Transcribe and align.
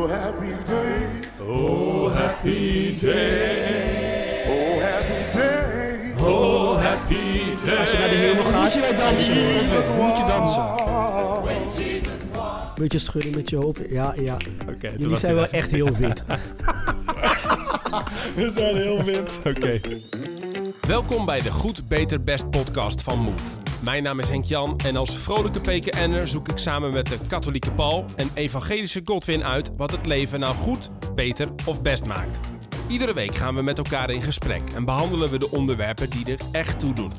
Oh, 0.00 0.08
happy 0.08 0.54
day. 0.66 1.20
Oh, 1.40 2.12
happy 2.14 2.94
day. 2.96 4.44
Oh, 4.48 4.80
happy 4.82 5.38
day. 5.38 6.14
Oh, 6.18 6.78
happy 6.80 7.54
day. 7.64 7.76
Als 7.78 7.90
je 7.90 7.98
naar 7.98 8.08
de 8.08 8.14
hemel 8.14 8.44
gaat, 8.44 8.62
moet 8.62 8.72
je 8.72 8.80
wij 8.80 8.96
dansen. 8.96 9.34
Moet 9.96 10.16
je 10.16 10.24
dansen. 10.28 10.68
Beetje 12.74 12.98
schudden 12.98 13.34
met 13.34 13.50
je 13.50 13.56
hoofd. 13.56 13.80
Ja, 13.88 14.14
ja. 14.24 14.34
Oké, 14.34 14.78
toen 14.78 14.90
Jullie 14.92 15.08
was 15.08 15.20
zijn 15.20 15.34
wel 15.34 15.48
echt 15.48 15.70
heel 15.70 15.96
wit. 15.96 16.24
We 18.36 18.50
zijn 18.50 18.76
heel 18.76 19.04
wit. 19.04 19.40
Oké. 19.44 19.80
Welkom 20.80 21.24
bij 21.24 21.40
de 21.40 21.50
Goed, 21.50 21.88
Beter, 21.88 22.22
Best 22.22 22.50
podcast 22.50 23.02
van 23.02 23.18
Move. 23.18 23.69
Mijn 23.84 24.02
naam 24.02 24.18
is 24.18 24.28
Henk 24.28 24.44
Jan 24.44 24.78
en 24.78 24.96
als 24.96 25.18
vrolijke 25.18 25.60
PKN'er 25.60 26.28
zoek 26.28 26.48
ik 26.48 26.58
samen 26.58 26.92
met 26.92 27.06
de 27.06 27.18
katholieke 27.28 27.70
Paul 27.70 28.04
en 28.16 28.30
evangelische 28.34 29.00
Godwin 29.04 29.44
uit 29.44 29.70
wat 29.76 29.90
het 29.90 30.06
leven 30.06 30.40
nou 30.40 30.54
goed, 30.54 30.90
beter 31.14 31.48
of 31.66 31.82
best 31.82 32.06
maakt. 32.06 32.40
Iedere 32.88 33.14
week 33.14 33.34
gaan 33.34 33.54
we 33.54 33.62
met 33.62 33.78
elkaar 33.78 34.10
in 34.10 34.22
gesprek 34.22 34.70
en 34.74 34.84
behandelen 34.84 35.30
we 35.30 35.38
de 35.38 35.50
onderwerpen 35.50 36.10
die 36.10 36.24
er 36.24 36.38
echt 36.52 36.78
toe 36.78 36.92
doen. 36.92 37.10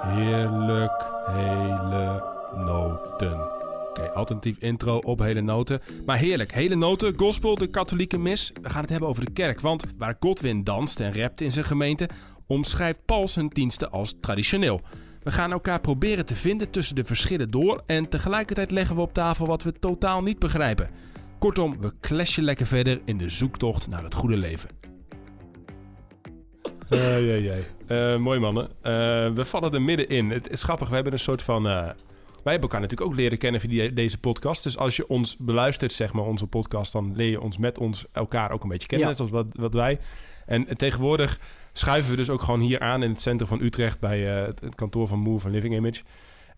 Heerlijk, 0.00 1.10
hele 1.26 2.24
noten. 2.56 3.58
Oké, 3.88 4.10
alternatief 4.10 4.56
intro 4.58 4.96
op 4.96 5.18
hele 5.18 5.40
noten. 5.40 5.80
Maar 6.06 6.18
heerlijk, 6.18 6.52
hele 6.52 6.74
noten, 6.74 7.12
gospel, 7.16 7.54
de 7.54 7.66
katholieke 7.66 8.18
mis. 8.18 8.52
We 8.62 8.70
gaan 8.70 8.80
het 8.80 8.90
hebben 8.90 9.08
over 9.08 9.24
de 9.24 9.32
kerk, 9.32 9.60
want 9.60 9.84
waar 9.98 10.16
Godwin 10.20 10.64
danst 10.64 11.00
en 11.00 11.14
rapt 11.14 11.40
in 11.40 11.52
zijn 11.52 11.64
gemeente, 11.64 12.08
omschrijft 12.50 13.04
Paul 13.04 13.28
zijn 13.28 13.48
diensten 13.48 13.90
als 13.90 14.14
traditioneel. 14.20 14.80
We 15.22 15.30
gaan 15.30 15.52
elkaar 15.52 15.80
proberen 15.80 16.26
te 16.26 16.36
vinden 16.36 16.70
tussen 16.70 16.94
de 16.94 17.04
verschillen 17.04 17.50
door 17.50 17.82
en 17.86 18.08
tegelijkertijd 18.08 18.70
leggen 18.70 18.96
we 18.96 19.02
op 19.02 19.12
tafel 19.12 19.46
wat 19.46 19.62
we 19.62 19.72
totaal 19.72 20.22
niet 20.22 20.38
begrijpen. 20.38 20.90
Kortom, 21.38 21.80
we 21.80 21.92
clashen 22.00 22.44
lekker 22.44 22.66
verder 22.66 23.00
in 23.04 23.18
de 23.18 23.28
zoektocht 23.28 23.88
naar 23.88 24.02
het 24.02 24.14
goede 24.14 24.36
leven. 24.36 24.70
Uh, 26.90 27.20
jee, 27.20 27.42
jee. 27.42 27.64
Uh, 27.88 28.16
mooi 28.16 28.38
mannen. 28.38 28.64
Uh, 28.64 28.72
we 29.34 29.44
vallen 29.44 29.72
er 29.72 29.82
middenin. 29.82 30.30
Het 30.30 30.50
is 30.50 30.62
grappig, 30.62 30.88
we 30.88 30.94
hebben 30.94 31.12
een 31.12 31.18
soort 31.18 31.42
van... 31.42 31.66
Uh, 31.66 31.72
wij 32.42 32.52
hebben 32.52 32.70
elkaar 32.70 32.80
natuurlijk 32.80 33.10
ook 33.10 33.16
leren 33.16 33.38
kennen 33.38 33.60
via 33.60 33.88
deze 33.88 34.18
podcast. 34.18 34.62
Dus 34.62 34.76
als 34.78 34.96
je 34.96 35.08
ons 35.08 35.36
beluistert, 35.36 35.92
zeg 35.92 36.12
maar, 36.12 36.24
onze 36.24 36.46
podcast... 36.46 36.92
dan 36.92 37.16
leer 37.16 37.30
je 37.30 37.40
ons 37.40 37.58
met 37.58 37.78
ons 37.78 38.04
elkaar 38.12 38.50
ook 38.50 38.62
een 38.62 38.68
beetje 38.68 38.86
kennen. 38.86 39.08
Ja. 39.08 39.12
Net 39.12 39.28
zoals 39.28 39.44
wat, 39.44 39.62
wat 39.62 39.74
wij. 39.74 39.98
En 40.46 40.76
tegenwoordig 40.76 41.38
schuiven 41.72 42.10
we 42.10 42.16
dus 42.16 42.30
ook 42.30 42.42
gewoon 42.42 42.60
hier 42.60 42.80
aan... 42.80 43.02
in 43.02 43.10
het 43.10 43.20
centrum 43.20 43.48
van 43.48 43.60
Utrecht... 43.60 44.00
bij 44.00 44.20
het, 44.20 44.60
het 44.60 44.74
kantoor 44.74 45.08
van 45.08 45.18
Move 45.18 45.46
en 45.46 45.52
Living 45.52 45.74
Image... 45.74 46.02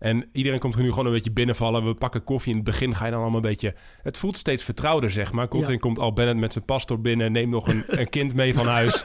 En 0.03 0.29
iedereen 0.31 0.59
komt 0.59 0.75
er 0.75 0.81
nu 0.81 0.89
gewoon 0.89 1.05
een 1.05 1.11
beetje 1.11 1.31
binnenvallen. 1.31 1.85
We 1.85 1.93
pakken 1.93 2.23
koffie. 2.23 2.51
In 2.51 2.57
het 2.57 2.65
begin 2.65 2.95
ga 2.95 3.05
je 3.05 3.11
dan 3.11 3.21
allemaal 3.21 3.39
een 3.39 3.49
beetje... 3.49 3.73
Het 4.01 4.17
voelt 4.17 4.37
steeds 4.37 4.63
vertrouwder, 4.63 5.11
zeg 5.11 5.31
maar. 5.31 5.47
Ja. 5.57 5.77
komt 5.77 5.99
al 5.99 6.13
Bennett 6.13 6.39
met 6.39 6.53
zijn 6.53 6.65
pastor 6.65 7.01
binnen. 7.01 7.31
Neemt 7.31 7.51
nog 7.51 7.67
een, 7.67 7.83
een 7.87 8.09
kind 8.09 8.33
mee 8.33 8.53
van 8.53 8.67
huis. 8.67 9.01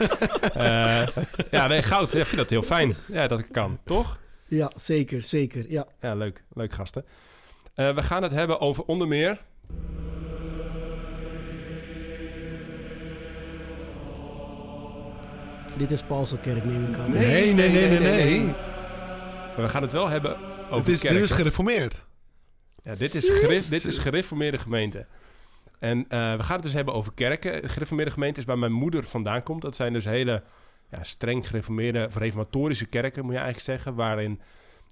Eh, 0.53 1.07
ja, 1.51 1.67
nee, 1.67 1.81
goud. 1.81 2.13
Ik 2.13 2.25
vind 2.25 2.37
dat 2.37 2.49
heel 2.49 2.61
fijn. 2.61 2.95
Ja, 3.07 3.27
dat 3.27 3.47
kan. 3.47 3.79
Toch? 3.85 4.19
Ja, 4.47 4.71
zeker, 4.75 5.23
zeker. 5.23 5.65
Ja. 5.69 5.87
Ja, 6.01 6.15
leuk. 6.15 6.43
Leuk 6.53 6.71
gasten. 6.71 7.05
Eh, 7.73 7.95
we 7.95 8.03
gaan 8.03 8.23
het 8.23 8.31
hebben 8.31 8.59
over 8.59 8.83
onder 8.83 9.07
meer... 9.07 9.41
Dit 15.77 15.91
is 15.91 16.03
Paulse 16.03 16.37
kerk, 16.37 16.65
neem 16.65 16.85
ik 16.85 16.97
aan. 16.97 17.11
Nee, 17.11 17.53
nee, 17.53 17.69
nee, 17.69 17.87
nee, 17.87 17.99
nee. 17.99 18.45
Maar 18.45 19.61
we 19.61 19.69
gaan 19.69 19.81
het 19.81 19.91
wel 19.91 20.07
hebben 20.07 20.37
over 20.65 20.77
Het 20.77 20.87
is, 20.87 21.01
dit 21.01 21.21
is 21.21 21.31
gereformeerd. 21.31 22.01
Ja, 22.83 22.91
dit 22.91 23.15
is, 23.15 23.69
dit 23.69 23.85
is 23.85 23.97
gereformeerde 23.97 24.57
gemeente. 24.57 25.05
En 25.79 26.05
eh, 26.09 26.35
we 26.35 26.43
gaan 26.43 26.55
het 26.55 26.63
dus 26.63 26.73
hebben 26.73 26.93
over 26.93 27.13
kerken. 27.13 27.69
Gereformeerde 27.69 28.11
gemeente 28.11 28.39
is 28.39 28.45
waar 28.45 28.59
mijn 28.59 28.71
moeder 28.71 29.03
vandaan 29.03 29.43
komt. 29.43 29.61
Dat 29.61 29.75
zijn 29.75 29.93
dus 29.93 30.05
hele 30.05 30.43
ja, 30.91 31.03
streng 31.03 31.47
gereformeerde, 31.47 32.05
of 32.05 32.15
reformatorische 32.15 32.85
kerken, 32.85 33.23
moet 33.23 33.33
je 33.33 33.39
eigenlijk 33.39 33.67
zeggen. 33.67 33.95
Waarin 33.95 34.41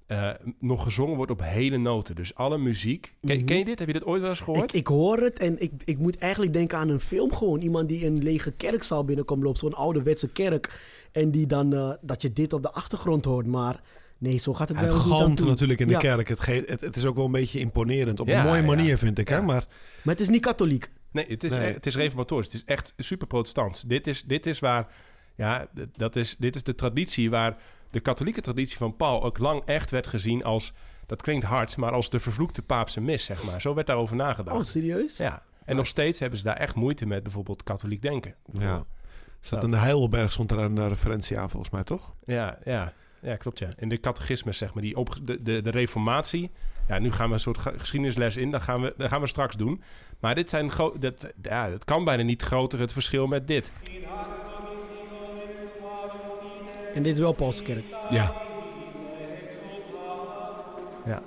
eh, 0.08 0.30
nog 0.60 0.84
gezongen 0.84 1.16
wordt 1.16 1.32
op 1.32 1.42
hele 1.44 1.78
noten. 1.78 2.16
Dus 2.16 2.36
alle 2.36 2.58
muziek. 2.58 3.14
Ken, 3.26 3.38
Mhm. 3.38 3.46
ken 3.46 3.58
je 3.58 3.66
dit? 3.66 3.80
Heb 3.80 3.88
je 3.88 3.94
dit 3.94 4.06
ooit 4.06 4.22
wel 4.22 4.30
eens 4.30 4.40
gehoord? 4.40 4.74
Ik, 4.74 4.80
ik 4.80 4.88
hoor 4.88 5.18
het 5.18 5.40
en 5.40 5.62
ik, 5.62 5.72
ik 5.86 5.98
moet 5.98 6.18
eigenlijk 6.18 6.54
denken 6.54 6.78
aan 6.78 6.90
een 6.90 7.00
film 7.00 7.34
gewoon. 7.34 7.62
Iemand 7.62 7.88
die 7.88 8.06
een 8.06 8.24
lege 8.24 8.52
kerkzaal 8.52 9.04
binnenkomt 9.06 9.44
loopt. 9.44 9.58
Zo'n 9.60 9.74
ouderwetse 9.74 10.30
kerk. 10.30 10.80
En 11.12 11.32
die 11.32 11.48
dan, 11.48 11.74
eh, 11.74 11.94
dat 12.02 12.22
je 12.22 12.34
dit 12.34 12.54
op 12.54 12.62
de 12.62 12.72
achtergrond 12.72 13.26
hoort. 13.26 13.46
Maar 13.46 13.82
nee, 14.18 14.38
zo 14.38 14.54
gaat 14.54 14.68
het 14.68 14.78
Het 14.78 14.88
bij 14.88 14.96
ons 14.96 15.06
galmt 15.06 15.46
natuurlijk 15.46 15.80
in 15.80 15.88
de 15.88 15.94
Ja, 15.94 16.00
kerk. 16.00 16.28
Het, 16.28 16.46
het, 16.46 16.82
het 16.82 16.96
is 16.96 17.06
ook 17.06 17.16
wel 17.16 17.26
een 17.26 17.32
beetje 17.32 17.60
imponerend. 17.60 18.20
Op 18.20 18.28
Ja, 18.28 18.40
een 18.40 18.46
mooie 18.48 18.62
ja. 18.62 18.68
manier, 18.68 18.98
vind 18.98 19.18
ik. 19.20 19.28
Hè? 19.28 19.36
Ja. 19.36 19.42
Maar 19.42 19.66
Maar 20.04 20.14
het 20.16 20.24
is 20.24 20.30
niet 20.30 20.42
katholiek. 20.42 20.90
Nee, 21.12 21.26
het 21.28 21.44
is, 21.44 21.56
Nee. 21.56 21.74
het 21.74 21.86
is 21.86 21.96
reformatorisch. 21.96 22.46
Het 22.46 22.56
is 22.56 22.64
echt 22.66 22.94
super 22.98 23.28
protestants. 23.28 23.82
Dit 23.82 24.08
is, 24.08 24.24
dit 24.24 24.46
is 24.46 24.60
waar... 24.60 24.88
Ja, 25.36 25.68
dat 25.96 26.16
is, 26.16 26.36
dit 26.40 26.56
is 26.56 26.64
de 26.64 26.76
traditie 26.76 27.30
waar 27.30 27.58
de 27.92 28.00
katholieke 28.00 28.42
traditie 28.42 28.78
van 28.78 28.96
Paul 28.96 29.24
ook 29.24 29.38
lang 29.38 29.62
echt 29.66 29.90
werd 29.92 30.08
gezien 30.08 30.44
als... 30.44 30.74
Dat 31.06 31.22
klinkt 31.22 31.46
hard, 31.46 31.78
maar 31.78 31.92
als 31.92 32.10
de 32.10 32.20
vervloekte 32.20 32.62
paapse 32.62 33.02
mis, 33.02 33.26
zeg 33.26 33.44
maar. 33.44 33.62
Zo 33.62 33.74
werd 33.74 33.88
daarover 33.88 34.16
nagedacht. 34.16 34.58
Oh, 34.58 34.64
serieus? 34.64 35.18
Ja, 35.18 35.44
en 35.66 35.76
nog 35.76 35.88
steeds 35.88 36.20
hebben 36.20 36.38
ze 36.40 36.46
daar 36.46 36.56
echt 36.58 36.76
moeite 36.76 37.06
met 37.06 37.24
bijvoorbeeld 37.24 37.64
katholiek 37.64 38.02
denken. 38.02 38.36
ja. 38.54 38.86
Staat 39.42 39.64
in 39.64 39.72
de 39.72 39.78
Heidelberg 39.78 40.32
stond 40.32 40.50
daar 40.50 40.58
een 40.60 40.78
eh, 40.78 40.88
referentie 40.88 41.40
aan, 41.40 41.50
volgens 41.50 41.72
mij, 41.72 41.84
toch? 41.84 42.14
Ja, 42.26 42.58
ja, 42.64 42.94
ja, 43.22 43.36
klopt 43.36 43.60
ja. 43.60 43.70
In 43.78 43.90
de 43.90 44.00
catechismus, 44.00 44.58
zeg 44.58 44.74
maar, 44.74 44.84
die 44.84 44.96
op, 44.98 45.16
de, 45.24 45.42
de, 45.44 45.62
de 45.62 45.70
reformatie. 45.70 46.52
Ja, 46.88 47.00
nu 47.00 47.12
gaan 47.12 47.28
we 47.28 47.34
een 47.34 47.40
soort 47.40 47.58
ge- 47.58 47.74
geschiedenisles 47.78 48.38
in. 48.38 48.52
Dat 48.52 48.62
gaan 48.62 48.82
we, 48.82 48.94
dat 48.98 49.10
gaan 49.10 49.22
we 49.22 49.28
straks 49.28 49.56
doen. 49.56 49.82
Maar 50.20 50.36
dit 50.36 50.50
zijn 50.50 50.72
dat, 51.00 51.28
ja, 51.42 51.70
het 51.70 51.84
kan 51.86 52.04
bijna 52.04 52.24
niet 52.24 52.42
groter 52.42 52.80
het 52.80 52.92
verschil 52.94 53.28
met 53.28 53.48
dit. 53.48 53.72
En 56.98 57.04
dit 57.04 57.14
is 57.14 57.20
wel 57.20 57.34
Paulse 57.34 57.64
kerk. 57.64 57.86
Ja. 58.10 58.34
Ja. 61.06 61.22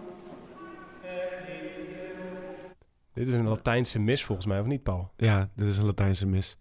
Dit 3.14 3.28
is 3.28 3.34
een 3.34 3.48
Latijnse 3.48 3.98
mis 3.98 4.24
volgens 4.24 4.46
mij, 4.46 4.60
of 4.60 4.66
niet, 4.66 4.82
Paul? 4.82 5.10
Ja, 5.16 5.50
dit 5.56 5.68
is 5.68 5.78
een 5.78 5.84
Latijnse 5.86 6.26
mis. 6.26 6.56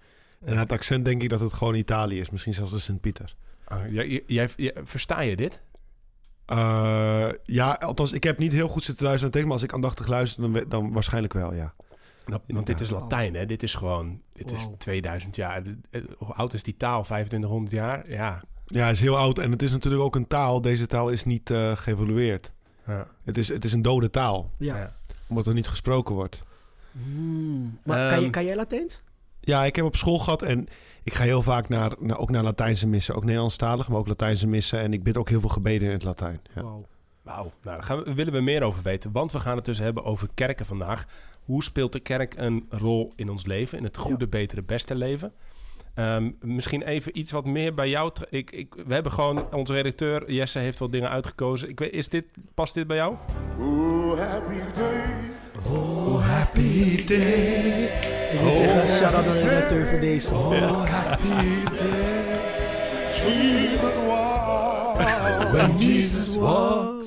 En 0.45 0.53
aan 0.53 0.59
het 0.59 0.71
accent 0.71 1.05
denk 1.05 1.21
ik 1.23 1.29
dat 1.29 1.39
het 1.39 1.53
gewoon 1.53 1.75
Italië 1.75 2.19
is. 2.19 2.29
Misschien 2.29 2.53
zelfs 2.53 2.71
de 2.71 2.79
Sint-Pieter. 2.79 3.35
Ah, 3.65 3.91
jij, 3.91 4.23
jij, 4.27 4.49
jij- 4.55 4.75
versta 4.83 5.21
je 5.21 5.35
dit? 5.35 5.61
Eh, 6.45 7.29
ja, 7.43 7.71
althans, 7.71 8.11
ik 8.11 8.23
heb 8.23 8.37
niet 8.37 8.51
heel 8.51 8.67
goed 8.67 8.83
zitten 8.83 9.05
luisteren 9.05 9.31
naar 9.33 9.41
het 9.41 9.41
tekst, 9.41 9.45
maar 9.45 9.53
als 9.53 9.63
ik 9.63 9.73
aandachtig 9.73 10.07
luister, 10.07 10.53
dan, 10.53 10.69
dan 10.69 10.91
waarschijnlijk 10.93 11.33
wel, 11.33 11.53
ja. 11.53 11.73
Nou, 12.25 12.41
want 12.47 12.65
dit 12.65 12.81
is 12.81 12.89
Latijn, 12.89 13.33
hè? 13.35 13.45
Dit 13.45 13.63
is 13.63 13.73
gewoon... 13.73 14.21
Dit 14.33 14.51
is 14.51 14.65
Wow. 14.65 14.75
2000 14.77 15.35
jaar. 15.35 15.61
Eh, 15.91 16.01
Hoe 16.17 16.33
oud 16.33 16.53
is 16.53 16.63
die 16.63 16.77
taal? 16.77 17.03
2500 17.03 17.71
jaar? 17.71 18.09
Ja. 18.09 18.41
Ja, 18.71 18.85
het 18.85 18.95
is 18.95 19.01
heel 19.01 19.17
oud 19.17 19.39
en 19.39 19.51
het 19.51 19.61
is 19.61 19.71
natuurlijk 19.71 20.03
ook 20.03 20.15
een 20.15 20.27
taal. 20.27 20.61
Deze 20.61 20.87
taal 20.87 21.09
is 21.09 21.23
niet 21.25 21.49
eh, 21.49 21.75
geëvolueerd. 21.75 22.51
ja. 22.87 23.07
Het 23.23 23.37
is, 23.37 23.47
het 23.47 23.65
is 23.65 23.73
een 23.73 23.81
dode 23.81 24.09
taal, 24.09 24.51
Ja. 24.57 24.77
Ja. 24.77 24.91
omdat 25.27 25.47
er 25.47 25.53
niet 25.53 25.67
gesproken 25.67 26.15
wordt. 26.15 26.39
Hmm. 26.91 27.79
Maar 27.83 28.09
kan, 28.09 28.17
je, 28.17 28.23
Ehm, 28.23 28.31
kan 28.31 28.45
jij 28.45 28.55
Latijns? 28.55 29.01
Ja, 29.39 29.65
ik 29.65 29.75
heb 29.75 29.85
op 29.85 29.95
school 29.95 30.19
gehad 30.19 30.41
en 30.41 30.67
ik 31.03 31.13
ga 31.13 31.23
heel 31.23 31.41
vaak 31.41 31.69
naar, 31.69 31.91
naar, 31.99 32.17
ook 32.17 32.29
naar 32.29 32.43
Latijnse 32.43 32.87
missen. 32.87 33.15
Ook 33.15 33.23
Nederlandstalig, 33.25 33.89
maar 33.89 33.97
ook 33.97 34.07
Latijnse 34.07 34.47
missen. 34.47 34.79
En 34.79 34.93
ik 34.93 35.03
bid 35.03 35.17
ook 35.17 35.29
heel 35.29 35.39
veel 35.39 35.49
gebeden 35.49 35.87
in 35.87 35.93
het 35.93 36.03
Latijn. 36.03 36.41
Ja. 36.55 36.61
Wauw. 36.61 36.85
Wauw, 37.21 37.35
nou, 37.43 37.51
daar 37.61 37.83
gaan 37.83 38.03
we, 38.03 38.13
willen 38.13 38.33
we 38.33 38.41
meer 38.41 38.63
over 38.63 38.83
weten. 38.83 39.11
Want 39.11 39.31
we 39.31 39.39
gaan 39.39 39.55
het 39.55 39.65
dus 39.65 39.77
hebben 39.77 40.03
over 40.03 40.27
kerken 40.33 40.65
vandaag. 40.65 41.05
Hoe 41.43 41.63
speelt 41.63 41.91
de 41.91 41.99
kerk 41.99 42.35
een 42.37 42.65
rol 42.69 43.13
in 43.15 43.29
ons 43.29 43.45
leven? 43.45 43.77
In 43.77 43.83
het 43.83 43.97
goede, 43.97 44.27
betere, 44.27 44.63
beste 44.63 44.95
leven? 44.95 45.33
Ehm, 45.99 46.31
misschien 46.41 46.81
even 46.81 47.19
iets 47.19 47.31
wat 47.31 47.45
meer 47.45 47.73
bij 47.73 47.89
jou. 47.89 48.11
Ik, 48.29 48.51
ik, 48.51 48.75
we 48.87 48.93
hebben 48.93 49.11
gewoon, 49.11 49.53
onze 49.53 49.73
redacteur 49.73 50.31
Jesse 50.31 50.59
heeft 50.59 50.79
wat 50.79 50.91
dingen 50.91 51.09
uitgekozen. 51.09 51.69
Ik 51.69 51.79
weet, 51.79 51.93
is 51.93 52.09
dit, 52.09 52.25
past 52.53 52.73
dit 52.73 52.87
bij 52.87 52.97
jou? 52.97 53.15
Oh, 53.59 54.19
happy 54.19 54.55
day. 54.75 55.01
Oh, 55.71 56.27
happy 56.27 57.05
day. 57.05 57.83
Ik 58.31 58.41
moet 58.41 58.55
zeggen, 58.55 58.87
shout-out 58.87 59.25
naar 59.25 59.33
de 59.33 59.47
redacteur 59.47 59.87
voor 59.87 59.99
deze. 59.99 60.33
Oh, 60.33 60.83
happy 60.83 61.63
day. 61.63 62.19
Jesus 63.25 63.95
was. 64.07 65.51
When 65.51 65.77
Jesus 65.77 66.35
was. 66.35 67.05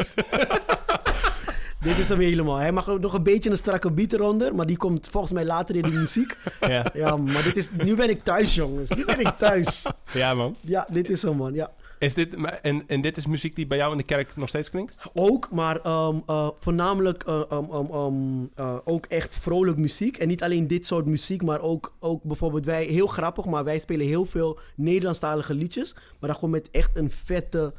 Dit 1.82 1.99
is 1.99 2.08
hem 2.08 2.19
helemaal. 2.19 2.56
Hij 2.56 2.73
mag 2.73 2.87
nog 2.99 3.14
een 3.14 3.23
beetje 3.23 3.50
een 3.50 3.56
strakke 3.56 3.93
beat 3.93 4.12
eronder, 4.12 4.55
maar 4.55 4.67
die 4.67 4.76
komt 4.76 5.08
volgens 5.08 5.32
mij 5.32 5.44
later 5.44 5.76
in 5.76 5.82
de 5.82 5.90
muziek. 5.90 6.37
Ja, 6.61 6.90
Ja, 6.94 7.17
maar 7.17 7.43
dit 7.43 7.56
is, 7.56 7.70
nu 7.84 7.96
ben 7.96 8.11
ik 8.11 8.20
thuis, 8.20 8.55
jongens. 8.55 8.90
Nu 8.90 9.05
ben 9.05 9.20
ik 9.20 9.29
thuis. 9.38 9.87
ja 10.12 10.34
man. 10.34 10.56
Ja, 10.61 10.87
dit 10.90 11.11
is 11.11 11.23
hem, 11.23 11.37
man. 11.37 11.55
Ja. 11.55 11.70
Is 11.99 12.14
dit, 12.14 12.34
en, 12.62 12.82
en 12.87 13.00
dit 13.00 13.17
is 13.17 13.26
muziek 13.26 13.55
die 13.55 13.67
bij 13.67 13.79
jou 13.79 13.93
in 13.93 13.96
de 13.99 14.02
kerk 14.02 14.37
nog 14.37 14.49
steeds 14.49 14.70
klinkt? 14.70 14.94
Ook, 15.14 15.50
maar 15.50 15.81
ehm, 15.81 16.17
eh, 16.26 16.49
voornamelijk 16.58 17.23
eh, 17.23 18.76
ook 18.84 19.06
echt 19.06 19.34
vrolijk 19.34 19.76
muziek. 19.76 20.17
En 20.17 20.29
niet 20.29 20.43
alleen 20.43 20.67
dit 20.67 20.87
soort 20.87 21.06
muziek, 21.06 21.43
maar 21.43 21.61
ook, 21.61 21.94
ook 22.00 22.23
bijvoorbeeld 22.23 22.64
wij, 22.64 22.84
heel 22.84 23.06
grappig, 23.06 23.44
maar 23.44 23.64
wij 23.64 23.79
spelen 23.79 24.06
heel 24.06 24.25
veel 24.25 24.58
Nederlandstalige 24.76 25.55
liedjes. 25.55 25.94
Maar 25.94 26.31
dan 26.31 26.34
gewoon 26.34 26.50
met 26.50 26.70
echt 26.70 26.96
een 26.96 27.11
vette 27.11 27.73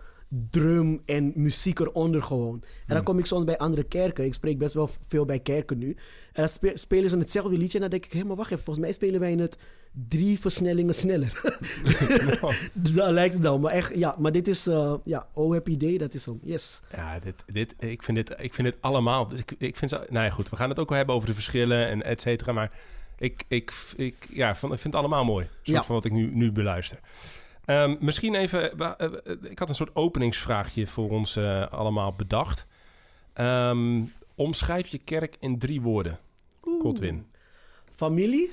drum 0.50 1.02
en 1.06 1.32
muziek 1.36 1.80
eronder 1.80 2.24
gewoon. 2.24 2.64
En 2.88 2.96
dan 2.96 3.04
kom 3.04 3.20
ik 3.20 3.26
soms 3.26 3.46
bij 3.46 3.58
andere 3.58 3.84
kerken. 3.84 4.26
Ik 4.26 4.34
spreek 4.34 4.58
best 4.58 4.74
wel 4.74 4.90
veel 5.08 5.26
bij 5.26 5.40
kerken 5.40 5.78
nu. 5.78 5.90
En 5.90 5.98
dan 6.34 6.48
spe- 6.48 6.78
spelen 6.78 7.10
ze 7.10 7.18
hetzelfde 7.18 7.58
liedje. 7.58 7.74
En 7.76 7.82
dan 7.82 7.90
denk 7.90 8.06
ik, 8.06 8.14
hé, 8.14 8.24
maar 8.24 8.36
wacht 8.36 8.52
even. 8.52 8.64
Volgens 8.64 8.86
mij 8.86 8.94
spelen 8.96 9.20
wij 9.20 9.32
het 9.32 9.58
drie 10.08 10.40
versnellingen 10.40 10.96
sneller. 10.96 11.42
dat 12.96 13.12
lijkt 13.12 13.34
het 13.34 13.44
dan. 13.44 13.62
Maar 13.62 13.72
echt, 13.72 13.92
ja. 13.96 14.16
Maar 14.20 14.32
dit 14.32 14.48
is, 14.48 14.68
eh, 14.68 14.94
ja, 15.04 15.28
Oh 15.34 15.52
Happy 15.52 15.78
Day, 15.78 15.98
dat 15.98 16.14
is 16.14 16.26
hem. 16.26 16.40
Yes. 16.44 16.82
Ja, 16.92 17.20
dit, 17.20 17.36
dit, 17.46 17.74
ik, 17.80 18.04
vind 18.04 18.18
dit, 18.18 18.34
ik 18.40 18.54
vind 18.54 18.68
dit 18.68 18.78
allemaal. 18.82 19.28
Dus 19.28 19.40
ik, 19.40 19.56
ik 19.58 19.76
vind 19.76 19.92
nou 19.92 20.26
ja, 20.26 20.30
goed, 20.30 20.50
we 20.50 20.56
gaan 20.56 20.70
het 20.70 20.80
ook 20.80 20.90
wel 20.90 20.98
hebben 20.98 21.16
over 21.16 21.28
de 21.28 21.34
verschillen 21.34 21.88
en 21.88 22.04
et 22.04 22.22
cetera. 22.22 22.52
Maar 22.52 22.72
ik, 23.18 23.44
ik, 23.48 23.74
ik, 23.96 24.28
ja, 24.30 24.56
van, 24.56 24.74
ik 24.74 24.80
vind 24.80 24.94
het 24.94 25.04
allemaal 25.04 25.26
mooi. 25.26 25.46
Soort 25.46 25.78
Ja. 25.78 25.84
van 25.84 25.96
wat 25.96 26.06
ik 26.06 26.12
nu, 26.12 26.30
nu 26.36 26.52
beluister. 26.52 27.00
Ehm, 27.66 27.96
misschien 28.00 28.36
even, 28.36 28.78
wa- 28.78 28.98
eh, 28.98 29.08
eh, 29.26 29.36
ik 29.52 29.60
had 29.60 29.70
een 29.70 29.76
soort 29.76 29.96
openingsvraagje 29.96 30.88
voor 30.88 31.10
ons 31.10 31.36
eh, 31.36 31.68
allemaal 31.68 32.14
bedacht. 32.14 32.66
Ehm, 33.34 34.02
omschrijf 34.36 34.88
je 34.88 34.98
kerk 34.98 35.36
in 35.40 35.60
drie 35.60 35.82
woorden, 35.82 36.20
Godwin. 36.80 37.26
Familie, 37.94 38.52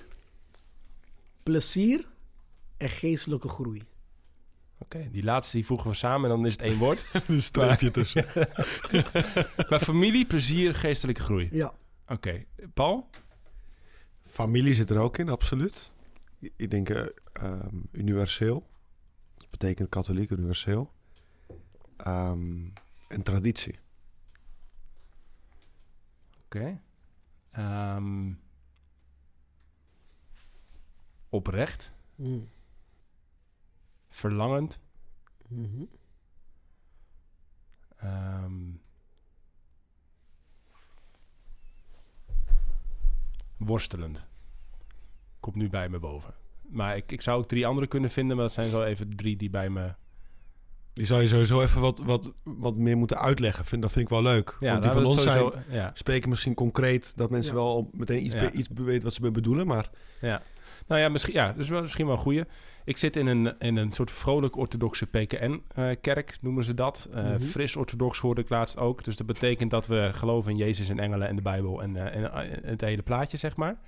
plezier 1.43 2.05
en 2.77 2.89
geestelijke 2.89 3.49
groei. 3.49 3.83
Oké, 4.79 5.09
die 5.12 5.25
laatste 5.25 5.57
die 5.57 5.67
voegen 5.67 5.91
we 5.91 5.97
samen 5.97 6.31
en 6.31 6.37
dan 6.37 6.47
is 6.47 6.53
het 6.53 6.62
één 6.62 6.79
woord. 6.79 7.07
Een 7.29 7.43
streepje 7.43 7.91
tussen. 7.91 8.25
maar 9.71 9.81
familie, 9.81 10.27
plezier, 10.27 10.75
geestelijke 10.75 11.23
groei. 11.23 11.49
Ja. 11.53 11.73
Oké, 12.09 12.45
Paul? 12.75 13.09
Familie 14.27 14.75
zit 14.75 14.91
er 14.91 14.99
ook 14.99 15.19
in, 15.19 15.29
absoluut. 15.29 15.93
Ik 16.57 16.71
denk 16.71 16.89
eh, 16.89 17.07
ehm, 17.33 17.77
universeel. 17.93 18.67
Dat 19.50 19.58
betekent 19.58 19.88
katholiek, 19.88 20.31
universeel. 20.31 20.93
Ehm, 21.97 22.69
en 23.08 23.23
traditie. 23.23 23.79
Oké. 26.44 26.81
Ehm, 27.50 28.32
oprecht, 31.29 31.93
Mm. 32.14 32.49
verlangend, 34.08 34.81
Mhm. 35.49 35.85
ehm, 37.97 38.70
worstelend. 43.56 44.26
Komt 45.41 45.56
nu 45.56 45.69
bij 45.69 45.88
me 45.88 45.99
boven. 45.99 46.35
Maar 46.71 46.97
ik, 46.97 47.13
ik 47.13 47.21
zou 47.23 47.39
ook 47.39 47.49
drie 47.49 47.67
andere 47.67 47.87
kunnen 47.87 48.11
vinden, 48.11 48.37
maar 48.37 48.45
dat 48.45 48.55
zijn 48.55 48.69
zo 48.69 48.83
even 48.83 49.17
drie 49.17 49.37
die 49.37 49.51
bij 49.51 49.71
me... 49.71 49.93
Die 50.93 51.07
zou 51.07 51.21
je 51.23 51.29
sowieso 51.29 51.61
even 51.63 51.81
wat, 51.81 51.99
wat, 52.05 52.33
wat 52.45 52.77
meer 52.77 52.97
moeten 52.97 53.19
uitleggen. 53.19 53.65
Vind, 53.65 53.83
dat 53.83 53.93
vind 53.93 54.05
ik 54.05 54.11
wel 54.11 54.23
leuk. 54.23 54.57
Ja, 54.61 54.71
Want 54.71 54.83
die 54.83 54.93
van 54.93 55.05
ons 55.05 55.15
het 55.15 55.23
zijn, 55.23 55.39
sowieso- 55.39 55.61
ja. 55.71 55.91
spreken 55.95 56.29
misschien 56.29 56.55
concreet... 56.55 57.17
dat 57.17 57.31
mensen 57.31 57.55
Ja. 57.55 57.61
wel 57.61 57.91
meteen 57.93 58.25
iets, 58.25 58.35
Ja. 58.35 58.41
be- 58.41 58.51
iets 58.53 58.69
weten 58.75 59.03
wat 59.05 59.15
ze 59.15 59.31
bedoelen. 59.31 59.67
Maar 59.67 59.91
Ja. 60.21 60.43
Nou 60.87 61.01
ja, 61.01 61.09
misschien, 61.09 61.35
ja, 61.35 61.53
dus 61.53 61.69
wel, 61.69 61.81
misschien 61.83 62.07
wel 62.07 62.15
een 62.15 62.21
goeie. 62.21 62.45
Ik 62.85 62.97
zit 62.97 63.17
in 63.17 63.27
een, 63.27 63.59
in 63.59 63.77
een 63.77 63.93
soort 63.93 64.11
vrolijk 64.11 64.57
orthodoxe 64.57 65.07
PKN-kerk, 65.07 66.39
noemen 66.41 66.65
ze 66.65 66.75
dat. 66.75 67.09
Eh, 67.13 67.25
Mhm. 67.25 67.41
Fris 67.41 67.77
orthodox 67.77 68.19
hoorde 68.19 68.41
ik 68.41 68.49
laatst 68.49 68.77
ook. 68.79 69.05
Dus 69.05 69.17
dat 69.17 69.27
betekent 69.27 69.71
dat 69.71 69.87
we 69.87 70.11
geloven 70.13 70.51
in 70.51 70.57
Jezus 70.57 70.89
en 70.89 70.99
engelen 70.99 71.29
en 71.29 71.37
de 71.37 71.43
Bijbel 71.43 71.83
en, 71.83 71.97
eh, 71.97 72.17
en, 72.17 72.33
eh, 72.33 72.59
het 72.71 72.81
hele 72.81 73.03
plaatje, 73.03 73.37
zeg 73.37 73.57
maar. 73.57 73.79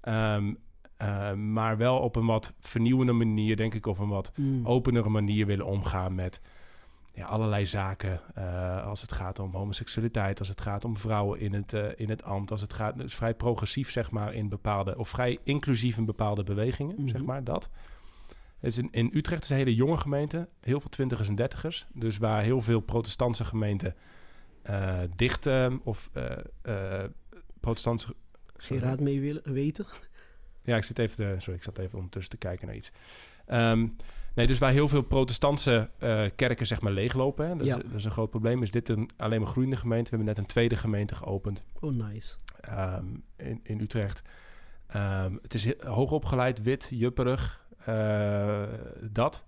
Ehm, 0.00 0.52
eh, 1.00 1.32
maar 1.32 1.76
wel 1.76 1.98
op 1.98 2.16
een 2.16 2.26
wat 2.26 2.52
vernieuwende 2.60 3.12
manier, 3.12 3.56
denk 3.56 3.74
ik, 3.74 3.86
of 3.86 3.98
een 3.98 4.08
wat 4.08 4.32
Mm. 4.36 4.66
openere 4.66 5.08
manier 5.08 5.46
willen 5.46 5.66
omgaan 5.66 6.14
met 6.14 6.40
ja, 7.14 7.26
allerlei 7.26 7.66
zaken. 7.66 8.20
Eh, 8.34 8.86
als 8.86 9.00
het 9.02 9.12
gaat 9.12 9.38
om 9.38 9.54
homoseksualiteit, 9.54 10.38
als 10.38 10.48
het 10.48 10.60
gaat 10.60 10.84
om 10.84 10.96
vrouwen 10.96 11.40
in 11.40 11.52
het, 11.52 11.72
eh, 11.72 11.84
in 11.96 12.08
het 12.08 12.22
ambt, 12.24 12.50
als 12.50 12.60
het 12.60 12.72
gaat, 12.72 12.98
dus 12.98 13.14
vrij 13.14 13.34
progressief 13.34 13.90
zeg 13.90 14.10
maar 14.10 14.34
in 14.34 14.48
bepaalde, 14.48 14.98
of 14.98 15.08
vrij 15.08 15.38
inclusief 15.44 15.96
in 15.96 16.04
bepaalde 16.04 16.42
bewegingen, 16.42 16.94
Mhm. 16.98 17.08
zeg 17.08 17.24
maar 17.24 17.44
dat. 17.44 17.70
Het 18.58 18.70
is 18.70 18.78
in, 18.78 18.88
in 18.90 19.10
Utrecht 19.12 19.42
is 19.42 19.50
een 19.50 19.56
hele 19.56 19.74
jonge 19.74 19.96
gemeente, 19.96 20.48
heel 20.60 20.80
veel 20.80 20.88
twintigers 20.90 21.28
en 21.28 21.34
dertigers, 21.34 21.86
dus 21.94 22.18
waar 22.18 22.42
heel 22.42 22.60
veel 22.62 22.80
protestantse 22.80 23.44
gemeenten 23.44 23.94
dicht 25.16 25.48
of 25.84 26.10
protestantse 27.60 28.14
Geen 28.56 28.78
raad 28.80 29.00
mee 29.00 29.20
willen 29.20 29.52
weten. 29.52 29.86
Ja, 30.62 30.76
ik 30.76 30.84
zit 30.84 30.98
even 30.98 31.16
te, 31.16 31.34
sorry, 31.38 31.58
ik 31.58 31.62
zat 31.64 31.78
even 31.78 31.94
ondertussen 31.96 32.30
te 32.30 32.36
kijken 32.46 32.66
naar 32.66 32.76
iets. 32.76 32.92
Ehm, 33.46 33.86
nee, 34.34 34.46
dus 34.46 34.58
waar 34.58 34.70
heel 34.72 34.88
veel 34.88 35.02
protestantse 35.02 35.90
eh, 35.98 36.22
kerken 36.36 36.66
zeg 36.66 36.80
maar 36.80 36.92
leeglopen, 36.92 37.48
hè, 37.48 37.56
dat, 37.56 37.66
Ja. 37.66 37.76
is, 37.76 37.82
dat 37.82 37.94
is 37.98 38.04
een 38.04 38.10
groot 38.10 38.30
probleem, 38.30 38.62
is 38.62 38.70
dit 38.70 38.88
een 38.88 39.10
alleen 39.16 39.40
maar 39.40 39.50
groeiende 39.50 39.76
gemeente. 39.76 40.10
We 40.10 40.16
hebben 40.16 40.34
net 40.34 40.38
een 40.44 40.50
tweede 40.50 40.76
gemeente 40.76 41.14
geopend 41.14 41.64
Oh, 41.80 41.94
nice. 41.94 42.34
ehm, 42.60 43.06
in, 43.36 43.60
in 43.62 43.80
Utrecht. 43.80 44.22
Ehm, 44.86 45.36
het 45.42 45.54
is 45.54 45.72
hoogopgeleid, 45.80 46.62
wit, 46.62 46.88
jupperig, 46.90 47.66
eh, 47.84 48.62
dat. 49.10 49.44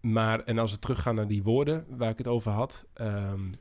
Maar, 0.00 0.44
en 0.44 0.58
als 0.58 0.72
we 0.72 0.78
teruggaan 0.78 1.14
naar 1.14 1.26
die 1.28 1.42
woorden 1.42 1.84
waar 1.88 2.10
ik 2.10 2.18
het 2.18 2.26
over 2.28 2.50
had, 2.52 2.84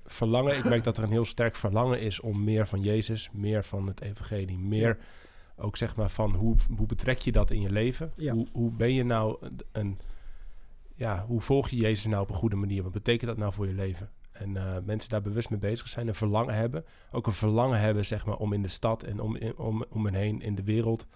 verlangen. 0.06 0.58
Ik 0.58 0.64
merk 0.64 0.84
dat 0.84 0.98
er 0.98 1.04
een 1.04 1.12
heel 1.12 1.26
sterk 1.26 1.56
verlangen 1.56 2.00
is 2.00 2.20
om 2.20 2.44
meer 2.44 2.68
van 2.68 2.82
Jezus, 2.82 3.30
meer 3.34 3.64
van 3.64 3.88
het 3.88 4.02
evangelie, 4.02 4.58
meer 4.60 4.98
ook 5.58 5.78
zeg 5.78 5.96
maar 5.96 6.10
van 6.10 6.36
hoe, 6.36 6.56
hoe 6.78 6.86
betrek 6.88 7.20
je 7.20 7.32
dat 7.32 7.52
in 7.52 7.62
je 7.62 7.72
leven? 7.72 8.12
Ja. 8.16 8.34
Hoe, 8.34 8.48
hoe 8.52 8.72
ben 8.72 8.94
je 8.94 9.04
nou 9.04 9.38
een, 9.40 9.60
een- 9.72 10.00
ja, 10.94 11.26
hoe 11.28 11.42
volg 11.42 11.70
je 11.70 11.76
Jezus 11.76 12.06
nou 12.06 12.22
op 12.22 12.30
een 12.30 12.36
goede 12.36 12.56
manier? 12.56 12.84
Wat 12.84 12.92
betekent 12.92 13.30
dat 13.30 13.38
nou 13.38 13.54
voor 13.54 13.68
je 13.68 13.74
leven? 13.74 14.10
En 14.32 14.58
eh, 14.58 14.76
mensen 14.86 15.10
daar 15.10 15.22
bewust 15.22 15.50
mee 15.50 15.60
bezig 15.60 15.88
zijn, 15.88 16.08
een 16.08 16.16
verlangen 16.16 16.54
hebben. 16.56 16.86
Ook 17.12 17.28
een 17.28 17.34
verlangen 17.34 17.80
hebben, 17.80 18.06
zeg 18.06 18.26
maar, 18.26 18.36
om 18.38 18.54
in 18.54 18.62
de 18.62 18.68
stad 18.68 19.04
en 19.04 19.20
om, 19.20 19.36
in- 19.36 19.58
om, 19.58 19.86
om 19.90 20.06
hen 20.06 20.14
heen 20.14 20.42
in 20.42 20.56
de 20.56 20.64
wereld, 20.64 21.08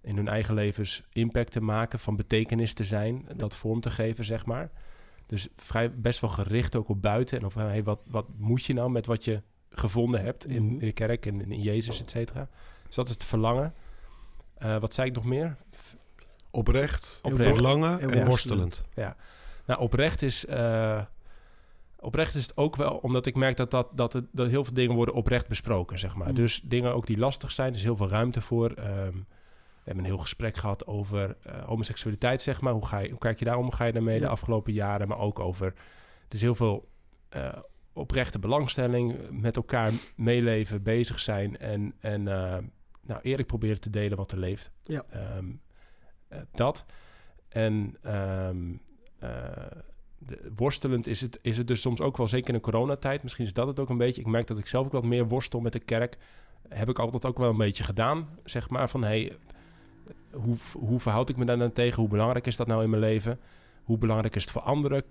in 0.00 0.16
hun 0.16 0.28
eigen 0.28 0.54
levens 0.54 1.02
impact 1.12 1.52
te 1.52 1.60
maken, 1.60 1.98
van 1.98 2.16
betekenis 2.16 2.74
te 2.74 2.84
zijn, 2.84 3.26
dat 3.36 3.54
vorm 3.56 3.80
te 3.80 3.90
geven, 3.90 4.24
zeg 4.24 4.46
maar. 4.46 4.70
Dus 5.26 5.48
vrij, 5.56 5.94
best 5.94 6.20
wel 6.20 6.30
gericht 6.30 6.76
ook 6.76 6.88
op 6.88 7.02
buiten. 7.02 7.38
En 7.38 7.44
op 7.44 7.54
hey, 7.54 7.82
wat, 7.82 8.00
wat 8.10 8.26
moet 8.36 8.64
je 8.64 8.74
nou 8.74 8.90
met 8.90 9.06
wat 9.06 9.24
je 9.24 9.42
gevonden 9.70 10.22
hebt 10.24 10.46
in, 10.46 10.62
Mhm. 10.64 10.72
in 10.72 10.78
de 10.78 10.92
kerk 10.92 11.26
en 11.26 11.50
in 11.52 11.60
Jezus, 11.62 12.00
et 12.00 12.10
cetera. 12.10 12.48
Dus 12.96 13.04
dat 13.04 13.14
is 13.14 13.20
het 13.22 13.24
verlangen. 13.24 13.74
Eh, 14.58 14.78
wat 14.78 14.94
zei 14.94 15.08
ik 15.08 15.14
nog 15.14 15.24
meer? 15.24 15.56
oprecht, 16.50 17.18
Oprecht. 17.22 17.42
verlangen 17.54 18.00
En 18.00 18.10
en, 18.10 18.26
worstelend. 18.26 18.82
worstelend. 18.84 19.16
Nou, 19.66 19.80
oprecht 19.80 20.22
is, 20.22 20.46
eh, 20.46 21.02
oprecht 22.00 22.34
is 22.34 22.42
het 22.42 22.56
ook 22.56 22.76
wel, 22.76 22.96
omdat 22.96 23.26
ik 23.26 23.34
merk 23.34 23.56
dat, 23.56 23.70
dat, 23.70 23.88
dat, 23.92 24.12
het, 24.12 24.24
dat 24.32 24.48
heel 24.48 24.64
veel 24.64 24.74
dingen 24.74 24.94
worden 24.96 25.14
oprecht 25.14 25.48
besproken, 25.48 25.98
zeg 25.98 26.14
maar. 26.14 26.28
Mm. 26.28 26.34
Dus 26.34 26.60
dingen 26.64 26.94
ook 26.94 27.06
die 27.06 27.18
lastig 27.18 27.52
zijn, 27.52 27.68
er 27.70 27.76
is 27.76 27.82
heel 27.82 27.96
veel 27.96 28.08
ruimte 28.08 28.40
voor. 28.40 28.70
Ehm, 28.70 29.12
we 29.12 29.92
hebben 29.92 30.04
een 30.04 30.10
heel 30.10 30.18
gesprek 30.18 30.56
gehad 30.56 30.86
over 30.86 31.36
eh, 31.42 31.64
homoseksualiteit, 31.64 32.42
zeg 32.42 32.60
maar. 32.60 32.72
Hoe, 32.72 32.86
ga 32.86 32.98
je, 32.98 33.08
hoe 33.10 33.18
kijk 33.18 33.38
je 33.38 33.44
daarom? 33.44 33.70
Ga 33.72 33.84
je 33.84 33.92
daarmee 33.92 34.18
de 34.18 34.24
Ja. 34.24 34.30
afgelopen 34.30 34.72
jaren? 34.72 35.08
Maar 35.08 35.18
ook 35.18 35.38
over, 35.40 35.66
er 36.28 36.34
is 36.34 36.40
heel 36.40 36.54
veel 36.54 36.88
eh, 37.28 37.52
oprechte 37.92 38.38
belangstelling, 38.38 39.16
met 39.30 39.56
elkaar 39.56 39.92
meeleven, 40.16 40.82
bezig 40.82 41.20
zijn 41.20 41.58
en, 41.58 41.94
en 42.00 42.28
eh, 42.28 42.56
nou, 43.06 43.20
eerlijk 43.22 43.48
proberen 43.48 43.80
te 43.80 43.90
delen 43.90 44.16
wat 44.16 44.32
er 44.32 44.38
leeft. 44.38 44.70
Ja. 44.82 45.04
Ehm, 45.10 45.46
eh, 46.28 46.40
dat. 46.54 46.84
En 47.48 47.96
ehm, 48.02 48.74
eh, 49.18 49.30
de, 50.18 50.50
worstelend 50.54 51.06
is 51.06 51.20
het, 51.20 51.38
is 51.42 51.56
het 51.56 51.66
dus 51.66 51.80
soms 51.80 52.00
ook 52.00 52.16
wel, 52.16 52.28
zeker 52.28 52.48
in 52.48 52.54
de 52.54 52.60
coronatijd. 52.60 53.22
Misschien 53.22 53.44
is 53.44 53.52
dat 53.52 53.66
het 53.66 53.80
ook 53.80 53.88
een 53.88 53.96
beetje. 53.96 54.20
Ik 54.20 54.26
merk 54.26 54.46
dat 54.46 54.58
ik 54.58 54.66
zelf 54.66 54.86
ook 54.86 54.92
wat 54.92 55.04
meer 55.04 55.28
worstel 55.28 55.60
met 55.60 55.72
de 55.72 55.78
kerk. 55.78 56.16
Heb 56.68 56.88
ik 56.88 56.98
altijd 56.98 57.24
ook 57.24 57.38
wel 57.38 57.50
een 57.50 57.56
beetje 57.56 57.84
gedaan. 57.84 58.28
Zeg 58.44 58.70
maar 58.70 58.88
van, 58.88 59.02
hey, 59.02 59.36
hoe, 60.32 60.56
hoe 60.78 61.00
verhoud 61.00 61.28
ik 61.28 61.36
me 61.36 61.44
daar 61.44 61.58
dan 61.58 61.72
tegen? 61.72 62.00
Hoe 62.00 62.08
belangrijk 62.08 62.46
is 62.46 62.56
dat 62.56 62.66
nou 62.66 62.82
in 62.82 62.90
mijn 62.90 63.02
leven? 63.02 63.40
Hoe 63.82 63.98
belangrijk 63.98 64.36
is 64.36 64.42
het 64.42 64.52
voor 64.52 64.62
anderen? 64.62 65.02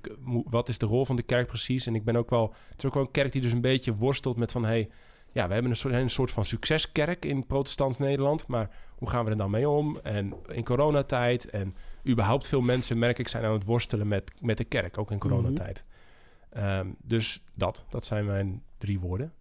Wat 0.45 0.69
is 0.69 0.77
de 0.77 0.85
rol 0.85 1.05
van 1.05 1.15
de 1.15 1.23
kerk 1.23 1.47
precies? 1.47 1.85
En 1.85 1.95
ik 1.95 2.03
ben 2.03 2.15
ook 2.15 2.29
wel... 2.29 2.53
Het 2.69 2.77
is 2.77 2.85
ook 2.85 2.93
wel 2.93 3.03
een 3.03 3.11
kerk 3.11 3.31
die 3.31 3.41
dus 3.41 3.51
een 3.51 3.61
beetje 3.61 3.95
worstelt 3.95 4.37
met 4.37 4.51
van... 4.51 4.65
Hey, 4.65 4.89
ja, 5.35 5.47
we 5.47 5.53
hebben 5.53 5.71
een 5.71 5.77
soort, 5.77 5.93
een 5.93 6.09
soort 6.09 6.31
van 6.31 6.45
succeskerk 6.45 7.25
in 7.25 7.45
protestant 7.45 7.99
Nederland. 7.99 8.47
Maar 8.47 8.69
hoe 8.97 9.09
gaan 9.09 9.25
we 9.25 9.31
er 9.31 9.37
dan 9.37 9.49
mee 9.49 9.69
om? 9.69 9.97
En 10.03 10.33
in 10.47 10.63
coronatijd 10.63 11.49
en 11.49 11.75
überhaupt 12.07 12.47
veel 12.47 12.61
mensen, 12.61 12.99
merk 12.99 13.19
ik, 13.19 13.27
zijn 13.27 13.43
aan 13.43 13.53
het 13.53 13.63
worstelen 13.63 14.07
met, 14.07 14.31
met 14.39 14.57
de 14.57 14.63
kerk. 14.63 14.97
Ook 14.97 15.11
in 15.11 15.19
coronatijd. 15.19 15.83
Ehm, 16.49 16.87
dus 17.01 17.43
dat, 17.53 17.85
dat 17.89 18.05
zijn 18.05 18.25
mijn 18.25 18.63
drie 18.77 18.99
woorden. 18.99 19.31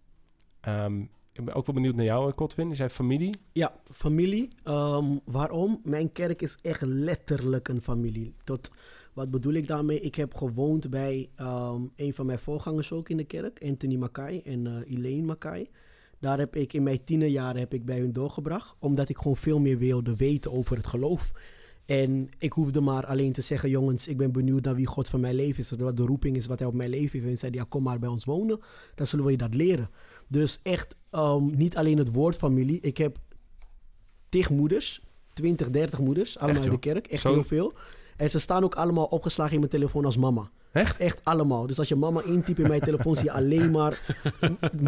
Ehm, 0.61 1.01
ik 1.31 1.45
ben 1.45 1.53
ook 1.53 1.65
wel 1.65 1.75
benieuwd 1.75 1.95
naar 1.95 2.05
jou, 2.05 2.29
eh, 2.29 2.35
Kotwin. 2.35 2.69
Je 2.69 2.75
zei 2.75 2.89
familie. 2.89 3.37
Ja, 3.51 3.73
familie. 3.91 4.47
Ehm, 4.63 5.17
waarom? 5.25 5.81
Mijn 5.83 6.11
kerk 6.11 6.41
is 6.41 6.57
echt 6.61 6.81
letterlijk 6.81 7.67
een 7.67 7.81
familie. 7.81 8.33
Tot, 8.43 8.71
wat 9.13 9.31
bedoel 9.31 9.53
ik 9.53 9.67
daarmee? 9.67 9.99
Ik 9.99 10.15
heb 10.15 10.35
gewoond 10.35 10.89
bij 10.89 11.29
een 11.95 12.13
van 12.13 12.25
mijn 12.25 12.39
voorgangers 12.39 12.91
ook 12.91 13.09
in 13.09 13.17
de 13.17 13.25
kerk, 13.25 13.63
Anthony 13.63 13.95
Mackay 13.95 14.41
en 14.45 14.67
eh 14.67 14.95
Elaine 14.95 15.25
Mackay. 15.25 15.69
Daar 16.25 16.37
heb 16.37 16.55
ik 16.55 16.73
in 16.73 16.83
mijn 16.83 17.03
tienerjaren 17.03 17.59
heb 17.59 17.73
ik 17.73 17.85
bij 17.85 17.99
hun 17.99 18.13
doorgebracht, 18.13 18.75
omdat 18.79 19.09
ik 19.09 19.17
gewoon 19.17 19.37
veel 19.37 19.59
meer 19.59 19.77
wilde 19.77 20.15
weten 20.15 20.51
over 20.51 20.77
het 20.77 20.87
geloof. 20.87 21.31
En 21.85 22.29
ik 22.37 22.53
hoefde 22.53 22.81
maar 22.81 23.05
alleen 23.05 23.31
te 23.31 23.41
zeggen, 23.41 23.69
jongens, 23.69 24.07
ik 24.07 24.17
ben 24.17 24.31
benieuwd 24.31 24.63
naar 24.63 24.75
wie 24.75 24.85
God 24.85 25.09
van 25.09 25.19
mijn 25.19 25.35
leven 25.35 25.59
is. 25.59 25.71
Wat 25.71 25.97
de 25.97 26.03
roeping 26.03 26.35
is, 26.35 26.45
wat 26.45 26.59
hij 26.59 26.67
op 26.67 26.73
mijn 26.73 26.89
leven 26.89 27.19
heeft. 27.19 27.31
En 27.31 27.37
zei, 27.37 27.53
ja, 27.53 27.65
kom 27.69 27.83
maar 27.83 27.99
bij 27.99 28.09
ons 28.09 28.25
wonen. 28.25 28.59
Dan 28.95 29.07
zullen 29.07 29.25
we 29.25 29.31
je 29.31 29.37
dat 29.37 29.53
leren. 29.53 29.89
Dus 30.27 30.59
echt, 30.63 30.95
ehm, 31.09 31.45
niet 31.45 31.77
alleen 31.77 31.97
het 31.97 32.11
woord 32.11 32.37
familie. 32.37 32.79
Ik 32.79 32.97
heb 32.97 33.17
tig 34.29 34.49
moeders, 34.49 35.01
20, 35.33 35.69
30 35.69 35.99
moeders, 35.99 36.37
allemaal 36.37 36.63
in 36.63 36.69
de 36.69 36.79
kerk. 36.79 37.07
Echt 37.07 37.21
Zo? 37.21 37.33
heel 37.33 37.43
veel. 37.43 37.73
En 38.17 38.29
ze 38.29 38.39
staan 38.39 38.63
ook 38.63 38.75
allemaal 38.75 39.05
opgeslagen 39.05 39.53
in 39.53 39.59
mijn 39.59 39.71
telefoon 39.71 40.05
als 40.05 40.17
mama. 40.17 40.51
Echt? 40.75 40.97
Echt 40.97 41.21
allemaal. 41.23 41.67
Dus 41.67 41.79
als 41.79 41.87
je 41.87 41.95
mama 41.95 42.21
intypt 42.23 42.59
in 42.59 42.67
mijn 42.67 42.81
telefoon, 42.81 43.15
zie 43.15 43.25
je 43.25 43.31
alleen 43.31 43.71
maar 43.71 44.15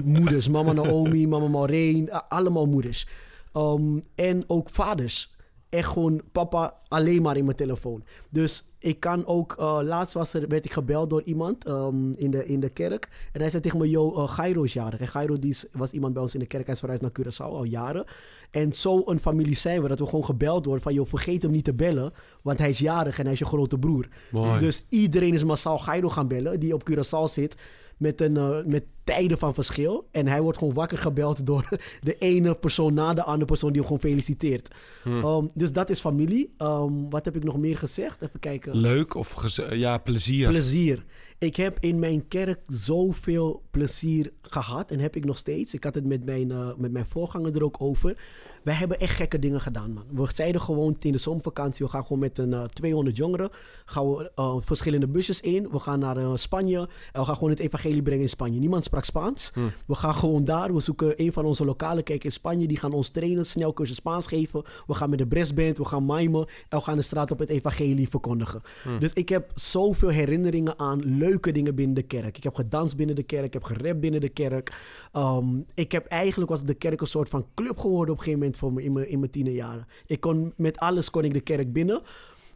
moeders. 0.03 0.48
Mama 0.48 0.72
Naomi, 0.72 1.27
mama 1.27 1.48
Maureen, 1.48 2.12
allemaal 2.12 2.65
moeders. 2.65 3.08
Ehm, 3.53 4.00
en 4.15 4.44
ook 4.48 4.70
vaders. 4.70 5.36
Echt 5.70 5.89
gewoon 5.89 6.22
papa 6.32 6.74
alleen 6.88 7.22
maar 7.22 7.38
in 7.38 7.46
mijn 7.46 7.58
telefoon. 7.58 8.03
Dus 8.32 8.65
ik 8.79 9.00
kan 9.00 9.25
ook... 9.25 9.56
eh, 9.60 9.79
laatst 9.84 10.13
was 10.13 10.34
er, 10.34 10.48
werd 10.48 10.65
ik 10.65 10.74
gebeld 10.74 11.10
door 11.10 11.22
iemand 11.24 11.65
ehm, 11.65 12.12
in, 12.12 12.32
de, 12.32 12.46
in 12.46 12.60
de 12.60 12.70
kerk. 12.70 13.10
En 13.34 13.41
hij 13.41 13.50
zei 13.50 13.62
tegen 13.62 13.77
me, 13.77 13.89
yo, 13.89 14.17
uh, 14.17 14.29
Gairo 14.29 14.63
is 14.63 14.74
jarig. 14.74 15.00
En 15.00 15.08
Gairo 15.08 15.39
die 15.39 15.58
was 15.72 15.91
iemand 15.91 16.13
bij 16.13 16.22
ons 16.22 16.34
in 16.34 16.39
de 16.39 16.46
kerk. 16.46 16.65
Hij 16.65 16.74
is 16.74 16.79
verhuisd 16.79 17.01
naar 17.01 17.12
Curaçao 17.20 17.53
al 17.53 17.63
jaren. 17.63 18.06
En 18.51 18.74
zo 18.74 19.01
een 19.06 19.20
familie 19.20 19.56
zijn 19.56 19.82
we. 19.82 19.88
Dat 19.88 20.00
we 20.00 20.06
gewoon 20.06 20.25
gebeld 20.25 20.66
worden 20.66 20.84
van... 20.84 20.94
joh, 20.94 21.08
vergeet 21.08 21.42
hem 21.42 21.51
niet 21.51 21.63
te 21.63 21.75
bellen. 21.75 22.13
Want 22.42 22.60
hij 22.60 22.70
is 22.70 22.80
jarig 22.80 23.18
en 23.18 23.24
hij 23.24 23.34
is 23.34 23.39
je 23.39 23.46
grote 23.46 23.80
broer. 23.80 24.08
Mooi. 24.32 24.60
Dus 24.60 24.86
iedereen 24.89 25.34
is 25.34 25.44
massaal 25.44 25.77
Gairo 25.77 26.10
gaan 26.10 26.27
bellen. 26.27 26.60
Die 26.60 26.74
op 26.74 26.89
Curaçao 26.92 27.32
zit. 27.32 27.56
Met, 27.98 28.22
een, 28.22 28.38
eh, 28.38 28.66
met 28.66 28.84
tijden 29.08 29.38
van 29.38 29.54
verschil. 29.54 30.08
En 30.12 30.28
hij 30.28 30.42
wordt 30.42 30.58
gewoon 30.58 30.74
wakker 30.74 30.98
gebeld 30.98 31.46
door 31.46 31.70
de 32.02 32.18
ene 32.18 32.56
persoon 32.56 32.94
na 32.94 33.14
de 33.14 33.24
andere 33.24 33.46
persoon 33.46 33.72
die 33.72 33.82
hem 33.82 33.88
gewoon 33.90 34.10
feliciteert. 34.12 34.68
Um, 35.06 35.50
dus 35.54 35.72
dat 35.72 35.90
is 35.90 36.00
familie. 36.00 36.54
Um, 36.58 37.10
wat 37.10 37.26
heb 37.26 37.36
ik 37.36 37.44
nog 37.44 37.58
meer 37.58 37.78
gezegd? 37.78 38.22
Even 38.22 38.40
kijken. 38.40 38.76
Leuk 38.78 39.14
of 39.16 39.32
geze- 39.32 39.78
ja, 39.78 39.98
plezier. 39.98 40.48
Plezier. 40.48 41.06
Ik 41.40 41.56
heb 41.56 41.78
in 41.80 42.00
mijn 42.00 42.28
kerk 42.28 42.60
zoveel 42.68 43.64
plezier 43.72 44.32
gehad 44.42 44.92
en 44.92 45.00
heb 45.00 45.16
ik 45.16 45.26
nog 45.26 45.38
steeds. 45.38 45.74
Ik 45.74 45.84
had 45.84 45.96
het 45.96 46.06
met 46.06 46.26
mijn, 46.26 46.52
eh, 46.52 46.70
met 46.78 46.92
mijn 46.92 47.06
voorganger 47.06 47.56
er 47.56 47.64
ook 47.64 47.82
over. 47.82 48.18
Wij 48.64 48.74
hebben 48.76 49.00
echt 49.00 49.16
gekke 49.16 49.40
dingen 49.40 49.62
gedaan, 49.62 49.94
man. 49.94 50.06
We 50.14 50.28
zeiden 50.34 50.62
gewoon 50.62 50.96
in 51.00 51.12
de 51.12 51.18
zomervakantie, 51.18 51.86
we 51.86 51.92
gaan 51.92 52.02
gewoon 52.02 52.20
met 52.20 52.38
een 52.38 52.54
eh, 52.54 52.64
200 52.64 53.18
jongeren, 53.18 53.50
gaan 53.86 54.10
we 54.10 54.32
eh, 54.36 54.56
verschillende 54.60 55.08
busjes 55.08 55.42
in. 55.42 55.70
We 55.72 55.80
gaan 55.80 56.00
naar 56.00 56.18
eh, 56.18 56.32
Spanje 56.36 56.80
en 57.12 57.20
we 57.20 57.26
gaan 57.26 57.36
gewoon 57.36 57.50
het 57.50 57.60
evangelie 57.60 58.02
brengen 58.02 58.22
in 58.22 58.30
Spanje. 58.30 58.60
Niemand 58.60 58.84
sprak 58.84 58.97
Spaans. 59.06 59.51
We 59.86 59.96
gaan 59.96 60.16
gewoon 60.16 60.46
daar, 60.46 60.74
we 60.74 60.80
zoeken 60.80 61.13
een 61.16 61.34
van 61.34 61.46
onze 61.46 61.66
lokale 61.66 62.04
kerken 62.04 62.25
in 62.25 62.32
Spanje. 62.32 62.68
Die 62.68 62.77
gaan 62.77 62.94
ons 62.94 63.10
trainen, 63.10 63.46
snel 63.46 63.74
cursus 63.74 63.96
Spaans 63.96 64.27
geven. 64.27 64.63
We 64.88 64.94
gaan 64.94 65.10
met 65.10 65.20
de 65.20 65.27
Brestband, 65.27 65.77
we 65.77 65.86
gaan 65.86 66.06
mimen 66.06 66.48
en 66.70 66.77
we 66.77 66.84
gaan 66.84 66.96
de 66.96 67.01
straat 67.01 67.32
op 67.32 67.39
het 67.39 67.50
evangelie 67.50 68.10
verkondigen. 68.10 68.62
Dus 69.00 69.13
ik 69.13 69.30
heb 69.30 69.51
zoveel 69.56 70.10
herinneringen 70.10 70.80
aan 70.80 71.18
leuke 71.18 71.51
dingen 71.51 71.75
binnen 71.75 71.96
de 71.96 72.01
kerk. 72.01 72.38
Ik 72.38 72.44
heb 72.44 72.56
gedanst 72.56 72.96
binnen 72.96 73.16
de 73.16 73.24
kerk, 73.24 73.46
ik 73.46 73.54
heb 73.54 73.63
gerapt 73.63 74.00
binnen 74.00 74.22
de 74.22 74.30
kerk. 74.30 74.82
Um, 75.13 75.66
ik 75.74 75.92
heb 75.92 76.06
eigenlijk 76.06 76.50
was 76.50 76.63
de 76.63 76.74
kerk 76.74 77.01
een 77.01 77.08
soort 77.08 77.30
van 77.30 77.46
club 77.56 77.80
geworden 77.80 78.13
op 78.13 78.18
een 78.18 78.24
gegeven 78.24 78.39
moment 78.39 78.58
voor 78.58 78.74
me 78.74 78.84
in 78.84 78.92
mijn, 78.94 79.10
in 79.10 79.20
mijn 79.20 79.32
tienerjaren. 79.32 79.88
Ik 80.06 80.20
kon 80.20 80.54
met 80.58 80.77
alles 80.77 81.10
kon 81.10 81.24
ik 81.24 81.34
de 81.34 81.42
kerk 81.42 81.74
binnen. 81.74 82.01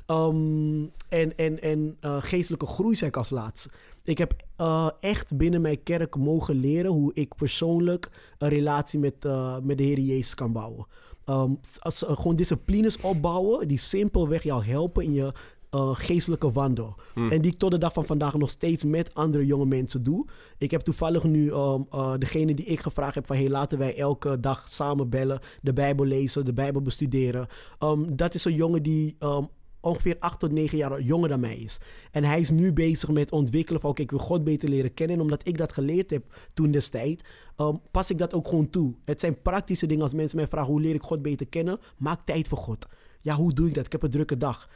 Um, 0.07 0.91
en 1.09 1.37
en, 1.37 1.61
en 1.61 1.97
uh, 2.01 2.17
geestelijke 2.19 2.65
groei 2.65 2.95
zei 2.95 3.09
ik 3.09 3.17
als 3.17 3.29
laatste. 3.29 3.69
Ik 4.03 4.17
heb 4.17 4.33
uh, 4.57 4.89
echt 4.99 5.37
binnen 5.37 5.61
mijn 5.61 5.83
kerk 5.83 6.15
mogen 6.15 6.55
leren 6.55 6.91
hoe 6.91 7.11
ik 7.13 7.35
persoonlijk 7.35 8.09
een 8.37 8.49
relatie 8.49 8.99
met, 8.99 9.25
uh, 9.25 9.57
met 9.63 9.77
de 9.77 9.83
Heer 9.83 9.99
Jezus 9.99 10.33
kan 10.33 10.51
bouwen. 10.51 10.87
Um, 11.25 11.59
als, 11.79 12.03
gewoon 12.07 12.35
disciplines 12.35 13.01
opbouwen 13.01 13.67
die 13.67 13.77
simpelweg 13.77 14.43
jou 14.43 14.65
helpen 14.65 15.03
in 15.03 15.13
je 15.13 15.33
uh, 15.75 15.89
geestelijke 15.93 16.51
wandel. 16.51 16.95
Hmm. 17.13 17.31
En 17.31 17.41
die 17.41 17.51
ik 17.51 17.57
tot 17.57 17.71
de 17.71 17.77
dag 17.77 17.93
van 17.93 18.05
vandaag 18.05 18.37
nog 18.37 18.49
steeds 18.49 18.83
met 18.83 19.13
andere 19.13 19.45
jonge 19.45 19.65
mensen 19.65 20.03
doe. 20.03 20.25
Ik 20.57 20.71
heb 20.71 20.81
toevallig 20.81 21.23
nu 21.23 21.51
um, 21.51 21.87
uh, 21.93 22.13
degene 22.17 22.53
die 22.53 22.65
ik 22.65 22.79
gevraagd 22.79 23.15
heb 23.15 23.27
van... 23.27 23.35
hey, 23.35 23.49
laten 23.49 23.77
wij 23.77 23.97
elke 23.97 24.39
dag 24.39 24.69
samen 24.69 25.09
bellen, 25.09 25.39
de 25.61 25.73
Bijbel 25.73 26.05
lezen, 26.05 26.45
de 26.45 26.53
Bijbel 26.53 26.81
bestuderen. 26.81 27.47
Um, 27.79 28.15
dat 28.15 28.33
is 28.33 28.45
een 28.45 28.55
jongen 28.55 28.83
die 28.83 29.15
um, 29.19 29.47
ongeveer 29.81 30.15
8 30.19 30.39
tot 30.39 30.51
9 30.51 30.77
jaar 30.77 31.01
jonger 31.01 31.29
dan 31.29 31.39
mij 31.39 31.57
is. 31.57 31.77
En 32.11 32.23
hij 32.23 32.39
is 32.39 32.49
nu 32.49 32.73
bezig 32.73 33.09
met 33.09 33.31
ontwikkelen 33.31 33.81
van... 33.81 33.89
oké, 33.89 34.01
okay, 34.01 34.15
ik 34.15 34.19
wil 34.21 34.35
God 34.35 34.43
beter 34.43 34.69
leren 34.69 34.93
kennen. 34.93 35.15
En 35.15 35.21
omdat 35.21 35.47
ik 35.47 35.57
dat 35.57 35.73
geleerd 35.73 36.09
heb 36.09 36.23
toen 36.53 36.71
destijds... 36.71 37.23
Um, 37.57 37.81
pas 37.91 38.09
ik 38.09 38.17
dat 38.17 38.33
ook 38.33 38.47
gewoon 38.47 38.69
toe. 38.69 38.95
Het 39.05 39.19
zijn 39.19 39.41
praktische 39.41 39.85
dingen 39.85 40.03
als 40.03 40.13
mensen 40.13 40.37
mij 40.37 40.47
vragen... 40.47 40.71
hoe 40.71 40.81
leer 40.81 40.95
ik 40.95 41.01
God 41.01 41.21
beter 41.21 41.47
kennen? 41.47 41.79
Maak 41.97 42.25
tijd 42.25 42.47
voor 42.47 42.57
God. 42.57 42.87
Ja, 43.21 43.35
hoe 43.35 43.53
doe 43.53 43.67
ik 43.67 43.73
dat? 43.73 43.85
Ik 43.85 43.91
heb 43.91 44.03
een 44.03 44.09
drukke 44.09 44.37
dag. 44.37 44.69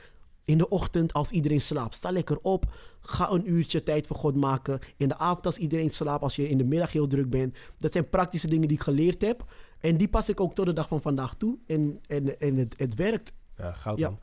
In 0.43 0.57
de 0.57 0.69
ochtend 0.69 1.13
als 1.13 1.31
iedereen 1.31 1.62
slaapt. 1.62 1.95
Sta 1.95 2.12
lekker 2.12 2.39
op. 2.41 2.74
Ga 3.01 3.31
een 3.31 3.51
uurtje 3.51 3.83
tijd 3.83 4.07
voor 4.07 4.15
God 4.15 4.35
maken. 4.35 4.79
In 4.97 5.07
de 5.07 5.17
avond 5.17 5.45
als 5.45 5.57
iedereen 5.57 5.89
slaapt. 5.89 6.24
Als 6.24 6.35
je 6.35 6.50
in 6.50 6.57
de 6.57 6.63
middag 6.63 6.91
heel 6.91 7.07
druk 7.07 7.29
bent. 7.29 7.57
Dat 7.77 7.91
zijn 7.91 8.09
praktische 8.09 8.47
dingen 8.47 8.67
die 8.67 8.77
ik 8.77 8.83
geleerd 8.83 9.21
heb. 9.21 9.45
En 9.79 9.97
die 9.97 10.07
pas 10.07 10.29
ik 10.29 10.39
ook 10.39 10.55
tot 10.55 10.65
de 10.65 10.74
dag 10.74 10.88
van 10.88 11.01
vandaag 11.01 11.35
toe. 11.35 11.57
En, 11.67 12.00
en, 12.07 12.39
en 12.39 12.55
het, 12.55 12.74
het 12.77 12.95
werkt. 12.95 13.33
Ja, 13.57 13.71
goud 13.71 14.00
ja. 14.00 14.17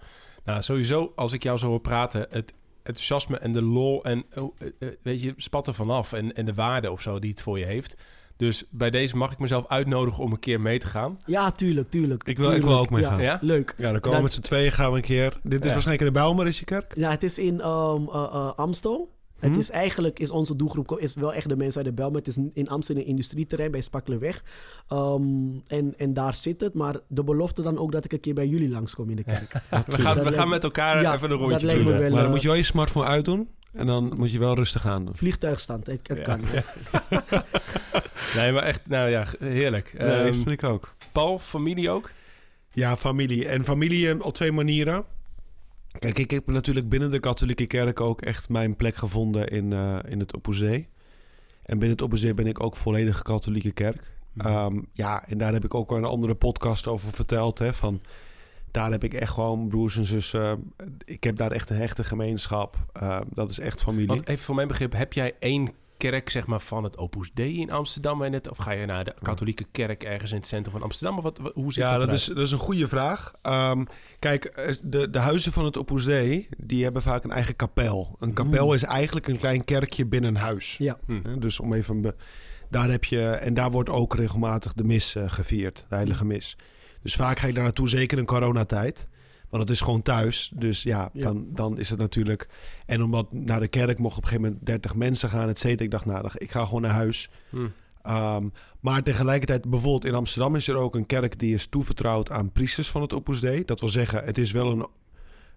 Nou, 0.44 0.62
sowieso 0.62 1.12
als 1.16 1.32
ik 1.32 1.42
jou 1.42 1.58
zo 1.58 1.66
hoor 1.66 1.80
praten... 1.80 2.26
Het 2.30 2.52
enthousiasme 2.82 3.38
en 3.38 3.52
de 3.52 3.62
lol 3.62 4.04
en 4.04 4.24
oh, 4.34 4.56
weet 5.02 5.22
je, 5.22 5.34
spat 5.36 5.66
er 5.66 5.74
vanaf. 5.74 6.12
En, 6.12 6.34
en 6.34 6.44
de 6.44 6.54
waarde 6.54 6.90
of 6.90 7.02
zo 7.02 7.18
die 7.18 7.30
het 7.30 7.42
voor 7.42 7.58
je 7.58 7.64
heeft. 7.64 7.94
Dus 8.36 8.64
bij 8.70 8.90
deze 8.90 9.16
mag 9.16 9.32
ik 9.32 9.38
mezelf 9.38 9.66
uitnodigen 9.68 10.22
om 10.22 10.32
een 10.32 10.38
keer 10.38 10.60
mee 10.60 10.78
te 10.78 10.86
gaan. 10.86 11.16
Ja, 11.26 11.50
tuurlijk, 11.50 11.90
tuurlijk. 11.90 12.22
Ik 12.24 12.36
wil, 12.36 12.44
tuurlijk. 12.44 12.64
ik 12.64 12.70
wil 12.70 12.78
ook 12.78 12.90
mee 12.90 13.04
gaan. 13.04 13.18
Ja, 13.18 13.24
ja? 13.24 13.38
Leuk. 13.40 13.74
Ja, 13.76 13.90
dan 13.90 14.00
komen 14.00 14.16
we 14.18 14.22
met 14.22 14.32
z'n 14.32 14.40
tweeën 14.40 14.72
gaan 14.72 14.90
we 14.90 14.96
een 14.96 15.02
keer. 15.02 15.38
Dit 15.42 15.60
is 15.60 15.66
ja. 15.66 15.72
waarschijnlijk 15.72 16.00
in 16.00 16.06
de 16.06 16.20
Bijlmer, 16.20 16.62
kerk? 16.64 16.92
Ja, 16.96 17.10
het 17.10 17.22
is 17.22 17.38
in 17.38 17.68
um, 17.68 18.08
uh, 18.08 18.14
uh, 18.14 18.52
Amstel. 18.56 19.10
Hmm? 19.42 19.50
Het 19.50 19.60
is 19.60 19.70
eigenlijk, 19.70 20.18
is 20.18 20.30
onze 20.30 20.56
doelgroep 20.56 20.98
is 20.98 21.14
wel 21.14 21.34
echt 21.34 21.48
de 21.48 21.56
mensen 21.56 21.76
uit 21.76 21.86
de 21.86 21.92
Bijlmer. 21.92 22.18
Het 22.18 22.26
is 22.26 22.38
in 22.54 22.68
Amstel 22.68 22.94
in 22.94 23.00
een 23.00 23.06
industrieterrein 23.06 23.70
bij 23.70 23.80
Spakkelenweg. 23.80 24.42
Um, 24.92 25.62
en, 25.66 25.94
en 25.96 26.14
daar 26.14 26.34
zit 26.34 26.60
het. 26.60 26.74
Maar 26.74 26.96
de 27.08 27.24
belofte 27.24 27.62
dan 27.62 27.78
ook 27.78 27.92
dat 27.92 28.04
ik 28.04 28.12
een 28.12 28.20
keer 28.20 28.34
bij 28.34 28.46
jullie 28.46 28.68
langskom 28.68 29.10
in 29.10 29.16
de 29.16 29.24
kerk. 29.24 29.52
Ja, 29.70 29.84
we 29.86 29.98
gaan, 29.98 30.24
we 30.24 30.32
gaan 30.32 30.48
met 30.48 30.64
elkaar 30.64 31.02
ja, 31.02 31.14
even 31.14 31.30
een 31.30 31.36
rondje 31.36 31.52
dat 31.52 31.62
lijkt 31.62 31.84
me 31.84 31.98
wel, 31.98 32.10
Maar 32.10 32.22
dan 32.22 32.30
moet 32.30 32.42
je 32.42 32.48
wel 32.48 32.56
je 32.56 32.62
smartphone 32.62 33.06
uitdoen. 33.06 33.48
En 33.72 33.86
dan 33.86 34.12
moet 34.16 34.32
je 34.32 34.38
wel 34.38 34.54
rustig 34.54 34.86
aan 34.86 35.04
doen. 35.04 35.16
Vliegtuigstand, 35.16 35.86
het, 35.86 36.08
het 36.08 36.18
ja. 36.18 36.24
kan. 36.24 36.40
nee, 38.36 38.52
maar 38.52 38.62
echt, 38.62 38.80
nou 38.88 39.08
ja, 39.08 39.26
heerlijk. 39.38 39.94
Nee, 39.98 40.18
um, 40.18 40.26
dat 40.26 40.34
vind 40.34 40.48
ik 40.50 40.64
ook. 40.64 40.94
Paul, 41.12 41.38
familie 41.38 41.90
ook? 41.90 42.10
Ja, 42.72 42.96
familie. 42.96 43.48
En 43.48 43.64
familie 43.64 44.24
op 44.24 44.34
twee 44.34 44.52
manieren. 44.52 45.04
Kijk, 45.98 46.18
ik 46.18 46.30
heb 46.30 46.46
natuurlijk 46.46 46.88
binnen 46.88 47.10
de 47.10 47.20
katholieke 47.20 47.66
kerk 47.66 48.00
ook 48.00 48.22
echt 48.22 48.48
mijn 48.48 48.76
plek 48.76 48.96
gevonden 48.96 49.48
in, 49.48 49.70
uh, 49.70 49.98
in 50.08 50.18
het 50.18 50.34
Dei. 50.58 50.88
En 51.62 51.78
binnen 51.78 51.98
het 51.98 52.20
Dei 52.20 52.34
ben 52.34 52.46
ik 52.46 52.62
ook 52.62 52.76
volledig 52.76 53.22
katholieke 53.22 53.72
kerk. 53.72 54.10
Mm. 54.32 54.46
Um, 54.46 54.86
ja, 54.92 55.26
en 55.28 55.38
daar 55.38 55.52
heb 55.52 55.64
ik 55.64 55.74
ook 55.74 55.90
al 55.90 55.96
een 55.96 56.04
andere 56.04 56.34
podcast 56.34 56.86
over 56.86 57.12
verteld. 57.12 57.58
Hè, 57.58 57.74
van, 57.74 58.00
daar 58.70 58.90
heb 58.90 59.04
ik 59.04 59.14
echt 59.14 59.32
gewoon 59.32 59.68
broers 59.68 59.96
en 59.96 60.04
zussen. 60.04 60.72
Ik 61.04 61.24
heb 61.24 61.36
daar 61.36 61.52
echt 61.52 61.70
een 61.70 61.76
hechte 61.76 62.04
gemeenschap. 62.04 62.76
Uh, 63.02 63.20
dat 63.30 63.50
is 63.50 63.58
echt 63.58 63.82
familie. 63.82 64.06
Want 64.06 64.28
even 64.28 64.44
voor 64.44 64.54
mijn 64.54 64.68
begrip, 64.68 64.92
heb 64.92 65.12
jij 65.12 65.34
één 65.38 65.70
kerk 66.10 66.30
zeg 66.30 66.46
maar, 66.46 66.60
van 66.60 66.84
het 66.84 66.98
Opus 66.98 67.30
Dei 67.32 67.60
in 67.60 67.70
Amsterdam? 67.70 68.22
En 68.22 68.32
het, 68.32 68.50
of 68.50 68.58
ga 68.58 68.70
je 68.70 68.86
naar 68.86 69.04
de 69.04 69.14
katholieke 69.22 69.64
kerk 69.70 70.02
ergens 70.02 70.30
in 70.30 70.36
het 70.36 70.46
centrum 70.46 70.72
van 70.72 70.82
Amsterdam? 70.82 71.16
Of 71.16 71.22
wat, 71.22 71.40
hoe 71.54 71.72
zit 71.72 71.84
ja, 71.84 71.98
dat 71.98 72.08
dat 72.08 72.18
is, 72.18 72.24
dat 72.24 72.38
is 72.38 72.52
een 72.52 72.58
goede 72.58 72.88
vraag. 72.88 73.32
Um, 73.42 73.86
kijk, 74.18 74.76
de, 74.82 75.10
de 75.10 75.18
huizen 75.18 75.52
van 75.52 75.64
het 75.64 75.78
Opus 75.78 76.04
Dei, 76.04 76.48
die 76.56 76.84
hebben 76.84 77.02
vaak 77.02 77.24
een 77.24 77.30
eigen 77.30 77.56
kapel. 77.56 78.16
Een 78.20 78.32
kapel 78.32 78.66
mm. 78.66 78.72
is 78.72 78.82
eigenlijk 78.82 79.28
een 79.28 79.38
klein 79.38 79.64
kerkje 79.64 80.06
binnen 80.06 80.34
een 80.34 80.40
huis. 80.40 80.76
Ja. 80.78 80.96
Mm. 81.06 81.40
Dus 81.40 81.60
om 81.60 81.72
even... 81.72 82.14
Daar 82.70 82.90
heb 82.90 83.04
je... 83.04 83.22
En 83.28 83.54
daar 83.54 83.70
wordt 83.70 83.90
ook 83.90 84.14
regelmatig 84.14 84.72
de 84.72 84.84
mis 84.84 85.14
uh, 85.14 85.24
gevierd. 85.26 85.84
De 85.88 85.94
heilige 85.94 86.24
mis. 86.24 86.56
Dus 87.02 87.14
vaak 87.14 87.38
ga 87.38 87.46
ik 87.46 87.54
daar 87.54 87.64
naartoe, 87.64 87.88
zeker 87.88 88.18
in 88.18 88.24
coronatijd. 88.24 89.06
Want 89.52 89.64
het 89.64 89.72
is 89.72 89.80
gewoon 89.80 90.02
thuis. 90.02 90.52
Dus 90.54 90.82
ja, 90.82 91.10
Dan, 91.12 91.46
dan 91.48 91.78
is 91.78 91.90
het 91.90 91.98
natuurlijk... 91.98 92.48
En 92.86 93.02
omdat 93.02 93.32
naar 93.32 93.60
de 93.60 93.68
kerk 93.68 93.98
mocht 93.98 94.16
op 94.16 94.22
een 94.22 94.28
gegeven 94.28 94.50
moment 94.50 94.66
30 94.66 94.94
mensen 94.94 95.28
gaan, 95.28 95.48
et 95.48 95.58
cetera. 95.58 95.84
Ik 95.84 95.90
dacht, 95.90 96.06
nou, 96.06 96.30
ik 96.34 96.50
ga 96.50 96.64
gewoon 96.64 96.82
naar 96.82 96.90
huis. 96.90 97.30
Hmm. 97.50 97.72
Um, 98.06 98.52
maar 98.80 99.02
tegelijkertijd, 99.02 99.70
bijvoorbeeld 99.70 100.04
in 100.04 100.14
Amsterdam 100.14 100.54
is 100.56 100.68
er 100.68 100.76
ook 100.76 100.94
een 100.94 101.06
kerk... 101.06 101.38
die 101.38 101.54
is 101.54 101.66
toevertrouwd 101.66 102.30
aan 102.30 102.52
priesters 102.52 102.90
van 102.90 103.02
het 103.02 103.12
Opus 103.12 103.40
Dei. 103.40 103.64
Dat 103.64 103.80
wil 103.80 103.88
zeggen, 103.88 104.24
het 104.24 104.38
is 104.38 104.52
wel 104.52 104.70
een, 104.72 104.86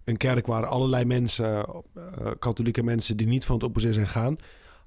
een 0.04 0.18
kerk 0.18 0.48
waar 0.48 0.66
allerlei 0.66 1.06
mensen... 1.06 1.66
Uh, 1.98 2.32
katholieke 2.40 2.84
mensen 2.84 3.18
die 3.18 3.28
niet 3.28 3.46
van 3.46 3.56
het 3.56 3.64
Opus 3.64 3.82
Dei 3.82 3.94
zijn 3.94 4.08
gaan... 4.08 4.36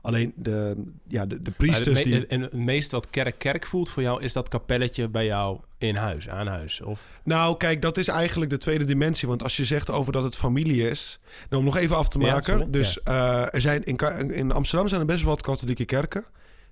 Alleen 0.00 0.32
de, 0.36 0.84
ja, 1.06 1.26
de, 1.26 1.40
de 1.40 1.50
priesters 1.50 1.98
me 1.98 2.04
die... 2.04 2.26
En 2.26 2.40
het 2.40 2.52
meest 2.52 2.90
wat 2.90 3.10
kerk-kerk 3.10 3.66
voelt 3.66 3.88
voor 3.88 4.02
jou... 4.02 4.22
is 4.22 4.32
dat 4.32 4.48
kapelletje 4.48 5.08
bij 5.08 5.24
jou 5.24 5.60
in 5.78 5.96
huis, 5.96 6.28
aan 6.28 6.46
huis? 6.46 6.80
Of? 6.80 7.08
Nou, 7.22 7.56
kijk, 7.56 7.82
dat 7.82 7.96
is 7.96 8.08
eigenlijk 8.08 8.50
de 8.50 8.58
tweede 8.58 8.84
dimensie. 8.84 9.28
Want 9.28 9.42
als 9.42 9.56
je 9.56 9.64
zegt 9.64 9.90
over 9.90 10.12
dat 10.12 10.22
het 10.22 10.36
familie 10.36 10.88
is... 10.90 11.20
Nou, 11.48 11.62
om 11.62 11.64
nog 11.64 11.76
even 11.76 11.96
af 11.96 12.08
te 12.08 12.18
maken. 12.18 12.58
Ja, 12.58 12.64
dus 12.64 13.00
ja. 13.04 13.42
uh, 13.42 13.54
er 13.54 13.60
zijn 13.60 13.84
in, 13.84 14.30
in 14.30 14.52
Amsterdam 14.52 14.88
zijn 14.88 15.00
er 15.00 15.06
best 15.06 15.22
wel 15.22 15.30
wat 15.30 15.42
katholieke 15.42 15.84
kerken. 15.84 16.24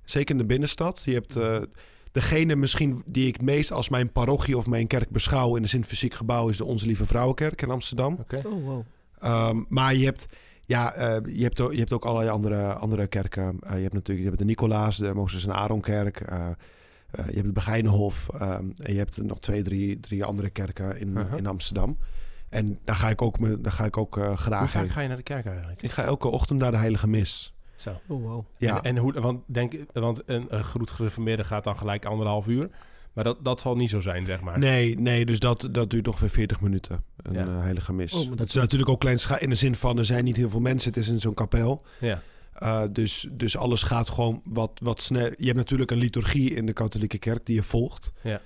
Zeker 0.04 0.34
in 0.34 0.40
de 0.40 0.46
binnenstad. 0.46 1.02
Je 1.04 1.12
hebt... 1.12 1.36
Uh, 1.36 1.56
degene 2.10 2.56
misschien 2.56 3.02
die 3.06 3.26
ik 3.26 3.32
het 3.32 3.42
meest 3.42 3.72
als 3.72 3.88
mijn 3.88 4.12
parochie 4.12 4.56
of 4.56 4.66
mijn 4.66 4.86
kerk 4.86 5.10
beschouw... 5.10 5.56
in 5.56 5.62
de 5.62 5.68
zin 5.68 5.84
fysiek 5.84 6.14
gebouw 6.14 6.48
is 6.48 6.56
de 6.56 6.64
Onze 6.64 6.86
Lieve 6.86 7.06
Vrouwenkerk 7.06 7.62
in 7.62 7.70
Amsterdam. 7.70 8.16
Oké. 8.20 8.42
Oh, 8.44 8.64
wow. 8.64 8.82
Ehm, 9.18 9.62
maar 9.68 9.94
je 9.94 10.04
hebt, 10.04 10.26
ja, 10.64 10.94
eh, 10.94 11.34
je, 11.36 11.42
hebt 11.42 11.60
ook, 11.60 11.72
je 11.72 11.78
hebt 11.78 11.92
ook 11.92 12.04
allerlei 12.04 12.30
andere, 12.30 12.72
andere 12.72 13.06
kerken. 13.06 13.58
Je 13.60 13.68
hebt 13.68 13.92
natuurlijk 13.92 14.18
je 14.18 14.24
hebt 14.24 14.38
de 14.38 14.44
Nicolaas, 14.44 14.96
de 14.96 15.14
Mozes 15.14 15.46
en 15.46 15.54
Aaronkerk. 15.54 16.20
Eh 17.16 17.26
je 17.26 17.32
hebt 17.32 17.44
het 17.44 17.54
Begijnenhof. 17.54 18.28
ehm, 18.28 18.64
en 18.82 18.92
je 18.92 18.98
hebt 18.98 19.22
nog 19.22 19.40
twee, 19.40 19.62
drie, 19.62 20.00
drie 20.00 20.24
andere 20.24 20.50
kerken 20.50 21.00
in, 21.00 21.08
Uh-huh. 21.08 21.38
in 21.38 21.46
Amsterdam. 21.46 21.96
En 22.48 22.78
daar 22.84 22.96
ga 22.96 23.08
ik 23.10 23.22
ook, 23.22 23.40
me, 23.40 23.60
daar 23.60 23.72
ga 23.72 23.84
ik 23.84 23.96
ook 23.96 24.18
eh, 24.18 24.26
Hoe 24.26 24.36
graag 24.36 24.70
vaak 24.70 24.82
heen. 24.82 24.90
ga 24.92 25.00
je 25.00 25.08
naar 25.08 25.16
de 25.16 25.22
kerk 25.22 25.46
eigenlijk? 25.46 25.82
Ik 25.82 25.90
ga 25.90 26.04
elke 26.04 26.28
ochtend 26.28 26.58
naar 26.60 26.70
de 26.70 26.76
Heilige 26.76 27.08
Mis. 27.08 27.54
Zo. 27.76 27.90
Oh, 28.08 28.22
wow. 28.22 28.44
Ja, 28.56 28.76
En, 28.76 28.82
en 28.82 28.96
hoe, 28.96 29.20
want, 29.20 29.42
denk, 29.46 29.74
want 29.92 30.22
een, 30.26 30.46
een 30.48 30.64
goed 30.64 30.90
gereformeerde 30.90 31.44
gaat 31.44 31.64
dan 31.64 31.76
gelijk 31.76 32.04
anderhalf 32.04 32.46
uur. 32.46 32.70
Maar 33.12 33.24
dat, 33.24 33.44
dat 33.44 33.60
zal 33.60 33.74
niet 33.76 33.90
zo 33.90 34.00
zijn, 34.00 34.26
zeg 34.26 34.40
maar. 34.40 34.58
Nee, 34.58 34.98
nee, 35.00 35.26
dus 35.26 35.38
dat, 35.40 35.68
dat 35.72 35.90
duurt 35.90 36.08
ongeveer 36.08 36.28
40 36.30 36.60
minuten. 36.60 37.04
Een 37.16 37.32
Ja. 37.34 37.46
eh, 37.46 37.60
heilige 37.60 37.92
mis. 37.92 38.12
Oh, 38.12 38.18
maar 38.18 38.28
dat 38.28 38.38
dat 38.38 38.46
is 38.46 38.54
is- 38.54 38.60
natuurlijk 38.60 38.90
ook 38.90 39.00
kleinschalig 39.00 39.42
in 39.42 39.48
de 39.48 39.54
zin 39.54 39.74
van 39.74 39.98
er 39.98 40.04
zijn 40.04 40.24
niet 40.24 40.36
heel 40.36 40.50
veel 40.50 40.60
mensen. 40.60 40.90
Het 40.92 40.98
is 41.02 41.08
in 41.08 41.18
zo'n 41.20 41.34
kapel. 41.34 41.82
Ja. 42.00 42.22
Uh, 42.62 42.82
dus, 42.90 43.28
dus 43.30 43.56
alles 43.56 43.82
gaat 43.82 44.08
gewoon 44.08 44.42
wat, 44.44 44.80
wat 44.82 45.02
snel. 45.02 45.30
Je 45.36 45.44
hebt 45.44 45.56
natuurlijk 45.56 45.90
een 45.90 45.98
liturgie 45.98 46.54
in 46.54 46.66
de 46.66 46.72
katholieke 46.72 47.18
kerk 47.18 47.46
die 47.46 47.54
je 47.54 47.62
volgt. 47.62 48.12
Ja. 48.22 48.40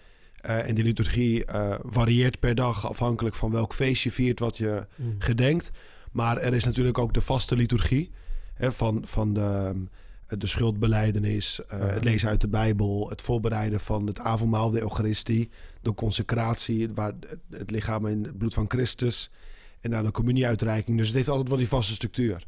Uh, 0.47 0.69
en 0.69 0.75
die 0.75 0.85
liturgie 0.85 1.45
uh, 1.47 1.75
varieert 1.83 2.39
per 2.39 2.55
dag 2.55 2.89
afhankelijk 2.89 3.35
van 3.35 3.51
welk 3.51 3.75
feest 3.75 4.03
je 4.03 4.11
viert, 4.11 4.39
wat 4.39 4.57
je 4.57 4.87
Mm. 4.97 5.15
gedenkt. 5.19 5.71
Maar 6.13 6.37
er 6.39 6.55
is 6.55 6.65
natuurlijk 6.65 6.99
ook 6.99 7.15
de 7.15 7.21
vaste 7.21 7.57
liturgie 7.57 8.11
hè, 8.55 8.73
van, 8.73 9.03
van 9.07 9.33
de, 9.35 9.75
de 10.27 10.47
schuldbeleidenis, 10.47 11.61
het 11.69 12.05
lezen 12.05 12.29
uit 12.29 12.41
de 12.41 12.49
Bijbel, 12.49 13.09
het 13.09 13.23
voorbereiden 13.23 13.81
van 13.81 14.07
het 14.07 14.21
avondmaal, 14.21 14.71
de 14.71 14.81
Eucharistie, 14.81 15.51
de 15.83 15.95
consecratie, 15.95 16.93
waar 16.95 17.13
het, 17.21 17.39
het 17.51 17.71
lichaam 17.71 18.07
en 18.07 18.25
het 18.25 18.39
bloed 18.39 18.55
van 18.55 18.71
Christus 18.71 19.31
en 19.81 19.91
dan 19.91 20.05
de 20.05 20.11
communieuitreiking. 20.11 20.97
Dus 20.97 21.07
het 21.07 21.17
heeft 21.17 21.29
altijd 21.29 21.49
wel 21.49 21.57
die 21.59 21.69
vaste 21.69 21.93
structuur. 21.93 22.47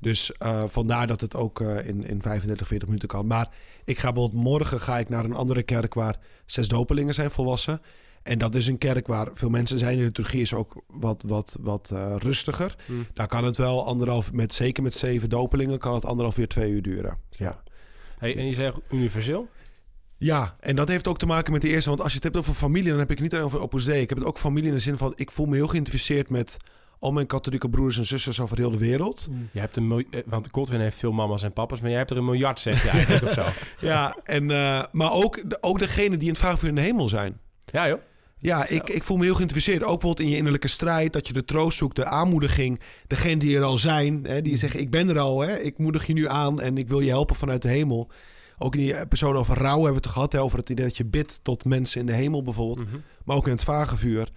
Dus 0.00 0.32
uh, 0.42 0.62
vandaar 0.66 1.06
dat 1.06 1.20
het 1.20 1.36
ook 1.36 1.60
uh, 1.60 1.86
in, 1.86 2.04
in 2.04 2.22
35, 2.22 2.66
40 2.66 2.88
minuten 2.88 3.08
kan. 3.08 3.26
Maar 3.26 3.48
ik 3.84 3.98
ga 3.98 4.12
bijvoorbeeld 4.12 4.42
morgen 4.42 4.80
ga 4.80 4.98
ik 4.98 5.08
naar 5.08 5.24
een 5.24 5.34
andere 5.34 5.62
kerk 5.62 5.94
waar 5.94 6.18
zes 6.46 6.68
dopelingen 6.68 7.14
zijn 7.14 7.30
volwassen. 7.30 7.80
En 8.22 8.38
dat 8.38 8.54
is 8.54 8.66
een 8.66 8.78
kerk 8.78 9.06
waar 9.06 9.28
veel 9.32 9.48
mensen 9.48 9.78
zijn. 9.78 9.96
De 9.96 10.02
liturgie 10.02 10.40
is 10.40 10.54
ook 10.54 10.82
wat, 10.86 11.24
wat, 11.26 11.56
wat 11.60 11.90
uh, 11.92 12.14
rustiger. 12.18 12.76
Hmm. 12.86 13.06
Daar 13.14 13.26
kan 13.26 13.44
het 13.44 13.56
wel 13.56 13.86
anderhalf, 13.86 14.32
met, 14.32 14.54
zeker 14.54 14.82
met 14.82 14.94
zeven 14.94 15.28
dopelingen, 15.28 15.78
kan 15.78 15.94
het 15.94 16.04
anderhalf 16.04 16.38
uur, 16.38 16.48
twee 16.48 16.70
uur 16.70 16.82
duren. 16.82 17.18
Ja. 17.30 17.62
Hey, 18.18 18.36
en 18.36 18.46
je 18.46 18.54
zegt 18.54 18.78
universeel? 18.90 19.48
Ja, 20.16 20.56
en 20.60 20.76
dat 20.76 20.88
heeft 20.88 21.08
ook 21.08 21.18
te 21.18 21.26
maken 21.26 21.52
met 21.52 21.62
de 21.62 21.68
eerste. 21.68 21.88
Want 21.88 22.02
als 22.02 22.10
je 22.10 22.16
het 22.16 22.24
hebt 22.24 22.36
over 22.36 22.54
familie, 22.54 22.90
dan 22.90 22.98
heb 22.98 23.10
ik 23.10 23.14
het 23.14 23.24
niet 23.24 23.32
alleen 23.32 23.44
over 23.44 23.60
Opus 23.60 23.84
Dei. 23.84 24.00
Ik 24.00 24.08
heb 24.08 24.18
het 24.18 24.26
ook 24.26 24.38
familie 24.38 24.68
in 24.68 24.74
de 24.74 24.80
zin 24.80 24.96
van... 24.96 25.12
ik 25.16 25.30
voel 25.30 25.46
me 25.46 25.54
heel 25.54 25.68
geïnteresseerd 25.68 26.30
met 26.30 26.56
al 27.00 27.12
mijn 27.12 27.26
katholieke 27.26 27.68
broers 27.68 27.98
en 27.98 28.04
zussen 28.04 28.42
over 28.42 28.56
heel 28.56 28.70
de 28.70 28.78
wereld. 28.78 29.26
Mm. 29.30 29.48
Je 29.52 29.60
hebt 29.60 29.76
een 29.76 30.06
eh, 30.10 30.20
want 30.26 30.48
Godwin 30.50 30.80
heeft 30.80 30.96
veel 30.96 31.12
mama's 31.12 31.42
en 31.42 31.52
papa's, 31.52 31.80
maar 31.80 31.88
jij 31.88 31.98
hebt 31.98 32.10
er 32.10 32.16
een 32.16 32.24
miljard, 32.24 32.60
zeg 32.60 32.82
je 32.82 32.88
eigenlijk 32.88 33.24
of 33.24 33.32
zo. 33.32 33.44
Ja, 33.86 34.16
en, 34.24 34.50
uh, 34.50 34.82
maar 34.92 35.12
ook, 35.12 35.42
ook 35.60 35.78
degene 35.78 36.16
die 36.16 36.26
in 36.26 36.32
het 36.32 36.38
vraagvuur 36.38 36.68
in 36.68 36.74
de 36.74 36.80
hemel 36.80 37.08
zijn. 37.08 37.38
Ja, 37.64 37.88
joh. 37.88 38.00
Ja, 38.38 38.68
ik, 38.68 38.88
ik 38.88 39.04
voel 39.04 39.16
me 39.16 39.24
heel 39.24 39.34
geïnteresseerd. 39.34 39.82
Ook 39.82 40.00
bijvoorbeeld 40.00 40.20
in 40.20 40.28
je 40.28 40.36
innerlijke 40.36 40.68
strijd, 40.68 41.12
dat 41.12 41.26
je 41.26 41.32
de 41.32 41.44
troost 41.44 41.78
zoekt, 41.78 41.96
de 41.96 42.04
aanmoediging. 42.04 42.80
Degene 43.06 43.36
die 43.36 43.56
er 43.56 43.62
al 43.62 43.78
zijn, 43.78 44.24
hè, 44.26 44.42
die 44.42 44.56
zeggen: 44.56 44.80
Ik 44.80 44.90
ben 44.90 45.08
er 45.08 45.18
al, 45.18 45.40
hè, 45.40 45.58
ik 45.58 45.78
moedig 45.78 46.06
je 46.06 46.12
nu 46.12 46.28
aan 46.28 46.60
en 46.60 46.78
ik 46.78 46.88
wil 46.88 47.00
je 47.00 47.10
helpen 47.10 47.36
vanuit 47.36 47.62
de 47.62 47.68
hemel. 47.68 48.10
Ook 48.58 48.74
in 48.74 48.80
die 48.80 49.00
episode 49.00 49.38
over 49.38 49.56
rouw 49.56 49.74
hebben 49.74 49.90
we 49.90 49.96
het 49.96 50.06
gehad, 50.06 50.32
hè, 50.32 50.40
over 50.40 50.58
het 50.58 50.68
idee 50.68 50.84
dat 50.84 50.96
je 50.96 51.04
bidt 51.04 51.44
tot 51.44 51.64
mensen 51.64 52.00
in 52.00 52.06
de 52.06 52.12
hemel 52.12 52.42
bijvoorbeeld. 52.42 52.86
Mm-hmm. 52.86 53.02
Maar 53.24 53.36
ook 53.36 53.46
in 53.46 53.52
het 53.52 53.64
vagevuur. 53.64 54.28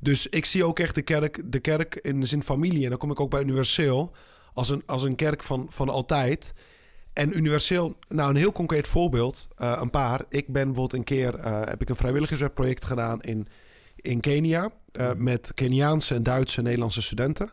Dus 0.00 0.26
ik 0.26 0.44
zie 0.44 0.64
ook 0.64 0.78
echt 0.78 0.94
de 0.94 1.02
kerk, 1.02 1.42
de 1.44 1.60
kerk 1.60 1.94
in 1.94 2.20
de 2.20 2.26
zin 2.26 2.42
familie. 2.42 2.84
En 2.84 2.90
dan 2.90 2.98
kom 2.98 3.10
ik 3.10 3.20
ook 3.20 3.30
bij 3.30 3.42
Universeel 3.42 4.12
als 4.54 4.68
een, 4.70 4.82
als 4.86 5.02
een 5.02 5.14
kerk 5.14 5.42
van, 5.42 5.66
van 5.68 5.88
altijd. 5.88 6.54
En 7.12 7.36
Universeel, 7.36 7.94
nou 8.08 8.30
een 8.30 8.36
heel 8.36 8.52
concreet 8.52 8.86
voorbeeld, 8.86 9.48
uh, 9.58 9.78
een 9.80 9.90
paar. 9.90 10.24
Ik 10.28 10.46
ben 10.46 10.64
bijvoorbeeld 10.64 10.92
een 10.92 11.04
keer, 11.04 11.38
uh, 11.38 11.60
heb 11.64 11.80
ik 11.80 11.88
een 11.88 11.96
vrijwilligersproject 11.96 12.84
gedaan 12.84 13.20
in, 13.20 13.48
in 13.96 14.20
Kenia. 14.20 14.70
Uh, 14.92 15.10
met 15.16 15.52
Keniaanse 15.54 16.14
en 16.14 16.22
Duitse 16.22 16.58
en 16.58 16.64
Nederlandse 16.64 17.02
studenten. 17.02 17.50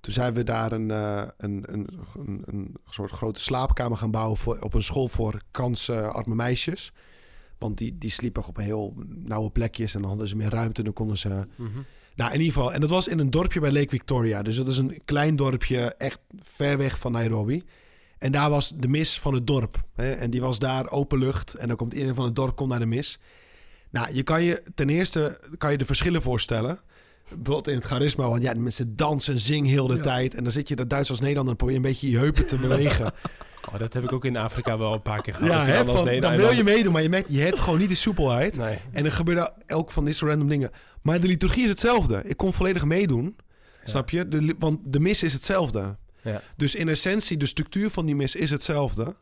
Toen 0.00 0.12
zijn 0.12 0.34
we 0.34 0.42
daar 0.42 0.72
een, 0.72 0.90
een, 0.90 1.32
een, 1.36 1.88
een, 2.14 2.42
een, 2.44 2.74
soort 2.90 3.10
grote 3.10 3.40
slaapkamer 3.40 3.98
gaan 3.98 4.10
bouwen 4.10 4.36
voor, 4.36 4.58
op 4.60 4.74
een 4.74 4.82
school 4.82 5.08
voor 5.08 5.40
kansarme 5.50 6.34
meisjes. 6.34 6.92
Want 7.58 7.78
die, 7.78 7.98
die 7.98 8.10
sliepen 8.10 8.46
op 8.46 8.56
heel 8.56 8.94
nauwe 9.06 9.50
plekjes 9.50 9.94
en 9.94 10.00
dan 10.00 10.10
hadden 10.10 10.28
ze 10.28 10.36
meer 10.36 10.50
ruimte 10.50 10.78
en 10.78 10.84
dan 10.84 10.92
konden 10.92 11.18
ze... 11.18 11.46
Mm-hmm. 11.56 11.84
Nou, 12.14 12.32
in 12.32 12.40
ieder 12.40 12.52
geval. 12.54 12.72
En 12.72 12.80
dat 12.80 12.90
was 12.90 13.08
in 13.08 13.18
een 13.18 13.30
dorpje 13.30 13.60
bij 13.60 13.72
Lake 13.72 13.88
Victoria. 13.88 14.42
Dus 14.42 14.56
dat 14.56 14.68
is 14.68 14.78
een 14.78 15.00
klein 15.04 15.36
dorpje, 15.36 15.94
echt 15.98 16.20
ver 16.40 16.78
weg 16.78 16.98
van 16.98 17.12
Nairobi. 17.12 17.62
En 18.18 18.32
daar 18.32 18.50
was 18.50 18.72
de 18.76 18.88
mis 18.88 19.20
van 19.20 19.34
het 19.34 19.46
dorp. 19.46 19.84
Hè? 19.94 20.12
En 20.12 20.30
die 20.30 20.40
was 20.40 20.58
daar 20.58 20.90
open 20.90 21.18
lucht. 21.18 21.54
En 21.54 21.68
dan 21.68 21.76
komt 21.76 21.92
iedereen 21.92 22.14
van 22.14 22.24
het 22.24 22.36
dorp 22.36 22.56
komt 22.56 22.70
naar 22.70 22.78
de 22.78 22.86
mis. 22.86 23.18
Nou, 23.90 24.14
je 24.14 24.22
kan 24.22 24.42
je 24.42 24.62
ten 24.74 24.88
eerste 24.88 25.40
kan 25.58 25.70
je 25.70 25.78
de 25.78 25.84
verschillen 25.84 26.22
voorstellen. 26.22 26.78
Bijvoorbeeld 27.28 27.68
in 27.68 27.74
het 27.74 27.84
charisma, 27.84 28.28
want 28.28 28.42
ja, 28.42 28.52
de 28.52 28.60
mensen 28.60 28.96
dansen 28.96 29.34
en 29.34 29.40
zingen 29.40 29.70
heel 29.70 29.86
de 29.86 29.94
ja. 29.94 30.02
tijd. 30.02 30.34
En 30.34 30.42
dan 30.42 30.52
zit 30.52 30.68
je 30.68 30.76
dat 30.76 30.90
Duits 30.90 31.10
als 31.10 31.20
Nederlander 31.20 31.52
en 31.52 31.58
probeer 31.58 31.76
je 31.76 31.82
een 31.82 31.90
beetje 31.90 32.10
je 32.10 32.18
heupen 32.18 32.46
te 32.46 32.56
bewegen. 32.66 33.12
Oh, 33.72 33.78
dat 33.78 33.92
heb 33.92 34.02
ik 34.02 34.12
ook 34.12 34.24
in 34.24 34.36
Afrika 34.36 34.78
wel 34.78 34.92
een 34.92 35.02
paar 35.02 35.22
keer 35.22 35.34
gehad. 35.34 35.52
Ja, 35.52 35.64
hè, 35.64 35.84
van, 35.84 36.20
dan 36.20 36.36
wil 36.36 36.50
je 36.50 36.64
meedoen, 36.64 36.92
maar 36.92 37.02
je, 37.02 37.08
merkt, 37.08 37.32
je 37.32 37.40
hebt 37.40 37.58
gewoon 37.58 37.78
niet 37.78 37.88
de 37.88 37.94
soepelheid. 37.94 38.56
Nee. 38.56 38.78
En 38.92 39.04
er 39.04 39.12
gebeuren 39.12 39.52
ook 39.66 39.90
van 39.90 40.04
dit 40.04 40.16
soort 40.16 40.30
random 40.30 40.48
dingen. 40.48 40.70
Maar 41.02 41.20
de 41.20 41.26
liturgie 41.26 41.62
is 41.62 41.68
hetzelfde. 41.68 42.22
Ik 42.24 42.36
kon 42.36 42.52
volledig 42.52 42.84
meedoen, 42.84 43.36
ja. 43.82 43.88
snap 43.88 44.10
je? 44.10 44.28
De, 44.28 44.54
want 44.58 44.78
de 44.84 45.00
mis 45.00 45.22
is 45.22 45.32
hetzelfde. 45.32 45.96
Ja. 46.22 46.42
Dus 46.56 46.74
in 46.74 46.88
essentie, 46.88 47.36
de 47.36 47.46
structuur 47.46 47.90
van 47.90 48.06
die 48.06 48.14
mis 48.14 48.34
is 48.34 48.50
hetzelfde. 48.50 49.14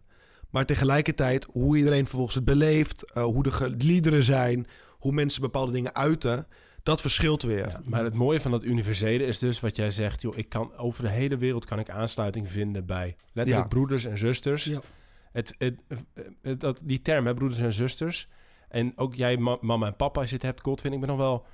Maar 0.51 0.67
tegelijkertijd, 0.67 1.47
hoe 1.51 1.77
iedereen 1.77 2.07
vervolgens 2.07 2.35
het 2.35 2.45
beleeft, 2.45 3.13
uh, 3.17 3.25
hoe 3.25 3.43
de 3.43 3.75
liederen 3.79 4.23
zijn, 4.23 4.67
hoe 4.91 5.13
mensen 5.13 5.41
bepaalde 5.41 5.73
dingen 5.73 5.95
uiten, 5.95 6.47
dat 6.83 7.01
verschilt 7.01 7.42
weer. 7.42 7.68
Ja, 7.68 7.81
maar 7.85 8.05
het 8.05 8.14
mooie 8.14 8.40
van 8.40 8.51
dat 8.51 8.64
universele 8.64 9.25
is 9.25 9.38
dus 9.38 9.61
wat 9.61 9.77
jij 9.77 9.90
zegt, 9.90 10.23
joh, 10.23 10.37
ik 10.37 10.49
kan 10.49 10.77
over 10.77 11.03
de 11.03 11.11
hele 11.11 11.37
wereld 11.37 11.64
kan 11.64 11.79
ik 11.79 11.90
aansluiting 11.90 12.51
vinden 12.51 12.87
bij 12.87 13.16
letterlijk 13.33 13.66
Ja. 13.66 13.75
broeders 13.77 14.05
en 14.05 14.18
zusters. 14.18 14.64
Ja. 14.64 14.81
Het, 15.33 15.55
het, 15.59 15.75
het- 16.42 16.61
dat, 16.61 16.83
die 16.85 17.03
term, 17.03 17.27
hè, 17.27 17.35
broeders 17.35 17.61
en 17.61 17.73
zusters. 17.73 18.29
En 18.68 18.92
ook 18.97 19.14
jij, 19.14 19.37
ma- 19.37 19.59
mama 19.61 19.87
en 19.87 19.97
papa, 19.97 20.21
als 20.21 20.29
je 20.29 20.35
het 20.35 20.45
hebt, 20.45 20.61
Godwin, 20.62 20.92
ik 20.92 21.01
ben 21.01 21.09
nog 21.09 21.18
wel 21.18 21.47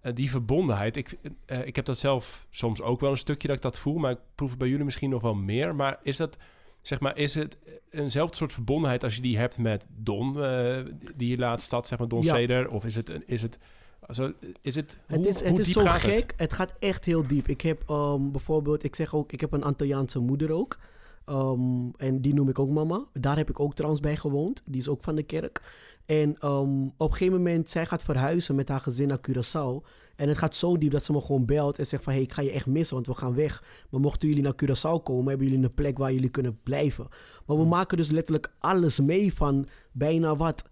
eh, 0.00 0.12
die 0.14 0.30
verbondenheid. 0.30 0.96
Ik, 0.96 1.18
eh, 1.46 1.66
ik 1.66 1.76
heb 1.76 1.84
dat 1.84 1.98
zelf 1.98 2.46
soms 2.50 2.80
ook 2.82 3.00
wel 3.00 3.10
een 3.10 3.16
stukje 3.16 3.46
dat 3.48 3.56
ik 3.56 3.62
dat 3.62 3.78
voel, 3.78 3.98
maar 3.98 4.10
ik 4.10 4.18
proef 4.34 4.50
het 4.50 4.58
bij 4.58 4.68
jullie 4.68 4.84
misschien 4.84 5.10
nog 5.10 5.22
wel 5.22 5.34
meer. 5.34 5.74
Maar 5.74 5.98
is 6.02 6.16
dat, 6.16 6.36
zeg 6.82 7.00
maar, 7.00 7.16
is 7.16 7.34
het 7.34 7.56
eenzelfde 7.90 8.36
soort 8.36 8.52
verbondenheid 8.52 9.04
als 9.04 9.14
je 9.16 9.22
die 9.22 9.38
hebt 9.38 9.58
met 9.58 9.86
Don, 9.90 10.42
eh, 10.44 10.80
die 11.16 11.28
je 11.28 11.38
laatst 11.38 11.66
stad, 11.66 11.86
zeg 11.86 11.98
maar, 11.98 12.08
Don 12.08 12.22
Ja. 12.22 12.34
Ceder? 12.34 12.70
Of 12.70 12.84
is 12.84 12.94
het, 12.96 13.08
een- 13.10 13.26
is 13.26 13.42
het, 13.42 13.58
zo, 14.10 14.32
is 14.60 14.74
het, 14.74 14.98
Het 15.06 15.26
is, 15.26 15.40
het 15.40 15.66
zo 15.66 15.80
het? 15.84 16.00
gek. 16.00 16.34
Het? 16.36 16.52
gaat 16.52 16.72
echt 16.78 17.04
heel 17.04 17.26
diep. 17.26 17.48
Ik 17.48 17.60
heb 17.60 17.82
ehm, 17.86 18.30
bijvoorbeeld, 18.30 18.84
ik 18.84 18.94
zeg 18.94 19.14
ook, 19.14 19.32
ik 19.32 19.40
heb 19.40 19.52
een 19.52 19.62
Antilliaanse 19.62 20.18
moeder 20.18 20.50
ook. 20.52 20.78
Ehm, 21.24 21.88
en 21.96 22.20
die 22.20 22.34
noem 22.34 22.48
ik 22.48 22.58
ook 22.58 22.70
mama. 22.70 23.04
Daar 23.12 23.36
heb 23.36 23.50
ik 23.50 23.60
ook 23.60 23.74
trouwens 23.74 24.02
bij 24.02 24.16
gewoond. 24.16 24.62
Die 24.64 24.80
is 24.80 24.88
ook 24.88 25.02
van 25.02 25.14
de 25.14 25.22
kerk. 25.22 25.62
En 26.06 26.38
ehm, 26.38 26.82
op 26.96 27.10
een 27.10 27.12
gegeven 27.12 27.36
moment, 27.36 27.70
zij 27.70 27.86
gaat 27.86 28.02
verhuizen 28.02 28.54
met 28.54 28.68
haar 28.68 28.80
gezin 28.80 29.08
naar 29.08 29.20
Curaçao. 29.30 29.86
En 30.16 30.28
het 30.28 30.38
gaat 30.38 30.54
zo 30.54 30.78
diep 30.78 30.90
dat 30.90 31.04
ze 31.04 31.12
me 31.12 31.20
gewoon 31.20 31.44
belt 31.44 31.78
en 31.78 31.86
zegt 31.86 32.02
van... 32.02 32.12
hey, 32.12 32.22
ik 32.22 32.32
ga 32.32 32.42
je 32.42 32.50
echt 32.50 32.66
missen, 32.66 32.94
want 32.94 33.06
we 33.06 33.14
gaan 33.14 33.34
weg. 33.34 33.64
Maar 33.90 34.00
mochten 34.00 34.28
jullie 34.28 34.42
naar 34.42 34.54
Curaçao 34.62 35.02
komen, 35.02 35.28
hebben 35.28 35.46
jullie 35.46 35.64
een 35.64 35.74
plek 35.74 35.98
waar 35.98 36.12
jullie 36.12 36.30
kunnen 36.30 36.60
blijven. 36.62 37.08
Maar 37.46 37.56
we 37.56 37.64
maken 37.64 37.96
dus 37.96 38.10
letterlijk 38.10 38.54
alles 38.58 39.00
mee 39.00 39.34
van 39.34 39.66
bijna 39.92 40.36
wat... 40.36 40.64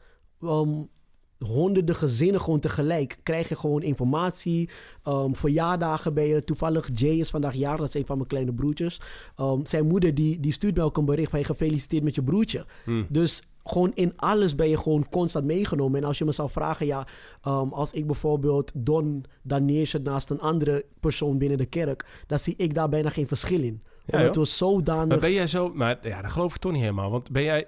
honderden 1.46 1.94
gezinnen 1.94 2.40
gewoon 2.40 2.60
tegelijk. 2.60 3.18
Krijg 3.22 3.48
je 3.48 3.56
gewoon 3.56 3.82
informatie. 3.82 4.70
Ehm, 5.02 5.32
verjaardagen 5.32 6.14
ben 6.14 6.26
je. 6.26 6.44
Toevallig 6.44 6.88
Jay 6.92 7.18
is 7.18 7.30
vandaag 7.30 7.54
jarig. 7.54 7.78
Dat 7.78 7.88
is 7.88 7.94
een 7.94 8.06
van 8.06 8.16
mijn 8.16 8.28
kleine 8.28 8.54
broertjes. 8.54 9.00
Ehm, 9.36 9.64
zijn 9.64 9.86
moeder 9.86 10.14
die, 10.14 10.40
die 10.40 10.52
stuurt 10.52 10.76
mij 10.76 10.84
ook 10.84 10.96
een 10.96 11.04
bericht 11.04 11.30
van... 11.30 11.38
je 11.38 11.44
gefeliciteerd 11.44 12.04
met 12.04 12.14
je 12.14 12.22
broertje. 12.22 12.64
Hmm. 12.84 13.06
Dus 13.08 13.42
gewoon 13.64 13.90
in 13.94 14.12
alles 14.16 14.54
ben 14.54 14.68
je 14.68 14.78
gewoon 14.78 15.08
constant 15.10 15.44
meegenomen. 15.44 16.00
En 16.00 16.06
als 16.06 16.18
je 16.18 16.24
me 16.24 16.32
zou 16.32 16.50
vragen, 16.50 16.86
ja, 16.86 17.06
ehm, 17.42 17.68
als 17.68 17.92
ik 17.92 18.06
bijvoorbeeld 18.06 18.70
Don 18.74 19.24
dan 19.42 19.64
neerzet 19.64 20.02
naast 20.02 20.30
een 20.30 20.40
andere 20.40 20.84
persoon 21.00 21.38
binnen 21.38 21.58
de 21.58 21.66
kerk, 21.66 22.06
dan 22.26 22.38
zie 22.38 22.54
ik 22.56 22.74
daar 22.74 22.88
bijna 22.88 23.08
geen 23.08 23.28
verschil 23.28 23.62
in. 23.62 23.82
Ja, 24.06 24.18
Omdat 24.18 24.34
joh. 24.34 24.44
we 24.44 24.50
zodanig... 24.50 25.08
Maar 25.08 25.18
ben 25.18 25.32
jij 25.32 25.46
zo... 25.46 25.72
Maar 25.74 25.98
ja, 26.02 26.22
dat 26.22 26.30
geloof 26.30 26.54
ik 26.54 26.60
toch 26.60 26.72
niet 26.72 26.80
helemaal. 26.80 27.10
Want 27.10 27.30
ben 27.30 27.42
jij... 27.42 27.66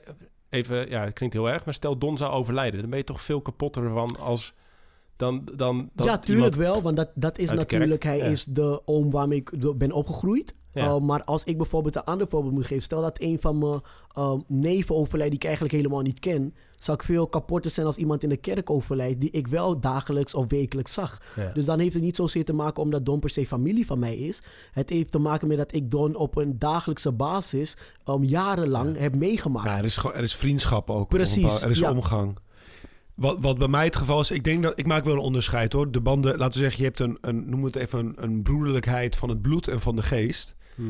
Even, 0.53 0.89
ja, 0.89 1.05
het 1.05 1.13
klinkt 1.13 1.35
heel 1.35 1.49
erg, 1.49 1.65
maar 1.65 1.75
stel 1.75 1.99
Don 1.99 2.17
zou 2.17 2.33
overlijden. 2.33 2.81
Dan 2.81 2.91
ben 2.91 2.99
je 2.99 3.05
toch 3.05 3.21
veel 3.21 3.41
kapotter 3.41 3.91
van 3.91 4.19
als... 4.19 4.55
Dan, 5.17 5.49
dan, 5.55 5.91
dat 5.95 6.07
ja, 6.07 6.19
tuurlijk 6.19 6.55
wel, 6.55 6.83
want 6.83 6.97
dat, 6.97 7.11
dat 7.15 7.39
is 7.39 7.51
natuurlijk... 7.51 8.03
Hij 8.03 8.19
ja. 8.19 8.25
is 8.25 8.45
de 8.45 8.83
oom 8.85 9.11
waarmee 9.11 9.39
ik 9.39 9.79
ben 9.79 9.93
opgegroeid. 9.93 10.57
Ja. 10.73 10.87
Uh, 10.87 10.99
maar 10.99 11.25
als 11.25 11.45
ik 11.45 11.57
bijvoorbeeld 11.57 11.97
een 11.97 12.05
ander 12.05 12.29
voorbeeld 12.29 12.55
moet 12.55 12.67
geven. 12.67 12.83
Stel 12.83 13.01
dat 13.01 13.21
een 13.21 13.41
van 13.41 13.59
mijn 13.59 13.81
uh, 14.19 14.35
neven 14.47 14.95
overlijdt 14.95 15.31
die 15.31 15.41
ik 15.41 15.47
eigenlijk 15.47 15.75
helemaal 15.75 16.01
niet 16.01 16.19
ken. 16.19 16.55
Zou 16.79 16.97
ik 16.97 17.05
veel 17.05 17.27
kapotter 17.27 17.71
zijn 17.71 17.87
als 17.87 17.97
iemand 17.97 18.23
in 18.23 18.29
de 18.29 18.37
kerk 18.37 18.71
overlijdt 18.71 19.21
die 19.21 19.31
ik 19.31 19.47
wel 19.47 19.81
dagelijks 19.81 20.35
of 20.35 20.49
wekelijks 20.49 20.93
zag. 20.93 21.21
Ja. 21.37 21.51
Dus 21.55 21.65
dan 21.65 21.79
heeft 21.79 21.95
het 21.95 22.03
niet 22.03 22.17
zozeer 22.17 22.45
te 22.45 22.53
maken 22.53 22.83
omdat 22.83 23.07
Don 23.07 23.21
per 23.21 23.31
se 23.31 23.47
familie 23.47 23.87
van 23.87 23.99
mij 23.99 24.17
is. 24.17 24.43
Het 24.73 24.91
heeft 24.91 25.11
te 25.13 25.19
maken 25.19 25.49
met 25.49 25.57
dat 25.57 25.75
ik 25.75 25.91
Don 25.91 26.15
op 26.15 26.37
een 26.37 26.59
dagelijkse 26.59 27.13
basis 27.13 27.77
um, 28.07 28.23
jarenlang 28.23 28.99
heb 28.99 29.17
meegemaakt. 29.17 29.69
Ja, 29.69 29.79
er, 29.79 29.85
is, 29.85 29.97
er 29.97 30.23
is 30.23 30.37
vriendschap 30.37 30.91
ook. 30.91 31.09
Precies, 31.09 31.63
Er 31.63 31.71
is 31.71 31.83
omgang. 31.83 32.39
Wat, 33.15 33.37
wat 33.41 33.59
bij 33.59 33.69
mij 33.69 33.85
het 33.85 33.97
geval 33.97 34.21
is, 34.21 34.31
ik 34.31 34.45
denk 34.45 34.63
dat 34.63 34.79
ik 34.79 34.87
maak 34.87 35.05
wel 35.05 35.15
een 35.15 35.21
onderscheid 35.21 35.73
hoor. 35.73 35.91
De 35.91 36.01
banden, 36.01 36.39
laten 36.39 36.61
we 36.61 36.65
zeggen, 36.65 36.79
je 36.79 36.85
hebt 36.85 37.01
een, 37.01 37.19
een 37.21 37.51
noem 37.51 37.65
het 37.65 37.77
even 37.77 37.99
een, 37.99 38.15
een 38.17 38.43
broederlijkheid 38.43 39.17
van 39.17 39.29
het 39.29 39.43
bloed 39.43 39.69
en 39.69 39.81
van 39.81 39.97
de 39.97 40.03
geest. 40.03 40.55
Hm. 40.75 40.83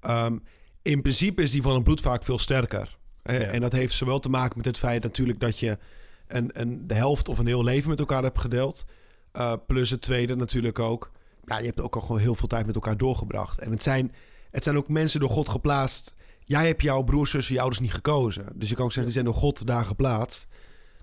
Ehm, 0.00 0.38
in 0.82 1.02
principe 1.02 1.42
is 1.42 1.50
die 1.50 1.62
van 1.62 1.74
het 1.74 1.82
bloed 1.82 2.00
vaak 2.00 2.24
veel 2.24 2.38
sterker. 2.38 2.98
Ja. 3.22 3.32
En 3.32 3.60
dat 3.60 3.72
heeft 3.72 3.94
zowel 3.94 4.18
te 4.18 4.28
maken 4.28 4.56
met 4.56 4.66
het 4.66 4.78
feit 4.78 5.02
natuurlijk 5.02 5.40
dat 5.40 5.58
je 5.58 5.78
een, 6.26 6.50
een, 6.52 6.86
de 6.86 6.94
helft 6.94 7.28
of 7.28 7.38
een 7.38 7.46
heel 7.46 7.64
leven 7.64 7.90
met 7.90 7.98
elkaar 7.98 8.22
hebt 8.22 8.40
gedeeld. 8.40 8.84
Uh, 9.32 9.52
plus 9.66 9.90
het 9.90 10.00
tweede 10.00 10.36
natuurlijk 10.36 10.78
ook. 10.78 11.10
Ja, 11.44 11.58
je 11.58 11.66
hebt 11.66 11.80
ook 11.80 11.94
al 11.94 12.00
gewoon 12.00 12.20
heel 12.20 12.34
veel 12.34 12.48
tijd 12.48 12.66
met 12.66 12.74
elkaar 12.74 12.96
doorgebracht. 12.96 13.58
En 13.58 13.70
het 13.70 13.82
zijn, 13.82 14.14
het 14.50 14.64
zijn 14.64 14.76
ook 14.76 14.88
mensen 14.88 15.20
door 15.20 15.30
God 15.30 15.48
geplaatst. 15.48 16.14
Jij 16.44 16.66
hebt 16.66 16.82
jouw 16.82 17.02
broers, 17.02 17.30
zussen, 17.30 17.54
je 17.54 17.60
ouders 17.60 17.80
niet 17.80 17.92
gekozen. 17.92 18.46
Dus 18.54 18.68
je 18.68 18.74
kan 18.74 18.84
ook 18.84 18.92
zeggen, 18.92 19.12
die 19.12 19.22
zijn 19.22 19.24
door 19.32 19.42
God 19.42 19.66
daar 19.66 19.84
geplaatst. 19.84 20.46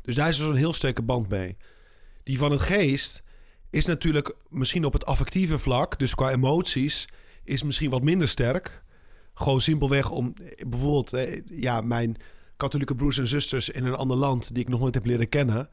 Dus 0.01 0.15
daar 0.15 0.29
is 0.29 0.37
dus 0.37 0.47
een 0.47 0.55
heel 0.55 0.73
sterke 0.73 1.01
band 1.01 1.29
mee. 1.29 1.57
Die 2.23 2.37
van 2.37 2.51
het 2.51 2.61
geest 2.61 3.23
is 3.69 3.85
natuurlijk 3.85 4.35
misschien 4.49 4.85
op 4.85 4.93
het 4.93 5.05
affectieve 5.05 5.57
vlak, 5.57 5.99
dus 5.99 6.15
qua 6.15 6.31
emoties, 6.31 7.07
is 7.47 7.63
misschien 7.63 7.89
wat 7.89 8.03
minder 8.03 8.27
sterk. 8.27 8.83
Gewoon 9.33 9.61
simpelweg 9.61 10.09
om 10.09 10.33
bijvoorbeeld, 10.67 11.13
eh, 11.13 11.41
ja, 11.45 11.81
mijn 11.81 12.17
katholieke 12.57 12.95
broers 12.95 13.17
en 13.17 13.27
zusters 13.27 13.69
in 13.69 13.85
een 13.85 13.95
ander 13.95 14.17
land 14.17 14.53
die 14.53 14.63
ik 14.63 14.69
nog 14.69 14.79
nooit 14.79 14.93
heb 14.93 15.05
leren 15.05 15.29
kennen. 15.29 15.69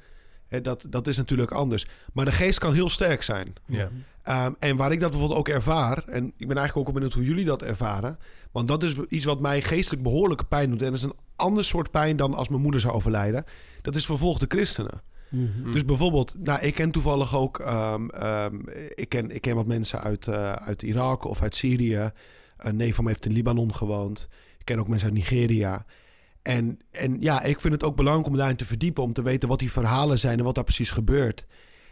dat, 0.63 0.87
dat 0.91 1.07
is 1.07 1.17
natuurlijk 1.17 1.51
anders. 1.51 1.87
Maar 2.13 2.25
de 2.25 2.33
geest 2.33 2.59
kan 2.59 2.73
heel 2.73 2.89
sterk 2.89 3.23
zijn. 3.23 3.53
Ja. 3.67 3.91
Ehm, 4.23 4.53
en 4.59 4.77
waar 4.77 4.93
ik 4.93 5.01
dat 5.01 5.11
bijvoorbeeld 5.11 5.39
ook 5.39 5.49
ervaar, 5.49 6.05
en 6.07 6.33
ik 6.37 6.49
ben 6.49 6.57
eigenlijk 6.57 6.89
ook 6.89 6.95
benieuwd 6.95 7.13
hoe 7.13 7.25
jullie 7.25 7.45
dat 7.45 7.63
ervaren. 7.63 8.19
Want 8.53 8.69
dat 8.69 8.83
is 8.83 8.97
iets 9.09 9.25
wat 9.25 9.41
mij 9.41 9.63
geestelijk 9.63 10.03
behoorlijke 10.03 10.45
pijn 10.45 10.71
doet. 10.71 10.81
En 10.81 10.87
dat 10.87 10.95
is 10.95 11.03
een 11.03 11.17
ander 11.37 11.65
soort 11.65 11.91
pijn 11.91 12.17
dan 12.17 12.35
als 12.35 12.49
mijn 12.49 12.63
moeder 12.63 12.81
zou 12.81 12.95
overlijden. 12.95 13.45
Dat 13.83 13.95
is 13.95 14.07
vervolgde 14.07 14.47
christenen. 14.49 15.03
Mhm. 15.35 15.73
Dus 15.73 15.85
bijvoorbeeld, 15.85 16.35
nou, 16.39 16.61
ik 16.61 16.75
ken 16.75 16.91
toevallig 16.91 17.37
ook, 17.37 17.59
ehm, 17.59 18.09
ehm, 18.09 18.57
ik, 18.95 19.09
ken, 19.09 19.31
ik 19.31 19.41
ken 19.41 19.55
wat 19.55 19.67
mensen 19.67 20.01
uit, 20.01 20.29
eh, 20.29 20.53
uit 20.53 20.83
Irak 20.83 21.25
of 21.25 21.43
uit 21.43 21.57
Syrië. 21.57 22.13
Een 22.57 22.77
neef 22.77 22.95
van 22.95 23.05
me 23.05 23.11
heeft 23.11 23.27
in 23.27 23.33
Libanon 23.33 23.75
gewoond. 23.75 24.29
Ik 24.59 24.65
ken 24.65 24.79
ook 24.79 24.89
mensen 24.89 25.09
uit 25.09 25.17
Nigeria. 25.17 25.85
En, 26.43 26.79
en 26.91 27.21
ja, 27.21 27.43
ik 27.43 27.61
vind 27.61 27.73
het 27.73 27.85
ook 27.85 27.97
belangrijk 27.97 28.29
om 28.29 28.37
daarin 28.37 28.57
te 28.57 28.65
verdiepen, 28.65 29.03
om 29.03 29.13
te 29.13 29.23
weten 29.23 29.49
wat 29.49 29.59
die 29.59 29.73
verhalen 29.73 30.19
zijn 30.19 30.39
en 30.39 30.45
wat 30.45 30.55
daar 30.55 30.65
precies 30.65 30.91
gebeurt. 30.91 31.47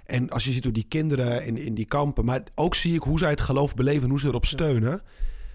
En 0.05 0.31
als 0.31 0.45
je 0.45 0.53
ziet 0.53 0.65
hoe 0.65 0.73
die 0.73 0.87
kinderen 0.89 1.47
in, 1.47 1.57
in 1.57 1.75
die 1.75 1.85
kampen, 1.85 2.25
maar 2.25 2.43
ook 2.55 2.75
zie 2.75 2.95
ik 2.95 3.03
hoe 3.03 3.19
zij 3.19 3.31
het 3.31 3.41
geloof 3.41 3.75
beleven 3.75 4.03
en 4.03 4.11
hoe 4.11 4.21
ze 4.21 4.27
erop 4.27 4.47
steunen. 4.47 5.03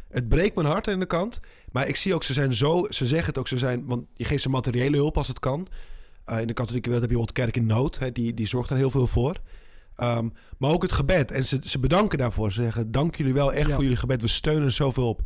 Het 0.09 0.27
breekt 0.27 0.55
mijn 0.55 0.67
hart 0.67 0.87
aan 0.87 0.99
de 0.99 1.05
kant. 1.05 1.39
Maar 1.71 1.87
ik 1.87 1.95
zie 1.95 2.13
ook, 2.13 2.23
ze 2.23 2.33
zijn 2.33 2.53
zo, 2.53 2.85
ze 2.89 3.05
zeggen 3.05 3.27
het 3.27 3.37
ook, 3.37 3.47
ze 3.47 3.57
zijn, 3.57 3.85
want 3.85 4.05
je 4.13 4.23
geeft 4.23 4.41
ze 4.41 4.49
materiële 4.49 4.97
hulp 4.97 5.17
als 5.17 5.27
het 5.27 5.39
kan. 5.39 5.67
Uh, 6.29 6.41
in 6.41 6.47
de 6.47 6.53
katholieke 6.53 6.89
wereld 6.89 7.09
heb 7.09 7.11
je 7.11 7.17
bijvoorbeeld 7.17 7.53
kerk 7.53 7.55
in 7.55 7.65
nood, 7.77 7.99
hè, 7.99 8.11
die, 8.11 8.33
die 8.33 8.47
zorgt 8.47 8.69
daar 8.69 8.77
heel 8.77 8.91
veel 8.91 9.07
voor. 9.07 9.37
Um, 10.03 10.33
maar 10.57 10.71
ook 10.71 10.81
het 10.81 10.91
gebed. 10.91 11.31
En 11.31 11.45
ze, 11.45 11.59
ze 11.63 11.79
bedanken 11.79 12.17
daarvoor. 12.17 12.51
Ze 12.51 12.61
zeggen: 12.61 12.91
Dank 12.91 13.15
jullie 13.15 13.33
wel 13.33 13.53
echt 13.53 13.67
Ja. 13.67 13.73
voor 13.73 13.83
jullie 13.83 13.97
gebed. 13.97 14.21
We 14.21 14.27
steunen 14.27 14.71
zoveel 14.71 15.07
op. 15.07 15.21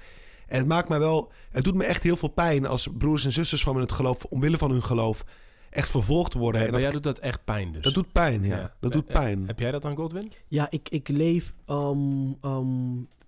En 0.48 0.58
het 0.58 0.68
maakt 0.68 0.90
mij 0.90 1.00
wel, 1.00 1.32
het 1.52 1.64
doet 1.64 1.76
me 1.76 1.84
echt 1.86 2.04
heel 2.04 2.16
veel 2.16 2.30
pijn 2.30 2.66
als 2.66 2.88
broers 2.98 3.26
en 3.26 3.32
zusters 3.32 3.64
van 3.64 3.76
me 3.76 3.82
het 3.82 3.92
geloof, 3.92 4.24
omwille 4.24 4.58
van 4.58 4.72
hun 4.72 4.84
geloof, 4.84 5.24
echt 5.70 5.90
vervolgd 5.90 6.34
worden. 6.34 6.62
Ja, 6.62 6.68
en 6.68 6.72
maar 6.74 6.82
dat, 6.82 6.92
jij 6.92 7.02
doet 7.02 7.16
dat 7.16 7.24
echt 7.24 7.44
pijn 7.46 7.72
dus. 7.72 7.84
dat 7.84 7.94
doet 7.94 8.12
pijn, 8.12 8.44
ja. 8.44 8.58
Ja. 8.58 8.74
Dat 8.80 8.92
doet 8.92 9.08
Eh, 9.08 9.14
pijn. 9.14 9.48
Heb 9.48 9.60
jij 9.60 9.72
dat 9.72 9.82
dan, 9.82 9.96
Godwin? 9.96 10.32
Ja, 10.48 10.68
ik, 10.70 10.90
ik 10.90 11.08
leef 11.08 11.54
ehm, 11.66 12.32
ehm, 12.42 12.68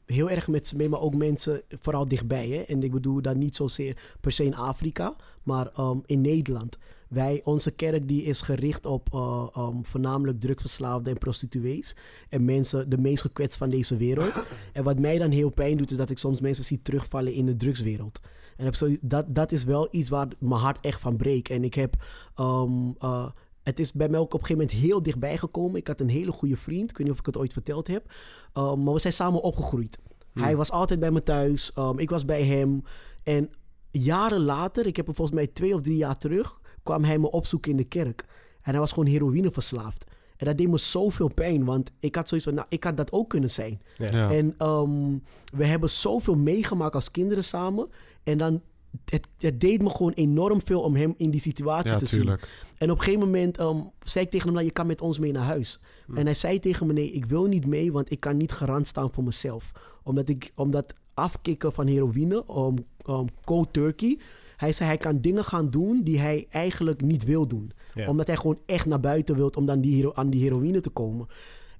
heel 0.05 0.29
erg 0.29 0.47
met 0.47 0.67
ze 0.67 0.75
mee, 0.75 0.89
maar 0.89 0.99
ook 0.99 1.15
mensen 1.15 1.61
vooral 1.69 2.07
dichtbij. 2.07 2.47
Hè? 2.49 2.61
En 2.61 2.83
ik 2.83 2.91
bedoel 2.91 3.21
dat 3.21 3.35
niet 3.35 3.55
zozeer 3.55 3.97
per 4.21 4.31
se 4.31 4.43
in 4.43 4.55
Afrika, 4.55 5.15
maar 5.43 5.67
ehm, 5.75 5.97
in 6.05 6.21
Nederland. 6.21 6.77
Wij, 7.13 7.41
onze 7.43 7.71
kerk 7.71 8.07
die 8.07 8.23
is 8.23 8.41
gericht 8.41 8.85
op 8.85 9.13
eh, 9.13 9.47
ehm, 9.53 9.81
voornamelijk 9.81 10.39
drugsverslaafden 10.39 11.13
en 11.13 11.19
prostituees. 11.19 11.95
En 12.29 12.45
mensen, 12.45 12.89
de 12.89 12.97
meest 12.97 13.21
gekwetst 13.21 13.57
van 13.57 13.69
deze 13.69 13.97
wereld. 13.97 14.45
En 14.73 14.83
wat 14.83 14.99
mij 14.99 15.17
dan 15.17 15.31
heel 15.31 15.49
pijn 15.49 15.77
doet, 15.77 15.91
is 15.91 15.97
dat 15.97 16.09
ik 16.09 16.17
soms 16.17 16.41
mensen 16.41 16.63
zie 16.63 16.81
terugvallen 16.81 17.33
in 17.33 17.45
de 17.45 17.55
drugswereld. 17.55 18.19
En 18.57 18.65
heb 18.65 18.75
zo, 18.75 18.95
dat, 19.01 19.35
dat 19.35 19.51
is 19.51 19.63
wel 19.63 19.87
iets 19.91 20.09
waar 20.09 20.27
mijn 20.39 20.61
hart 20.61 20.79
echt 20.79 21.01
van 21.01 21.17
breekt. 21.17 21.49
En 21.49 21.63
ik 21.63 21.73
heb... 21.73 21.95
ehm, 22.35 22.91
eh, 22.99 23.29
het 23.63 23.79
is 23.79 23.93
bij 23.93 24.09
mij 24.09 24.19
ook 24.19 24.33
op 24.33 24.39
een 24.39 24.45
gegeven 24.45 24.67
moment 24.67 24.85
heel 24.85 25.01
dichtbij 25.01 25.37
gekomen. 25.37 25.79
Ik 25.79 25.87
had 25.87 25.99
een 25.99 26.09
hele 26.09 26.31
goede 26.31 26.57
vriend. 26.57 26.89
Ik 26.89 26.97
weet 26.97 27.05
niet 27.05 27.15
of 27.15 27.19
ik 27.19 27.25
het 27.25 27.37
ooit 27.37 27.53
verteld 27.53 27.87
heb. 27.87 28.11
Um, 28.53 28.83
maar 28.83 28.93
we 28.93 28.99
zijn 28.99 29.13
samen 29.13 29.41
opgegroeid. 29.41 29.97
Hij 30.33 30.55
was 30.55 30.71
altijd 30.71 30.99
bij 30.99 31.11
me 31.11 31.23
thuis. 31.23 31.71
Um, 31.77 31.99
ik 31.99 32.09
was 32.09 32.25
bij 32.25 32.43
hem. 32.43 32.83
En 33.23 33.49
jaren 33.91 34.39
later, 34.39 34.85
ik 34.85 34.95
heb 34.95 35.05
hem 35.05 35.15
volgens 35.15 35.37
mij 35.37 35.47
twee 35.47 35.75
of 35.75 35.81
drie 35.81 35.97
jaar 35.97 36.17
terug... 36.17 36.61
kwam 36.83 37.03
hij 37.03 37.19
me 37.19 37.31
opzoeken 37.31 37.71
in 37.71 37.77
de 37.77 37.83
kerk. 37.83 38.25
En 38.61 38.71
hij 38.71 38.79
was 38.79 38.91
gewoon 38.91 39.09
heroïneverslaafd. 39.09 40.05
En 40.37 40.45
dat 40.45 40.57
deed 40.57 40.69
me 40.69 40.77
zoveel 40.77 41.33
pijn. 41.33 41.65
Want 41.65 41.91
ik 41.99 42.15
had 42.15 42.27
zoiets 42.27 42.47
van, 42.47 42.55
nou, 42.55 42.67
ik 42.69 42.83
had 42.83 42.97
dat 42.97 43.11
ook 43.11 43.29
kunnen 43.29 43.51
zijn. 43.51 43.81
Ja. 43.97 44.11
Ja. 44.11 44.31
En 44.31 44.55
ehm, 44.57 45.17
we 45.57 45.65
hebben 45.65 45.89
zoveel 45.89 46.35
meegemaakt 46.35 46.95
als 46.95 47.11
kinderen 47.11 47.43
samen. 47.43 47.89
En 48.23 48.37
dan, 48.37 48.61
het, 49.05 49.27
het 49.37 49.59
deed 49.59 49.81
me 49.81 49.89
gewoon 49.89 50.11
enorm 50.11 50.61
veel 50.61 50.81
om 50.81 50.95
hem 50.95 51.13
in 51.17 51.29
die 51.29 51.41
situatie 51.41 51.91
Ja, 51.91 51.97
te 51.97 52.05
zien. 52.05 52.37
En 52.77 52.91
op 52.91 52.97
een 52.97 53.03
gegeven 53.03 53.25
moment 53.25 53.57
ehm, 53.57 53.79
zei 54.01 54.25
ik 54.25 54.31
tegen 54.31 54.45
hem, 54.45 54.55
nou, 54.55 54.65
je 54.65 54.73
kan 54.73 54.87
met 54.87 55.01
ons 55.01 55.19
mee 55.19 55.31
naar 55.31 55.43
huis. 55.43 55.79
En 56.15 56.25
hij 56.25 56.33
zei 56.33 56.59
tegen 56.59 56.87
me, 56.87 56.93
nee, 56.93 57.11
ik 57.11 57.25
wil 57.25 57.45
niet 57.45 57.65
mee, 57.65 57.91
want 57.91 58.11
ik 58.11 58.19
kan 58.19 58.37
niet 58.37 58.51
garant 58.51 58.87
staan 58.87 59.13
voor 59.13 59.23
mezelf. 59.23 59.71
Omdat, 60.03 60.29
ik, 60.29 60.51
omdat 60.55 60.93
afkicken 61.13 61.73
van 61.73 61.87
heroïne, 61.87 62.43
um, 62.49 62.75
um, 63.09 63.25
cold 63.43 63.73
turkey... 63.73 64.19
Hij 64.63 64.71
zei, 64.71 64.89
hij 64.89 64.97
kan 64.97 65.21
dingen 65.21 65.43
gaan 65.43 65.69
doen 65.69 66.03
die 66.03 66.19
hij 66.19 66.47
eigenlijk 66.49 67.01
niet 67.01 67.23
wil 67.23 67.47
doen. 67.47 67.71
Ja. 67.93 68.07
Omdat 68.07 68.27
hij 68.27 68.35
gewoon 68.35 68.59
echt 68.65 68.85
naar 68.85 68.99
buiten 68.99 69.35
wil 69.35 69.49
om 69.57 69.65
dan 69.65 69.81
die 69.81 70.13
aan 70.13 70.29
die 70.29 70.41
heroïne 70.43 70.79
te 70.79 70.89
komen. 70.89 71.27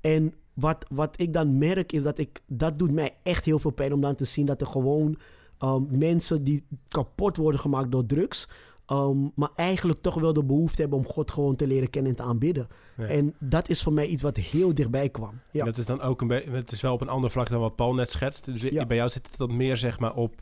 En 0.02 0.34
wat, 0.54 0.86
wat 0.89 1.22
ik 1.22 1.34
dan 1.34 1.58
merk 1.58 1.91
is 1.91 2.04
dat 2.04 2.17
ik... 2.17 2.41
Dat 2.48 2.80
doet 2.80 2.91
mij 2.91 3.15
echt 3.24 3.46
heel 3.46 3.60
veel 3.60 3.72
pijn 3.72 3.93
om 3.93 4.02
dan 4.02 4.15
te 4.15 4.26
zien 4.26 4.46
dat 4.46 4.62
er 4.62 4.67
gewoon... 4.67 5.17
um, 5.60 5.88
mensen 5.91 6.43
die 6.43 6.63
kapot 6.88 7.38
worden 7.38 7.60
gemaakt 7.60 7.91
door 7.91 8.06
drugs... 8.06 8.48
um, 8.88 9.32
maar 9.36 9.50
eigenlijk 9.56 10.02
toch 10.02 10.15
wel 10.15 10.34
de 10.34 10.46
behoefte 10.46 10.82
hebben 10.82 11.00
om 11.00 11.06
God 11.06 11.32
gewoon 11.32 11.56
te 11.56 11.67
leren 11.67 11.89
kennen 11.89 12.12
en 12.12 12.17
te 12.17 12.24
aanbidden. 12.24 12.67
Ja. 12.98 13.08
En 13.08 13.36
dat 13.39 13.69
is 13.69 13.84
voor 13.84 13.93
mij 13.93 14.08
iets 14.08 14.22
wat 14.22 14.38
heel 14.38 14.74
dichtbij 14.74 15.10
kwam. 15.10 15.39
Ja. 15.52 15.65
Dat 15.65 15.78
is 15.78 15.86
dan 15.86 16.02
ook 16.02 16.22
een 16.22 16.28
beetje, 16.28 16.52
het 16.52 16.72
is 16.72 16.82
wel 16.82 16.93
op 16.93 17.02
een 17.02 17.10
ander 17.10 17.32
vlak 17.32 17.50
dan 17.50 17.60
wat 17.60 17.76
Paul 17.76 17.93
net 17.93 18.12
schetst. 18.12 18.46
Dus 18.46 18.62
Ja. 18.62 18.86
bij 18.86 18.98
jou 18.98 19.10
zit 19.10 19.28
het 19.28 19.38
dan 19.38 19.58
meer 19.58 19.78
zeg 19.78 20.00
maar 20.00 20.15
op 20.15 20.34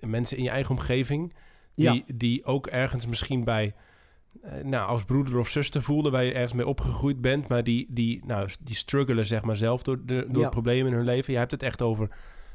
mensen 0.00 0.36
in 0.36 0.42
je 0.42 0.50
eigen 0.50 0.70
omgeving. 0.70 1.32
Die, 1.78 1.92
Ja. 2.06 2.14
die 2.14 2.44
ook 2.44 2.66
ergens 2.66 3.06
misschien 3.06 3.44
bij, 3.44 3.74
eh, 4.42 4.64
nou 4.64 4.88
als 4.88 5.04
broeder 5.04 5.38
of 5.38 5.48
zuster 5.48 5.82
voelden 5.82 6.12
waar 6.12 6.24
je 6.24 6.32
ergens 6.32 6.52
mee 6.52 6.66
opgegroeid 6.66 7.20
bent. 7.20 7.48
Maar 7.48 7.64
die, 7.64 7.86
die, 7.90 8.22
nou, 8.26 8.48
die 8.60 8.74
struggelen 8.76 9.26
zeg 9.26 9.42
maar 9.42 9.56
zelf 9.56 9.82
door, 9.82 10.04
de, 10.06 10.26
door 10.28 10.42
Ja. 10.42 10.48
problemen 10.48 10.90
in 10.90 10.96
hun 10.96 11.04
leven. 11.06 11.32
Je 11.32 11.38
hebt 11.38 11.50
het 11.50 11.62
echt 11.62 11.82
over 11.82 12.08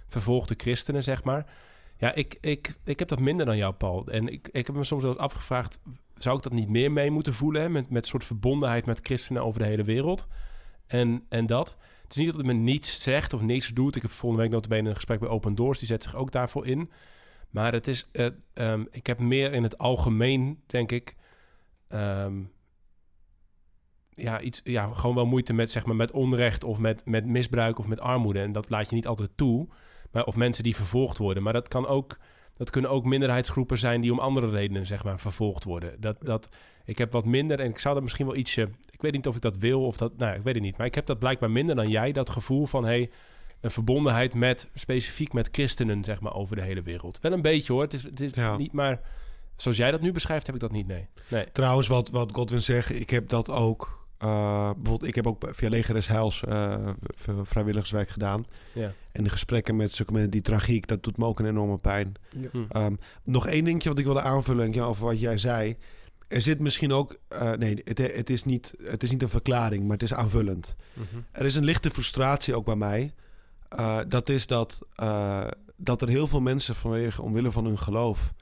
vervolgde 0.07 0.53
christenen 0.57 1.03
zeg 1.03 1.23
maar. 1.23 1.45
Ja, 1.97 2.13
ik, 2.13 2.37
ik, 2.41 2.75
ik 2.83 2.99
heb 2.99 3.07
dat 3.07 3.19
minder 3.19 3.45
dan 3.45 3.57
jou 3.57 3.73
Paul. 3.73 4.07
En 4.07 4.27
ik, 4.27 4.49
ik 4.51 4.67
heb 4.67 4.75
me 4.75 4.83
soms 4.83 5.01
wel 5.03 5.11
eens 5.11 5.21
afgevraagd, 5.21 5.79
zou 6.17 6.37
ik 6.37 6.43
dat 6.43 6.53
niet 6.53 6.69
meer 6.69 6.91
mee 6.91 7.11
moeten 7.11 7.33
voelen? 7.33 7.61
Hè? 7.61 7.69
Met, 7.69 7.89
met 7.89 8.05
soort 8.05 8.23
verbondenheid 8.23 8.85
met 8.85 8.99
christenen 9.03 9.43
over 9.43 9.59
de 9.59 9.65
hele 9.65 9.83
wereld. 9.83 10.27
En, 10.87 11.23
en 11.29 11.45
dat. 11.45 11.77
Het 12.03 12.11
is 12.11 12.17
niet 12.17 12.27
dat 12.27 12.35
het 12.37 12.45
me 12.45 12.53
niets 12.53 13.01
zegt 13.01 13.33
of 13.33 13.41
niets 13.41 13.67
doet. 13.67 13.95
Ik 13.95 14.01
heb 14.01 14.11
volgende 14.11 14.43
week 14.43 14.51
notabene 14.53 14.89
een 14.89 14.95
gesprek 14.95 15.19
bij 15.19 15.29
Open 15.29 15.55
Doors. 15.55 15.79
Die 15.79 15.87
zet 15.87 16.03
zich 16.03 16.15
ook 16.15 16.31
daarvoor 16.31 16.67
in. 16.67 16.89
Maar 17.53 17.73
het 17.73 17.87
is... 17.87 18.07
eh, 18.11 18.27
ehm, 18.53 18.83
ik 18.91 19.07
heb 19.07 19.19
meer 19.19 19.53
in 19.53 19.63
het 19.63 19.77
algemeen, 19.77 20.63
denk 20.65 20.91
ik... 20.91 21.15
ehm, 21.87 22.41
ja, 24.09 24.41
iets, 24.41 24.61
ja, 24.63 24.93
gewoon 24.93 25.15
wel 25.15 25.25
moeite 25.25 25.53
met, 25.53 25.71
zeg 25.71 25.85
maar, 25.85 25.95
met 25.95 26.11
onrecht 26.11 26.63
of 26.63 26.79
met, 26.79 27.05
met 27.05 27.25
misbruik 27.25 27.79
of 27.79 27.87
met 27.87 27.99
armoede. 27.99 28.39
En 28.39 28.51
dat 28.51 28.69
laat 28.69 28.89
je 28.89 28.95
niet 28.95 29.07
altijd 29.07 29.29
toe. 29.35 29.67
Maar, 30.11 30.23
of 30.25 30.35
mensen 30.35 30.63
die 30.63 30.75
vervolgd 30.75 31.17
worden. 31.17 31.43
Maar 31.43 31.53
dat, 31.53 31.67
kan 31.67 31.87
ook, 31.87 32.17
dat 32.57 32.69
kunnen 32.69 32.91
ook 32.91 33.05
minderheidsgroepen 33.05 33.77
zijn 33.77 34.01
die 34.01 34.11
om 34.11 34.19
andere 34.19 34.49
redenen 34.49 34.87
zeg 34.87 35.03
maar, 35.03 35.19
vervolgd 35.19 35.63
worden. 35.63 36.01
Dat, 36.01 36.17
dat, 36.21 36.49
ik 36.85 36.97
heb 36.97 37.11
wat 37.11 37.25
minder 37.25 37.59
en 37.59 37.69
ik 37.69 37.79
zou 37.79 37.93
dat 37.93 38.03
misschien 38.03 38.25
wel 38.25 38.35
ietsje... 38.35 38.69
Ik 38.91 39.01
weet 39.01 39.11
niet 39.11 39.27
of 39.27 39.35
ik 39.35 39.41
dat 39.41 39.57
wil 39.57 39.85
of 39.85 39.97
dat... 39.97 40.17
Nou, 40.17 40.35
ik 40.35 40.43
weet 40.43 40.53
het 40.53 40.63
niet. 40.63 40.77
Maar 40.77 40.87
ik 40.87 40.95
heb 40.95 41.05
dat 41.05 41.19
blijkbaar 41.19 41.51
minder 41.51 41.75
dan 41.75 41.89
jij. 41.89 42.11
Dat 42.11 42.29
gevoel 42.29 42.65
van, 42.65 42.85
hey, 42.85 43.09
een 43.63 43.71
verbondenheid 43.71 44.33
met... 44.33 44.69
specifiek 44.73 45.33
met 45.33 45.49
christenen, 45.51 46.03
zeg 46.03 46.19
maar, 46.21 46.33
over 46.33 46.55
de 46.55 46.61
hele 46.61 46.81
wereld. 46.81 47.19
Wel 47.21 47.31
een 47.31 47.41
beetje 47.41 47.73
hoor. 47.73 47.81
Het 47.81 47.93
is, 47.93 48.03
het 48.03 48.19
is 48.21 48.31
Ja. 48.33 48.57
niet 48.57 48.73
maar... 48.73 48.99
Zoals 49.55 49.77
jij 49.77 49.91
dat 49.91 50.01
nu 50.01 50.11
beschrijft, 50.11 50.45
heb 50.45 50.55
ik 50.55 50.61
dat 50.61 50.71
niet, 50.71 50.87
nee. 50.87 51.07
Nee. 51.27 51.45
Trouwens, 51.51 51.87
wat, 51.87 52.09
wat 52.09 52.31
Godwin 52.33 52.61
zegt, 52.61 52.89
ik 52.89 53.09
heb 53.09 53.29
dat 53.29 53.49
ook. 53.49 54.05
eh, 54.17 54.71
bijvoorbeeld, 54.77 55.03
ik 55.09 55.15
heb 55.15 55.27
ook 55.27 55.47
via 55.51 55.69
Leger 55.69 55.93
des 55.93 56.07
Heils 56.07 56.43
eh, 56.43 56.89
vrijwilligerswerk 57.43 58.09
gedaan. 58.09 58.45
Ja. 58.73 58.93
En 59.11 59.23
de 59.23 59.29
gesprekken 59.29 59.75
met 59.75 59.95
zulke 59.95 60.11
mensen, 60.11 60.31
die 60.31 60.41
tragiek, 60.41 60.87
dat 60.87 61.03
doet 61.03 61.17
me 61.17 61.25
ook 61.25 61.39
een 61.39 61.45
enorme 61.45 61.77
pijn. 61.77 62.13
Ja. 62.37 62.47
Hm. 62.51 62.63
Ehm, 62.69 62.95
nog 63.23 63.47
één 63.47 63.63
dingetje 63.63 63.89
wat 63.89 63.97
ik 63.99 64.05
wilde 64.05 64.21
aanvullen 64.21 64.71
Jan, 64.71 64.87
over 64.87 65.05
wat 65.05 65.19
jij 65.19 65.37
zei. 65.37 65.77
Er 66.27 66.41
zit 66.41 66.59
misschien 66.59 66.91
ook... 66.91 67.17
eh, 67.27 67.51
nee, 67.51 67.81
het, 67.83 67.97
het, 67.97 68.29
is 68.29 68.43
niet, 68.43 68.73
het 68.83 69.03
is 69.03 69.11
niet 69.11 69.21
een 69.21 69.29
verklaring, 69.29 69.83
maar 69.83 69.91
het 69.97 70.03
is 70.03 70.13
aanvullend. 70.13 70.75
Mhm. 70.93 71.05
Er 71.31 71.45
is 71.45 71.55
een 71.55 71.63
lichte 71.63 71.89
frustratie 71.91 72.55
ook 72.55 72.65
bij 72.65 72.75
mij. 72.75 73.13
Eh, 73.75 73.99
dat 74.07 74.29
is 74.29 74.47
dat, 74.47 74.79
eh, 74.95 75.43
dat 75.75 76.01
er 76.01 76.07
heel 76.07 76.27
veel 76.27 76.41
mensen 76.41 76.75
vanwege, 76.75 77.21
omwille 77.21 77.51
van 77.51 77.65
hun 77.65 77.77
geloof... 77.79 78.33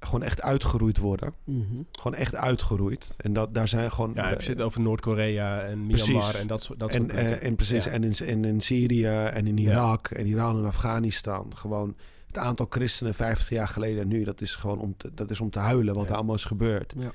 gewoon 0.00 0.22
echt 0.22 0.42
uitgeroeid 0.42 0.98
worden. 0.98 1.34
Mhm. 1.44 1.64
Gewoon 1.92 2.14
echt 2.14 2.34
uitgeroeid. 2.34 3.14
En 3.16 3.32
dat, 3.32 3.54
daar 3.54 3.68
zijn 3.68 3.92
gewoon... 3.92 4.12
Ja, 4.14 4.30
je 4.30 4.42
zit 4.42 4.60
over 4.60 4.80
Noord-Korea 4.80 5.60
en 5.62 5.86
Precies. 5.86 6.08
Myanmar 6.08 6.34
en 6.34 6.46
dat 6.46 6.62
soort, 6.62 6.78
dat 6.78 6.92
soort 6.92 7.10
en, 7.12 7.16
eh, 7.16 7.42
en 7.42 7.56
precies, 7.56 7.84
Ja. 7.84 7.90
en, 7.90 8.04
in, 8.04 8.12
en 8.26 8.44
in 8.44 8.60
Syrië 8.60 9.06
en 9.06 9.46
in 9.46 9.56
Ja. 9.56 9.70
Irak 9.70 10.08
en 10.08 10.26
Iran 10.26 10.58
en 10.58 10.64
Afghanistan. 10.64 11.52
Gewoon 11.56 11.96
het 12.26 12.38
aantal 12.38 12.66
christenen 12.70 13.14
50 13.14 13.48
jaar 13.48 13.68
geleden 13.68 14.02
en 14.02 14.08
nu, 14.08 14.24
dat 14.24 14.40
is 14.40 14.54
gewoon 14.54 14.78
om 14.78 14.94
te, 14.96 15.10
dat 15.14 15.30
is 15.30 15.40
om 15.40 15.50
te 15.50 15.58
huilen 15.58 15.94
wat 15.94 16.04
Ja. 16.04 16.10
er 16.10 16.16
allemaal 16.16 16.34
is 16.34 16.44
gebeurd. 16.44 16.94
Ja. 16.98 17.12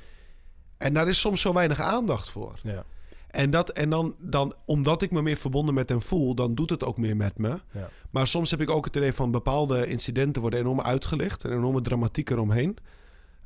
En 0.78 0.94
daar 0.94 1.08
is 1.08 1.20
soms 1.20 1.42
zo 1.42 1.54
weinig 1.54 1.80
aandacht 1.80 2.30
voor. 2.30 2.60
Ja. 2.64 2.84
En, 3.30 3.50
dat, 3.50 3.70
en 3.70 3.90
dan, 3.90 4.16
dan, 4.20 4.54
omdat 4.66 5.02
ik 5.02 5.12
me 5.12 5.22
meer 5.22 5.38
verbonden 5.38 5.74
met 5.74 5.90
hem 5.90 6.02
voel, 6.02 6.36
dan 6.36 6.56
doet 6.56 6.70
het 6.70 6.84
ook 6.84 6.98
meer 6.98 7.16
met 7.16 7.38
me. 7.38 7.58
Ja. 7.72 7.90
Maar 8.10 8.28
soms 8.28 8.52
heb 8.52 8.62
ik 8.62 8.70
ook 8.70 8.86
het 8.86 8.96
idee 8.96 9.14
van 9.14 9.32
bepaalde 9.32 9.88
incidenten 9.88 10.42
worden 10.42 10.60
enorm 10.60 10.82
uitgelicht. 10.82 11.44
En 11.44 11.52
enorme 11.52 11.82
dramatiek 11.82 12.30
eromheen. 12.30 12.78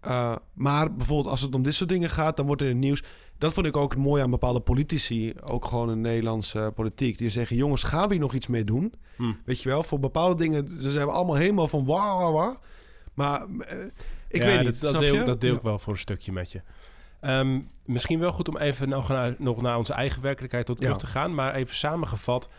Uh, 0.08 0.36
maar 0.54 0.96
bijvoorbeeld 0.96 1.30
als 1.30 1.42
het 1.42 1.56
om 1.56 1.64
dit 1.64 1.74
soort 1.74 1.90
dingen 1.90 2.10
gaat, 2.10 2.38
dan 2.38 2.46
wordt 2.46 2.62
er 2.62 2.68
in 2.68 2.76
het 2.76 2.84
nieuws... 2.84 3.04
Dat 3.38 3.54
vond 3.54 3.66
ik 3.66 3.78
ook 3.78 3.96
mooi 3.96 4.22
aan 4.22 4.30
bepaalde 4.30 4.60
politici, 4.60 5.34
ook 5.44 5.66
gewoon 5.66 5.92
in 5.92 6.02
Nederlandse 6.02 6.72
politiek. 6.76 7.18
Die 7.18 7.30
zeggen, 7.30 7.56
jongens, 7.56 7.84
gaan 7.84 8.08
we 8.08 8.14
hier 8.14 8.22
nog 8.22 8.34
iets 8.34 8.48
mee 8.48 8.64
doen? 8.64 8.94
Hm. 9.16 9.34
Weet 9.46 9.62
je 9.62 9.70
wel, 9.70 9.84
voor 9.84 10.00
bepaalde 10.00 10.36
dingen 10.36 10.82
ze 10.82 10.92
zijn 10.92 11.06
we 11.06 11.12
allemaal 11.12 11.36
helemaal 11.36 11.68
van 11.68 11.86
wauw, 11.86 12.18
wauw, 12.18 12.32
wauw. 12.32 12.60
Maar 13.14 13.42
eh, 13.42 13.78
ik 14.28 14.42
Ja, 14.42 14.46
weet 14.46 14.56
dat, 14.56 14.66
niet, 14.66 14.82
dat 14.82 14.90
snap 14.90 15.02
deel, 15.02 15.26
dat 15.26 15.42
deel 15.42 15.56
ik 15.56 15.62
wel 15.62 15.80
voor 15.80 15.94
een 15.94 16.00
stukje 16.00 16.32
met 16.32 16.52
je. 16.52 16.62
Ehm, 17.24 17.60
misschien 17.86 18.20
wel 18.20 18.32
goed 18.32 18.48
om 18.50 18.58
even 18.58 18.90
nog 18.90 19.08
naar, 19.08 19.36
nog 19.38 19.62
naar 19.62 19.78
onze 19.78 19.94
eigen 19.94 20.22
werkelijkheid 20.22 20.66
tot 20.66 20.76
terug 20.78 20.92
Ja. 20.94 20.98
te 21.00 21.08
gaan. 21.08 21.36
Maar 21.36 21.56
even 21.56 21.76
samengevat. 21.76 22.50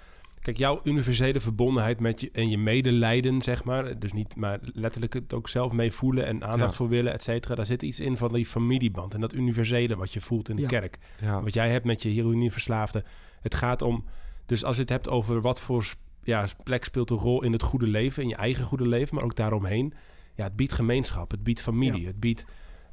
Kijk, 0.41 0.57
jouw 0.57 0.81
universele 0.85 1.41
verbondenheid 1.41 2.01
met 2.01 2.21
je 2.21 2.31
en 2.33 2.51
je 2.51 2.59
medelijden, 2.59 3.43
zeg 3.43 3.65
maar. 3.65 3.99
Dus 3.99 4.13
niet, 4.13 4.37
maar 4.37 4.59
letterlijk 4.63 5.13
het 5.13 5.35
ook 5.35 5.49
zelf 5.49 5.73
mee 5.73 5.93
voelen 5.93 6.27
en 6.27 6.45
aandacht 6.45 6.71
Ja. 6.71 6.77
voor 6.77 6.89
willen, 6.89 7.13
et 7.13 7.23
cetera. 7.23 7.55
Daar 7.55 7.67
zit 7.67 7.83
iets 7.83 8.01
in 8.01 8.17
van 8.17 8.33
die 8.33 8.47
familieband 8.47 9.15
en 9.15 9.21
dat 9.21 9.33
universele 9.35 9.97
wat 9.97 10.13
je 10.13 10.21
voelt 10.21 10.49
in 10.49 10.57
de 10.57 10.63
Ja. 10.63 10.69
kerk. 10.69 10.99
Wat 11.43 11.55
jij 11.55 11.71
hebt 11.71 11.85
met 11.85 12.03
je 12.03 12.09
heroïneverslaafde. 12.09 13.05
Het 13.41 13.55
gaat 13.55 13.83
om... 13.83 14.05
Dus 14.47 14.65
als 14.65 14.75
je 14.77 14.81
het 14.83 14.91
hebt 14.91 15.09
over 15.09 15.41
wat 15.41 15.61
voor 15.61 15.85
ja, 16.23 16.47
plek 16.63 16.85
speelt 16.85 17.11
een 17.11 17.17
rol 17.17 17.43
in 17.43 17.53
het 17.53 17.63
goede 17.63 17.87
leven... 17.87 18.23
in 18.23 18.29
je 18.29 18.37
eigen 18.37 18.65
goede 18.65 18.89
leven, 18.89 19.15
maar 19.15 19.25
ook 19.25 19.37
daaromheen... 19.37 19.95
Ja, 20.35 20.45
het 20.45 20.57
biedt 20.57 20.73
gemeenschap, 20.73 21.31
het 21.31 21.43
biedt 21.43 21.61
familie, 21.61 22.07
het 22.07 22.21
biedt... 22.21 22.45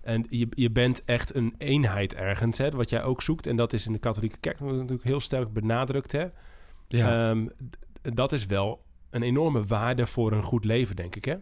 En 0.02 0.26
je, 0.30 0.48
je 0.50 0.72
bent 0.72 1.06
echt 1.06 1.36
een 1.36 1.56
eenheid 1.58 2.14
ergens, 2.14 2.58
hè, 2.58 2.70
wat 2.72 2.90
jij 2.90 3.04
ook 3.04 3.22
zoekt. 3.22 3.48
En 3.48 3.56
dat 3.56 3.74
is 3.74 3.86
in 3.86 3.94
de 3.94 4.00
katholieke 4.00 4.38
kerk 4.40 4.60
natuurlijk 4.60 5.04
heel 5.04 5.20
sterk 5.20 5.54
benadrukt. 5.54 6.12
Hè? 6.12 6.26
Ja. 6.88 7.30
Ehm, 7.30 7.48
dat 8.02 8.32
is 8.32 8.46
wel 8.46 8.84
een 9.10 9.22
enorme 9.24 9.64
waarde 9.66 10.08
voor 10.08 10.32
een 10.32 10.44
goed 10.44 10.66
leven, 10.66 10.96
denk 10.96 11.16
ik. 11.16 11.26
Hè? 11.26 11.36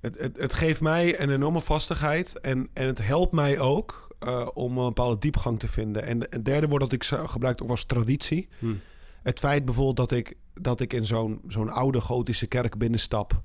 Het, 0.00 0.18
het, 0.18 0.36
het 0.38 0.54
geeft 0.54 0.80
mij 0.80 1.20
een 1.20 1.30
enorme 1.30 1.60
vastigheid 1.60 2.40
en, 2.40 2.68
en 2.72 2.86
het 2.86 3.06
helpt 3.06 3.32
mij 3.32 3.58
ook 3.58 4.14
eh, 4.18 4.48
om 4.54 4.78
een 4.78 4.86
bepaalde 4.86 5.18
diepgang 5.18 5.58
te 5.58 5.68
vinden. 5.68 6.02
En 6.04 6.20
het 6.20 6.44
derde 6.44 6.68
woord 6.68 6.80
dat 6.80 6.92
ik 6.92 7.02
zo- 7.02 7.26
gebruik 7.26 7.62
ook 7.62 7.70
als 7.70 7.84
traditie. 7.84 8.48
Hm. 8.58 8.74
Het 9.22 9.38
feit 9.38 9.64
bijvoorbeeld 9.64 9.96
dat 9.96 10.10
ik, 10.12 10.36
dat 10.54 10.80
ik 10.80 10.92
in 10.92 11.04
zo'n 11.06 11.40
zo'n 11.46 11.70
oude 11.70 12.00
gotische 12.00 12.46
kerk 12.46 12.78
binnenstap. 12.78 13.42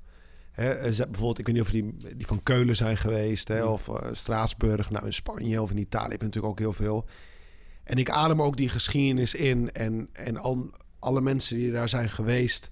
Hè, 0.56 0.70
eh, 0.70 0.92
ze- 0.92 1.04
bijvoorbeeld, 1.04 1.38
ik 1.38 1.46
weet 1.46 1.54
niet 1.54 1.64
of 1.64 1.70
die, 1.70 1.96
die 2.16 2.26
van 2.26 2.42
Keulen 2.42 2.76
zijn 2.76 2.96
geweest, 2.96 3.48
hè, 3.48 3.60
Hmm. 3.60 3.68
of 3.72 3.88
eh, 3.88 4.08
Straatsburg, 4.12 4.90
nou 4.90 5.04
in 5.06 5.12
Spanje 5.12 5.62
of 5.62 5.70
in 5.70 5.78
Italië 5.78 6.10
heb 6.10 6.20
je 6.20 6.26
natuurlijk 6.26 6.52
ook 6.52 6.58
heel 6.58 6.72
veel. 6.72 7.04
En 7.84 7.98
ik 7.98 8.10
adem 8.10 8.42
ook 8.42 8.56
die 8.56 8.68
geschiedenis 8.68 9.34
in 9.34 9.72
en, 9.72 10.08
en 10.12 10.36
al, 10.36 10.70
alle 10.98 11.20
mensen 11.20 11.56
die 11.56 11.72
daar 11.72 11.88
zijn 11.88 12.08
geweest. 12.08 12.70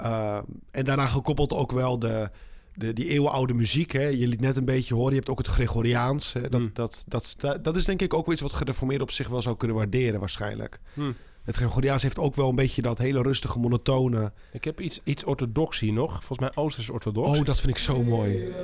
Uh, 0.00 0.38
en 0.70 0.84
daaraan 0.84 1.08
gekoppeld 1.08 1.52
ook 1.52 1.72
wel 1.72 1.98
de, 1.98 2.30
de, 2.74 2.92
die 2.92 3.08
eeuwenoude 3.08 3.54
muziek. 3.54 3.92
Hè. 3.92 4.06
Je 4.06 4.28
liet 4.28 4.40
net 4.40 4.56
een 4.56 4.64
beetje 4.64 4.94
horen, 4.94 5.10
je 5.10 5.16
hebt 5.18 5.28
ook 5.28 5.38
het 5.38 5.46
Gregoriaans. 5.46 6.32
Hè. 6.32 6.40
Dat, 6.40 6.60
Hmm. 6.60 6.70
dat, 6.72 7.04
dat, 7.08 7.34
dat, 7.38 7.64
dat 7.64 7.76
is 7.76 7.84
denk 7.84 8.02
ik 8.02 8.14
ook 8.14 8.32
iets 8.32 8.40
wat 8.40 8.52
gereformeerd 8.52 9.02
op 9.02 9.10
zich 9.10 9.28
wel 9.28 9.42
zou 9.42 9.56
kunnen 9.56 9.76
waarderen 9.76 10.20
waarschijnlijk. 10.20 10.80
Hm. 10.94 11.12
Het 11.44 11.56
Gregoriaans 11.56 12.02
heeft 12.02 12.18
ook 12.18 12.34
wel 12.34 12.48
een 12.48 12.54
beetje 12.54 12.82
dat 12.82 12.98
hele 12.98 13.22
rustige, 13.22 13.58
monotone. 13.58 14.32
Ik 14.52 14.64
heb 14.64 14.80
iets, 14.80 15.00
iets 15.04 15.24
orthodoxie 15.24 15.92
nog. 15.92 16.10
Volgens 16.10 16.38
mij 16.38 16.64
Oosters-orthodox. 16.64 17.38
Oh, 17.38 17.44
dat 17.44 17.60
vind 17.60 17.72
ik 17.72 17.78
zo 17.78 18.02
mooi. 18.02 18.54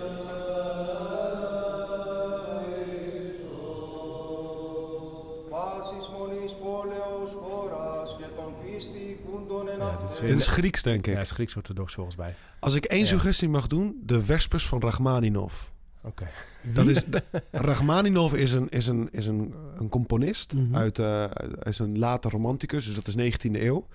Dit, 10.21 10.39
is 10.39 10.47
Grieks, 10.47 10.83
denk 10.83 11.07
ik. 11.07 11.13
Ja, 11.13 11.19
het 11.19 11.27
is 11.27 11.31
Grieks-orthodox 11.31 11.95
volgens 11.95 12.17
mij. 12.17 12.35
Als 12.61 12.75
ik 12.75 12.85
één 12.85 13.07
suggestie 13.07 13.49
mag 13.49 13.67
doen, 13.67 14.01
de 14.03 14.27
Wespers 14.27 14.67
van 14.67 14.81
Rachmaninov. 14.81 15.71
Oké. 16.03 16.29
Dat 16.75 16.87
is, 16.87 17.03
Rachmaninov 17.51 18.33
is 18.33 18.53
een, 18.53 18.69
is 18.69 18.87
een, 18.87 19.09
is 19.13 19.27
een, 19.27 19.55
een 19.79 19.89
componist. 19.89 20.53
Mhm. 20.53 20.77
uit, 20.77 20.99
eh, 20.99 21.25
is 21.63 21.79
een 21.79 21.99
late 21.99 22.29
romanticus, 22.29 22.85
dus 22.85 22.95
dat 22.95 23.07
is 23.07 23.15
19e 23.17 23.61
eeuw. 23.63 23.87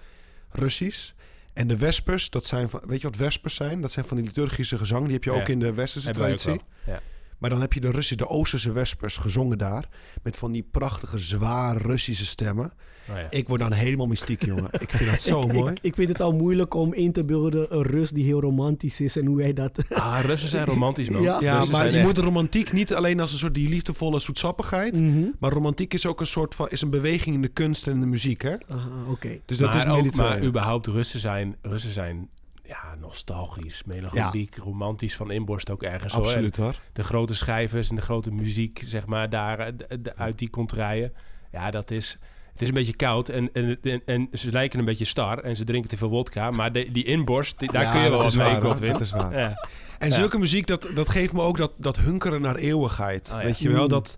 Russisch. 0.49 1.11
En 1.53 1.67
de 1.67 1.77
Vespers, 1.77 2.29
dat 2.29 2.45
zijn 2.45 2.69
van, 2.69 2.81
weet 2.87 3.01
je 3.01 3.07
wat 3.07 3.15
Vespers 3.15 3.55
zijn? 3.55 3.81
Dat 3.81 3.91
zijn 3.91 4.05
van 4.05 4.17
die 4.17 4.25
liturgische 4.25 4.77
gezang. 4.77 5.03
Die 5.03 5.13
heb 5.13 5.23
je 5.23 5.31
Ja. 5.31 5.41
ook 5.41 5.47
in 5.47 5.59
de 5.59 5.73
westerse 5.73 6.11
traditie. 6.11 6.61
Ja. 6.85 7.01
Maar 7.37 7.49
dan 7.49 7.61
heb 7.61 7.73
je 7.73 7.79
de 7.79 7.87
Russische, 7.91 8.15
de 8.15 8.27
Oosterse 8.29 8.71
Vespers 8.71 9.17
gezongen 9.17 9.57
daar. 9.57 9.89
Met 10.23 10.35
van 10.35 10.51
die 10.51 10.67
prachtige, 10.71 11.19
zwaar 11.19 11.77
Russische 11.77 12.25
stemmen. 12.25 12.73
Oh, 13.09 13.15
ja. 13.15 13.27
Ik 13.29 13.47
word 13.47 13.59
dan 13.59 13.71
helemaal 13.71 14.07
mystiek, 14.07 14.45
jongen. 14.45 14.69
Ik 14.71 14.89
vind 14.91 15.09
dat 15.09 15.21
zo 15.31 15.39
ik, 15.39 15.53
mooi. 15.53 15.71
Ik, 15.71 15.79
ik 15.81 15.95
vind 15.95 16.09
het 16.09 16.21
al 16.21 16.33
moeilijk 16.33 16.73
om 16.73 16.93
in 16.93 17.11
te 17.11 17.25
beelden 17.25 17.75
een 17.75 17.81
Rus 17.83 18.09
die 18.09 18.23
heel 18.23 18.41
romantisch 18.41 18.99
is 19.01 19.17
en 19.17 19.25
hoe 19.25 19.41
hij 19.41 19.53
dat... 19.53 19.85
Ah, 19.89 20.19
Russen 20.25 20.49
zijn 20.49 20.65
romantisch, 20.65 21.09
man. 21.09 21.21
Ja. 21.29 21.37
Ja, 21.41 21.55
Russen 21.55 21.73
maar 21.73 21.85
je 21.85 21.91
echt- 21.97 22.05
moet 22.05 22.17
romantiek 22.17 22.71
niet 22.71 22.93
alleen 22.93 23.19
als 23.19 23.31
een 23.31 23.37
soort 23.37 23.53
die 23.53 23.69
liefdevolle 23.69 24.19
zoetsappigheid. 24.19 24.93
Mhm. 24.99 25.25
Maar 25.39 25.51
romantiek 25.51 25.93
is 25.93 26.05
ook 26.05 26.19
een 26.19 26.27
soort 26.27 26.55
van 26.55 26.69
is 26.69 26.81
een 26.81 26.89
beweging 26.89 27.35
in 27.35 27.41
de 27.41 27.47
kunst 27.47 27.87
en 27.87 27.93
in 27.93 27.99
de 27.99 28.05
muziek, 28.05 28.41
hè? 28.41 28.55
Aha, 28.67 28.89
Oké. 29.09 29.39
Dus 29.45 29.57
dat 29.57 29.67
maar 29.73 29.99
is 29.99 30.05
ook, 30.05 30.15
maar 30.15 30.43
überhaupt 30.43 30.87
Russen 30.87 31.19
zijn, 31.19 31.55
Russen 31.61 31.91
zijn 31.91 32.29
ja, 32.67 32.95
nostalgisch, 32.99 33.83
melancholiek, 33.85 34.55
romantisch 34.57 35.15
van 35.15 35.31
inborst 35.31 35.69
ook 35.71 35.83
ergens. 35.83 36.13
Absoluut 36.13 36.57
hoor. 36.57 36.75
De 36.93 37.03
grote 37.03 37.35
schrijvers 37.35 37.89
en 37.89 37.95
de 37.95 38.01
grote 38.01 38.31
muziek, 38.31 38.81
zeg 38.85 39.05
maar, 39.05 39.29
daar 39.29 39.59
eh, 39.59 39.71
de- 39.87 40.01
de- 40.01 40.15
uit 40.15 40.37
die 40.37 40.49
contraien. 40.49 41.13
Ja, 41.51 41.71
dat 41.71 41.91
is... 41.91 42.19
Het 42.51 42.61
is 42.63 42.69
een 42.69 42.75
beetje 42.75 42.95
koud 42.95 43.29
en, 43.29 43.49
en, 43.53 43.77
en, 43.83 44.01
en 44.05 44.27
ze 44.31 44.51
lijken 44.51 44.79
een 44.79 44.85
beetje 44.85 45.05
star 45.05 45.39
en 45.39 45.55
ze 45.55 45.63
drinken 45.63 45.89
te 45.89 45.97
veel 45.97 46.09
wodka. 46.09 46.51
Maar 46.51 46.71
de, 46.71 46.91
die 46.91 47.03
inborst, 47.03 47.59
die- 47.59 47.71
daar 47.71 47.81
Ja, 47.83 47.91
kun 47.91 48.01
je 48.01 48.09
wel 48.09 48.21
wat 48.23 48.35
mee. 48.35 48.61
Godwin. 48.61 48.91
Dat 48.91 49.01
is 49.01 49.11
waar. 49.11 49.37
Ja. 49.39 49.67
En 49.99 50.11
zulke 50.11 50.37
muziek, 50.37 50.67
dat, 50.67 50.87
dat 50.93 51.09
geeft 51.09 51.33
me 51.33 51.41
ook 51.41 51.57
dat, 51.57 51.71
dat 51.77 51.97
hunkeren 51.97 52.41
naar 52.41 52.55
eeuwigheid. 52.55 53.29
Oh. 53.33 53.41
Weet 53.41 53.59
je 53.59 53.69
wel, 53.71 53.83
Mm. 53.83 53.89
dat, 53.89 54.17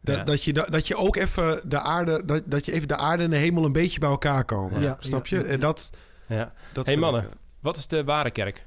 dat, 0.00 0.16
Ja. 0.16 0.22
dat, 0.22 0.44
je, 0.44 0.52
dat, 0.52 0.68
dat 0.72 0.86
je 0.86 0.96
ook 0.96 1.16
even 1.16 1.60
de 1.68 1.80
aarde, 1.80 2.22
dat, 2.24 2.42
dat 2.46 2.64
je 2.64 2.72
even 2.72 2.88
de 2.88 2.96
aarde 2.96 3.22
en 3.22 3.30
de 3.30 3.36
hemel 3.36 3.64
een 3.64 3.72
beetje 3.72 3.98
bij 3.98 4.08
elkaar 4.10 4.44
komen. 4.44 4.80
Ja, 4.82 4.96
Snap 4.98 5.26
je? 5.26 5.36
ja. 5.36 5.42
En 5.44 5.60
dat, 5.60 5.90
Ja. 6.28 6.52
dat 6.72 6.86
hey 6.86 6.96
mannen, 6.96 7.22
ik, 7.22 7.28
eh, 7.30 7.36
wat 7.66 7.76
is 7.76 7.86
de 7.86 8.04
ware 8.04 8.30
kerk? 8.30 8.66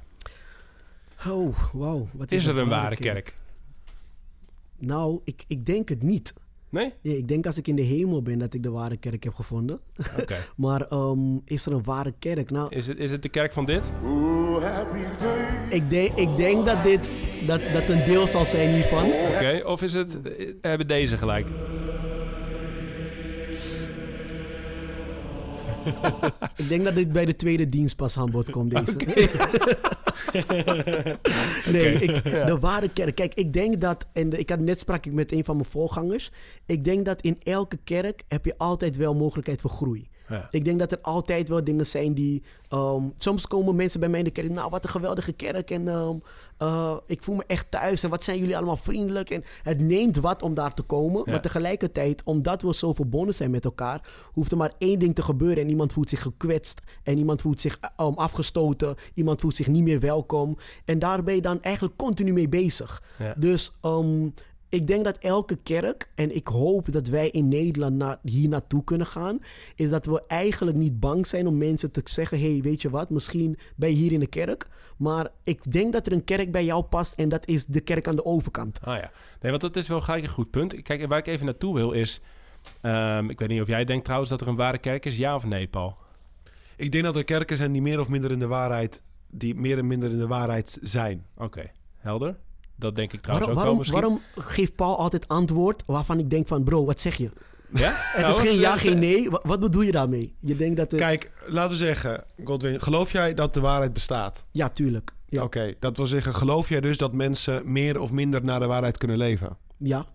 Oh, 1.28 1.56
wauw. 1.72 2.08
Wat 2.12 2.30
Is 2.30 2.46
er 2.46 2.58
een 2.58 2.68
ware 2.68 2.82
ware 2.82 2.96
kerk? 2.96 3.34
Nou, 4.78 5.20
ik, 5.24 5.44
ik 5.46 5.66
denk 5.66 5.88
het 5.88 6.02
niet. 6.02 6.32
Nee? 6.68 6.92
Ja, 7.00 7.12
ik 7.14 7.28
denk 7.28 7.46
als 7.46 7.56
ik 7.56 7.66
in 7.66 7.76
de 7.76 7.82
hemel 7.82 8.22
ben 8.22 8.38
dat 8.38 8.54
ik 8.54 8.62
de 8.62 8.70
ware 8.70 8.96
kerk 8.96 9.24
heb 9.24 9.34
gevonden. 9.34 9.80
Oké. 10.20 10.36
Maar 10.56 10.80
ehm, 10.80 11.36
is 11.44 11.66
er 11.66 11.72
een 11.72 11.82
ware 11.84 12.14
kerk? 12.18 12.50
Nou, 12.50 12.74
Is, 12.74 12.86
het, 12.86 12.98
is 12.98 13.10
het 13.10 13.22
de 13.22 13.28
kerk 13.28 13.52
van 13.52 13.64
dit? 13.64 13.82
Oh, 14.04 14.62
happy 14.62 14.98
day. 15.20 15.76
ik, 15.78 15.90
denk 15.90 16.18
ik 16.18 16.36
denk 16.36 16.66
dat 16.66 16.82
dit 16.82 17.10
dat, 17.46 17.60
dat 17.72 17.88
een 17.88 18.04
deel 18.04 18.26
zal 18.26 18.44
zijn 18.44 18.70
hiervan. 18.70 19.04
Oké. 19.04 19.62
Of 19.64 19.82
is 19.82 19.94
het... 19.94 20.18
Hebben 20.60 20.86
deze 20.86 21.16
gelijk? 21.16 21.48
Ik 26.56 26.68
denk 26.68 26.84
dat 26.84 26.94
dit 26.94 27.12
bij 27.12 27.24
de 27.24 27.36
tweede 27.36 27.68
dienst 27.68 27.96
pas 27.96 28.18
aan 28.18 28.30
bod 28.30 28.50
komt, 28.50 28.70
deze. 28.70 28.96
nee, 31.72 31.94
ik, 31.94 32.24
de 32.24 32.56
ware 32.60 32.88
kerk. 32.88 33.14
Kijk, 33.14 33.34
ik 33.34 33.52
denk 33.52 33.80
dat, 33.80 34.06
en 34.12 34.38
ik 34.38 34.50
had 34.50 34.58
net 34.58 34.80
sprak 34.80 35.06
ik 35.06 35.12
met 35.12 35.32
een 35.32 35.44
van 35.44 35.56
mijn 35.56 35.68
voorgangers. 35.68 36.32
Ik 36.66 36.84
denk 36.84 37.04
dat 37.04 37.20
in 37.20 37.38
elke 37.42 37.78
kerk 37.84 38.22
heb 38.28 38.44
je 38.44 38.58
altijd 38.58 38.96
wel 38.96 39.14
mogelijkheid 39.14 39.60
voor 39.60 39.70
groei. 39.70 40.09
Ja. 40.30 40.48
Ik 40.50 40.64
denk 40.64 40.78
dat 40.78 40.92
er 40.92 41.00
altijd 41.00 41.48
wel 41.48 41.64
dingen 41.64 41.86
zijn 41.86 42.14
die... 42.14 42.42
ehm, 42.68 43.02
soms 43.16 43.46
komen 43.46 43.74
mensen 43.74 44.00
bij 44.00 44.08
mij 44.08 44.18
in 44.18 44.24
de 44.24 44.30
kerk... 44.30 44.50
Nou, 44.50 44.70
wat 44.70 44.84
een 44.84 44.90
geweldige 44.90 45.32
kerk. 45.32 45.70
En 45.70 45.88
ehm, 45.88 46.16
eh, 46.58 46.96
ik 47.06 47.22
voel 47.22 47.34
me 47.34 47.44
echt 47.46 47.70
thuis. 47.70 48.02
En 48.02 48.10
wat 48.10 48.24
zijn 48.24 48.38
jullie 48.38 48.56
allemaal 48.56 48.76
vriendelijk. 48.76 49.30
En 49.30 49.44
het 49.62 49.80
neemt 49.80 50.16
wat 50.16 50.42
om 50.42 50.54
daar 50.54 50.74
te 50.74 50.82
komen. 50.82 51.22
Ja. 51.24 51.30
Maar 51.30 51.40
tegelijkertijd, 51.40 52.22
omdat 52.24 52.62
we 52.62 52.74
zo 52.74 52.92
verbonden 52.92 53.34
zijn 53.34 53.50
met 53.50 53.64
elkaar... 53.64 54.08
hoeft 54.32 54.50
er 54.50 54.56
maar 54.56 54.72
één 54.78 54.98
ding 54.98 55.14
te 55.14 55.22
gebeuren. 55.22 55.62
En 55.62 55.68
iemand 55.68 55.92
voelt 55.92 56.08
zich 56.08 56.22
gekwetst. 56.22 56.80
En 57.02 57.18
iemand 57.18 57.40
voelt 57.40 57.60
zich 57.60 57.78
um, 58.00 58.14
afgestoten. 58.14 58.94
Iemand 59.14 59.40
voelt 59.40 59.56
zich 59.56 59.66
niet 59.66 59.82
meer 59.82 60.00
welkom. 60.00 60.56
En 60.84 60.98
daar 60.98 61.22
ben 61.22 61.34
je 61.34 61.40
dan 61.40 61.62
eigenlijk 61.62 61.96
continu 61.96 62.32
mee 62.32 62.48
bezig. 62.48 63.02
Ja. 63.18 63.34
Dus 63.36 63.72
ik 64.70 64.86
denk 64.86 65.04
dat 65.04 65.18
elke 65.18 65.56
kerk, 65.56 66.10
en 66.14 66.34
ik 66.34 66.46
hoop 66.48 66.92
dat 66.92 67.08
wij 67.08 67.30
in 67.30 67.48
Nederland 67.48 67.96
naar, 67.96 68.18
hier 68.22 68.48
naartoe 68.48 68.84
kunnen 68.84 69.06
gaan, 69.06 69.38
is 69.74 69.90
dat 69.90 70.06
we 70.06 70.22
eigenlijk 70.26 70.76
niet 70.76 71.00
bang 71.00 71.26
zijn 71.26 71.46
om 71.46 71.58
mensen 71.58 71.92
te 71.92 72.00
zeggen: 72.04 72.40
hey, 72.40 72.60
weet 72.62 72.82
je 72.82 72.90
wat, 72.90 73.10
misschien 73.10 73.58
ben 73.76 73.88
je 73.88 73.96
hier 73.96 74.12
in 74.12 74.20
de 74.20 74.26
kerk, 74.26 74.68
maar 74.96 75.28
ik 75.44 75.72
denk 75.72 75.92
dat 75.92 76.06
er 76.06 76.12
een 76.12 76.24
kerk 76.24 76.52
bij 76.52 76.64
jou 76.64 76.84
past 76.84 77.14
en 77.14 77.28
dat 77.28 77.46
is 77.46 77.66
de 77.66 77.80
kerk 77.80 78.08
aan 78.08 78.16
de 78.16 78.24
overkant. 78.24 78.78
Ah 78.82 78.96
ja. 78.96 79.10
Nee, 79.40 79.50
want 79.50 79.62
dat 79.62 79.76
is 79.76 79.88
wel 79.88 80.00
gelijk 80.00 80.22
een 80.22 80.30
goed 80.30 80.50
punt. 80.50 80.82
Kijk, 80.82 81.06
waar 81.06 81.18
ik 81.18 81.26
even 81.26 81.46
naartoe 81.46 81.74
wil 81.74 81.92
is... 81.92 82.20
ehm, 82.80 83.30
ik 83.30 83.38
weet 83.38 83.48
niet 83.48 83.60
of 83.60 83.68
jij 83.68 83.84
denkt 83.84 84.04
trouwens 84.04 84.30
dat 84.30 84.40
er 84.40 84.48
een 84.48 84.56
ware 84.56 84.78
kerk 84.78 85.06
is. 85.06 85.16
Ja 85.16 85.34
of 85.34 85.44
nee, 85.44 85.68
Paul? 85.68 85.94
Ik 86.76 86.92
denk 86.92 87.04
dat 87.04 87.16
er 87.16 87.24
kerken 87.24 87.56
zijn 87.56 87.72
die 87.72 87.82
meer 87.82 88.00
of 88.00 88.08
minder 88.08 88.30
in 88.30 88.38
de 88.38 88.46
waarheid, 88.46 89.02
die 89.30 89.54
meer 89.54 89.78
en 89.78 89.86
minder 89.86 90.10
in 90.10 90.18
de 90.18 90.26
waarheid 90.26 90.78
zijn. 90.82 91.26
Oké. 91.36 91.70
Helder? 91.96 92.38
Dat 92.80 92.96
denk 92.96 93.12
ik 93.12 93.20
trouwens 93.20 93.52
Waarom, 93.52 93.78
ook 93.78 93.84
waarom, 93.84 94.10
wel 94.10 94.20
waarom 94.34 94.48
geeft 94.52 94.74
Paul 94.74 94.98
altijd 94.98 95.28
antwoord 95.28 95.82
waarvan 95.86 96.18
ik 96.18 96.30
denk 96.30 96.48
van 96.48 96.64
bro, 96.64 96.84
wat 96.84 97.00
zeg 97.00 97.16
je? 97.16 97.30
Ja? 97.74 97.92
Het 97.96 98.22
Nou, 98.26 98.34
is 98.34 98.48
geen 98.50 98.58
ja, 98.60 98.76
geen 98.76 98.98
nee. 98.98 99.30
Wa- 99.30 99.40
Wat 99.42 99.60
bedoel 99.60 99.82
je 99.82 99.92
daarmee? 99.92 100.34
Je 100.40 100.56
denkt 100.56 100.76
dat 100.76 100.92
er... 100.92 100.98
Kijk, 100.98 101.30
laten 101.46 101.70
we 101.78 101.84
zeggen, 101.84 102.24
Godwin, 102.44 102.80
geloof 102.80 103.12
jij 103.12 103.34
dat 103.34 103.54
de 103.54 103.60
waarheid 103.60 103.92
bestaat? 103.92 104.44
Ja, 104.50 104.68
tuurlijk. 104.68 105.12
Ja. 105.28 105.42
Oké, 105.42 105.74
dat 105.78 105.96
wil 105.96 106.06
zeggen, 106.06 106.34
geloof 106.34 106.68
jij 106.68 106.80
dus 106.80 106.98
dat 106.98 107.14
mensen 107.14 107.72
meer 107.72 108.00
of 108.00 108.12
minder 108.12 108.44
naar 108.44 108.60
de 108.60 108.66
waarheid 108.66 108.98
kunnen 108.98 109.16
leven? 109.16 109.56
ja. 109.78 110.06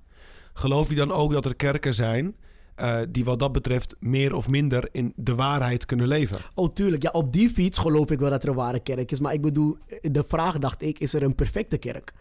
Geloof 0.58 0.89
je 0.89 0.95
dan 0.95 1.12
ook 1.12 1.32
dat 1.34 1.45
er 1.45 1.56
kerken 1.56 1.93
zijn 1.93 2.36
eh, 2.75 2.97
die 3.10 3.23
wat 3.25 3.39
dat 3.39 3.51
betreft 3.51 3.95
meer 3.99 4.36
of 4.36 4.47
minder 4.47 4.89
in 4.91 5.13
de 5.15 5.36
waarheid 5.36 5.86
kunnen 5.86 6.08
leven? 6.08 6.38
Oh, 6.54 6.67
tuurlijk. 6.69 7.04
Ja, 7.04 7.10
op 7.10 7.34
die 7.34 7.49
fiets 7.49 7.78
geloof 7.78 8.12
ik 8.12 8.19
wel 8.19 8.30
dat 8.30 8.43
er 8.43 8.49
een 8.49 8.56
ware 8.56 8.80
kerk 8.80 9.12
is. 9.12 9.19
Maar 9.19 9.34
ik 9.34 9.41
bedoel, 9.41 9.78
de 10.01 10.23
vraag 10.28 10.58
dacht 10.60 10.82
ik, 10.82 10.99
is 10.99 11.13
er 11.13 11.23
een 11.23 11.36
perfecte 11.36 11.78
kerk? 11.78 12.13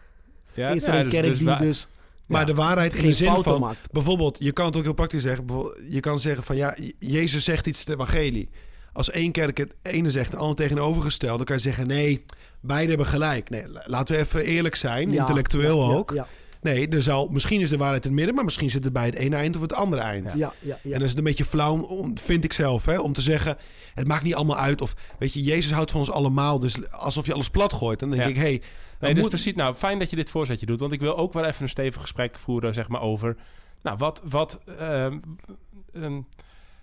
Ja, 0.55 0.69
is 0.69 0.87
er 0.87 0.95
een 0.95 1.03
dus- 1.05 1.13
kerk 1.13 1.27
dus 1.27 1.39
die 1.39 1.57
dus 1.57 1.89
Maar 2.27 2.47
de 2.47 2.55
waarheid 2.55 2.95
in 2.95 3.07
de 3.07 3.13
zin 3.13 3.43
van... 3.43 3.61
maakt? 3.61 3.93
Bijvoorbeeld, 3.93 4.37
je 4.41 4.53
kan 4.53 4.67
het 4.67 4.77
ook 4.77 4.83
heel 4.83 4.93
praktisch 4.93 5.23
zeggen. 5.23 5.45
Je 5.89 6.01
kan 6.01 6.19
zeggen 6.19 6.43
van 6.45 6.57
ja, 6.57 6.77
Jezus 6.99 7.45
zegt 7.45 7.67
iets 7.67 7.85
in 7.85 7.93
het 7.93 8.01
evangelie. 8.01 8.49
Als 8.93 9.11
één 9.11 9.33
kerk 9.33 9.57
het 9.57 9.75
ene 9.83 10.11
zegt 10.11 10.27
en 10.31 10.37
de 10.37 10.41
ander 10.43 10.57
tegenovergesteld, 10.57 11.37
dan 11.37 11.47
kan 11.47 11.57
je 11.57 11.63
zeggen 11.63 11.87
nee, 11.87 12.25
beide 12.61 12.89
hebben 12.89 13.07
gelijk. 13.07 13.51
Nee, 13.51 13.69
la- 13.69 13.83
laten 13.87 14.15
we 14.15 14.21
even 14.21 14.45
eerlijk 14.45 14.75
zijn, 14.75 15.11
Ja, 15.11 15.19
intellectueel 15.21 15.89
ja, 15.89 15.95
ook. 15.97 16.27
Nee, 16.61 16.89
er 16.89 17.03
zal, 17.03 17.29
misschien 17.29 17.61
is 17.61 17.69
de 17.69 17.77
waarheid 17.77 18.03
in 18.03 18.09
het 18.09 18.17
midden, 18.19 18.35
maar 18.35 18.45
misschien 18.45 18.71
zit 18.71 18.85
het 18.85 18.93
bij 18.93 19.07
het 19.07 19.15
ene 19.15 19.37
eind 19.37 19.55
of 19.57 19.63
het 19.63 19.73
andere 19.73 20.03
eind. 20.03 20.25
ja, 20.27 20.33
ja. 20.37 20.53
ja. 20.61 20.77
En 20.83 20.91
dan 20.91 21.03
is 21.03 21.09
het 21.09 21.19
een 21.19 21.25
beetje 21.25 21.45
flauw, 21.45 21.81
om- 21.83 22.19
vind 22.19 22.45
ik 22.45 22.53
zelf, 22.53 22.85
hè, 22.85 22.99
om 22.99 23.13
te 23.13 23.21
zeggen... 23.23 23.57
het 23.95 24.07
maakt 24.09 24.23
niet 24.23 24.35
allemaal 24.35 24.59
uit. 24.59 24.81
Of, 24.81 24.95
weet 25.19 25.33
je, 25.33 25.43
Jezus 25.43 25.73
houdt 25.73 25.91
van 25.91 26.01
ons 26.01 26.11
allemaal. 26.11 26.59
Dus 26.59 26.91
alsof 26.91 27.27
je 27.27 27.33
alles 27.35 27.51
plat 27.51 27.73
gooit. 27.73 27.99
Dan 27.99 28.11
denk 28.11 28.29
ik, 28.29 28.37
hé... 28.37 28.41
Hey, 28.43 28.63
dus 29.13 29.23
moet- 29.23 29.29
precies. 29.29 29.55
Nou, 29.55 29.75
fijn 29.75 29.99
dat 29.99 30.11
je 30.11 30.17
dit 30.17 30.31
voorzetje 30.31 30.67
doet. 30.67 30.81
Want 30.81 30.93
ik 30.93 31.01
wil 31.01 31.17
ook 31.17 31.33
wel 31.33 31.45
even 31.45 31.63
een 31.63 31.69
stevig 31.69 32.01
gesprek 32.01 32.39
voeren, 32.39 32.75
zeg 32.75 32.89
maar, 32.89 33.01
over... 33.01 33.37
Nou, 33.83 33.97
wat... 33.97 34.23
wat 34.25 34.61
ehm, 34.79 35.19
ehm, 35.93 36.21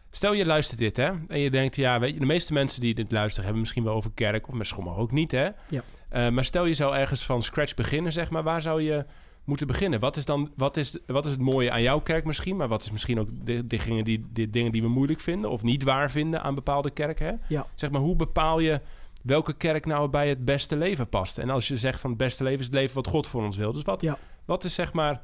stel 0.09 0.33
je 0.33 0.45
luistert 0.45 0.79
dit, 0.79 0.97
hè? 0.97 1.11
En 1.27 1.39
je 1.39 1.51
denkt, 1.51 1.75
ja, 1.75 1.99
weet 1.99 2.13
je... 2.13 2.19
De 2.19 2.25
meeste 2.25 2.53
mensen 2.53 2.81
die 2.81 2.93
dit 2.93 3.11
luisteren 3.11 3.43
hebben 3.43 3.61
misschien 3.61 3.83
wel 3.83 3.93
over 3.93 4.11
kerk... 4.13 4.47
of 4.47 4.53
met 4.53 4.67
sommigen 4.67 4.99
ook 4.99 5.11
niet, 5.11 5.31
hè? 5.31 5.49
Ja. 5.69 5.83
Eh, 6.09 6.29
maar 6.29 6.45
stel 6.45 6.65
je 6.65 6.73
zou 6.73 6.95
ergens 6.95 7.25
van 7.25 7.43
scratch 7.43 7.73
beginnen, 7.73 8.11
zeg 8.11 8.29
maar. 8.29 8.43
Waar 8.43 8.61
zou 8.61 8.81
je 8.81 9.05
moeten 9.43 9.67
beginnen? 9.67 9.99
Wat 9.99 10.17
is 10.17 10.25
dan... 10.25 10.51
Wat 10.55 10.77
is, 10.77 10.97
wat 11.05 11.25
is 11.25 11.31
het 11.31 11.39
mooie 11.39 11.71
aan 11.71 11.81
jouw 11.81 11.99
kerk 11.99 12.25
misschien? 12.25 12.55
Maar 12.55 12.67
wat 12.67 12.83
is 12.83 12.91
misschien 12.91 13.19
ook 13.19 13.27
de, 13.31 13.65
de, 13.65 13.77
dingen, 13.77 14.03
die, 14.03 14.25
de 14.33 14.49
dingen 14.49 14.71
die 14.71 14.81
we 14.81 14.87
moeilijk 14.87 15.19
vinden... 15.19 15.49
of 15.49 15.63
niet 15.63 15.83
waar 15.83 16.11
vinden 16.11 16.41
aan 16.41 16.55
bepaalde 16.55 16.91
kerken, 16.91 17.25
hè? 17.25 17.33
Ja. 17.47 17.65
Zeg 17.75 17.91
maar, 17.91 18.01
hoe 18.01 18.15
bepaal 18.15 18.59
je 18.59 18.81
welke 19.23 19.53
kerk 19.53 19.85
nou 19.85 20.09
bij 20.09 20.29
het 20.29 20.45
beste 20.45 20.77
leven 20.77 21.09
past? 21.09 21.37
En 21.37 21.49
als 21.49 21.67
je 21.67 21.77
zegt 21.77 21.99
van 22.01 22.09
het 22.09 22.19
beste 22.19 22.43
leven 22.43 22.59
is 22.59 22.65
het 22.65 22.73
leven 22.73 22.95
wat 22.95 23.07
God 23.07 23.27
voor 23.27 23.43
ons 23.43 23.57
wil. 23.57 23.71
Dus 23.71 23.83
wat, 23.83 24.01
Ja. 24.01 24.17
wat 24.45 24.63
is 24.63 24.73
zeg 24.73 24.93
maar... 24.93 25.21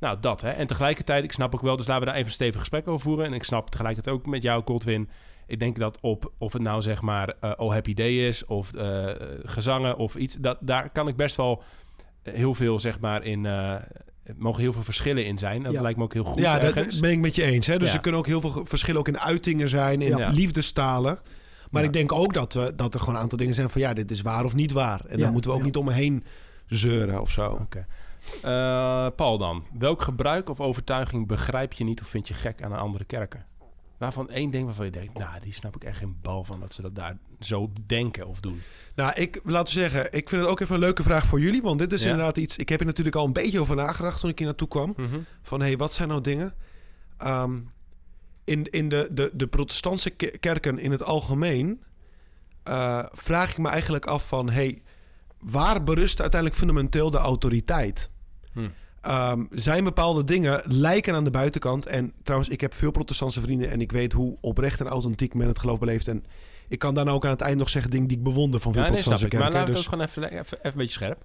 Nou, 0.00 0.16
dat 0.20 0.40
hè. 0.40 0.50
En 0.50 0.66
tegelijkertijd, 0.66 1.24
ik 1.24 1.32
snap 1.32 1.54
ook 1.54 1.60
wel... 1.60 1.76
Dus 1.76 1.86
laten 1.86 2.00
we 2.00 2.06
daar 2.06 2.14
even 2.16 2.28
een 2.28 2.34
stevig 2.34 2.60
gesprek 2.60 2.88
over 2.88 3.00
voeren. 3.00 3.26
En 3.26 3.32
ik 3.32 3.44
snap 3.44 3.70
tegelijkertijd 3.70 4.14
ook 4.16 4.26
met 4.26 4.42
jou, 4.42 4.62
Godwin... 4.64 5.08
Ik 5.46 5.58
denk 5.58 5.78
dat 5.78 5.98
op, 6.00 6.32
of 6.38 6.52
het 6.52 6.62
nou 6.62 6.82
zeg 6.82 7.00
maar 7.02 7.34
eh 7.40 7.52
Oh 7.56 7.72
Happy 7.72 7.94
Day 7.94 8.26
is... 8.26 8.44
of 8.44 8.74
eh, 8.74 9.04
gezangen 9.42 9.96
of 9.96 10.14
iets... 10.16 10.34
Dat, 10.34 10.58
daar 10.60 10.90
kan 10.90 11.08
ik 11.08 11.16
best 11.16 11.36
wel 11.36 11.62
heel 12.22 12.54
veel 12.54 12.78
zeg 12.78 13.00
maar 13.00 13.22
in... 13.24 13.46
eh, 13.46 13.72
er 14.22 14.34
mogen 14.36 14.62
heel 14.62 14.72
veel 14.72 14.82
verschillen 14.82 15.24
in 15.24 15.38
zijn. 15.38 15.62
Dat 15.62 15.72
Ja. 15.72 15.80
lijkt 15.82 15.98
me 15.98 16.04
ook 16.04 16.12
heel 16.12 16.24
goed 16.24 16.42
ja, 16.42 16.60
ergens. 16.60 16.92
dat 16.92 17.00
ben 17.00 17.10
ik 17.10 17.18
met 17.18 17.34
je 17.34 17.42
eens. 17.44 17.66
Hè? 17.66 17.78
Dus 17.78 17.88
Ja. 17.88 17.94
er 17.94 18.00
kunnen 18.00 18.20
ook 18.20 18.26
heel 18.26 18.40
veel 18.40 18.64
verschillen 18.66 19.00
ook 19.00 19.08
in 19.08 19.18
uitingen 19.20 19.68
zijn, 19.68 20.02
in 20.02 20.16
Ja. 20.16 20.30
liefdestalen. 20.30 21.18
Maar 21.70 21.82
Ja. 21.82 21.88
ik 21.88 21.94
denk 21.94 22.12
ook 22.12 22.32
dat, 22.32 22.52
we, 22.52 22.72
dat 22.76 22.94
er 22.94 23.00
gewoon 23.00 23.14
een 23.14 23.20
aantal 23.20 23.38
dingen 23.38 23.54
zijn 23.54 23.70
van 23.70 23.80
ja, 23.80 23.92
dit 23.92 24.10
is 24.10 24.22
waar 24.22 24.44
of 24.44 24.54
niet 24.54 24.72
waar. 24.72 25.00
En 25.06 25.18
Ja, 25.18 25.24
dan 25.24 25.32
moeten 25.32 25.50
we 25.50 25.56
ook 25.56 25.62
niet 25.62 25.76
om 25.76 25.84
me 25.84 25.92
heen 25.92 26.24
zeuren 26.66 27.20
of 27.20 27.30
zo. 27.30 27.50
Oké. 27.60 27.86
Eh, 28.42 29.06
Paul 29.16 29.38
dan. 29.38 29.64
Welk 29.78 30.02
gebruik 30.02 30.48
of 30.50 30.60
overtuiging 30.60 31.26
begrijp 31.26 31.72
je 31.72 31.84
niet 31.84 32.00
of 32.00 32.06
vind 32.08 32.28
je 32.28 32.34
gek 32.34 32.62
aan 32.62 32.72
een 32.72 32.78
andere 32.78 33.04
kerken? 33.04 33.46
Waarvan 33.98 34.30
één 34.30 34.50
ding 34.50 34.64
waarvan 34.64 34.84
je 34.84 34.90
denkt, 34.90 35.18
nou, 35.18 35.40
die 35.40 35.52
snap 35.52 35.74
ik 35.76 35.84
echt 35.84 35.98
geen 35.98 36.16
bal 36.22 36.44
van 36.44 36.60
dat 36.60 36.74
ze 36.74 36.82
dat 36.82 36.94
daar 36.94 37.16
zo 37.40 37.72
denken 37.86 38.26
of 38.26 38.40
doen. 38.40 38.60
Nou, 38.94 39.12
ik 39.14 39.40
laat 39.44 39.68
zeggen, 39.68 40.04
ik 40.12 40.28
vind 40.28 40.40
het 40.42 40.50
ook 40.50 40.60
even 40.60 40.74
een 40.74 40.80
leuke 40.80 41.02
vraag 41.02 41.26
voor 41.26 41.40
jullie. 41.40 41.62
Want 41.62 41.78
dit 41.78 41.92
is 41.92 42.02
Ja. 42.02 42.08
inderdaad 42.10 42.36
iets. 42.36 42.56
Ik 42.56 42.68
heb 42.68 42.80
er 42.80 42.86
natuurlijk 42.86 43.16
al 43.16 43.24
een 43.24 43.32
beetje 43.32 43.60
over 43.60 43.76
nagedacht 43.76 44.20
toen 44.20 44.30
ik 44.30 44.38
hier 44.38 44.46
naartoe 44.46 44.68
kwam. 44.68 44.92
Mhm. 44.96 45.18
Van 45.42 45.60
hé, 45.60 45.66
hey, 45.66 45.76
wat 45.76 45.92
zijn 45.92 46.08
nou 46.08 46.20
dingen? 46.20 46.54
Ehm, 47.16 47.58
in 48.48 48.64
in 48.70 48.88
de, 48.88 49.08
de, 49.10 49.30
de 49.34 49.46
protestantse 49.46 50.10
ke- 50.10 50.36
kerken 50.40 50.78
in 50.78 50.90
het 50.90 51.02
algemeen 51.02 51.82
eh, 52.62 53.04
vraag 53.12 53.50
ik 53.50 53.58
me 53.58 53.68
eigenlijk 53.68 54.06
af 54.06 54.28
van 54.28 54.50
hey, 54.50 54.82
waar 55.40 55.84
berust 55.84 56.20
uiteindelijk 56.20 56.60
fundamenteel 56.60 57.10
de 57.10 57.18
autoriteit? 57.18 58.10
Hm. 58.52 58.68
Ehm, 59.00 59.44
zijn 59.50 59.84
bepaalde 59.84 60.24
dingen 60.24 60.62
lijken 60.64 61.14
aan 61.14 61.24
de 61.24 61.30
buitenkant. 61.30 61.86
En 61.86 62.12
trouwens, 62.22 62.50
ik 62.50 62.60
heb 62.60 62.74
veel 62.74 62.90
protestantse 62.90 63.40
vrienden 63.40 63.70
en 63.70 63.80
ik 63.80 63.92
weet 63.92 64.12
hoe 64.12 64.36
oprecht 64.40 64.80
en 64.80 64.86
authentiek 64.88 65.34
men 65.34 65.48
het 65.48 65.58
geloof 65.58 65.78
beleeft. 65.78 66.08
En 66.08 66.24
ik 66.68 66.78
kan 66.78 66.94
daarna 66.94 67.10
ook 67.10 67.24
aan 67.24 67.30
het 67.30 67.40
eind 67.40 67.58
nog 67.58 67.68
zeggen 67.68 67.90
dingen 67.90 68.08
die 68.08 68.16
ik 68.16 68.22
bewonder 68.22 68.60
van 68.60 68.72
veel 68.72 68.82
Ja, 68.82 68.88
nee, 68.88 69.00
snap 69.00 69.14
protestantse. 69.14 69.38
Maar 69.52 69.52
kerken. 69.52 69.68
laten 69.68 69.90
we 69.90 70.00
Dus- 70.00 70.06
het 70.08 70.16
gewoon 70.18 70.30
even, 70.32 70.40
even, 70.40 70.58
even 70.58 70.70
een 70.70 70.76
beetje 70.86 70.92
scherp. 70.92 71.24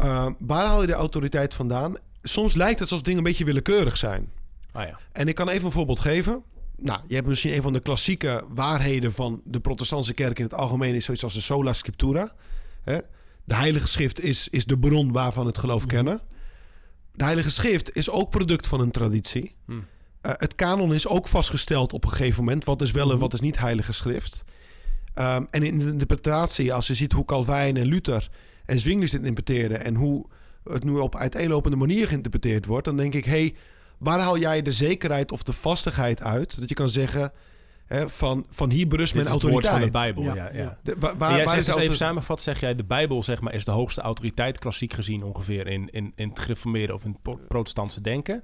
Uh, 0.00 0.26
waar 0.38 0.66
haal 0.66 0.80
je 0.80 0.86
de 0.86 0.92
autoriteit 0.92 1.54
vandaan? 1.54 1.94
Soms 2.22 2.54
lijkt 2.54 2.72
het 2.80 2.80
alsof 2.90 3.02
dingen 3.02 3.18
een 3.18 3.24
beetje 3.24 3.44
willekeurig 3.44 3.96
zijn. 3.96 4.30
Ah 4.72 4.86
ja. 4.86 4.98
En 5.12 5.28
ik 5.28 5.34
kan 5.34 5.48
even 5.48 5.64
een 5.64 5.72
voorbeeld 5.72 6.00
geven. 6.00 6.42
Nou, 6.82 7.00
je 7.06 7.14
hebt 7.14 7.26
misschien 7.26 7.54
een 7.54 7.62
van 7.62 7.72
de 7.72 7.80
klassieke 7.80 8.44
waarheden 8.48 9.12
van 9.12 9.40
de 9.44 9.60
protestantse 9.60 10.14
kerk 10.14 10.38
in 10.38 10.44
het 10.44 10.54
algemeen 10.54 10.94
is 10.94 11.04
zoiets 11.04 11.24
als 11.24 11.34
de 11.34 11.40
sola 11.40 11.72
scriptura. 11.72 12.34
Hè? 12.82 12.98
De 13.44 13.54
heilige 13.54 13.86
schrift 13.86 14.20
is, 14.20 14.48
is 14.48 14.64
de 14.64 14.78
bron 14.78 15.12
waarvan 15.12 15.46
het 15.46 15.58
geloof 15.58 15.86
kennen. 15.86 16.20
De 17.14 17.24
heilige 17.24 17.50
schrift 17.50 17.96
is 17.96 18.10
ook 18.10 18.30
product 18.30 18.66
van 18.66 18.80
een 18.80 18.90
traditie. 18.90 19.54
Hm. 19.66 19.72
Uh, 19.72 19.82
het 20.22 20.54
kanon 20.54 20.94
is 20.94 21.06
ook 21.06 21.28
vastgesteld 21.28 21.92
op 21.92 22.04
een 22.04 22.10
gegeven 22.10 22.44
moment. 22.44 22.64
Wat 22.64 22.82
is 22.82 22.90
wel 22.90 23.10
en 23.10 23.18
wat 23.18 23.32
is 23.32 23.40
niet 23.40 23.58
heilige 23.58 23.92
schrift. 23.92 24.44
Um, 25.18 25.46
en 25.50 25.62
in 25.62 25.78
de 25.78 25.84
interpretatie, 25.84 26.72
als 26.72 26.86
je 26.86 26.94
ziet 26.94 27.12
hoe 27.12 27.24
Calvijn 27.24 27.76
en 27.76 27.86
Luther 27.86 28.30
en 28.64 28.78
Zwinglers 28.78 29.10
dit 29.10 29.20
interpreteerden... 29.20 29.84
en 29.84 29.94
hoe 29.94 30.26
het 30.64 30.84
nu 30.84 30.92
op 30.92 31.16
uiteenlopende 31.16 31.76
manier 31.76 32.08
geïnterpreteerd 32.08 32.66
wordt... 32.66 32.84
dan 32.84 32.96
denk 32.96 33.14
ik, 33.14 33.24
hey, 33.24 33.54
waar 34.02 34.18
haal 34.20 34.38
jij 34.38 34.62
de 34.62 34.72
zekerheid 34.72 35.32
of 35.32 35.42
de 35.42 35.52
vastigheid 35.52 36.22
uit... 36.22 36.60
dat 36.60 36.68
je 36.68 36.74
kan 36.74 36.88
zeggen, 36.90 37.32
hè, 37.86 38.08
van, 38.08 38.46
van 38.50 38.70
hier 38.70 38.88
berust 38.88 39.14
mijn 39.14 39.26
is 39.26 39.32
het 39.32 39.42
woord 39.42 39.54
autoriteit. 39.54 39.92
van 39.92 39.92
de 39.92 40.12
Bijbel, 40.14 40.34
ja. 40.34 40.50
Ja, 40.52 40.62
ja. 40.62 40.78
De- 40.82 40.96
waar, 40.98 41.16
jij 41.16 41.18
waar 41.18 41.38
zegt 41.48 41.58
is 41.58 41.66
de 41.66 41.72
dus 41.72 41.82
even 41.82 41.96
samenvat, 41.96 42.40
zeg 42.42 42.60
jij, 42.60 42.74
de 42.74 42.84
Bijbel 42.84 43.22
zeg 43.22 43.40
maar, 43.40 43.54
is 43.54 43.64
de 43.64 43.70
hoogste 43.70 44.00
autoriteit, 44.00 44.58
klassiek 44.58 44.92
gezien 44.92 45.22
ongeveer, 45.22 45.66
in, 45.66 45.88
in, 45.90 46.12
in 46.14 46.28
het 46.28 46.38
gereformeerde 46.38 46.94
of 46.94 47.04
in 47.04 47.10
het 47.10 47.22
pro- 47.22 47.40
protestantse 47.48 48.00
denken. 48.00 48.42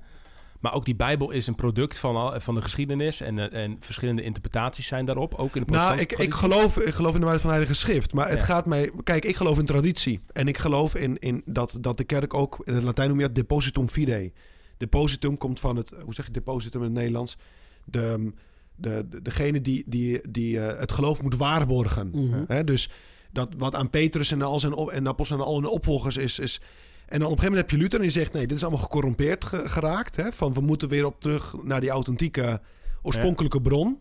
Maar 0.60 0.74
ook 0.74 0.84
die 0.84 0.96
Bijbel 0.96 1.30
is 1.30 1.46
een 1.46 1.54
product 1.54 1.98
van, 1.98 2.16
al, 2.16 2.40
van 2.40 2.54
de 2.54 2.62
geschiedenis 2.62 3.20
en, 3.20 3.38
eh, 3.52 3.62
en 3.62 3.76
verschillende 3.80 4.22
interpretaties 4.22 4.86
zijn 4.86 5.04
daarop, 5.04 5.34
ook 5.34 5.56
in 5.56 5.62
de 5.66 5.72
Nou, 5.72 5.98
ik, 5.98 6.12
ik, 6.12 6.34
geloof, 6.34 6.78
ik 6.78 6.94
geloof 6.94 7.12
in 7.14 7.18
de 7.18 7.26
waarheid 7.26 7.40
van 7.40 7.50
de 7.50 7.56
Heilige 7.56 7.74
Schrift. 7.80 8.12
Maar 8.14 8.28
het 8.28 8.38
Ja. 8.38 8.44
gaat 8.44 8.66
mij... 8.66 8.90
Kijk, 9.04 9.24
ik 9.24 9.36
geloof 9.36 9.58
in 9.58 9.66
traditie. 9.66 10.20
En 10.32 10.48
ik 10.48 10.58
geloof 10.58 10.94
in, 10.94 11.18
in 11.18 11.42
dat, 11.44 11.78
dat 11.80 11.96
de 11.96 12.04
kerk 12.04 12.34
ook... 12.34 12.58
In 12.64 12.74
het 12.74 12.82
Latijn 12.82 13.08
noem 13.08 13.18
je 13.18 13.24
het 13.24 13.34
depositum 13.34 13.88
fidei. 13.88 14.32
Depositum 14.78 15.36
komt 15.38 15.60
van 15.60 15.76
het... 15.76 15.92
Hoe 16.04 16.14
zeg 16.14 16.26
je 16.26 16.32
depositum 16.32 16.80
in 16.80 16.86
het 16.86 16.96
Nederlands? 16.96 17.36
De, 17.84 18.32
de, 18.76 19.06
de- 19.10 19.22
degene 19.22 19.60
die, 19.60 19.84
die, 19.86 20.30
die 20.30 20.60
eh, 20.60 20.78
het 20.80 20.92
geloof 20.92 21.22
moet 21.22 21.36
waarborgen. 21.36 22.10
Mhm. 22.14 22.44
Hè, 22.46 22.64
dus 22.64 22.90
dat 23.32 23.48
wat 23.56 23.74
aan 23.74 23.90
Petrus 23.90 24.30
en 24.32 24.42
al 24.42 24.60
zijn 24.60 24.72
op, 24.72 24.90
en 24.90 25.06
en 25.06 25.40
al 25.40 25.54
hun 25.54 25.70
opvolgers 25.70 26.16
is, 26.16 26.38
is... 26.38 26.60
En 27.06 27.18
dan 27.18 27.28
op 27.28 27.32
een 27.34 27.38
gegeven 27.38 27.44
moment 27.44 27.70
heb 27.70 27.70
je 27.70 27.76
Luther 27.76 27.98
en 27.98 28.04
die 28.04 28.14
zegt... 28.14 28.32
nee, 28.32 28.46
dit 28.46 28.56
is 28.56 28.62
allemaal 28.62 28.82
gecorrumpeerd 28.82 29.44
ge- 29.44 29.68
geraakt. 29.68 30.16
Hè, 30.16 30.32
van 30.32 30.52
we 30.52 30.60
moeten 30.60 30.88
weer 30.88 31.06
op 31.06 31.20
terug 31.20 31.54
naar 31.62 31.80
die 31.80 31.90
authentieke 31.90 32.60
oorspronkelijke 33.02 33.60
bron. 33.60 34.00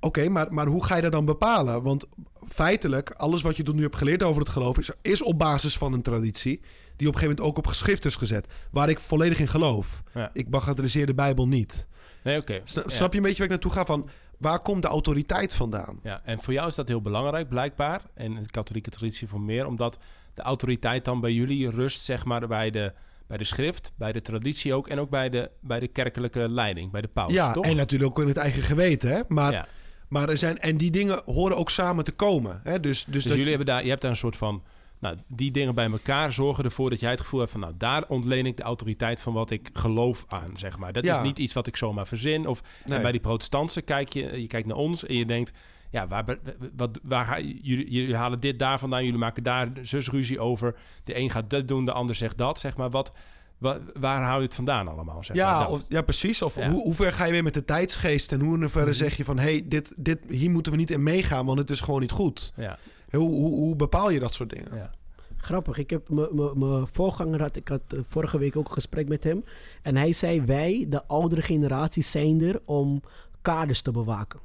Oké, 0.00 0.28
maar, 0.28 0.52
maar 0.52 0.66
hoe 0.66 0.84
ga 0.84 0.96
je 0.96 1.02
dat 1.02 1.12
dan 1.12 1.24
bepalen? 1.24 1.82
Want 1.82 2.06
feitelijk, 2.48 3.10
alles 3.10 3.42
wat 3.42 3.56
je 3.56 3.62
tot 3.62 3.74
nu 3.74 3.82
hebt 3.82 3.96
geleerd 3.96 4.22
over 4.22 4.40
het 4.40 4.50
geloof... 4.50 4.78
is, 4.78 4.90
is 5.02 5.22
op 5.22 5.38
basis 5.38 5.78
van 5.78 5.92
een 5.92 6.02
traditie... 6.02 6.60
die 6.96 7.08
op 7.08 7.14
een 7.14 7.20
gegeven 7.20 7.28
moment 7.28 7.40
ook 7.40 7.58
op 7.58 7.66
geschrift 7.66 8.04
is 8.04 8.14
gezet. 8.16 8.46
Waar 8.70 8.88
ik 8.88 9.00
volledig 9.00 9.38
in 9.38 9.48
geloof. 9.48 10.02
Ja. 10.14 10.30
Ik 10.32 10.50
bagatelliseer 10.50 11.06
de 11.06 11.14
Bijbel 11.14 11.48
niet. 11.48 11.86
Nee, 12.22 12.38
oké. 12.38 12.60
Sna- 12.64 12.82
Ja. 12.86 12.94
Snap 12.94 13.10
je 13.12 13.16
een 13.18 13.22
beetje 13.24 13.38
waar 13.38 13.46
ik 13.46 13.52
naartoe 13.62 13.72
ga? 13.72 13.84
Van, 13.84 14.08
waar 14.38 14.60
komt 14.60 14.82
de 14.82 14.88
autoriteit 14.88 15.54
vandaan? 15.54 15.98
Ja, 16.02 16.20
en 16.24 16.40
voor 16.42 16.52
jou 16.52 16.68
is 16.68 16.74
dat 16.74 16.88
heel 16.88 17.02
belangrijk, 17.02 17.48
blijkbaar. 17.48 18.00
En 18.14 18.36
in 18.36 18.42
de 18.42 18.50
katholieke 18.50 18.90
traditie 18.90 19.28
voor 19.28 19.40
meer, 19.40 19.66
omdat 19.66 19.98
de 20.34 20.42
autoriteit 20.42 21.04
dan 21.04 21.20
bij 21.20 21.32
jullie 21.32 21.70
rust, 21.70 22.00
zeg 22.00 22.24
maar, 22.24 22.48
bij 22.48 22.70
de, 22.70 22.92
bij 23.26 23.36
de 23.36 23.44
schrift, 23.44 23.92
bij 23.96 24.12
de 24.12 24.20
traditie 24.20 24.74
ook. 24.74 24.88
En 24.88 24.98
ook 24.98 25.10
bij 25.10 25.30
de, 25.30 25.50
bij 25.60 25.80
de 25.80 25.88
kerkelijke 25.88 26.48
leiding, 26.48 26.90
bij 26.90 27.00
de 27.00 27.08
paus. 27.08 27.32
ja, 27.32 27.52
toch? 27.52 27.64
en 27.64 27.76
natuurlijk 27.76 28.10
ook 28.10 28.20
in 28.20 28.28
het 28.28 28.36
eigen 28.36 28.62
geweten. 28.62 29.10
Hè? 29.10 29.20
Maar, 29.28 29.52
ja. 29.52 29.66
maar 30.08 30.28
er 30.28 30.36
zijn, 30.38 30.58
en 30.58 30.76
die 30.76 30.90
dingen 30.90 31.22
horen 31.24 31.56
ook 31.56 31.70
samen 31.70 32.04
te 32.04 32.12
komen. 32.12 32.60
Hè? 32.64 32.80
Dus, 32.80 33.04
dus, 33.04 33.12
Dus 33.14 33.22
dat- 33.24 33.32
jullie 33.32 33.48
hebben 33.48 33.66
daar, 33.66 33.82
je 33.82 33.88
hebt 33.88 34.00
daar 34.00 34.10
een 34.10 34.16
soort 34.16 34.36
van. 34.36 34.62
Nou, 35.04 35.16
die 35.28 35.50
dingen 35.50 35.74
bij 35.74 35.90
elkaar 35.90 36.32
zorgen 36.32 36.64
ervoor 36.64 36.90
dat 36.90 37.00
jij 37.00 37.10
het 37.10 37.20
gevoel 37.20 37.40
hebt 37.40 37.52
van, 37.52 37.60
nou, 37.60 37.72
daar 37.78 38.04
ontleen 38.08 38.46
ik 38.46 38.56
de 38.56 38.62
autoriteit 38.62 39.20
van 39.20 39.32
wat 39.32 39.50
ik 39.50 39.70
geloof 39.72 40.24
aan, 40.28 40.50
zeg 40.56 40.78
maar. 40.78 40.92
Dat 40.92 41.04
Ja. 41.04 41.16
is 41.18 41.26
niet 41.26 41.38
iets 41.38 41.52
wat 41.52 41.66
ik 41.66 41.76
zomaar 41.76 42.06
verzin. 42.06 42.46
Of 42.46 42.62
Nee. 42.86 42.96
en 42.96 43.02
bij 43.02 43.12
die 43.12 43.20
protestanten 43.20 43.84
kijk 43.84 44.12
je, 44.12 44.40
je 44.40 44.46
kijkt 44.46 44.66
naar 44.66 44.76
ons 44.76 45.06
en 45.06 45.14
je 45.14 45.26
denkt, 45.26 45.52
ja, 45.90 46.06
waar, 46.08 46.24
wat, 46.76 46.98
waar 47.02 47.42
jullie, 47.42 47.90
jullie 47.90 48.16
halen 48.16 48.40
dit 48.40 48.58
daar 48.58 48.78
vandaan, 48.78 49.04
jullie 49.04 49.18
maken 49.18 49.42
daar 49.42 49.68
zus 49.82 50.08
ruzie 50.10 50.40
over. 50.40 50.74
De 51.04 51.16
een 51.18 51.30
gaat 51.30 51.50
dat 51.50 51.68
doen, 51.68 51.84
de 51.84 51.92
ander 51.92 52.14
zegt 52.14 52.38
dat, 52.38 52.58
zeg 52.58 52.76
maar. 52.76 52.90
Wat, 52.90 53.12
wa- 53.58 53.78
waar 54.00 54.22
hou 54.22 54.36
je 54.38 54.44
het 54.44 54.54
vandaan 54.54 54.88
allemaal? 54.88 55.24
Zeg 55.24 55.36
maar, 55.36 55.46
ja, 55.46 55.66
of, 55.68 55.82
ja, 55.88 56.02
precies. 56.02 56.42
Of 56.42 56.56
Ja. 56.56 56.70
Hoe, 56.70 56.82
hoe 56.82 56.94
ver 56.94 57.12
ga 57.12 57.24
je 57.24 57.32
weer 57.32 57.42
met 57.42 57.54
de 57.54 57.64
tijdsgeest? 57.64 58.32
En 58.32 58.40
hoe 58.40 58.54
in 58.54 58.60
hoeverre 58.60 58.86
Mhm. 58.86 58.94
zeg 58.96 59.16
je 59.16 59.24
van... 59.24 59.38
hey, 59.38 59.62
dit, 59.66 59.94
dit, 59.96 60.18
hier 60.28 60.50
moeten 60.50 60.72
we 60.72 60.78
niet 60.78 60.90
in 60.90 61.02
meegaan, 61.02 61.46
want 61.46 61.58
het 61.58 61.70
is 61.70 61.80
gewoon 61.80 62.00
niet 62.00 62.10
goed. 62.10 62.52
ja, 62.56 62.78
Hoe, 63.18 63.76
bepaal 63.76 64.10
je 64.10 64.18
dat 64.20 64.34
soort 64.34 64.50
dingen? 64.50 64.76
ja. 64.76 64.90
Grappig, 65.36 65.78
ik 65.78 65.90
heb 65.90 66.08
mijn 66.54 66.86
voorganger 66.92 67.40
had, 67.40 67.56
ik 67.56 67.68
had 67.68 67.80
eh, 67.88 67.98
vorige 68.06 68.38
week 68.38 68.56
ook 68.56 68.66
een 68.66 68.72
gesprek 68.72 69.08
met 69.08 69.24
hem. 69.24 69.44
En 69.82 69.96
hij 69.96 70.12
zei, 70.12 70.42
wij, 70.42 70.86
de 70.88 71.06
oudere 71.06 71.42
generatie, 71.42 72.02
zijn 72.02 72.40
er 72.40 72.60
om 72.64 73.02
kaders 73.40 73.82
te 73.82 73.90
bewaken. 73.90 74.40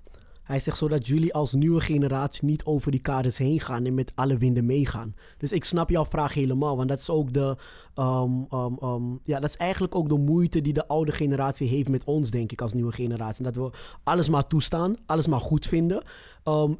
Hij 0.49 0.59
zegt 0.59 0.77
zodat 0.77 1.07
jullie 1.07 1.33
als 1.33 1.53
nieuwe 1.53 1.81
generatie 1.81 2.45
niet 2.45 2.63
over 2.63 2.91
die 2.91 3.01
kaders 3.01 3.37
heen 3.37 3.59
gaan 3.59 3.85
en 3.85 3.93
met 3.93 4.11
alle 4.15 4.37
winden 4.37 4.65
meegaan. 4.65 5.15
Dus 5.37 5.51
ik 5.51 5.63
snap 5.63 5.89
jouw 5.89 6.05
vraag 6.05 6.33
helemaal, 6.33 6.77
want 6.77 6.89
dat 6.89 6.99
is 6.99 7.09
ook 7.09 7.33
de, 7.33 7.57
ehm, 7.95 8.31
ehm, 8.49 8.73
ehm, 8.79 9.03
ja, 9.23 9.39
dat 9.39 9.49
is 9.49 9.57
eigenlijk 9.57 9.95
ook 9.95 10.09
de 10.09 10.17
moeite 10.17 10.61
die 10.61 10.73
de 10.73 10.87
oude 10.87 11.11
generatie 11.11 11.67
heeft 11.67 11.89
met 11.89 12.03
ons, 12.03 12.31
denk 12.31 12.51
ik, 12.51 12.61
als 12.61 12.73
nieuwe 12.73 12.91
generatie. 12.91 13.43
Dat 13.43 13.55
we 13.55 13.71
alles 14.03 14.29
maar 14.29 14.47
toestaan, 14.47 14.95
alles 15.05 15.27
maar 15.27 15.39
goed 15.39 15.67
vinden. 15.67 16.03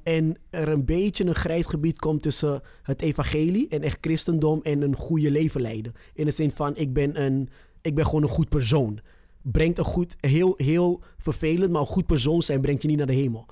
En 0.03 0.37
er 0.49 0.67
een 0.67 0.85
beetje 0.85 1.25
een 1.25 1.35
grijs 1.35 1.65
gebied 1.65 1.99
komt 1.99 2.21
tussen 2.21 2.61
het 2.83 3.01
evangelie 3.01 3.67
en 3.67 3.81
echt 3.81 3.97
christendom 4.01 4.59
en 4.63 4.81
een 4.81 4.95
goede 4.95 5.31
leven 5.31 5.61
leiden. 5.61 5.93
In 6.13 6.25
de 6.25 6.31
zin 6.31 6.51
van, 6.51 6.75
ik 6.75 6.93
ben, 6.93 7.21
een, 7.21 7.49
ik 7.81 7.95
ben 7.95 8.05
gewoon 8.05 8.23
een 8.23 8.29
goed 8.29 8.49
persoon. 8.49 8.99
Brengt 9.51 9.77
een 9.77 9.83
goed, 9.85 10.15
heel, 10.19 10.53
heel 10.57 11.01
vervelend, 11.17 11.71
maar 11.71 11.81
een 11.81 11.87
goed 11.87 12.05
persoon 12.05 12.41
zijn 12.41 12.61
brengt 12.61 12.81
je 12.81 12.87
niet 12.87 12.97
naar 12.97 13.07
de 13.07 13.13
hemel. 13.13 13.45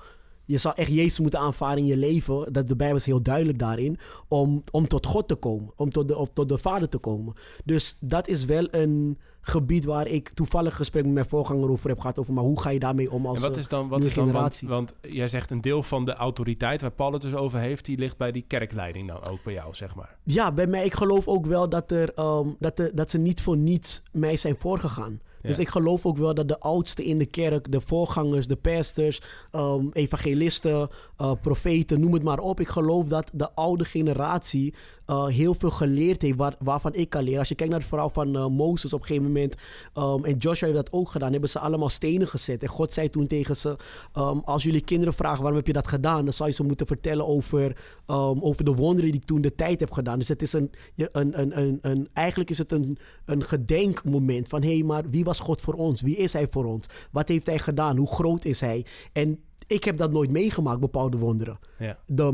Je 0.48 0.58
zal 0.58 0.74
echt 0.74 0.92
Jezus 0.92 1.20
moeten 1.20 1.40
aanvaarden 1.40 1.84
in 1.84 1.90
je 1.90 1.96
leven. 1.96 2.52
Dat 2.52 2.68
de 2.68 2.76
Bijbel 2.76 2.96
is 2.96 3.06
heel 3.06 3.22
duidelijk 3.22 3.58
daarin. 3.58 3.98
Om, 4.28 4.62
om 4.70 4.88
tot 4.88 5.06
God 5.06 5.28
te 5.28 5.34
komen. 5.34 5.72
Om 5.76 5.90
tot 5.90 6.08
de, 6.08 6.16
of 6.16 6.28
tot 6.32 6.48
de 6.48 6.58
Vader 6.58 6.88
te 6.88 6.98
komen. 6.98 7.34
Dus 7.64 7.96
dat 8.00 8.28
is 8.28 8.44
wel 8.44 8.68
een 8.70 9.18
gebied 9.40 9.84
waar 9.84 10.06
ik 10.06 10.28
toevallig 10.28 10.76
gesprek 10.76 11.04
met 11.04 11.12
mijn 11.12 11.28
voorganger 11.28 11.70
over 11.70 11.88
heb 11.88 12.00
gehad. 12.00 12.18
Over, 12.18 12.32
maar 12.32 12.44
hoe 12.44 12.60
ga 12.60 12.70
je 12.70 12.78
daarmee 12.78 13.10
om 13.10 13.26
als 13.26 13.42
En 13.42 13.48
wat 13.48 13.56
is 13.56 13.68
dan, 13.68 13.88
wat 13.88 13.98
nieuwe 13.98 14.06
is 14.06 14.14
dan 14.14 14.26
generatie? 14.26 14.68
want 14.68 14.94
jij 15.00 15.28
zegt 15.28 15.50
een 15.50 15.60
deel 15.60 15.82
van 15.82 16.04
de 16.04 16.14
autoriteit 16.14 16.80
waar 16.80 16.90
Paul 16.90 17.12
het 17.12 17.22
dus 17.22 17.34
over 17.34 17.58
heeft, 17.58 17.84
die 17.84 17.98
ligt 17.98 18.16
bij 18.16 18.32
die 18.32 18.44
kerkleiding 18.46 19.08
dan 19.08 19.26
ook 19.26 19.42
bij 19.44 19.52
jou, 19.52 19.74
zeg 19.74 19.94
maar. 19.94 20.16
Ja, 20.22 20.52
bij 20.52 20.66
mij, 20.66 20.84
ik 20.84 20.94
geloof 20.94 21.28
ook 21.28 21.46
wel 21.46 21.68
dat, 21.68 21.90
er, 21.90 22.14
ehm, 22.14 22.48
dat, 22.58 22.78
er, 22.78 22.94
dat 22.94 23.10
ze 23.10 23.18
niet 23.18 23.42
voor 23.42 23.56
niets 23.56 24.02
mij 24.12 24.36
zijn 24.36 24.56
voorgegaan. 24.58 25.20
Dus 25.48 25.58
ik 25.58 25.68
geloof 25.68 26.06
ook 26.06 26.16
wel 26.16 26.34
dat 26.34 26.48
de 26.48 26.60
oudsten 26.60 27.04
in 27.04 27.18
de 27.18 27.26
kerk, 27.26 27.72
de 27.72 27.80
voorgangers, 27.80 28.46
de 28.46 28.56
pastors, 28.56 29.20
ehm, 29.50 29.86
evangelisten, 29.92 30.88
eh, 31.16 31.32
profeten, 31.40 32.00
noem 32.00 32.12
het 32.12 32.22
maar 32.22 32.38
op. 32.38 32.60
Ik 32.60 32.68
geloof 32.68 33.06
dat 33.06 33.30
de 33.34 33.52
oude 33.54 33.84
generatie 33.84 34.74
eh, 35.08 35.26
heel 35.26 35.54
veel 35.54 35.70
geleerd 35.70 36.22
heeft 36.22 36.36
waar, 36.36 36.54
waarvan 36.58 36.94
ik 36.94 37.10
kan 37.10 37.22
leren. 37.22 37.38
Als 37.38 37.48
je 37.48 37.54
kijkt 37.54 37.72
naar 37.72 37.80
het 37.80 37.88
verhaal 37.88 38.10
van 38.10 38.36
eh, 38.36 38.46
Mozes 38.46 38.92
op 38.92 39.00
een 39.00 39.06
gegeven 39.06 39.26
moment, 39.26 39.54
ehm, 39.94 40.24
en 40.24 40.36
Joshua 40.36 40.66
heeft 40.66 40.84
dat 40.84 40.92
ook 40.92 41.08
gedaan, 41.10 41.32
hebben 41.32 41.50
ze 41.50 41.58
allemaal 41.58 41.88
stenen 41.88 42.28
gezet. 42.28 42.62
En 42.62 42.68
God 42.68 42.92
zei 42.92 43.10
toen 43.10 43.26
tegen 43.26 43.56
ze, 43.56 43.76
ehm, 44.12 44.38
als 44.38 44.62
jullie 44.62 44.80
kinderen 44.80 45.14
vragen 45.14 45.38
waarom 45.38 45.56
heb 45.56 45.66
je 45.66 45.72
dat 45.72 45.86
gedaan, 45.86 46.24
dan 46.24 46.32
zou 46.32 46.48
je 46.48 46.54
ze 46.54 46.62
moeten 46.64 46.86
vertellen 46.86 47.26
over, 47.26 47.76
ehm, 48.06 48.40
over 48.40 48.64
de 48.64 48.74
wonderen 48.74 49.10
die 49.10 49.20
ik 49.20 49.26
toen 49.26 49.40
de 49.40 49.54
tijd 49.54 49.80
heb 49.80 49.92
gedaan. 49.92 50.18
Dus 50.18 50.28
het 50.28 50.42
is 50.42 50.52
een, 50.52 50.70
een, 50.96 51.40
een, 51.40 51.58
een, 51.58 51.78
een, 51.80 52.08
eigenlijk 52.12 52.50
is 52.50 52.58
het 52.58 52.72
een, 52.72 52.98
een 53.24 53.44
gedenkmoment 53.44 54.48
van 54.48 54.62
hé, 54.62 54.74
hey, 54.74 54.82
maar 54.82 55.10
wie 55.10 55.24
was 55.24 55.40
God 55.40 55.60
voor 55.60 55.74
ons? 55.74 56.00
Wie 56.00 56.16
is 56.16 56.32
hij 56.32 56.46
voor 56.50 56.64
ons? 56.64 56.86
Wat 57.10 57.28
heeft 57.28 57.46
hij 57.46 57.58
gedaan? 57.58 57.96
Hoe 57.96 58.12
groot 58.12 58.44
is 58.44 58.60
hij? 58.60 58.86
En 59.12 59.40
ik 59.68 59.84
heb 59.84 59.98
dat 59.98 60.12
nooit 60.12 60.30
meegemaakt, 60.30 60.80
bepaalde 60.80 61.16
wonderen. 61.16 61.58
Ja. 61.78 61.98
De 62.06 62.24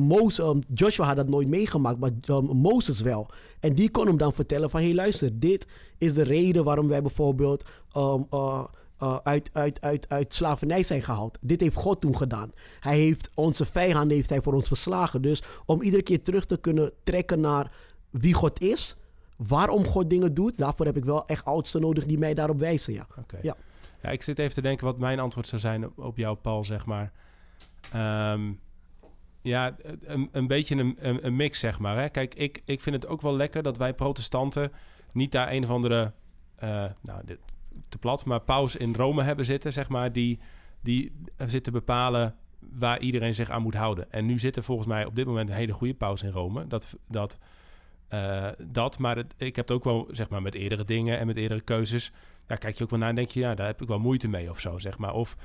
um, 0.41 0.59
Joshua 0.75 1.07
had 1.07 1.17
dat 1.17 1.29
nooit 1.29 1.49
meegemaakt, 1.49 1.99
maar 1.99 2.11
um, 2.27 2.45
Mozes 2.45 3.01
wel. 3.01 3.31
En 3.61 3.75
die 3.75 3.91
kon 3.91 4.07
hem 4.07 4.17
dan 4.17 4.33
vertellen 4.33 4.71
van... 4.71 4.81
hé 4.81 4.87
hey, 4.87 4.95
luister, 4.95 5.39
dit 5.39 5.67
is 5.99 6.15
de 6.15 6.23
reden 6.23 6.65
waarom 6.65 6.89
wij 6.89 7.03
bijvoorbeeld... 7.03 7.65
um, 7.97 8.27
uh, 8.31 8.65
uh, 9.03 9.17
uit, 9.23 9.51
uit, 9.53 9.81
uit, 9.81 10.09
uit 10.09 10.35
slavernij 10.35 10.83
zijn 10.83 11.03
gehaald. 11.03 11.39
Dit 11.41 11.61
heeft 11.61 11.77
God 11.77 12.01
toen 12.01 12.17
gedaan. 12.17 12.53
Hij 12.81 12.99
heeft 12.99 13.31
onze 13.35 13.65
vijanden 13.65 14.17
heeft 14.17 14.29
hij 14.31 14.41
voor 14.41 14.55
ons 14.55 14.69
verslagen. 14.69 15.23
Dus 15.23 15.43
om 15.67 15.83
iedere 15.83 16.03
keer 16.03 16.23
terug 16.23 16.45
te 16.45 16.57
kunnen 16.57 16.93
trekken 17.03 17.41
naar 17.41 17.73
wie 18.11 18.35
God 18.35 18.61
is... 18.61 18.97
waarom 19.37 19.85
God 19.85 20.11
dingen 20.11 20.35
doet... 20.35 20.59
daarvoor 20.59 20.87
heb 20.87 20.97
ik 20.97 21.05
wel 21.05 21.27
echt 21.27 21.45
oudsten 21.45 21.81
nodig 21.81 22.07
die 22.07 22.19
mij 22.19 22.35
daarop 22.35 22.59
wijzen, 22.59 22.93
ja. 22.93 23.07
Ja. 23.43 23.57
Ja, 24.05 24.11
ik 24.11 24.23
zit 24.23 24.39
even 24.39 24.55
te 24.55 24.63
denken 24.63 24.85
wat 24.85 24.99
mijn 24.99 25.21
antwoord 25.21 25.47
zou 25.47 25.61
zijn 25.61 25.85
op, 25.87 25.99
op 25.99 26.17
jou, 26.17 26.37
Paul, 26.37 26.65
zeg 26.65 26.87
maar. 26.87 27.13
Ehm, 27.93 28.53
ja, 29.43 29.75
een, 30.03 30.29
een 30.33 30.47
beetje 30.47 30.77
een, 30.77 31.27
een, 31.27 31.37
mix, 31.37 31.59
zeg 31.59 31.79
maar. 31.79 31.99
Hè? 31.99 32.09
Kijk, 32.09 32.35
ik, 32.35 32.63
ik 32.65 32.81
vind 32.81 32.95
het 32.95 33.07
ook 33.07 33.21
wel 33.21 33.37
lekker 33.37 33.63
dat 33.63 33.77
wij 33.77 33.95
protestanten 33.95 34.73
niet 35.13 35.33
daar 35.33 35.53
een 35.53 35.63
of 35.63 35.71
andere, 35.71 36.13
eh, 36.57 36.85
nou, 37.03 37.25
dit, 37.25 37.39
te 37.89 37.99
plat, 37.99 38.25
maar 38.25 38.41
paus 38.41 38.77
in 38.77 38.95
Rome 38.95 39.23
hebben 39.23 39.45
zitten, 39.45 39.73
zeg 39.73 39.89
maar, 39.89 40.13
die, 40.13 40.39
die 40.81 41.13
zit 41.47 41.65
te 41.65 41.71
bepalen 41.71 42.37
waar 42.73 43.01
iedereen 43.01 43.35
zich 43.35 43.51
aan 43.51 43.63
moet 43.63 43.75
houden. 43.75 44.13
En 44.13 44.27
nu 44.27 44.39
zit 44.39 44.57
er 44.57 44.63
volgens 44.65 44.89
mij 44.89 45.05
op 45.05 45.15
dit 45.15 45.27
moment 45.27 45.49
een 45.49 45.55
hele 45.55 45.73
goede 45.73 45.95
paus 45.95 46.23
in 46.23 46.31
Rome. 46.31 46.67
Dat, 46.67 46.97
dat, 47.09 47.39
eh, 48.15 48.67
dat 48.69 48.99
maar 48.99 49.17
het, 49.17 49.35
ik 49.37 49.57
heb 49.57 49.69
het 49.69 49.77
ook 49.77 49.85
wel, 49.85 50.09
zeg 50.11 50.29
maar, 50.29 50.43
met 50.43 50.55
eerdere 50.55 50.85
dingen 50.85 51.19
en 51.19 51.27
met 51.27 51.37
eerdere 51.37 51.61
keuzes 51.61 52.13
ja, 52.49 52.57
kijk 52.57 52.77
je 52.77 52.85
ook 52.85 52.91
wel 52.91 52.99
naar 52.99 53.09
en 53.09 53.15
denk 53.15 53.31
je, 53.31 53.41
ja, 53.41 53.55
daar 53.55 53.67
heb 53.67 53.83
ik 53.83 53.89
wel 53.89 53.99
moeite 53.99 54.29
mee 54.29 54.51
of 54.51 54.61
zo, 54.61 54.79
zeg 54.79 54.99
maar. 54.99 55.13
Of 55.13 55.37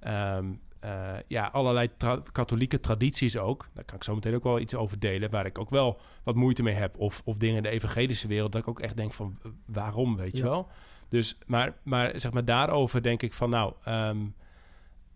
ehm, 0.00 0.52
eh, 0.80 1.14
ja, 1.26 1.46
allerlei 1.46 1.88
tra- 1.96 2.22
katholieke 2.32 2.80
tradities 2.80 3.36
ook. 3.36 3.68
Daar 3.74 3.84
kan 3.84 3.96
ik 3.96 4.04
zo 4.04 4.14
meteen 4.14 4.34
ook 4.34 4.42
wel 4.42 4.58
iets 4.58 4.74
over 4.74 4.98
delen, 4.98 5.30
waar 5.30 5.46
ik 5.46 5.58
ook 5.58 5.70
wel 5.70 6.00
wat 6.22 6.34
moeite 6.34 6.62
mee 6.62 6.74
heb. 6.74 6.98
Of, 6.98 7.22
of 7.24 7.36
dingen 7.36 7.56
in 7.56 7.62
de 7.62 7.68
evangelische 7.68 8.28
wereld, 8.28 8.52
dat 8.52 8.60
ik 8.60 8.68
ook 8.68 8.80
echt 8.80 8.96
denk 8.96 9.12
van, 9.12 9.38
waarom, 9.66 10.16
weet 10.16 10.36
je 10.36 10.42
wel? 10.42 10.68
Dus, 11.08 11.38
maar, 11.46 11.74
maar 11.82 12.20
zeg 12.20 12.32
maar 12.32 12.44
daarover 12.44 13.02
denk 13.02 13.22
ik 13.22 13.32
van, 13.32 13.50
nou, 13.50 13.72
ehm, 13.84 14.20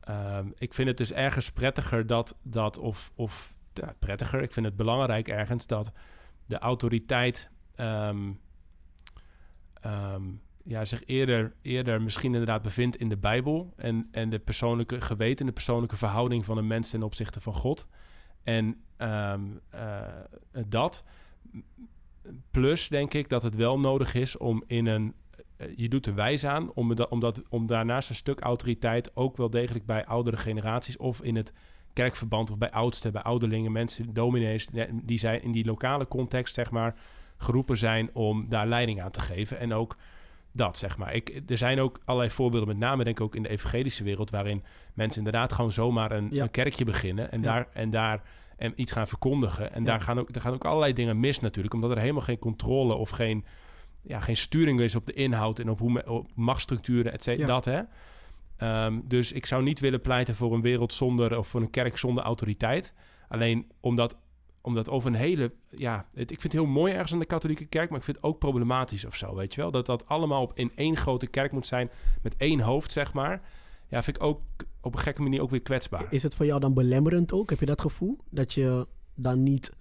ehm, 0.01 0.47
ik 0.59 0.75
vind 0.75 0.89
het 0.89 0.97
dus 0.97 1.13
ergens 1.13 1.51
prettiger 1.51 2.07
dat, 2.07 2.37
dat 2.43 2.79
of, 2.79 3.13
of 3.15 3.55
ja, 3.73 3.95
prettiger, 3.99 4.43
ik 4.43 4.53
vind 4.53 4.67
het 4.67 4.77
belangrijk 4.77 5.29
ergens 5.29 5.67
dat 5.67 5.93
de 6.47 6.59
autoriteit 6.59 7.51
ehm, 7.75 8.33
ehm, 9.81 10.23
ja, 10.65 10.85
zich 10.85 11.03
eerder, 11.07 11.55
eerder 11.63 12.03
misschien 12.03 12.33
inderdaad 12.33 12.63
bevindt 12.63 12.97
in 12.97 13.09
de 13.09 13.17
Bijbel 13.19 13.73
en, 13.77 14.09
en 14.11 14.31
de 14.31 14.39
persoonlijke 14.39 15.01
geweten, 15.01 15.47
de 15.47 15.53
persoonlijke 15.53 15.97
verhouding 15.97 16.45
van 16.45 16.59
een 16.59 16.67
mens 16.67 16.91
ten 16.91 17.03
opzichte 17.03 17.41
van 17.41 17.55
God. 17.55 17.89
En 18.43 18.81
ehm, 18.97 19.43
eh, 19.71 20.03
dat. 20.67 21.05
Plus 22.51 22.89
denk 22.89 23.15
ik 23.15 23.29
dat 23.29 23.43
het 23.43 23.55
wel 23.55 23.81
nodig 23.81 24.15
is 24.15 24.37
om 24.37 24.65
in 24.67 24.87
een. 24.87 25.15
eh, 25.57 25.77
Je 25.77 25.89
doet 25.89 26.07
er 26.07 26.15
wijs 26.15 26.45
aan 26.45 26.73
om, 26.73 26.95
da- 26.95 27.07
om, 27.11 27.21
dat, 27.21 27.43
om 27.49 27.67
daarnaast 27.67 28.09
een 28.09 28.15
stuk 28.15 28.41
autoriteit 28.41 29.17
ook 29.17 29.37
wel 29.37 29.51
degelijk 29.51 29.87
bij 29.87 30.07
oudere 30.07 30.37
generaties 30.37 30.97
of 30.97 31.23
in 31.23 31.37
het 31.37 31.53
kerkverband 31.97 32.51
of 32.51 32.59
bij 32.59 32.71
oudsten, 32.71 33.13
bij 33.13 33.23
ouderlingen, 33.23 33.73
mensen, 33.73 34.13
dominees, 34.15 34.67
die 34.93 35.19
zijn 35.19 35.43
in 35.43 35.53
die 35.53 35.65
lokale 35.65 36.09
context, 36.09 36.55
zeg 36.55 36.71
maar, 36.71 36.95
geroepen 37.37 37.77
zijn 37.77 38.11
om 38.13 38.49
daar 38.49 38.67
leiding 38.67 39.03
aan 39.03 39.11
te 39.11 39.21
geven. 39.21 39.59
En 39.59 39.73
ook 39.73 39.97
dat, 40.53 40.79
zeg 40.79 40.99
maar. 40.99 41.15
Ik, 41.15 41.43
er 41.47 41.59
zijn 41.59 41.81
ook 41.81 42.01
allerlei 42.05 42.31
voorbeelden, 42.35 42.69
met 42.69 42.79
name 42.79 43.05
denk 43.05 43.19
ik 43.19 43.25
ook 43.25 43.35
in 43.35 43.43
de 43.43 43.49
evangelische 43.49 44.05
wereld, 44.05 44.31
waarin 44.31 44.63
mensen 44.95 45.19
inderdaad 45.25 45.53
gewoon 45.53 45.73
zomaar 45.73 46.13
een, 46.13 46.29
Ja. 46.31 46.43
een 46.43 46.51
kerkje 46.51 46.85
beginnen 46.85 47.31
en 47.33 47.43
Ja. 47.43 47.47
daar 47.55 47.67
en 47.73 47.91
daar 47.91 48.23
en 48.57 48.73
iets 48.77 48.93
gaan 48.93 49.09
verkondigen. 49.09 49.73
En 49.73 49.81
Ja. 49.83 49.87
daar, 49.89 50.01
gaan 50.01 50.19
ook, 50.19 50.33
daar 50.33 50.43
gaan 50.43 50.53
ook 50.55 50.65
allerlei 50.65 50.93
dingen 50.93 51.21
mis 51.21 51.41
natuurlijk, 51.41 51.75
omdat 51.75 51.91
er 51.91 51.99
helemaal 51.99 52.23
geen 52.23 52.39
controle 52.39 52.95
of 52.95 53.11
geen, 53.11 53.45
ja, 54.03 54.21
geen 54.21 54.37
sturing 54.37 54.81
is 54.81 54.95
op 54.95 55.07
de 55.07 55.13
inhoud 55.13 55.59
en 55.59 55.71
op, 55.71 55.79
hoe 55.79 56.05
op 56.07 56.31
machtsstructuren, 56.35 57.13
et 57.13 57.23
cetera. 57.23 57.47
Dat, 57.47 57.65
hè. 57.65 57.81
Ehm, 58.57 59.01
dus 59.05 59.33
ik 59.33 59.47
zou 59.47 59.63
niet 59.63 59.81
willen 59.81 60.01
pleiten 60.01 60.35
voor 60.35 60.55
een 60.55 60.61
wereld 60.61 60.95
zonder 60.95 61.39
of 61.39 61.49
voor 61.49 61.61
een 61.61 61.71
kerk 61.71 61.99
zonder 61.99 62.25
autoriteit. 62.25 62.93
Alleen 63.29 63.73
omdat, 63.81 64.17
omdat 64.61 64.89
over 64.89 65.09
een 65.09 65.17
hele. 65.17 65.53
Ja, 65.71 66.07
ik 66.15 66.29
vind 66.29 66.43
het 66.43 66.53
heel 66.53 66.67
mooi 66.67 66.93
ergens 66.93 67.13
aan 67.13 67.19
de 67.19 67.27
katholieke 67.27 67.67
kerk, 67.67 67.89
maar 67.89 67.99
ik 67.99 68.05
vind 68.05 68.17
het 68.17 68.27
ook 68.27 68.39
problematisch 68.39 69.05
of 69.05 69.17
zo. 69.17 69.35
Weet 69.35 69.55
je 69.55 69.61
wel? 69.61 69.71
Dat 69.71 69.87
dat 69.87 70.09
allemaal 70.09 70.43
op, 70.43 70.53
in 70.55 70.73
één 70.75 70.97
grote 70.97 71.27
kerk 71.27 71.53
moet 71.53 71.67
zijn 71.67 71.91
met 72.23 72.35
één 72.37 72.61
hoofd, 72.61 72.93
zeg 72.93 73.13
maar. 73.13 73.43
Ja, 73.89 74.03
vind 74.03 74.17
ik 74.17 74.23
ook 74.23 74.41
op 74.81 74.95
een 74.95 75.01
gekke 75.01 75.23
manier 75.23 75.43
ook 75.43 75.51
weer 75.51 75.63
kwetsbaar. 75.63 76.07
Is 76.11 76.23
het 76.23 76.35
voor 76.35 76.47
jou 76.47 76.61
dan 76.61 76.75
belemmerend 76.75 77.33
ook? 77.33 77.51
Heb 77.51 77.61
je 77.61 77.67
dat 77.67 77.81
gevoel? 77.81 78.19
Dat 78.31 78.53
je 78.53 78.87
dan 79.15 79.43
niet 79.43 79.73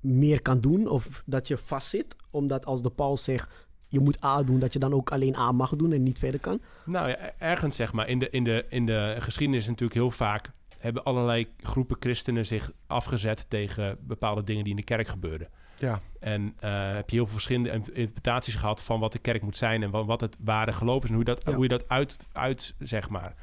meer 0.00 0.42
kan 0.42 0.60
doen 0.60 0.88
of 0.88 1.22
dat 1.26 1.48
je 1.48 1.56
vastzit? 1.56 2.16
Omdat 2.30 2.66
als 2.66 2.82
de 2.82 2.90
paus 2.90 3.24
zegt 3.24 3.68
je 3.90 4.00
moet 4.00 4.24
A 4.24 4.42
doen, 4.42 4.58
dat 4.58 4.72
je 4.72 4.78
dan 4.78 4.92
ook 4.92 5.10
alleen 5.10 5.36
A 5.36 5.52
mag 5.52 5.76
doen 5.76 5.92
en 5.92 6.02
niet 6.02 6.18
verder 6.18 6.40
kan? 6.40 6.60
Nou 6.84 7.08
ja, 7.08 7.16
ergens 7.38 7.76
zeg 7.76 7.92
maar. 7.92 8.08
In 8.08 8.18
de, 8.18 8.30
in 8.30 8.44
de, 8.44 8.64
in 8.68 8.86
de 8.86 9.16
geschiedenis 9.18 9.66
natuurlijk 9.66 9.94
heel 9.94 10.10
vaak 10.10 10.50
hebben 10.78 11.04
allerlei 11.04 11.48
groepen 11.62 11.96
christenen 12.00 12.46
zich 12.46 12.70
afgezet 12.86 13.46
tegen 13.48 13.98
bepaalde 14.00 14.42
dingen 14.42 14.62
die 14.62 14.72
in 14.72 14.78
de 14.78 14.84
kerk 14.84 15.08
gebeurden. 15.08 15.48
Ja. 15.78 16.00
En 16.20 16.54
eh, 16.58 16.92
heb 16.92 17.10
je 17.10 17.16
heel 17.16 17.24
veel 17.24 17.34
verschillende 17.34 17.70
interpretaties 17.92 18.54
gehad 18.54 18.82
van 18.82 19.00
wat 19.00 19.12
de 19.12 19.18
kerk 19.18 19.42
moet 19.42 19.56
zijn 19.56 19.82
en 19.82 19.90
wat, 19.90 20.20
het 20.20 20.36
ware 20.40 20.72
geloof 20.72 21.02
is 21.02 21.08
en 21.08 21.14
hoe, 21.14 21.24
dat, 21.24 21.42
Ja. 21.44 21.52
hoe 21.52 21.62
je 21.62 21.68
dat 21.68 21.88
uit, 21.88 22.18
uit 22.32 22.74
zeg 22.78 23.08
maar. 23.08 23.34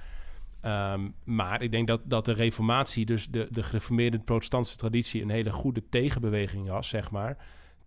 Ehm, 0.62 1.10
maar 1.24 1.62
ik 1.62 1.72
denk 1.72 1.88
dat, 1.88 2.02
dat 2.04 2.26
de 2.26 2.32
reformatie, 2.32 3.06
dus 3.06 3.28
de, 3.28 3.48
de 3.50 3.64
gereformeerde 3.64 4.20
protestantse 4.20 4.76
traditie, 4.76 5.22
een 5.22 5.30
hele 5.30 5.52
goede 5.52 5.84
tegenbeweging 5.90 6.68
was, 6.68 6.88
zeg 6.88 7.12
maar. 7.12 7.38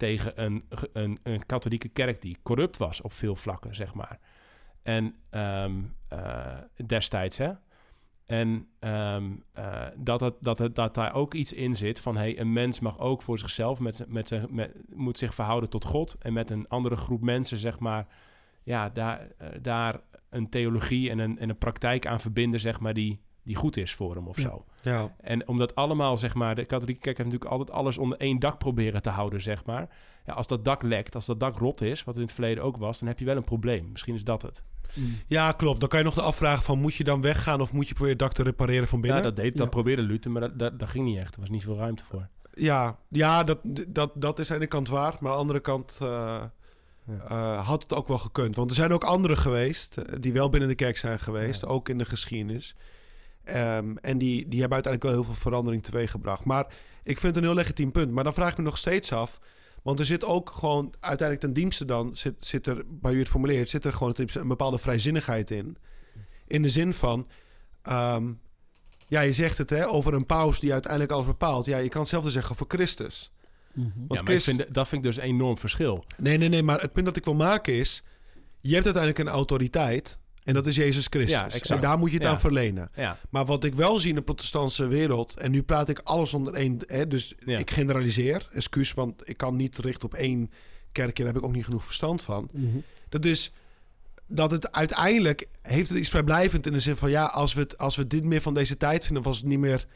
Tegen 0.00 0.42
een, 0.42 0.62
een, 0.92 1.18
een 1.22 1.46
katholieke 1.46 1.88
kerk 1.88 2.22
die 2.22 2.38
corrupt 2.42 2.76
was 2.76 3.00
op 3.00 3.12
veel 3.12 3.36
vlakken, 3.36 3.74
zeg 3.74 3.94
maar. 3.94 4.18
En 4.82 5.14
ehm, 5.30 5.82
eh, 6.08 6.58
destijds, 6.86 7.38
hè. 7.38 7.52
En 8.26 8.68
ehm, 8.78 9.30
eh, 9.52 9.86
dat, 9.96 10.20
het, 10.20 10.34
dat, 10.40 10.58
het, 10.58 10.74
dat 10.74 10.94
daar 10.94 11.14
ook 11.14 11.34
iets 11.34 11.52
in 11.52 11.74
zit 11.76 12.00
van... 12.00 12.16
Hey, 12.16 12.38
een 12.38 12.52
mens 12.52 12.80
mag 12.80 12.98
ook 12.98 13.22
voor 13.22 13.38
zichzelf, 13.38 13.80
met, 13.80 14.04
met, 14.08 14.28
zijn- 14.28 14.46
met, 14.50 14.72
moet 14.94 15.18
zich 15.18 15.34
verhouden 15.34 15.70
tot 15.70 15.84
God... 15.84 16.16
en 16.18 16.32
met 16.32 16.50
een 16.50 16.68
andere 16.68 16.96
groep 16.96 17.22
mensen, 17.22 17.58
zeg 17.58 17.78
maar... 17.78 18.06
ja, 18.62 18.88
daar, 18.88 19.28
eh, 19.38 19.48
daar 19.62 20.00
een 20.30 20.48
theologie 20.48 21.10
en 21.10 21.18
een, 21.18 21.38
en 21.38 21.48
een 21.48 21.58
praktijk 21.58 22.06
aan 22.06 22.20
verbinden, 22.20 22.60
zeg 22.60 22.80
maar... 22.80 22.94
die, 22.94 23.20
die 23.44 23.56
goed 23.56 23.76
is 23.76 23.94
voor 23.94 24.14
hem 24.14 24.26
of 24.28 24.36
Ja. 24.36 24.42
zo. 24.42 24.64
Ja. 24.82 25.14
En 25.20 25.48
omdat 25.48 25.74
allemaal, 25.74 26.18
zeg 26.18 26.34
maar... 26.34 26.54
de 26.54 26.64
katholieke 26.64 27.00
kerk 27.00 27.16
heeft 27.18 27.30
natuurlijk 27.30 27.58
altijd 27.58 27.78
alles 27.78 27.98
onder 27.98 28.18
één 28.18 28.38
dak 28.38 28.58
proberen 28.58 29.02
te 29.02 29.10
houden, 29.10 29.42
zeg 29.42 29.64
maar. 29.64 29.88
Ja, 30.26 30.32
als 30.32 30.46
dat 30.46 30.64
dak 30.64 30.82
lekt, 30.82 31.14
als 31.14 31.26
dat 31.26 31.40
dak 31.40 31.56
rot 31.58 31.80
is... 31.80 32.04
wat 32.04 32.14
in 32.14 32.20
het 32.20 32.32
verleden 32.32 32.64
ook 32.64 32.76
was, 32.76 32.98
dan 32.98 33.08
heb 33.08 33.18
je 33.18 33.24
wel 33.24 33.36
een 33.36 33.44
probleem. 33.44 33.88
Misschien 33.92 34.14
is 34.14 34.24
dat 34.24 34.42
het. 34.42 34.62
ja, 35.26 35.52
klopt. 35.52 35.80
Dan 35.80 35.88
kan 35.88 35.98
je 35.98 36.04
nog 36.04 36.14
de 36.14 36.22
afvragen 36.22 36.62
van... 36.62 36.78
moet 36.80 36.94
je 36.94 37.04
dan 37.04 37.20
weggaan 37.20 37.60
of 37.60 37.72
moet 37.72 37.88
je 37.88 37.94
proberen 37.94 38.18
het 38.18 38.26
dak 38.26 38.32
te 38.32 38.42
repareren 38.42 38.88
van 38.88 39.00
binnen? 39.00 39.18
Ja, 39.18 39.24
dat, 39.24 39.36
deed, 39.36 39.56
dat 39.56 39.64
Ja. 39.66 39.70
probeerde 39.72 40.02
Luther, 40.02 40.30
maar 40.30 40.40
dat, 40.40 40.58
dat, 40.58 40.78
dat 40.78 40.88
ging 40.88 41.04
niet 41.04 41.18
echt. 41.18 41.34
Er 41.34 41.40
was 41.40 41.50
niet 41.50 41.62
veel 41.64 41.76
ruimte 41.76 42.04
voor. 42.04 42.28
Ja, 42.54 42.98
ja 43.08 43.44
dat, 43.44 43.58
dat, 43.88 44.12
dat 44.14 44.38
is 44.38 44.46
aan 44.50 44.56
de 44.56 44.60
ene 44.62 44.70
kant 44.70 44.88
waar. 44.88 45.12
Maar 45.20 45.30
aan 45.30 45.36
de 45.36 45.42
andere 45.42 45.60
kant 45.60 45.98
eh, 46.02 46.08
Ja. 46.08 46.48
eh, 47.28 47.66
had 47.66 47.82
het 47.82 47.94
ook 47.94 48.08
wel 48.08 48.18
gekund. 48.18 48.56
Want 48.56 48.70
er 48.70 48.76
zijn 48.76 48.92
ook 48.92 49.04
anderen 49.04 49.36
geweest 49.36 49.96
eh, 49.96 50.14
die 50.20 50.32
wel 50.32 50.50
binnen 50.50 50.68
de 50.68 50.74
kerk 50.74 50.96
zijn 50.96 51.18
geweest. 51.18 51.60
Ja. 51.60 51.68
Ook 51.68 51.88
in 51.88 51.98
de 51.98 52.04
geschiedenis. 52.04 52.76
Ehm, 53.50 53.96
en 53.96 54.18
die, 54.18 54.48
die 54.48 54.60
hebben 54.60 54.78
uiteindelijk 54.82 55.02
wel 55.02 55.12
heel 55.12 55.24
veel 55.24 55.42
verandering 55.42 55.82
teweeggebracht. 55.82 56.44
Maar 56.44 56.66
ik 57.02 57.18
vind 57.18 57.34
het 57.34 57.36
een 57.36 57.48
heel 57.50 57.58
legitiem 57.58 57.92
punt. 57.92 58.12
Maar 58.12 58.24
dan 58.24 58.32
vraag 58.34 58.50
ik 58.50 58.56
me 58.56 58.62
nog 58.62 58.78
steeds 58.78 59.12
af... 59.12 59.40
Want 59.82 59.98
er 59.98 60.06
zit 60.06 60.24
ook 60.24 60.50
gewoon 60.50 60.94
uiteindelijk 61.00 61.40
ten 61.40 61.62
dienste 61.62 61.84
dan... 61.84 62.16
Zit, 62.16 62.34
zit 62.38 62.66
er, 62.66 62.82
bij 62.88 63.12
u 63.12 63.18
het 63.18 63.28
formuleert... 63.28 63.68
zit 63.68 63.84
er 63.84 63.92
gewoon 63.92 64.14
een 64.16 64.48
bepaalde 64.48 64.78
vrijzinnigheid 64.78 65.50
in. 65.50 65.76
In 66.46 66.62
de 66.62 66.68
zin 66.68 66.92
van... 66.92 67.28
ehm, 67.82 68.32
ja, 69.06 69.20
je 69.20 69.32
zegt 69.32 69.58
het 69.58 69.70
hè, 69.70 69.88
over 69.88 70.14
een 70.14 70.26
paus 70.26 70.60
die 70.60 70.72
uiteindelijk 70.72 71.12
alles 71.12 71.26
bepaalt. 71.26 71.64
Ja, 71.64 71.78
je 71.78 71.88
kan 71.88 72.00
hetzelfde 72.00 72.30
zeggen 72.30 72.56
voor 72.56 72.66
Christus. 72.68 73.32
Mhm. 73.72 73.84
Want 73.84 73.96
ja, 73.96 74.04
maar 74.08 74.18
ik 74.18 74.24
Christus- 74.24 74.56
vind, 74.56 74.74
dat 74.74 74.88
vind 74.88 75.04
ik 75.04 75.12
dus 75.12 75.16
een 75.16 75.28
enorm 75.28 75.58
verschil. 75.58 76.04
Nee, 76.16 76.38
nee, 76.38 76.48
nee, 76.48 76.62
maar 76.62 76.80
het 76.80 76.92
punt 76.92 77.06
dat 77.06 77.16
ik 77.16 77.24
wil 77.24 77.34
maken 77.34 77.74
is... 77.74 78.02
je 78.60 78.72
hebt 78.72 78.84
uiteindelijk 78.84 79.28
een 79.28 79.34
autoriteit... 79.34 80.18
en 80.50 80.56
dat 80.56 80.66
is 80.66 80.76
Jezus 80.76 81.06
Christus. 81.06 81.68
Ja, 81.68 81.74
en 81.74 81.80
daar 81.80 81.98
moet 81.98 82.08
je 82.10 82.14
het 82.16 82.24
Ja. 82.24 82.30
aan 82.30 82.40
verlenen. 82.40 82.90
Ja, 82.94 83.18
Maar 83.30 83.44
wat 83.44 83.64
ik 83.64 83.74
wel 83.74 83.98
zie 83.98 84.08
in 84.08 84.14
de 84.14 84.22
protestantse 84.22 84.86
wereld... 84.86 85.38
en 85.38 85.50
nu 85.50 85.62
praat 85.62 85.88
ik 85.88 85.98
alles 86.04 86.34
onder 86.34 86.54
één... 86.54 86.78
Hè, 86.86 87.06
dus 87.06 87.34
Ja. 87.44 87.58
ik 87.58 87.70
generaliseer, 87.70 88.48
excuus... 88.52 88.92
want 88.94 89.28
ik 89.28 89.36
kan 89.36 89.56
niet 89.56 89.78
richten 89.78 90.08
op 90.08 90.14
één 90.14 90.50
kerk... 90.92 91.18
en 91.18 91.24
daar 91.24 91.32
heb 91.32 91.42
ik 91.42 91.48
ook 91.48 91.54
niet 91.54 91.64
genoeg 91.64 91.84
verstand 91.84 92.22
van. 92.22 92.48
Mhm. 92.52 92.66
Dat 93.08 93.24
is 93.24 93.52
dat 94.26 94.50
het 94.50 94.72
uiteindelijk... 94.72 95.46
heeft 95.62 95.88
het 95.88 95.98
iets 95.98 96.08
vrijblijvend 96.08 96.66
in 96.66 96.72
de 96.72 96.80
zin 96.80 96.96
van... 96.96 97.10
ja, 97.10 97.24
als 97.24 97.54
we, 97.54 97.60
het, 97.60 97.78
als 97.78 97.96
we 97.96 98.06
dit 98.06 98.24
meer 98.24 98.40
van 98.42 98.54
deze 98.54 98.76
tijd 98.76 99.04
vinden... 99.04 99.22
of 99.22 99.28
als 99.28 99.36
we 99.40 99.42
het 99.42 99.52
niet 99.52 99.62
meer 99.62 99.86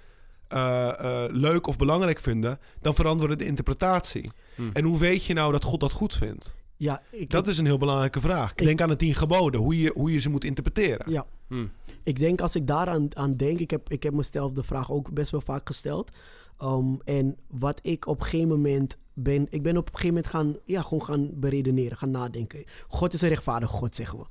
eh, 0.48 0.88
eh, 0.88 1.30
leuk 1.32 1.66
of 1.66 1.76
belangrijk 1.76 2.18
vinden... 2.18 2.58
dan 2.80 2.94
veranderen 2.94 3.30
we 3.30 3.36
de 3.36 3.46
interpretatie. 3.46 4.30
Hm. 4.54 4.70
En 4.72 4.84
hoe 4.84 4.98
weet 4.98 5.24
je 5.24 5.34
nou 5.34 5.52
dat 5.52 5.64
God 5.64 5.80
dat 5.80 5.92
goed 5.92 6.14
vindt? 6.14 6.54
Ja, 6.76 7.02
ik, 7.10 7.30
Dat 7.30 7.46
is 7.46 7.58
een 7.58 7.64
heel 7.66 7.78
belangrijke 7.78 8.20
vraag. 8.20 8.50
Ik- 8.54 8.64
Denk 8.64 8.80
aan 8.80 8.88
de 8.88 8.96
tien 8.96 9.14
geboden, 9.14 9.60
hoe 9.60 9.80
je, 9.80 9.90
hoe 9.94 10.12
je 10.12 10.18
ze 10.18 10.28
moet 10.30 10.44
interpreteren. 10.44 11.10
ja. 11.12 11.26
Hm. 11.48 11.66
Ik 12.02 12.18
denk 12.18 12.40
als 12.40 12.56
ik 12.56 12.66
daaraan 12.66 13.16
aan 13.16 13.36
denk, 13.36 13.58
ik 13.60 13.70
heb, 13.70 13.90
ik 13.90 14.02
heb 14.02 14.12
mezelf 14.14 14.52
de 14.52 14.62
vraag 14.62 14.90
ook 14.90 15.12
best 15.12 15.30
wel 15.30 15.40
vaak 15.40 15.66
gesteld. 15.66 16.10
Um, 16.62 16.98
en 17.04 17.36
wat 17.48 17.78
ik 17.82 18.06
op 18.06 18.18
een 18.20 18.24
gegeven 18.26 18.48
moment 18.48 18.96
ben, 19.14 19.46
ik 19.50 19.62
ben 19.62 19.76
op 19.76 19.86
een 19.86 19.94
gegeven 19.96 20.14
moment 20.14 20.26
gaan, 20.26 20.56
ja, 20.64 20.82
gewoon 20.82 21.04
gaan 21.04 21.30
beredeneren, 21.34 21.96
gaan 21.96 22.10
nadenken. 22.10 22.64
God 22.88 23.12
is 23.12 23.22
een 23.22 23.28
rechtvaardige 23.28 23.72
God, 23.72 23.94
zeggen 23.94 24.18
we. 24.18 24.24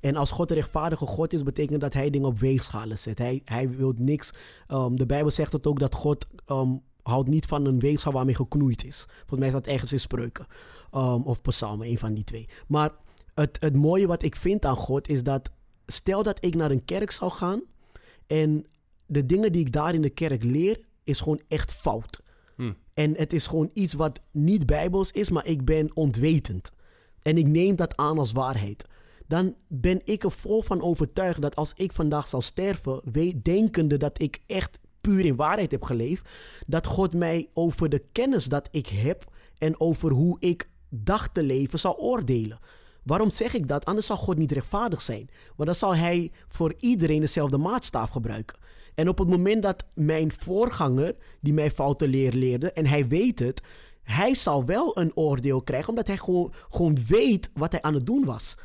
En 0.00 0.16
als 0.16 0.30
God 0.30 0.50
een 0.50 0.56
rechtvaardige 0.56 1.06
God 1.06 1.32
is, 1.32 1.42
betekent 1.42 1.80
dat 1.80 1.92
hij 1.92 2.10
dingen 2.10 2.28
op 2.28 2.38
weegschalen 2.38 2.98
zet. 2.98 3.18
Hij, 3.18 3.42
hij 3.44 3.70
wil 3.70 3.94
niks. 3.96 4.32
um, 4.68 4.96
de 4.96 5.06
Bijbel 5.06 5.30
zegt 5.30 5.52
het 5.52 5.66
ook 5.66 5.78
dat 5.80 5.94
God 5.94 6.26
um, 6.50 6.80
houdt 7.02 7.28
niet 7.28 7.46
van 7.46 7.64
een 7.64 7.78
weegschaal 7.78 8.12
waarmee 8.12 8.34
geknoeid 8.34 8.84
is. 8.84 9.06
Volgens 9.16 9.38
mij 9.38 9.48
is 9.48 9.54
dat 9.54 9.66
ergens 9.66 9.92
in 9.92 10.00
spreuken. 10.00 10.46
Um, 10.94 11.22
of 11.22 11.42
psalmen, 11.42 11.88
een 11.88 11.98
van 11.98 12.14
die 12.14 12.24
twee. 12.24 12.48
Maar 12.68 12.90
het, 13.34 13.56
het 13.60 13.76
mooie 13.76 14.06
wat 14.06 14.22
ik 14.22 14.36
vind 14.36 14.64
aan 14.64 14.76
God 14.76 15.08
is 15.08 15.22
dat 15.22 15.50
stel 15.86 16.22
dat 16.22 16.44
ik 16.44 16.54
naar 16.54 16.70
een 16.70 16.84
kerk 16.84 17.10
zou 17.10 17.30
gaan 17.30 17.62
en 18.26 18.66
de 19.06 19.26
dingen 19.26 19.52
die 19.52 19.60
ik 19.60 19.72
daar 19.72 19.94
in 19.94 20.02
de 20.02 20.10
kerk 20.10 20.44
leer 20.44 20.80
is 21.04 21.20
gewoon 21.20 21.40
echt 21.48 21.72
fout. 21.72 22.22
Hm. 22.56 22.72
En 22.94 23.16
het 23.16 23.32
is 23.32 23.46
gewoon 23.46 23.70
iets 23.72 23.94
wat 23.94 24.20
niet 24.30 24.66
bijbels 24.66 25.10
is, 25.10 25.30
maar 25.30 25.46
ik 25.46 25.64
ben 25.64 25.96
ontwetend. 25.96 26.72
En 27.22 27.38
ik 27.38 27.46
neem 27.46 27.76
dat 27.76 27.96
aan 27.96 28.18
als 28.18 28.32
waarheid. 28.32 28.88
Dan 29.26 29.54
ben 29.68 30.00
ik 30.04 30.24
er 30.24 30.32
vol 30.32 30.62
van 30.62 30.82
overtuigd 30.82 31.40
dat 31.40 31.56
als 31.56 31.72
ik 31.76 31.92
vandaag 31.92 32.28
zal 32.28 32.40
sterven, 32.40 33.00
weet, 33.12 33.44
denkende 33.44 33.96
dat 33.96 34.20
ik 34.20 34.42
echt 34.46 34.78
puur 35.00 35.24
in 35.24 35.36
waarheid 35.36 35.70
heb 35.70 35.82
geleefd, 35.82 36.28
dat 36.66 36.86
God 36.86 37.14
mij 37.14 37.48
over 37.54 37.88
de 37.88 38.04
kennis 38.12 38.44
dat 38.44 38.68
ik 38.70 38.86
heb 38.86 39.32
en 39.58 39.80
over 39.80 40.10
hoe 40.10 40.36
ik 40.40 40.68
dacht 40.94 41.34
te 41.34 41.42
leven 41.42 41.78
zal 41.78 41.96
oordelen. 41.98 42.58
Waarom 43.02 43.30
zeg 43.30 43.54
ik 43.54 43.68
dat? 43.68 43.84
Anders 43.84 44.06
zal 44.06 44.16
God 44.16 44.36
niet 44.36 44.52
rechtvaardig 44.52 45.02
zijn. 45.02 45.28
Want 45.56 45.68
dan 45.68 45.78
zal 45.78 45.96
hij 45.96 46.32
voor 46.48 46.74
iedereen 46.78 47.20
dezelfde 47.20 47.58
maatstaaf 47.58 48.10
gebruiken. 48.10 48.58
En 48.94 49.08
op 49.08 49.18
het 49.18 49.28
moment 49.28 49.62
dat 49.62 49.84
mijn 49.94 50.32
voorganger, 50.32 51.14
die 51.40 51.52
mij 51.52 51.70
foute 51.70 52.08
leer 52.08 52.32
leerde, 52.32 52.72
en 52.72 52.86
hij 52.86 53.06
weet 53.06 53.38
het, 53.38 53.62
hij 54.02 54.34
zal 54.34 54.64
wel 54.64 54.98
een 54.98 55.16
oordeel 55.16 55.62
krijgen, 55.62 55.88
omdat 55.88 56.06
hij 56.06 56.16
gewoon, 56.16 56.52
gewoon 56.68 56.98
weet 57.06 57.50
wat 57.54 57.72
hij 57.72 57.82
aan 57.82 57.94
het 57.94 58.06
doen 58.06 58.24
was. 58.24 58.56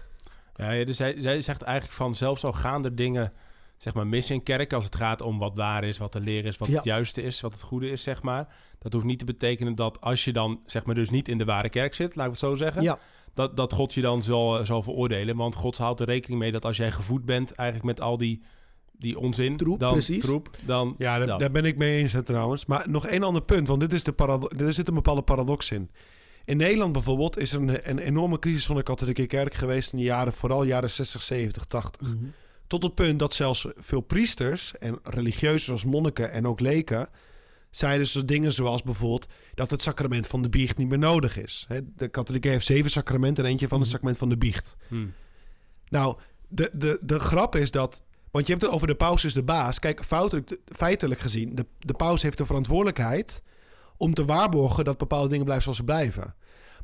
Ja, 0.55 0.85
dus 0.85 0.97
zij, 0.97 1.21
zij 1.21 1.41
zegt 1.41 1.61
eigenlijk 1.61 1.97
van 1.97 2.15
zelfs 2.15 2.43
al 2.43 2.53
gaan 2.53 2.85
er 2.85 2.95
dingen 2.95 3.31
zeg 3.79 3.93
maar 3.93 4.07
mis 4.07 4.31
in 4.31 4.43
kerk 4.43 4.73
als 4.73 4.83
het 4.85 4.95
gaat 4.95 5.21
om 5.21 5.37
wat 5.37 5.55
waar 5.55 5.83
is, 5.83 5.97
wat 5.97 6.13
de 6.13 6.19
leer 6.19 6.45
is, 6.45 6.57
wat 6.57 6.67
Ja. 6.67 6.75
het 6.75 6.83
juiste 6.83 7.21
is, 7.21 7.41
wat 7.41 7.53
het 7.53 7.61
goede 7.61 7.89
is, 7.89 8.03
zeg 8.03 8.21
maar. 8.21 8.55
Dat 8.79 8.93
hoeft 8.93 9.05
niet 9.05 9.19
te 9.19 9.25
betekenen 9.25 9.75
dat 9.75 10.01
als 10.01 10.25
je 10.25 10.33
dan 10.33 10.63
zeg 10.65 10.85
maar 10.85 10.95
dus 10.95 11.09
niet 11.09 11.27
in 11.27 11.37
de 11.37 11.45
ware 11.45 11.69
kerk 11.69 11.93
zit, 11.93 12.15
laat 12.15 12.25
ik 12.25 12.31
het 12.31 12.39
zo 12.39 12.55
zeggen, 12.55 12.81
Ja, 12.81 12.97
dat, 13.33 13.57
dat 13.57 13.73
God 13.73 13.93
je 13.93 14.01
dan 14.01 14.23
zal, 14.23 14.65
zal 14.65 14.83
veroordelen. 14.83 15.35
Want 15.35 15.55
God 15.55 15.77
houdt 15.77 15.99
er 15.99 16.05
rekening 16.05 16.39
mee 16.39 16.51
dat 16.51 16.65
als 16.65 16.77
jij 16.77 16.91
gevoed 16.91 17.25
bent 17.25 17.51
eigenlijk 17.51 17.87
met 17.97 18.01
al 18.01 18.17
die, 18.17 18.41
die 18.97 19.19
onzin, 19.19 19.57
Troep, 19.57 19.79
dan, 19.79 19.91
precies. 19.91 20.23
troep, 20.23 20.49
dan 20.65 20.95
Ja, 20.97 21.17
daar, 21.17 21.27
dat. 21.27 21.39
daar 21.39 21.51
ben 21.51 21.65
ik 21.65 21.77
mee 21.77 21.97
eens 22.01 22.13
hè, 22.13 22.23
trouwens. 22.23 22.65
Maar 22.65 22.89
nog 22.89 23.05
één 23.07 23.23
ander 23.23 23.41
punt, 23.43 23.67
want 23.67 23.79
dit 23.79 23.93
is 23.93 24.03
de 24.03 24.11
parado- 24.11 24.49
er 24.57 24.73
zit 24.73 24.87
een 24.87 24.93
bepaalde 24.93 25.21
paradox 25.21 25.71
in. 25.71 25.89
In 26.45 26.57
Nederland 26.57 26.91
bijvoorbeeld 26.93 27.37
is 27.37 27.53
er 27.53 27.61
een, 27.61 27.89
een 27.89 27.99
enorme 27.99 28.39
crisis 28.39 28.65
van 28.65 28.75
de 28.75 28.83
katholieke 28.83 29.25
kerk 29.27 29.53
geweest 29.53 29.91
in 29.91 29.97
de 29.97 30.03
jaren, 30.03 30.33
vooral 30.33 30.63
jaren 30.63 30.89
60, 30.89 31.21
70, 31.21 31.65
80. 31.65 32.07
Mhm. 32.07 32.25
Tot 32.69 32.83
het 32.83 32.95
punt 32.95 33.19
dat 33.19 33.33
zelfs 33.33 33.67
veel 33.75 34.01
priesters 34.01 34.77
en 34.77 34.99
religieuzen 35.03 35.59
zoals 35.61 35.85
monniken 35.85 36.31
en 36.31 36.47
ook 36.47 36.59
leken 36.59 37.09
zeiden 37.71 38.07
ze 38.07 38.25
dingen 38.25 38.51
zoals 38.53 38.83
bijvoorbeeld 38.83 39.27
dat 39.53 39.69
het 39.71 39.81
sacrament 39.81 40.27
van 40.27 40.41
de 40.41 40.49
biecht 40.49 40.77
niet 40.77 40.89
meer 40.89 40.97
nodig 40.97 41.37
is. 41.37 41.67
De 41.95 42.07
katholieke 42.07 42.47
heeft 42.47 42.65
zeven 42.65 42.91
sacramenten 42.91 43.43
en 43.43 43.49
eentje 43.49 43.67
van 43.67 43.77
het 43.77 43.85
Mhm. 43.87 43.95
sacrament 43.95 44.19
van 44.19 44.29
de 44.29 44.37
biecht. 44.37 44.75
Hm. 44.87 45.07
Nou, 45.87 46.17
de, 46.47 46.69
de, 46.73 46.99
de 47.01 47.19
grap 47.19 47.55
is 47.55 47.71
dat. 47.71 48.03
Want 48.31 48.45
je 48.45 48.51
hebt 48.51 48.65
het 48.65 48.73
over 48.73 48.87
de 48.87 48.95
paus 48.95 49.25
is 49.25 49.33
de 49.33 49.43
baas. 49.43 49.79
Kijk, 49.79 50.03
foutelijk, 50.03 50.57
feitelijk 50.65 51.19
gezien, 51.19 51.55
de, 51.55 51.65
de 51.79 51.93
paus 51.93 52.21
heeft 52.21 52.37
de 52.37 52.45
verantwoordelijkheid 52.45 53.43
om 53.97 54.13
te 54.13 54.25
waarborgen 54.25 54.83
dat 54.83 54.97
bepaalde 54.97 55.29
dingen 55.29 55.43
blijven 55.43 55.63
zoals 55.63 55.77
ze 55.79 55.83
blijven. 55.85 56.35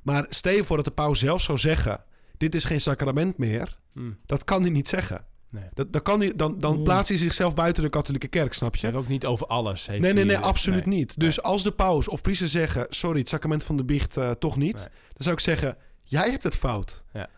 Maar 0.01 0.25
stel 0.29 0.53
je 0.53 0.63
voor 0.63 0.75
dat 0.75 0.85
de 0.85 0.91
paus 0.91 1.19
zelf 1.19 1.41
zou 1.41 1.57
zeggen: 1.57 2.03
Dit 2.37 2.55
is 2.55 2.63
geen 2.65 2.81
sacrament 2.81 3.37
meer. 3.37 3.77
Hm. 3.93 4.11
Dat 4.25 4.43
kan 4.43 4.61
hij 4.61 4.69
niet 4.71 4.87
zeggen. 4.87 5.25
Nee. 5.55 5.69
Dat, 5.73 5.93
dat 5.93 6.01
kan 6.01 6.19
niet, 6.19 6.37
dan 6.37 6.59
dan 6.59 6.77
Mm. 6.77 6.83
plaatst 6.83 7.09
hij 7.09 7.17
zichzelf 7.17 7.53
buiten 7.53 7.83
de 7.83 7.89
katholieke 7.89 8.27
kerk, 8.27 8.53
snap 8.53 8.75
je? 8.75 8.81
hebben 8.85 9.01
ook 9.01 9.07
niet 9.07 9.25
over 9.25 9.47
alles. 9.47 9.87
Heeft 9.87 10.01
Nee, 10.01 10.13
nee, 10.13 10.25
nee, 10.25 10.37
absoluut 10.37 10.85
nee. 10.85 10.97
niet. 10.97 11.19
Dus 11.19 11.41
als 11.41 11.63
de 11.63 11.71
paus 11.71 12.07
of 12.07 12.21
priester 12.21 12.47
zeggen... 12.47 12.85
sorry, 12.89 13.19
het 13.19 13.29
sacrament 13.29 13.63
van 13.63 13.77
de 13.77 13.83
biecht 13.83 14.17
eh, 14.17 14.31
toch 14.31 14.57
niet... 14.57 14.75
Nee. 14.75 14.83
dan 14.87 15.17
zou 15.17 15.35
ik 15.35 15.41
zeggen, 15.41 15.77
jij 16.03 16.29
hebt 16.29 16.43
het 16.43 16.55
fout. 16.55 17.03
Ja. 17.13 17.29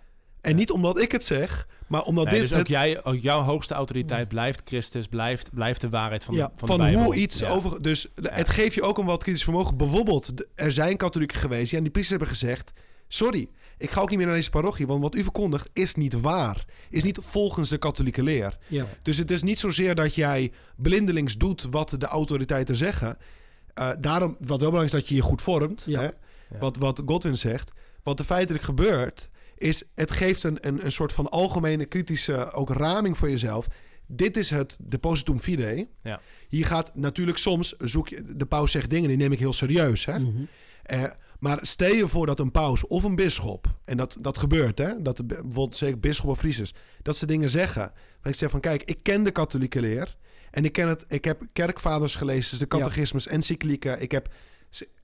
En 0.41 0.55
niet 0.55 0.71
omdat 0.71 0.99
ik 1.01 1.11
het 1.11 1.23
zeg, 1.23 1.67
maar 1.87 2.03
omdat 2.03 2.25
Nee, 2.25 2.33
dit 2.33 2.41
dus 2.41 2.51
ook, 2.51 2.57
het, 2.57 2.67
jij, 2.67 3.03
ook 3.03 3.17
jouw 3.17 3.41
hoogste 3.41 3.73
autoriteit 3.73 4.27
blijft 4.27 4.61
Christus, 4.65 5.07
blijft, 5.07 5.53
blijft 5.53 5.81
de 5.81 5.89
waarheid 5.89 6.23
van, 6.23 6.35
Ja. 6.35 6.45
de, 6.45 6.51
van, 6.55 6.67
van 6.67 6.77
de 6.77 6.83
Bijbel. 6.83 7.03
hoe 7.03 7.15
iets 7.15 7.39
Ja. 7.39 7.49
over... 7.49 7.81
Dus 7.81 8.07
het 8.21 8.49
geeft 8.49 8.73
je 8.73 8.81
ook 8.81 8.97
een 8.97 9.05
wat 9.05 9.23
kritisch 9.23 9.43
vermogen. 9.43 9.77
Bijvoorbeeld, 9.77 10.31
er 10.55 10.71
zijn 10.71 10.97
katholieken 10.97 11.37
geweest... 11.37 11.67
die 11.69 11.77
aan 11.77 11.83
die 11.83 11.91
priesters 11.93 12.19
hebben 12.19 12.37
gezegd... 12.37 12.71
sorry, 13.07 13.49
ik 13.77 13.91
ga 13.91 14.01
ook 14.01 14.09
niet 14.09 14.17
meer 14.17 14.27
naar 14.27 14.35
deze 14.35 14.49
parochie... 14.49 14.87
want 14.87 15.01
wat 15.01 15.15
u 15.15 15.23
verkondigt 15.23 15.69
is 15.73 15.95
niet 15.95 16.21
waar. 16.21 16.65
Is 16.89 17.03
niet 17.03 17.19
volgens 17.21 17.69
de 17.69 17.77
katholieke 17.77 18.23
leer. 18.23 18.57
Ja. 18.67 18.87
Dus 19.01 19.17
het 19.17 19.31
is 19.31 19.43
niet 19.43 19.59
zozeer 19.59 19.95
dat 19.95 20.15
jij 20.15 20.51
blindelings 20.75 21.37
doet 21.37 21.67
wat 21.69 21.95
de 21.97 22.05
autoriteiten 22.05 22.75
zeggen. 22.75 23.17
Eh, 23.73 23.89
daarom, 23.99 24.35
wat 24.39 24.59
wel 24.59 24.69
belangrijk 24.69 24.93
is, 24.93 24.99
dat 24.99 25.09
je 25.09 25.15
je 25.15 25.21
goed 25.21 25.41
vormt. 25.41 25.83
Ja. 25.85 26.01
Hè? 26.01 26.09
Wat, 26.59 26.77
wat 26.77 27.01
Godwin 27.05 27.37
zegt. 27.37 27.71
Wat 28.03 28.19
er 28.19 28.25
feitelijk 28.25 28.63
gebeurt, 28.63 29.29
is 29.57 29.83
het 29.95 30.11
geeft 30.11 30.43
een, 30.43 30.57
een, 30.61 30.85
een 30.85 30.91
soort 30.91 31.13
van 31.13 31.29
algemene 31.29 31.85
kritische 31.85 32.51
ook 32.51 32.69
raming 32.69 33.17
voor 33.17 33.29
jezelf. 33.29 33.67
Dit 34.05 34.37
is 34.37 34.49
het 34.49 34.77
depositum 34.81 35.39
fidei. 35.39 35.89
Ja. 36.03 36.21
Hier 36.49 36.65
gaat 36.65 36.95
natuurlijk 36.95 37.37
soms, 37.37 37.75
zoek 37.77 38.07
je, 38.07 38.23
de 38.35 38.45
paus 38.45 38.71
zegt 38.71 38.89
dingen, 38.89 39.07
die 39.07 39.17
neem 39.17 39.31
ik 39.31 39.39
heel 39.39 39.53
serieus. 39.53 40.05
Hè? 40.05 40.19
Mhm. 40.19 40.43
Eh, 40.83 41.03
maar 41.39 41.57
stel 41.61 41.93
je 41.93 42.07
voor 42.07 42.25
dat 42.25 42.39
een 42.39 42.51
paus 42.51 42.87
of 42.87 43.03
een 43.03 43.15
bisschop, 43.15 43.67
en 43.83 43.97
dat, 43.97 44.17
dat 44.19 44.37
gebeurt, 44.37 44.77
hè? 44.77 45.01
dat 45.01 45.27
bijvoorbeeld 45.27 45.75
zeker 45.75 45.99
bisschop 45.99 46.29
of 46.29 46.39
priesters, 46.39 46.73
dat 47.01 47.17
ze 47.17 47.25
dingen 47.25 47.49
zeggen. 47.49 47.91
Maar 48.21 48.31
ik 48.31 48.37
zeg 48.37 48.49
van, 48.49 48.59
kijk, 48.59 48.83
ik 48.83 49.03
ken 49.03 49.23
de 49.23 49.31
katholieke 49.31 49.81
leer. 49.81 50.15
En 50.51 50.65
ik, 50.65 50.71
ken 50.71 50.87
het, 50.87 51.05
ik 51.07 51.25
heb 51.25 51.41
kerkvaders 51.53 52.15
gelezen, 52.15 52.49
dus 52.49 52.59
de 52.59 52.67
catechismus, 52.67 53.27
encyclieken. 53.27 54.01
Ik 54.01 54.11
heb 54.11 54.29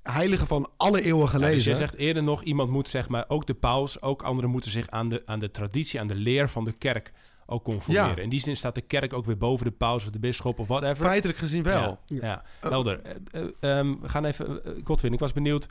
heiligen 0.01 0.47
van 0.47 0.69
alle 0.77 1.01
eeuwen 1.01 1.25
Ja, 1.25 1.29
gelezen. 1.29 1.55
dus 1.55 1.65
jij 1.65 1.75
zegt 1.75 1.95
eerder 1.95 2.23
nog, 2.23 2.43
iemand 2.43 2.69
moet 2.69 2.89
zeg 2.89 3.09
maar, 3.09 3.25
ook 3.27 3.45
de 3.45 3.53
paus, 3.53 4.01
ook 4.01 4.21
anderen 4.23 4.49
moeten 4.49 4.71
zich 4.71 4.89
aan 4.89 5.09
de, 5.09 5.21
aan 5.25 5.39
de 5.39 5.51
traditie, 5.51 5.99
aan 5.99 6.07
de 6.07 6.15
leer 6.15 6.49
van 6.49 6.65
de 6.65 6.71
kerk 6.71 7.11
ook 7.45 7.63
conformeren. 7.63 8.15
Ja. 8.15 8.21
In 8.21 8.29
die 8.29 8.39
zin 8.39 8.57
staat 8.57 8.75
de 8.75 8.81
kerk 8.81 9.13
ook 9.13 9.25
weer 9.25 9.37
boven 9.37 9.65
de 9.65 9.71
paus 9.71 10.03
of 10.03 10.11
de 10.11 10.19
bisschop 10.19 10.59
of 10.59 10.67
whatever. 10.67 11.05
Feitelijk 11.05 11.39
gezien 11.39 11.63
wel. 11.63 11.99
Ja, 12.05 12.17
ja. 12.21 12.43
helder. 12.69 13.01
Eh, 13.01 13.15
eh, 13.31 13.77
ehm, 13.79 13.95
we 14.01 14.09
gaan 14.09 14.25
even, 14.25 14.63
eh, 14.63 14.71
Godwin, 14.83 15.13
ik 15.13 15.19
was 15.19 15.33
benieuwd. 15.33 15.67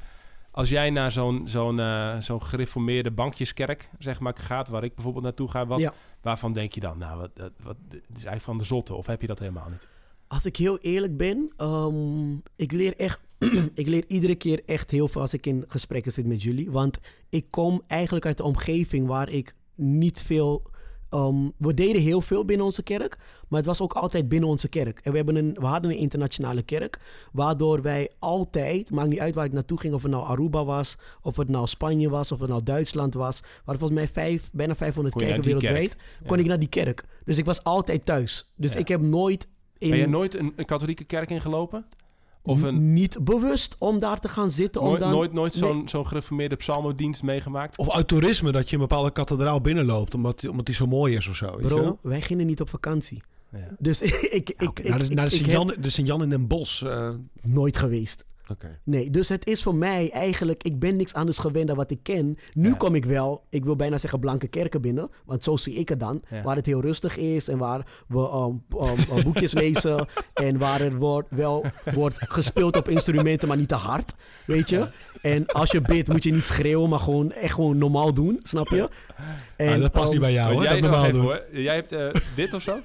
Als 0.52 0.68
jij 0.68 0.90
naar 0.90 1.12
zo'n 1.12 1.42
zo'n 1.44 1.80
eh, 1.80 2.18
zo'n 2.20 2.42
gereformeerde 2.42 3.10
bankjeskerk 3.10 3.90
zeg 3.98 4.20
maar, 4.20 4.34
gaat, 4.36 4.68
waar 4.68 4.84
ik 4.84 4.94
bijvoorbeeld 4.94 5.24
naartoe 5.24 5.50
ga, 5.50 5.66
wat, 5.66 5.78
Ja. 5.78 5.92
waarvan 6.22 6.52
denk 6.52 6.72
je 6.72 6.80
dan? 6.80 6.98
Nou, 6.98 7.18
wat, 7.18 7.30
wat, 7.34 7.52
wat, 7.62 7.76
is 7.92 8.00
eigenlijk 8.08 8.42
van 8.42 8.58
de 8.58 8.64
zotte, 8.64 8.94
of 8.94 9.06
heb 9.06 9.20
je 9.20 9.26
dat 9.26 9.38
helemaal 9.38 9.68
niet? 9.70 9.86
Als 10.26 10.46
ik 10.46 10.56
heel 10.56 10.78
eerlijk 10.78 11.16
ben, 11.16 11.52
ehm, 11.56 12.32
ik 12.56 12.72
leer 12.72 12.96
echt, 12.96 13.20
ik 13.74 13.86
leer 13.86 14.04
iedere 14.06 14.34
keer 14.34 14.62
echt 14.66 14.90
heel 14.90 15.08
veel 15.08 15.20
als 15.20 15.34
ik 15.34 15.46
in 15.46 15.64
gesprekken 15.68 16.12
zit 16.12 16.26
met 16.26 16.42
jullie. 16.42 16.70
Want 16.70 16.98
ik 17.28 17.46
kom 17.50 17.82
eigenlijk 17.86 18.26
uit 18.26 18.36
de 18.36 18.42
omgeving 18.42 19.06
waar 19.06 19.28
ik 19.28 19.54
niet 19.74 20.22
veel. 20.22 20.70
Ehm, 21.12 21.48
we 21.58 21.74
deden 21.74 22.02
heel 22.02 22.20
veel 22.20 22.44
binnen 22.44 22.66
onze 22.66 22.82
kerk, 22.82 23.18
maar 23.48 23.58
het 23.58 23.68
was 23.68 23.80
ook 23.80 23.92
altijd 23.92 24.28
binnen 24.28 24.48
onze 24.48 24.68
kerk. 24.68 25.00
En 25.02 25.10
we, 25.10 25.16
hebben 25.16 25.36
een, 25.36 25.54
we 25.60 25.66
hadden 25.66 25.90
een 25.90 25.96
internationale 25.96 26.62
kerk, 26.62 27.00
waardoor 27.32 27.82
wij 27.82 28.10
altijd, 28.18 28.90
maakt 28.90 29.08
niet 29.08 29.18
uit 29.20 29.34
waar 29.34 29.44
ik 29.44 29.52
naartoe 29.52 29.80
ging, 29.80 29.94
of 29.94 30.02
het 30.02 30.10
nou 30.12 30.26
Aruba 30.26 30.64
was, 30.64 30.96
of 31.22 31.36
het 31.36 31.48
nou 31.48 31.66
Spanje 31.66 32.08
was, 32.10 32.32
of 32.32 32.40
het 32.40 32.48
nou 32.48 32.62
Duitsland 32.62 33.14
was, 33.14 33.40
waren 33.64 33.80
volgens 33.80 34.00
mij 34.00 34.08
vijf, 34.08 34.50
bijna 34.52 34.74
500 34.76 35.14
Kon 35.14 35.24
je 35.24 35.32
kerken 35.32 35.52
wereldwijd, 35.52 35.96
kerk? 35.96 36.26
kon 36.26 36.36
Ja. 36.36 36.42
ik 36.42 36.48
naar 36.48 36.58
die 36.58 36.68
kerk. 36.68 37.04
Dus 37.24 37.38
ik 37.38 37.44
was 37.44 37.64
altijd 37.64 38.04
thuis. 38.04 38.52
Dus 38.56 38.72
Ja. 38.72 38.78
ik 38.78 38.88
heb 38.88 39.00
nooit 39.00 39.48
in... 39.78 39.90
Ben 39.90 39.98
je 39.98 40.08
nooit 40.08 40.34
een, 40.38 40.52
een 40.56 40.64
katholieke 40.64 41.04
kerk 41.04 41.30
ingelopen? 41.30 41.84
Of 42.44 42.62
een, 42.62 42.92
Niet 42.92 43.24
bewust 43.24 43.76
om 43.78 43.98
daar 43.98 44.20
te 44.20 44.28
gaan 44.28 44.50
zitten. 44.50 44.80
Om 44.80 44.86
nooit, 44.88 45.00
dan, 45.00 45.10
nooit, 45.10 45.32
nooit 45.32 45.60
Nee. 45.60 45.70
zo'n 45.70 45.88
zo'n 45.88 46.06
gereformeerde 46.06 46.56
psalmodienst 46.56 47.22
meegemaakt? 47.22 47.78
Of 47.78 47.90
uit 47.90 48.08
toerisme, 48.08 48.52
dat 48.52 48.68
je 48.68 48.74
een 48.74 48.80
bepaalde 48.82 49.10
kathedraal 49.12 49.60
binnenloopt, 49.60 50.14
omdat 50.14 50.40
die, 50.40 50.50
omdat 50.50 50.66
die 50.66 50.74
zo 50.74 50.86
mooi 50.86 51.16
is 51.16 51.28
of 51.28 51.36
zo. 51.36 51.46
Weet 51.50 51.60
je 51.60 51.66
Bro, 51.66 51.80
wel? 51.82 51.98
wij 52.02 52.20
gingen 52.20 52.46
niet 52.46 52.60
op 52.60 52.68
vakantie. 52.68 53.22
Ja. 53.52 53.58
Dus 53.78 54.02
ik, 54.02 54.10
ik, 54.12 54.48
ik, 54.48 54.88
naar 54.88 54.98
de, 54.98 55.04
ik, 55.04 55.14
naar 55.14 55.28
de 55.28 55.30
ik 55.34 55.36
Sint-Jan 55.36 55.68
heb 55.68 55.82
de 55.82 55.90
Sint-Jan 55.90 56.22
in 56.22 56.30
Den 56.30 56.46
Bosch. 56.46 56.82
eh, 56.82 57.10
nooit 57.40 57.76
geweest. 57.76 58.24
Oké. 58.52 58.78
Nee, 58.84 59.10
dus 59.10 59.28
het 59.28 59.46
is 59.46 59.62
voor 59.62 59.74
mij 59.74 60.10
eigenlijk, 60.10 60.62
ik 60.62 60.78
ben 60.78 60.96
niks 60.96 61.14
anders 61.14 61.38
gewend 61.38 61.66
dan 61.66 61.76
wat 61.76 61.90
ik 61.90 62.02
ken. 62.02 62.36
Nu 62.52 62.68
Ja. 62.68 62.74
kom 62.74 62.94
ik 62.94 63.04
wel, 63.04 63.44
ik 63.50 63.64
wil 63.64 63.76
bijna 63.76 63.98
zeggen 63.98 64.20
blanke 64.20 64.48
kerken 64.48 64.80
binnen, 64.82 65.10
want 65.24 65.44
zo 65.44 65.56
zie 65.56 65.74
ik 65.74 65.88
het 65.88 66.00
dan. 66.00 66.22
Ja. 66.30 66.42
Waar 66.42 66.56
het 66.56 66.66
heel 66.66 66.80
rustig 66.80 67.16
is 67.16 67.48
en 67.48 67.58
waar 67.58 67.86
we 68.08 68.18
um, 68.18 68.64
um, 68.82 69.16
uh, 69.18 69.24
boekjes 69.24 69.52
lezen 69.52 70.06
en 70.34 70.58
waar 70.58 70.80
er 70.80 70.96
wordt, 70.96 71.28
wel 71.30 71.64
wordt 71.94 72.16
gespeeld 72.18 72.76
op 72.76 72.88
instrumenten, 72.88 73.48
maar 73.48 73.56
niet 73.56 73.68
te 73.68 73.74
hard, 73.74 74.14
weet 74.46 74.68
je. 74.70 74.88
En 75.22 75.46
als 75.46 75.70
je 75.70 75.80
bidt 75.80 76.08
moet 76.08 76.22
je 76.22 76.32
niet 76.32 76.44
schreeuwen, 76.44 76.88
maar 76.88 76.98
gewoon 77.00 77.32
echt 77.32 77.54
gewoon 77.54 77.78
normaal 77.78 78.14
doen, 78.14 78.40
snap 78.42 78.68
je? 78.68 78.88
En, 79.56 79.72
Ah, 79.74 79.80
dat 79.80 79.90
past 79.92 80.04
um, 80.06 80.10
niet 80.12 80.20
bij 80.20 80.32
jou, 80.32 80.52
hoor. 80.52 80.62
jij, 80.62 80.72
Dat 80.72 80.80
normaal 80.80 81.10
doen. 81.12 81.20
hoor. 81.20 81.42
jij 81.52 81.74
hebt 81.74 81.92
eh, 81.92 82.08
dit 82.36 82.54
of 82.54 82.62
zo? 82.62 82.78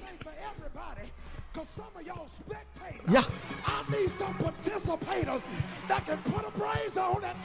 Ja. 3.10 3.20
I 3.20 3.90
need 3.90 4.10
some 4.18 4.34
participators 4.42 5.42
that 5.88 6.00
can 6.06 6.18
put 6.22 6.44
a 6.44 6.50
praise 6.58 6.98
on 7.14 7.22
it. 7.22 7.36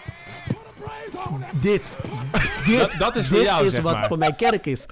Put 0.47 0.57
a 0.57 0.74
praise 0.84 1.30
on 1.30 1.41
it. 1.41 1.61
Dit, 1.61 1.82
dit, 2.66 2.80
Dat- 2.80 2.91
dat 2.99 3.16
is 3.16 3.28
voor 3.28 3.38
dit 3.38 3.45
jou, 3.45 3.66
is 3.66 3.74
zeg 3.74 3.82
wat 3.82 3.93
maar. 3.93 4.07
voor 4.07 4.18
mij 4.18 4.34
kerk 4.34 4.66
is. 4.66 4.86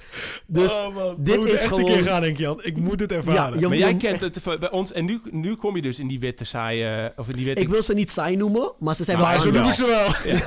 Dus 0.47 0.71
Oh, 0.77 0.95
dit 1.17 1.35
moeten 1.35 1.53
is 1.53 1.59
echt 1.59 1.67
gewoon... 1.67 1.79
een 1.79 1.93
keer 1.95 2.03
gaan, 2.03 2.21
denk 2.21 2.37
je, 2.37 2.43
Jan. 2.43 2.59
Ik 2.63 2.77
moet 2.77 2.99
het 2.99 3.11
ervaren. 3.11 3.53
Ja, 3.53 3.59
je 3.59 3.67
Maar 3.67 3.77
jij 3.77 3.91
moet- 3.91 4.01
kent 4.01 4.21
het 4.21 4.59
bij 4.59 4.69
ons 4.71 4.91
en 4.91 5.05
nu, 5.05 5.21
nu 5.31 5.55
kom 5.55 5.75
je 5.75 5.81
dus 5.81 5.99
in 5.99 6.07
die 6.07 6.19
witte 6.19 6.45
saaie... 6.45 7.13
Of 7.15 7.29
in 7.29 7.35
die 7.35 7.45
witte... 7.45 7.61
Ik 7.61 7.69
wil 7.69 7.83
ze 7.83 7.93
niet 7.93 8.11
saai 8.11 8.35
noemen, 8.35 8.71
maar 8.79 8.95
ze 8.95 9.03
zijn 9.03 9.17
Maar 9.17 9.31
wel 9.31 9.39
zo 9.41 9.47
anders. 9.47 9.77
noem 9.77 9.89
ik 9.89 9.93
ze 10.23 10.23
wel. 10.25 10.39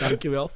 Dankjewel. 0.08 0.50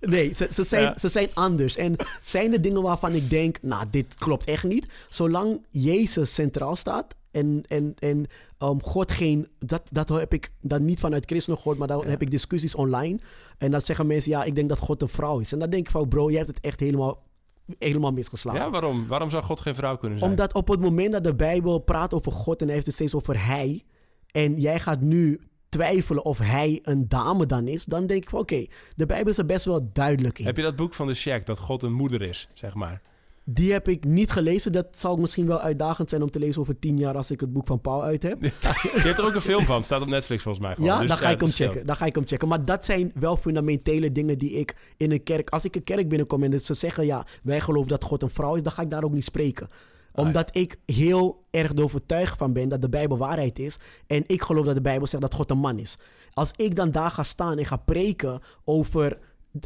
Nee, 0.00 0.34
ze, 0.34 0.46
ze, 0.50 0.64
zijn, 0.64 0.82
Ja. 0.82 0.94
ze 0.98 1.08
zijn 1.08 1.28
anders. 1.34 1.76
En 1.76 1.96
zijn 2.20 2.52
er 2.52 2.62
dingen 2.62 2.82
waarvan 2.82 3.12
ik 3.12 3.30
denk, 3.30 3.58
nou, 3.62 3.84
dit 3.90 4.14
klopt 4.18 4.44
echt 4.44 4.64
niet. 4.64 4.86
Zolang 5.08 5.60
Jezus 5.70 6.34
centraal 6.34 6.76
staat 6.76 7.14
en, 7.34 7.64
en, 7.68 7.94
en 7.98 8.26
um, 8.58 8.82
God 8.82 9.10
geen... 9.10 9.48
Dat, 9.58 9.88
dat 9.92 10.08
heb 10.08 10.32
ik 10.32 10.52
dan 10.60 10.84
niet 10.84 11.00
vanuit 11.00 11.24
christenen 11.24 11.58
gehoord, 11.58 11.78
maar 11.78 11.88
dan 11.88 12.06
heb 12.06 12.22
ik 12.22 12.30
discussies 12.30 12.74
online. 12.74 13.18
En 13.58 13.70
dan 13.70 13.80
zeggen 13.80 14.06
mensen, 14.06 14.30
ja, 14.30 14.44
ik 14.44 14.54
denk 14.54 14.68
dat 14.68 14.78
God 14.78 15.02
een 15.02 15.08
vrouw 15.08 15.38
is. 15.38 15.52
En 15.52 15.58
dan 15.58 15.70
denk 15.70 15.86
ik 15.86 15.90
van, 15.90 16.08
bro, 16.08 16.30
je 16.30 16.36
hebt 16.36 16.48
het 16.48 16.60
echt 16.60 16.80
helemaal, 16.80 17.22
helemaal 17.78 18.12
misgeslagen. 18.12 18.60
Ja, 18.60 18.70
waarom? 18.70 19.06
Waarom 19.06 19.30
zou 19.30 19.42
God 19.42 19.60
geen 19.60 19.74
vrouw 19.74 19.96
kunnen 19.96 20.18
zijn? 20.18 20.30
Omdat 20.30 20.54
op 20.54 20.68
het 20.68 20.80
moment 20.80 21.12
dat 21.12 21.24
de 21.24 21.34
Bijbel 21.34 21.78
praat 21.78 22.14
over 22.14 22.32
God 22.32 22.60
en 22.60 22.64
hij 22.64 22.74
heeft 22.74 22.86
het 22.86 22.94
steeds 22.94 23.14
over 23.14 23.46
hij. 23.46 23.84
En 24.30 24.60
jij 24.60 24.80
gaat 24.80 25.00
nu 25.00 25.40
twijfelen 25.68 26.24
of 26.24 26.38
hij 26.38 26.78
een 26.82 27.08
dame 27.08 27.46
dan 27.46 27.68
is. 27.68 27.84
Dan 27.84 28.06
denk 28.06 28.22
ik 28.22 28.28
van 28.28 28.38
oké, 28.38 28.66
de 28.94 29.06
Bijbel 29.06 29.30
is 29.30 29.38
er 29.38 29.46
best 29.46 29.64
wel 29.64 29.90
duidelijk 29.92 30.38
in. 30.38 30.44
Heb 30.44 30.56
je 30.56 30.62
dat 30.62 30.76
boek 30.76 30.94
van 30.94 31.06
de 31.06 31.14
Shack, 31.14 31.46
dat 31.46 31.58
God 31.58 31.82
een 31.82 31.92
moeder 31.92 32.22
is, 32.22 32.48
zeg 32.54 32.74
maar? 32.74 33.00
Die 33.46 33.72
heb 33.72 33.88
ik 33.88 34.04
niet 34.04 34.30
gelezen. 34.30 34.72
Dat 34.72 34.86
zal 34.90 35.16
misschien 35.16 35.46
wel 35.46 35.60
uitdagend 35.60 36.08
zijn 36.08 36.22
om 36.22 36.30
te 36.30 36.38
lezen 36.38 36.60
over 36.60 36.78
tien 36.78 36.98
jaar 36.98 37.16
als 37.16 37.30
ik 37.30 37.40
het 37.40 37.52
boek 37.52 37.66
van 37.66 37.80
Paul 37.80 38.02
uit 38.02 38.22
heb. 38.22 38.42
Je 38.42 38.50
hebt 38.94 39.18
er 39.18 39.24
ook 39.24 39.34
een 39.34 39.40
film 39.40 39.64
van, 39.64 39.84
staat 39.84 40.00
op 40.00 40.08
Netflix 40.08 40.42
volgens 40.42 40.64
mij. 40.64 40.74
Gewoon. 40.74 40.90
Ja, 40.90 40.98
Dus 40.98 41.08
dan 41.08 41.18
ga 41.18 41.28
ik 41.30 41.40
hem 41.40 41.48
scheelt. 41.48 41.70
checken. 41.70 41.86
Dan 41.86 41.96
ga 41.96 42.04
ik 42.06 42.14
hem 42.14 42.26
checken. 42.26 42.48
Maar 42.48 42.64
dat 42.64 42.84
zijn 42.84 43.12
wel 43.14 43.36
fundamentele 43.36 44.12
dingen 44.12 44.38
die 44.38 44.52
ik 44.52 44.76
in 44.96 45.12
een 45.12 45.22
kerk... 45.22 45.50
Als 45.50 45.64
ik 45.64 45.76
een 45.76 45.84
kerk 45.84 46.08
binnenkom 46.08 46.42
en 46.42 46.60
ze 46.60 46.74
zeggen... 46.74 47.06
ja, 47.06 47.26
wij 47.42 47.60
geloven 47.60 47.88
dat 47.88 48.04
God 48.04 48.22
een 48.22 48.30
vrouw 48.30 48.54
is... 48.54 48.62
dan 48.62 48.72
ga 48.72 48.82
ik 48.82 48.90
daar 48.90 49.04
ook 49.04 49.12
niet 49.12 49.24
spreken. 49.24 49.68
Omdat 50.12 50.56
ik 50.56 50.76
heel 50.86 51.44
erg 51.50 51.70
er 51.70 51.82
overtuigd 51.82 52.38
van 52.38 52.52
ben 52.52 52.68
dat 52.68 52.80
de 52.80 52.88
Bijbel 52.88 53.18
waarheid 53.18 53.58
is. 53.58 53.76
En 54.06 54.24
ik 54.26 54.42
geloof 54.42 54.64
dat 54.64 54.74
de 54.74 54.80
Bijbel 54.80 55.06
zegt 55.06 55.22
dat 55.22 55.34
God 55.34 55.50
een 55.50 55.58
man 55.58 55.78
is. 55.78 55.96
Als 56.32 56.50
ik 56.56 56.74
dan 56.76 56.90
daar 56.90 57.10
ga 57.10 57.22
staan 57.22 57.58
en 57.58 57.66
ga 57.66 57.76
preken 57.76 58.40
over 58.64 59.18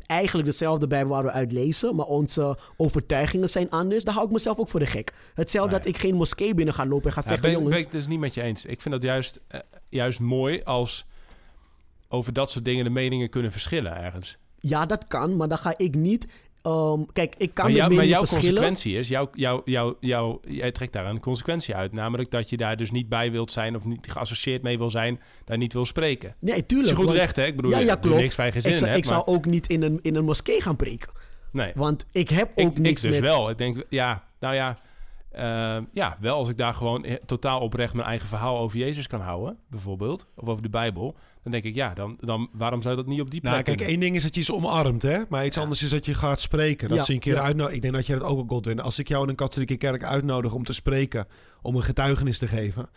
eigenlijk 0.07 0.47
dezelfde 0.47 0.87
Bijbel 0.87 1.11
waar 1.13 1.23
we 1.25 1.31
uit 1.33 1.53
lezen, 1.53 1.95
maar 1.97 2.07
onze 2.07 2.59
overtuigingen 2.77 3.51
zijn 3.51 3.71
anders, 3.71 4.05
dan 4.05 4.15
hou 4.15 4.27
ik 4.27 4.33
mezelf 4.33 4.59
ook 4.59 4.69
voor 4.69 4.81
de 4.81 4.87
gek. 4.87 5.13
Hetzelfde 5.35 5.71
Nee. 5.71 5.81
dat 5.81 5.89
ik 5.89 5.97
geen 6.01 6.15
moskee 6.15 6.55
binnen 6.55 6.75
ga 6.75 6.87
lopen 6.87 7.07
en 7.07 7.13
ga 7.13 7.21
Ja, 7.21 7.27
zeggen, 7.27 7.47
ben, 7.47 7.53
jongens... 7.59 7.75
ben 7.77 7.85
ik 7.85 7.91
dus 7.91 8.07
niet 8.07 8.19
met 8.19 8.35
je 8.35 8.43
eens. 8.43 8.65
Ik 8.65 8.81
vind 8.81 8.95
dat 8.95 9.03
juist, 9.03 9.41
eh, 9.49 9.61
juist 9.89 10.21
mooi 10.21 10.63
als 10.63 11.07
over 12.09 12.33
dat 12.33 12.51
soort 12.51 12.65
dingen 12.65 12.85
de 12.85 12.91
meningen 12.91 13.31
kunnen 13.31 13.53
verschillen 13.53 13.97
ergens. 13.97 14.37
Ja, 14.61 14.87
dat 14.87 15.07
kan, 15.07 15.37
maar 15.37 15.49
dan 15.49 15.59
ga 15.59 15.75
ik 15.79 15.95
niet. 15.95 16.27
Ehm, 16.63 17.01
kijk, 17.13 17.35
ik 17.39 17.55
kan 17.55 17.65
Maar, 17.65 17.73
met 17.73 17.75
jou- 17.75 17.79
maar 17.79 17.89
meningen 17.89 18.09
jouw 18.09 18.19
verschillen. 18.27 18.45
consequentie 18.63 18.99
is, 18.99 19.09
jouw, 19.09 19.29
jouw, 19.33 19.63
jouw, 19.65 19.97
jouw, 20.01 20.41
jij 20.49 20.73
trekt 20.73 20.93
daar 20.93 21.07
een 21.07 21.21
consequentie 21.21 21.75
uit. 21.75 21.93
Namelijk 21.93 22.31
dat 22.31 22.51
je 22.51 22.57
daar 22.57 22.77
dus 22.77 22.91
niet 22.91 23.09
bij 23.09 23.31
wilt 23.33 23.53
zijn 23.53 23.77
of 23.77 23.85
niet 23.85 24.11
geassocieerd 24.11 24.63
mee 24.63 24.79
wil 24.79 24.91
zijn, 24.91 25.21
daar 25.45 25.59
niet 25.59 25.73
wil 25.73 25.85
spreken. 25.85 26.35
Nee, 26.41 26.67
tuurlijk. 26.67 26.91
is 26.91 26.97
goed 26.97 27.07
want- 27.07 27.19
recht, 27.19 27.37
hè? 27.37 27.45
Ik 27.45 27.57
bedoel, 27.57 27.71
ja, 27.71 27.79
ja, 27.79 27.95
klopt. 27.95 28.17
niks 28.21 28.35
geen 28.35 28.53
zin 28.53 28.71
ik 28.71 28.77
zou, 28.77 28.97
ik 28.97 29.05
zou 29.05 29.23
ook 29.27 29.45
niet 29.45 29.67
in 29.67 29.83
een, 29.83 29.99
in 30.03 30.15
een 30.15 30.25
moskee 30.25 30.63
gaan 30.63 30.77
preken. 30.77 31.11
Nee. 31.53 31.73
Want 31.75 32.07
ik 32.13 32.29
heb 32.29 32.51
ook 32.55 32.71
ik, 32.77 32.79
niks 32.79 33.05
ik 33.05 33.11
dus 33.11 33.21
met... 33.21 33.31
wel. 33.31 33.51
Ik 33.51 33.59
denk, 33.59 33.85
ja, 33.89 34.25
nou 34.41 34.55
ja, 34.55 34.77
eh, 35.31 35.77
ja, 35.93 36.17
wel 36.21 36.37
als 36.37 36.49
ik 36.49 36.57
daar 36.57 36.75
gewoon 36.75 37.07
totaal 37.27 37.61
oprecht 37.61 37.95
mijn 37.95 38.07
eigen 38.07 38.29
verhaal 38.29 38.59
over 38.59 38.79
Jezus 38.79 39.07
kan 39.07 39.21
houden, 39.21 39.59
bijvoorbeeld, 39.71 40.27
of 40.35 40.49
over 40.49 40.63
de 40.63 40.69
Bijbel, 40.69 41.17
dan 41.43 41.53
denk 41.53 41.65
ik, 41.65 41.75
ja, 41.75 41.95
dan, 41.95 42.17
dan 42.21 42.49
waarom 42.53 42.83
zou 42.83 42.97
dat 42.97 43.07
niet 43.07 43.21
op 43.21 43.31
die 43.31 43.41
plek 43.41 43.53
Nou, 43.53 43.65
kijk, 43.65 43.77
kunnen? 43.77 43.95
één 43.95 44.03
ding 44.05 44.17
is 44.17 44.23
dat 44.23 44.35
je 44.35 44.43
ze 44.43 44.55
omarmt, 44.55 45.03
hè? 45.03 45.19
Maar 45.29 45.47
iets 45.47 45.57
Ja. 45.57 45.63
anders 45.63 45.83
is 45.83 45.91
dat 45.91 46.07
je 46.07 46.15
gaat 46.15 46.41
spreken. 46.41 46.89
Dat 46.89 46.97
Ja, 46.99 47.05
ze 47.05 47.13
een 47.13 47.19
keer 47.21 47.35
ja. 47.35 47.43
uitnodigen. 47.43 47.77
Ik 47.77 47.83
denk 47.83 47.95
dat 47.95 48.07
jij 48.07 48.19
dat 48.19 48.27
ook 48.29 48.37
wel 48.37 48.47
Godwin. 48.49 48.81
Als 48.81 48.99
ik 48.99 49.09
jou 49.09 49.23
in 49.23 49.29
een 49.29 49.35
katholieke 49.37 49.77
kerk 49.77 50.05
uitnodig 50.05 50.55
om 50.55 50.65
te 50.65 50.73
spreken, 50.73 51.27
om 51.63 51.77
een 51.77 51.83
getuigenis 51.83 52.39
te 52.39 52.49
geven, 52.49 52.89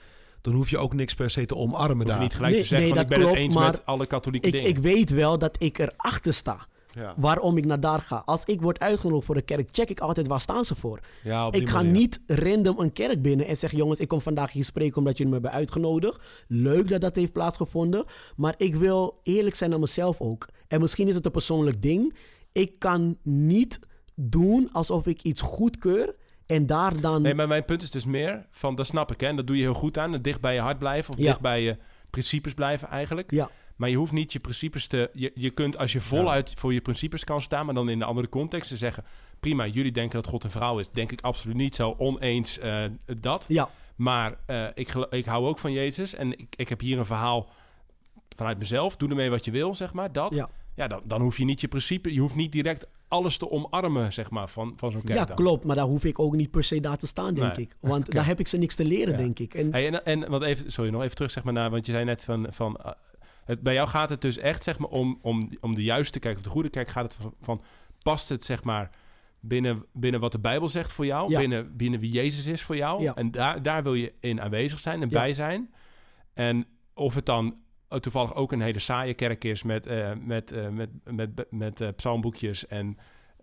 dan 0.41 0.53
hoef 0.53 0.69
je 0.69 0.77
ook 0.77 0.93
niks 0.93 1.13
per 1.13 1.29
se 1.29 1.45
te 1.45 1.55
omarmen 1.55 1.95
Hoef 1.97 2.05
je 2.05 2.11
daar. 2.11 2.19
niet 2.21 2.33
gelijk 2.35 2.53
Nee, 2.53 2.61
te 2.61 2.67
zeggen, 2.67 2.87
nee, 2.87 2.97
van, 2.97 3.03
ik 3.03 3.09
dat 3.09 3.17
ben 3.19 3.27
het 3.27 3.35
klopt, 3.37 3.45
eens 3.45 3.55
maar 3.55 3.71
met 3.71 3.85
alle 3.85 4.05
katholieke 4.05 4.47
Ik, 4.47 4.53
dingen. 4.53 4.69
ik 4.69 4.77
weet 4.77 5.09
wel 5.09 5.37
dat 5.37 5.55
ik 5.59 5.77
erachter 5.77 6.33
sta. 6.33 6.67
Ja. 6.93 7.13
Waarom 7.17 7.57
ik 7.57 7.65
naar 7.65 7.79
daar 7.79 7.99
ga. 7.99 8.21
Als 8.25 8.43
ik 8.43 8.61
word 8.61 8.79
uitgenodigd 8.79 9.25
voor 9.25 9.35
de 9.35 9.41
kerk, 9.41 9.67
check 9.71 9.89
ik 9.89 9.99
altijd 9.99 10.27
waar 10.27 10.39
staan 10.39 10.65
ze 10.65 10.75
voor. 10.75 10.99
Ja, 11.23 11.45
op 11.47 11.53
die 11.53 11.61
Ik 11.61 11.69
ga 11.69 11.75
manier. 11.75 11.91
niet 11.91 12.19
random 12.27 12.79
een 12.79 12.93
kerk 12.93 13.21
binnen 13.21 13.47
en 13.47 13.57
zeg: 13.57 13.71
jongens, 13.71 13.99
ik 13.99 14.07
kom 14.07 14.21
vandaag 14.21 14.51
hier 14.51 14.65
spreken 14.65 14.97
omdat 14.97 15.17
jullie 15.17 15.33
me 15.33 15.39
hebben 15.39 15.59
uitgenodigd. 15.59 16.21
Leuk 16.47 16.89
dat 16.89 17.01
dat 17.01 17.15
heeft 17.15 17.31
plaatsgevonden. 17.33 18.05
Maar 18.35 18.53
ik 18.57 18.75
wil 18.75 19.19
eerlijk 19.23 19.55
zijn 19.55 19.69
naar 19.69 19.79
mezelf 19.79 20.21
ook. 20.21 20.47
En 20.67 20.79
misschien 20.81 21.07
is 21.07 21.15
het 21.15 21.25
een 21.25 21.31
persoonlijk 21.31 21.81
ding. 21.81 22.15
Ik 22.51 22.75
kan 22.79 23.17
niet 23.23 23.79
doen 24.15 24.69
alsof 24.71 25.05
ik 25.07 25.21
iets 25.21 25.41
goedkeur 25.41 26.15
en 26.45 26.65
daar 26.65 27.01
dan. 27.01 27.21
Nee, 27.21 27.35
maar 27.35 27.47
mijn 27.47 27.65
punt 27.65 27.81
is 27.81 27.91
dus 27.91 28.05
meer 28.05 28.47
van, 28.51 28.75
dat 28.75 28.85
snap 28.85 29.11
ik, 29.11 29.19
hè, 29.19 29.27
en 29.27 29.35
dat 29.35 29.47
doe 29.47 29.55
je 29.55 29.61
heel 29.61 29.73
goed 29.73 29.97
aan, 29.97 30.11
dicht 30.21 30.41
bij 30.41 30.53
je 30.53 30.59
hart 30.59 30.79
blijven, 30.79 31.13
of 31.13 31.19
Ja. 31.19 31.25
dicht 31.25 31.41
bij 31.41 31.61
je 31.63 31.77
principes 32.09 32.53
blijven 32.53 32.87
eigenlijk. 32.87 33.31
Ja, 33.31 33.49
Maar 33.81 33.89
je 33.89 33.95
hoeft 33.95 34.11
niet 34.11 34.33
je 34.33 34.39
principes 34.39 34.87
te... 34.87 35.09
Je, 35.13 35.31
je 35.35 35.49
kunt 35.49 35.77
als 35.77 35.91
je 35.91 36.01
voluit 36.01 36.53
voor 36.57 36.73
je 36.73 36.81
principes 36.81 37.23
kan 37.23 37.41
staan... 37.41 37.65
maar 37.65 37.73
dan 37.75 37.89
in 37.89 38.01
een 38.01 38.07
andere 38.07 38.29
context 38.29 38.69
te 38.69 38.77
zeggen... 38.77 39.03
prima, 39.39 39.67
jullie 39.67 39.91
denken 39.91 40.21
dat 40.21 40.29
God 40.29 40.43
een 40.43 40.51
vrouw 40.51 40.79
is. 40.79 40.89
Denk 40.89 41.11
ik 41.11 41.21
absoluut 41.21 41.55
niet 41.55 41.75
zo 41.75 41.95
oneens 41.97 42.59
eh, 42.59 42.83
dat. 43.19 43.45
ja, 43.47 43.69
Maar 43.95 44.33
eh, 44.45 44.65
ik, 44.73 44.93
ik 45.09 45.25
hou 45.25 45.47
ook 45.47 45.59
van 45.59 45.71
Jezus. 45.71 46.13
En 46.13 46.39
ik, 46.39 46.53
ik 46.55 46.69
heb 46.69 46.79
hier 46.79 46.97
een 46.99 47.05
verhaal 47.05 47.49
vanuit 48.35 48.59
mezelf. 48.59 48.95
Doe 48.95 49.09
ermee 49.09 49.29
wat 49.29 49.45
je 49.45 49.51
wil, 49.51 49.75
zeg 49.75 49.93
maar. 49.93 50.11
Dat. 50.11 50.33
ja. 50.33 50.49
Ja, 50.75 50.87
dan, 50.87 51.01
dan 51.05 51.21
hoef 51.21 51.37
je 51.37 51.45
niet 51.45 51.61
je 51.61 51.67
principe... 51.67 52.13
Je 52.13 52.19
hoeft 52.19 52.35
niet 52.35 52.51
direct 52.51 52.87
alles 53.07 53.37
te 53.37 53.51
omarmen, 53.51 54.13
zeg 54.13 54.29
maar, 54.29 54.49
van, 54.49 54.73
van 54.75 54.91
zo'n 54.91 55.03
kerk 55.03 55.19
ja 55.19 55.25
dan. 55.25 55.35
klopt. 55.35 55.65
Maar 55.65 55.75
daar 55.75 55.85
hoef 55.85 56.03
ik 56.05 56.19
ook 56.19 56.35
niet 56.35 56.51
per 56.51 56.63
se 56.63 56.79
daar 56.79 56.97
te 56.97 57.07
staan, 57.07 57.33
denk 57.33 57.55
Nee. 57.55 57.65
ik. 57.65 57.75
Want 57.79 58.11
daar 58.15 58.25
heb 58.25 58.39
ik 58.39 58.47
ze 58.47 58.57
niks 58.57 58.75
te 58.75 58.85
leren, 58.85 59.11
Ja. 59.11 59.17
denk 59.17 59.39
ik. 59.39 59.53
En, 59.53 59.71
Hey, 59.71 59.87
en, 59.87 60.05
en 60.05 60.29
wat 60.29 60.43
even, 60.43 60.71
sorry, 60.71 60.91
nog 60.91 61.01
even 61.03 61.15
terug 61.15 61.31
zeg 61.31 61.43
maar 61.43 61.53
naar, 61.53 61.69
want 61.69 61.85
je 61.85 61.91
zei 61.91 62.05
net 62.05 62.23
van, 62.23 62.47
van 62.49 62.77
eh, 62.77 62.91
het, 63.51 63.61
bij 63.61 63.73
jou 63.73 63.87
gaat 63.87 64.09
het 64.09 64.21
dus 64.21 64.37
echt 64.37 64.63
zeg 64.63 64.79
maar 64.79 64.89
om, 64.89 65.19
om, 65.21 65.49
om 65.61 65.75
de 65.75 65.83
juiste 65.83 66.19
kerk 66.19 66.35
of 66.37 66.43
de 66.43 66.49
goede 66.49 66.69
kerk 66.69 66.87
gaat 66.87 67.03
het 67.03 67.13
van, 67.21 67.33
van 67.41 67.61
past 68.01 68.29
het 68.29 68.43
zeg 68.43 68.63
maar 68.63 68.89
binnen, 69.39 69.85
binnen 69.93 70.19
wat 70.19 70.31
de 70.31 70.39
Bijbel 70.39 70.69
zegt 70.69 70.91
voor 70.91 71.05
jou, 71.05 71.31
Ja. 71.31 71.39
binnen, 71.39 71.77
binnen 71.77 71.99
wie 71.99 72.11
Jezus 72.11 72.45
is 72.45 72.61
voor 72.61 72.75
jou 72.75 73.01
Ja. 73.01 73.15
en 73.15 73.31
daar, 73.31 73.61
daar 73.61 73.83
wil 73.83 73.93
je 73.93 74.13
in 74.19 74.41
aanwezig 74.41 74.79
zijn 74.79 75.01
en 75.01 75.09
Ja. 75.09 75.19
bij 75.19 75.33
zijn 75.33 75.73
en 76.33 76.65
of 76.93 77.15
het 77.15 77.25
dan 77.25 77.55
eh, 77.87 77.97
toevallig 77.99 78.35
ook 78.35 78.51
een 78.51 78.61
hele 78.61 78.79
saaie 78.79 79.13
kerk 79.13 79.43
is 79.43 79.63
met, 79.63 79.85
eh, 79.85 80.11
met, 80.19 80.51
eh, 80.51 80.69
met, 80.69 80.89
met, 81.11 81.45
met, 81.49 81.81
eh, 81.81 81.87
psalmboekjes 81.95 82.67
en 82.67 82.97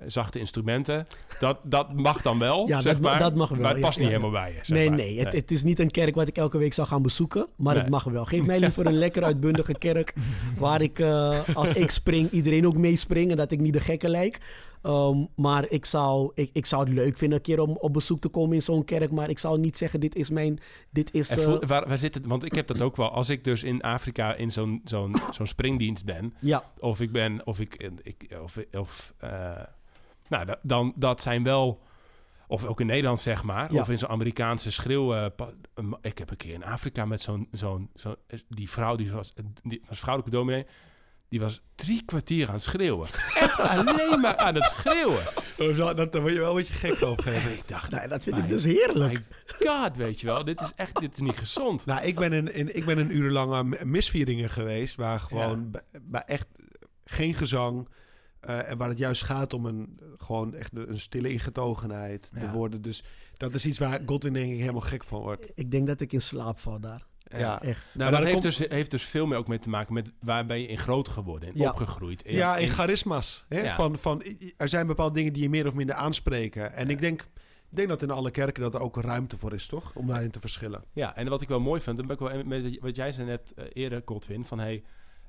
zachte 0.07 0.39
instrumenten, 0.39 1.07
dat, 1.41 1.59
dat 1.63 1.93
mag 1.95 2.23
dan 2.23 2.39
wel, 2.39 2.67
Ja, 2.69 2.81
zeg 2.81 2.93
dat 2.93 3.03
ma- 3.03 3.09
maar, 3.11 3.19
dat 3.19 3.35
mag 3.35 3.49
wel, 3.49 3.59
maar 3.59 3.69
het 3.69 3.79
ja, 3.79 3.85
past 3.85 3.99
niet 3.99 4.07
ja. 4.09 4.13
helemaal 4.13 4.41
bij 4.43 4.51
je. 4.53 4.59
zeg 4.63 4.69
nee, 4.77 4.89
maar. 4.89 4.99
nee, 4.99 5.19
het, 5.21 5.33
het 5.33 5.51
is 5.51 5.63
niet 5.63 5.79
een 5.79 5.91
kerk 5.91 6.15
wat 6.15 6.29
ik 6.29 6.37
elke 6.37 6.59
week 6.59 6.75
zou 6.75 6.87
gaan 6.89 7.03
bezoeken. 7.03 7.47
Maar 7.57 7.77
het 7.77 7.89
mag 7.89 8.05
wel. 8.05 8.25
Geef 8.25 8.47
mij 8.53 8.59
liever 8.61 8.87
een 8.87 8.99
lekker 8.99 9.25
uitbundige 9.25 9.79
kerk. 9.79 10.15
Waar 10.59 10.81
ik, 10.81 10.99
eh, 10.99 11.41
als 11.55 11.73
ik 11.73 11.91
spring, 11.91 12.31
iedereen 12.31 12.67
ook 12.67 12.77
meespringt. 12.77 13.31
En 13.31 13.37
dat 13.37 13.51
ik 13.51 13.61
niet 13.61 13.73
de 13.73 13.81
gekke 13.81 14.09
lijk. 14.09 14.39
Ehm, 14.83 15.25
maar 15.37 15.67
ik 15.69 15.85
zou, 15.85 16.31
ik, 16.35 16.51
ik 16.53 16.67
zou 16.67 16.85
het 16.85 16.93
leuk 16.93 17.19
vinden 17.19 17.37
een 17.39 17.45
keer 17.45 17.61
om 17.61 17.71
op 17.71 17.93
bezoek 17.93 18.21
te 18.21 18.29
komen 18.29 18.55
in 18.55 18.63
zo'n 18.63 18.85
kerk. 18.85 19.11
Maar 19.11 19.31
ik 19.31 19.39
zou 19.39 19.59
niet 19.59 19.79
zeggen, 19.79 20.01
dit 20.01 20.15
is 20.15 20.31
mijn... 20.31 20.59
Dit 20.91 21.15
is, 21.15 21.29
eh, 21.29 21.37
voel- 21.45 21.63
waar, 21.67 21.89
waar 21.89 21.99
zit 21.99 22.15
het? 22.15 22.27
Want 22.27 22.45
ik 22.45 22.53
heb 22.53 22.67
dat 22.67 22.81
ook 22.81 22.97
wel. 22.97 23.11
Als 23.11 23.29
ik 23.29 23.45
dus 23.45 23.63
in 23.63 23.81
Afrika 23.81 24.35
in 24.35 24.51
zo'n 24.51 24.81
zo'n 24.85 25.17
zo'n 25.31 25.47
springdienst 25.47 26.05
ben, 26.05 26.35
ja, 26.41 26.63
of 26.79 27.01
ik 27.01 27.13
ben, 27.13 27.47
of 27.47 27.61
ik, 27.61 27.91
ik 28.03 28.27
of, 28.43 28.59
of 28.73 29.15
eh, 29.19 29.51
nou, 30.29 30.45
dat, 30.47 30.59
dan 30.63 30.93
dat 30.97 31.23
zijn 31.23 31.43
wel, 31.43 31.83
of 32.47 32.65
ook 32.65 32.81
in 32.81 32.87
Nederland 32.87 33.21
zeg 33.21 33.43
maar, 33.43 33.73
Ja. 33.73 33.81
of 33.81 33.89
in 33.89 33.99
zo'n 33.99 34.09
Amerikaanse 34.09 34.71
schreeuw. 34.71 35.15
eh, 35.15 35.27
ik 36.01 36.19
heb 36.19 36.31
een 36.31 36.37
keer 36.37 36.55
in 36.55 36.65
Afrika 36.65 37.05
met 37.05 37.21
zo'n 37.21 37.49
zo'n 37.51 37.91
zo, 37.95 38.15
die 38.49 38.71
vrouw 38.71 38.97
die 38.97 39.13
was, 39.13 39.33
die 39.63 39.83
was 39.89 39.99
vrouwelijke 39.99 40.37
dominee. 40.37 40.67
Die 41.29 41.41
was 41.41 41.63
drie 41.75 42.03
kwartier 42.05 42.47
aan 42.49 42.55
het 42.55 42.63
schreeuwen. 42.63 43.09
Echt 43.35 43.61
alleen 43.61 44.21
maar 44.21 44.37
aan 44.37 44.55
het 44.55 44.65
schreeuwen. 44.65 45.23
Oh, 45.59 45.77
dat, 45.77 46.13
daar 46.13 46.21
word 46.23 46.33
je 46.35 46.39
wel 46.41 46.51
een 46.51 46.57
beetje 46.57 46.73
gek 46.73 47.01
op, 47.01 47.21
gegeven. 47.21 47.53
Ik 47.59 47.69
dacht, 47.69 47.91
nou, 47.91 48.09
dat 48.09 48.23
vind 48.23 48.37
My- 48.37 48.43
ik 48.43 48.49
dus 48.49 48.65
heerlijk. 48.65 49.13
my 49.13 49.67
god, 49.67 49.97
weet 49.97 50.21
je 50.21 50.27
wel. 50.27 50.43
Dit 50.45 50.61
is 50.61 50.73
echt, 50.77 51.01
dit 51.01 51.13
is 51.13 51.19
niet 51.21 51.37
gezond. 51.39 51.87
Nou, 51.87 52.03
ik 52.07 52.15
ben 52.19 52.33
een, 52.33 52.55
in, 52.55 52.77
ik 52.77 52.85
ben 52.85 52.99
een 52.99 53.17
urenlange 53.17 53.85
misvieringen 53.85 54.51
geweest, 54.51 54.97
waar 54.97 55.21
gewoon 55.21 55.71
bij, 55.71 55.83
bij 56.03 56.23
echt 56.27 56.47
geen 57.05 57.35
gezang. 57.35 57.89
Eh, 58.41 58.71
en 58.71 58.77
waar 58.79 58.89
het 58.89 58.99
juist 58.99 59.23
gaat 59.23 59.53
om 59.53 59.67
een, 59.67 60.01
gewoon 60.17 60.55
echt 60.55 60.71
een, 60.77 60.99
stille 61.01 61.33
ingetogenheid. 61.33 62.31
De 62.35 62.41
Ja. 62.41 62.53
woorden. 62.53 62.83
Dus 62.83 63.05
dat 63.37 63.55
is 63.55 63.67
iets 63.67 63.79
waar 63.79 64.01
Godwin 64.07 64.33
denk 64.33 64.53
ik 64.53 64.59
helemaal 64.59 64.81
gek 64.81 65.05
van 65.05 65.21
wordt. 65.21 65.53
Ik 65.55 65.71
denk 65.71 65.87
dat 65.87 66.01
ik 66.01 66.13
in 66.13 66.21
slaap 66.21 66.59
val 66.59 66.81
daar. 66.81 67.07
Ja, 67.37 67.61
Echt. 67.61 67.85
Nou, 67.85 67.99
maar 67.99 68.03
maar 68.03 68.11
dat 68.11 68.21
heeft, 68.21 68.33
komt- 68.33 68.57
dus, 68.59 68.69
heeft 68.69 68.91
dus 68.91 69.03
veel 69.03 69.27
meer 69.27 69.39
ook 69.39 69.49
mee 69.49 69.59
te 69.59 69.69
maken 69.69 69.95
met 69.95 70.13
waar 70.21 70.47
ben 70.47 70.61
je 70.61 70.67
in 70.67 70.79
groot 70.79 71.09
geworden, 71.09 71.49
in 71.49 71.61
Ja. 71.61 71.71
opgegroeid. 71.71 72.23
In, 72.23 72.35
ja, 72.35 72.57
in 72.57 72.63
in- 72.63 72.71
charisma's. 72.71 73.45
Hè? 73.49 73.61
Ja. 73.61 73.75
Van, 73.75 73.99
van, 73.99 74.23
er 74.57 74.69
zijn 74.69 74.87
bepaalde 74.87 75.15
dingen 75.15 75.33
die 75.33 75.43
je 75.43 75.49
meer 75.49 75.67
of 75.67 75.75
minder 75.75 75.95
aanspreken. 75.95 76.73
En 76.73 76.91
ik 76.91 77.01
denk, 77.01 77.21
ik 77.71 77.77
denk 77.77 77.89
dat 77.89 78.03
in 78.03 78.11
alle 78.11 78.31
kerken 78.31 78.63
dat 78.63 78.75
er 78.75 78.81
ook 78.81 78.97
ruimte 78.97 79.39
voor 79.39 79.53
is, 79.55 79.67
toch? 79.67 79.95
Om 79.95 80.07
daarin 80.07 80.31
te 80.31 80.41
verschillen. 80.41 80.85
ja, 80.93 81.17
en 81.17 81.29
wat 81.29 81.43
ik 81.43 81.49
wel 81.49 81.61
mooi 81.61 81.81
vind, 81.81 81.97
dan 81.97 82.07
ben 82.07 82.17
ik 82.17 82.23
wel 82.33 82.45
met 82.45 82.79
wat 82.81 82.97
jij 82.97 83.13
zei 83.13 83.27
net 83.27 83.53
eh, 83.57 83.65
eerder, 83.73 84.03
Godwin, 84.05 84.45
van 84.45 84.59
hey, 84.59 84.83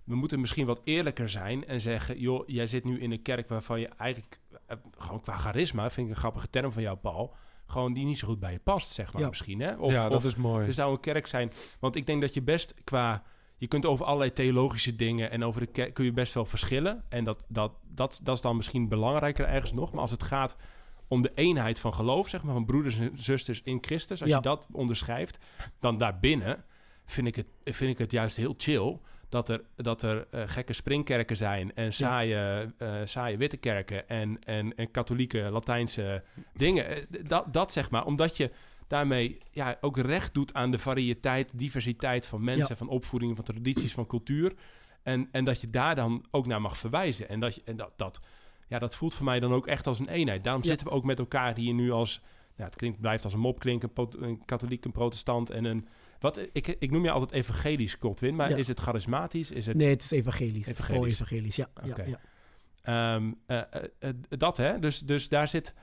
we 0.10 0.16
moeten 0.16 0.40
misschien 0.40 0.66
wat 0.66 0.82
eerlijker 0.84 1.30
zijn 1.30 1.66
en 1.66 1.82
zeggen, 1.82 2.20
joh, 2.20 2.44
jij 2.48 2.68
zit 2.68 2.84
nu 2.84 3.00
in 3.00 3.12
een 3.12 3.22
kerk 3.22 3.48
waarvan 3.50 3.80
je 3.80 3.88
eigenlijk, 3.88 4.40
eh, 4.68 4.78
gewoon 4.98 5.22
qua 5.22 5.38
charisma, 5.38 5.90
vind 5.90 6.08
ik 6.08 6.14
een 6.14 6.20
grappige 6.20 6.50
term 6.50 6.72
van 6.72 6.82
jou, 6.82 6.98
Paul, 6.98 7.36
gewoon 7.66 7.94
die 7.94 8.06
niet 8.06 8.18
zo 8.18 8.28
goed 8.28 8.40
bij 8.40 8.52
je 8.52 8.60
past, 8.60 8.90
zeg 8.92 9.14
maar 9.14 9.22
Ja. 9.22 9.28
misschien. 9.28 9.60
Hè? 9.60 9.76
Of, 9.76 9.92
ja, 9.92 10.10
dat 10.10 10.18
of 10.18 10.26
is 10.26 10.36
mooi. 10.36 10.68
er 10.68 10.74
zou 10.74 10.92
een 10.92 11.00
kerk 11.00 11.28
zijn, 11.28 11.52
want 11.80 11.96
ik 11.96 12.06
denk 12.06 12.22
dat 12.22 12.34
je 12.34 12.42
best 12.42 12.74
qua, 12.84 13.24
je 13.58 13.68
kunt 13.68 13.86
over 13.86 14.06
allerlei 14.06 14.32
theologische 14.32 14.96
dingen 14.96 15.32
en 15.32 15.44
over 15.44 15.62
de 15.62 15.68
kerk 15.68 15.94
kun 15.94 16.06
je 16.06 16.14
best 16.14 16.34
wel 16.34 16.46
verschillen. 16.46 17.04
En 17.10 17.24
dat, 17.24 17.46
dat, 17.48 17.72
dat, 17.88 18.20
dat 18.24 18.36
is 18.36 18.42
dan 18.42 18.56
misschien 18.56 18.88
belangrijker 18.88 19.46
ergens 19.48 19.74
nog, 19.74 19.92
maar 19.92 20.02
als 20.02 20.12
het 20.12 20.24
gaat 20.24 20.56
om 21.08 21.22
de 21.22 21.32
eenheid 21.36 21.80
van 21.80 21.94
geloof, 21.94 22.28
zeg 22.30 22.44
maar, 22.44 22.54
van 22.54 22.66
broeders 22.66 22.98
en 22.98 23.12
zusters 23.16 23.62
in 23.64 23.78
Christus, 23.82 24.22
als 24.22 24.30
Ja. 24.30 24.36
je 24.36 24.42
dat 24.42 24.68
onderschrijft, 24.72 25.38
dan 25.80 25.98
daarbinnen 25.98 26.64
vind 27.06 27.28
ik 27.28 27.36
het, 27.36 27.48
vind 27.64 27.92
ik 27.92 27.98
het 27.98 28.12
juist 28.12 28.36
heel 28.38 28.54
chill 28.58 29.00
dat 29.30 29.50
er, 29.50 29.62
dat 29.76 30.02
er 30.02 30.28
eh, 30.32 30.44
gekke 30.46 30.74
springkerken 30.74 31.38
zijn 31.38 31.76
en 31.76 31.94
saaie, 31.94 32.74
eh, 32.78 32.94
saaie 33.04 33.38
witte 33.38 33.58
kerken 33.58 34.10
en, 34.10 34.40
en, 34.40 34.76
en 34.76 34.92
katholieke 34.92 35.40
Latijnse 35.40 36.24
dingen. 36.54 36.86
Eh, 36.88 36.96
Dat, 37.28 37.54
dat 37.54 37.72
zeg 37.72 37.90
maar, 37.90 38.06
omdat 38.06 38.38
je 38.38 38.52
daarmee 38.88 39.38
ja, 39.52 39.78
ook 39.82 39.98
recht 39.98 40.34
doet 40.34 40.54
aan 40.54 40.72
de 40.72 40.80
variëteit, 40.80 41.52
diversiteit 41.60 42.26
van 42.26 42.44
mensen, 42.44 42.68
Ja. 42.70 42.76
van 42.76 42.90
opvoedingen, 42.90 43.36
van 43.36 43.46
tradities, 43.46 43.94
van 43.94 44.08
cultuur. 44.08 44.54
En, 45.04 45.30
en 45.32 45.46
dat 45.46 45.62
je 45.62 45.70
daar 45.70 45.96
dan 45.96 46.26
ook 46.32 46.46
naar 46.48 46.62
mag 46.62 46.78
verwijzen. 46.78 47.30
En, 47.30 47.40
dat, 47.40 47.56
je, 47.56 47.62
en 47.66 47.76
dat, 47.78 47.92
dat, 47.96 48.20
ja, 48.68 48.80
dat 48.80 48.96
voelt 48.96 49.14
voor 49.14 49.26
mij 49.26 49.40
dan 49.40 49.54
ook 49.54 49.68
echt 49.68 49.88
als 49.88 50.00
een 50.00 50.10
eenheid. 50.10 50.44
Daarom 50.44 50.62
Ja. 50.62 50.68
zitten 50.70 50.88
we 50.88 50.94
ook 50.94 51.04
met 51.04 51.20
elkaar 51.20 51.56
hier 51.56 51.74
nu 51.74 51.92
als... 51.92 52.22
Ja, 52.56 52.66
het 52.66 52.76
klinkt, 52.76 53.00
blijft 53.02 53.24
als 53.24 53.34
een 53.34 53.40
mop 53.40 53.60
klinken, 53.60 53.92
een 54.20 54.46
katholiek, 54.46 54.86
een 54.86 54.92
protestant 54.92 55.50
en 55.50 55.66
een... 55.66 55.88
Wat, 56.20 56.40
ik, 56.52 56.68
ik 56.80 56.92
noem 56.92 57.04
je 57.04 57.12
altijd 57.12 57.32
evangelisch, 57.32 57.98
Godwin, 58.00 58.36
maar 58.36 58.50
Ja. 58.50 58.56
is 58.56 58.68
het 58.68 58.80
charismatisch? 58.80 59.52
Is 59.52 59.66
het, 59.66 59.76
Nee, 59.76 59.90
het 59.90 60.02
is 60.02 60.12
evangelisch. 60.12 60.68
Evangelisch. 60.68 61.14
Evangelisch, 61.20 61.56
ja. 61.56 61.68
ja, 61.84 61.90
Oké. 61.90 62.04
ja. 62.04 62.20
Ehm, 62.82 63.32
eh, 63.46 63.58
eh, 63.58 63.84
eh, 64.00 64.14
dat, 64.30 64.58
hè? 64.58 64.80
Dus, 64.80 65.00
dus 65.00 65.30
daar 65.30 65.48
zit... 65.48 65.74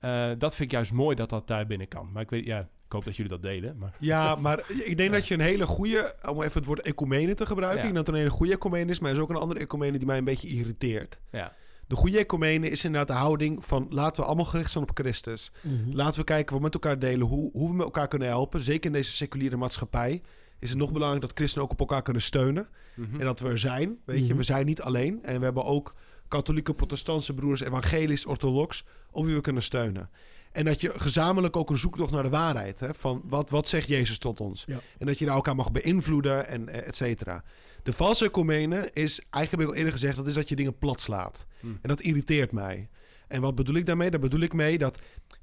eh, 0.00 0.30
dat 0.38 0.54
vind 0.56 0.68
ik 0.68 0.70
juist 0.76 0.92
mooi 0.92 1.16
dat 1.16 1.28
dat 1.28 1.46
daar 1.46 1.66
binnen 1.66 1.88
kan. 1.88 2.08
Maar 2.12 2.22
ik 2.22 2.30
weet, 2.30 2.44
ja, 2.46 2.58
ik 2.60 2.92
hoop 2.92 3.04
dat 3.04 3.16
jullie 3.16 3.30
dat 3.32 3.42
delen. 3.42 3.78
Maar 3.78 3.94
Ja, 3.98 4.34
maar 4.34 4.64
ik 4.84 4.96
denk 4.96 5.12
dat 5.12 5.28
je 5.28 5.34
een 5.34 5.40
hele 5.40 5.66
goede, 5.66 6.14
om 6.28 6.42
even 6.42 6.52
het 6.58 6.64
woord 6.64 6.80
ecumene 6.80 7.34
te 7.34 7.46
gebruiken, 7.46 7.80
Ja. 7.82 7.88
ik 7.88 7.94
denk 7.94 7.96
dat 7.96 8.08
er 8.08 8.12
een 8.12 8.18
hele 8.26 8.36
goede 8.38 8.52
ecumene 8.52 8.90
is, 8.90 8.98
maar 8.98 9.10
er 9.10 9.16
is 9.16 9.22
ook 9.22 9.30
een 9.30 9.36
andere 9.36 9.60
ecumene 9.60 9.98
die 9.98 10.06
mij 10.06 10.18
een 10.18 10.24
beetje 10.24 10.48
irriteert. 10.48 11.18
ja, 11.30 11.54
De 11.88 11.96
goede 11.96 12.18
ecumene 12.18 12.70
is 12.70 12.84
inderdaad 12.84 13.16
de 13.16 13.22
houding 13.22 13.64
van 13.64 13.86
laten 13.90 14.20
we 14.20 14.26
allemaal 14.26 14.44
gericht 14.44 14.70
zijn 14.70 14.84
op 14.84 14.98
Christus. 14.98 15.52
Mhm. 15.62 15.92
Laten 15.92 16.20
we 16.20 16.24
kijken, 16.24 16.56
we 16.56 16.62
met 16.62 16.74
elkaar 16.74 16.98
delen 16.98 17.26
hoe, 17.26 17.50
hoe 17.52 17.68
we 17.68 17.74
met 17.74 17.84
elkaar 17.84 18.08
kunnen 18.08 18.28
helpen. 18.28 18.60
Zeker 18.60 18.86
in 18.86 18.92
deze 18.92 19.12
seculiere 19.12 19.56
maatschappij 19.56 20.22
is 20.58 20.68
het 20.68 20.78
nog 20.78 20.92
belangrijk 20.92 21.22
dat 21.22 21.32
christenen 21.34 21.64
ook 21.64 21.72
op 21.72 21.80
elkaar 21.80 22.02
kunnen 22.02 22.22
steunen. 22.22 22.68
Mhm. 22.94 23.20
En 23.20 23.24
dat 23.24 23.40
we 23.40 23.48
er 23.48 23.58
zijn, 23.58 23.98
weet 24.04 24.18
je. 24.18 24.24
Mhm. 24.24 24.36
We 24.36 24.42
zijn 24.42 24.66
niet 24.66 24.80
alleen. 24.80 25.22
En 25.22 25.38
we 25.38 25.44
hebben 25.44 25.64
ook 25.64 25.94
katholieke, 26.28 26.74
protestantse 26.74 27.34
broers, 27.34 27.60
evangelisch, 27.60 28.26
orthodox, 28.26 28.84
op 29.10 29.24
wie 29.24 29.34
we 29.34 29.40
kunnen 29.40 29.62
steunen. 29.62 30.10
En 30.52 30.64
dat 30.64 30.80
je 30.80 30.92
gezamenlijk 30.96 31.56
ook 31.56 31.70
een 31.70 31.78
zoektocht 31.78 32.12
naar 32.12 32.22
de 32.22 32.28
waarheid. 32.28 32.80
Hè, 32.80 32.94
van 32.94 33.22
wat, 33.24 33.50
wat 33.50 33.68
zegt 33.68 33.88
Jezus 33.88 34.18
tot 34.18 34.40
ons? 34.40 34.64
Ja. 34.66 34.80
En 34.98 35.06
dat 35.06 35.18
je 35.18 35.24
daar 35.24 35.34
elkaar 35.34 35.54
mag 35.54 35.72
beïnvloeden 35.72 36.48
en 36.48 36.68
eh, 36.68 36.86
et 36.86 36.96
cetera. 36.96 37.44
De 37.82 37.92
valse 37.92 38.24
ecumene 38.24 38.90
is, 38.92 39.20
eigenlijk 39.30 39.50
heb 39.50 39.60
ik 39.60 39.66
al 39.66 39.74
eerder 39.74 39.92
gezegd, 39.92 40.16
dat 40.16 40.26
is 40.26 40.34
dat 40.34 40.48
je 40.48 40.56
dingen 40.56 40.78
plat 40.78 41.00
slaat. 41.00 41.46
Hm. 41.60 41.66
En 41.66 41.88
dat 41.88 42.00
irriteert 42.00 42.52
mij. 42.52 42.88
En 43.28 43.40
wat 43.40 43.54
bedoel 43.54 43.74
ik 43.74 43.86
daarmee? 43.86 44.10
Daar 44.10 44.20
bedoel 44.20 44.40
ik 44.40 44.52
mee 44.52 44.78
dat, 44.78 44.98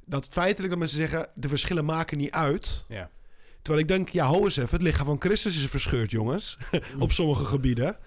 dat 0.05 0.27
feitelijk 0.31 0.69
dat 0.69 0.79
mensen 0.79 0.97
zeggen... 0.97 1.27
de 1.33 1.49
verschillen 1.49 1.85
maken 1.85 2.17
niet 2.17 2.31
uit. 2.31 2.85
Ja. 2.87 3.09
Terwijl 3.61 3.85
ik 3.85 3.91
denk, 3.91 4.09
ja, 4.09 4.25
ho 4.25 4.43
eens 4.43 4.57
even. 4.57 4.69
Het 4.69 4.81
lichaam 4.81 5.05
van 5.05 5.21
Christus 5.21 5.57
is 5.57 5.69
verscheurd, 5.69 6.11
jongens. 6.11 6.57
Op 6.99 7.11
sommige 7.11 7.45
gebieden. 7.45 7.97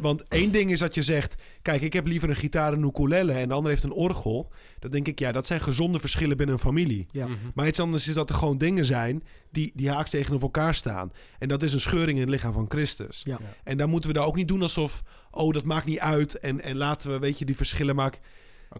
Want 0.00 0.28
één 0.28 0.52
ding 0.52 0.70
is 0.70 0.78
dat 0.78 0.94
je 0.94 1.02
zegt... 1.02 1.34
kijk, 1.62 1.82
ik 1.82 1.92
heb 1.92 2.06
liever 2.06 2.28
een 2.28 2.36
gitaar 2.36 2.72
en 2.72 2.78
een 2.78 2.88
ukulele... 2.88 3.32
en 3.32 3.48
de 3.48 3.54
ander 3.54 3.70
heeft 3.70 3.82
een 3.82 3.92
orgel. 3.92 4.52
Dan 4.78 4.90
denk 4.90 5.08
ik, 5.08 5.18
ja, 5.18 5.32
dat 5.32 5.46
zijn 5.46 5.60
gezonde 5.60 5.98
verschillen 5.98 6.36
binnen 6.36 6.54
een 6.56 6.62
familie. 6.62 7.06
Ja. 7.10 7.26
Mhm. 7.26 7.36
Maar 7.54 7.66
iets 7.66 7.80
anders 7.80 8.08
is 8.08 8.14
dat 8.14 8.28
er 8.28 8.34
gewoon 8.34 8.58
dingen 8.58 8.84
zijn... 8.84 9.24
die, 9.50 9.72
die 9.74 9.90
haaks 9.90 10.10
tegenover 10.10 10.44
elkaar 10.44 10.74
staan. 10.74 11.12
En 11.38 11.48
dat 11.48 11.62
is 11.62 11.72
een 11.72 11.80
scheuring 11.80 12.18
in 12.18 12.20
het 12.20 12.30
lichaam 12.30 12.52
van 12.52 12.66
Christus. 12.68 13.20
Ja. 13.24 13.36
Ja. 13.40 13.54
En 13.64 13.76
dan 13.76 13.90
moeten 13.90 14.10
we 14.10 14.16
daar 14.16 14.26
ook 14.26 14.36
niet 14.36 14.48
doen 14.48 14.62
alsof... 14.62 15.02
oh, 15.30 15.52
dat 15.52 15.64
maakt 15.64 15.86
niet 15.86 16.00
uit 16.00 16.38
en, 16.38 16.60
en 16.60 16.76
laten 16.76 17.10
we, 17.10 17.18
weet 17.18 17.38
je, 17.38 17.44
die 17.44 17.56
verschillen 17.56 17.94
maken. 17.94 18.20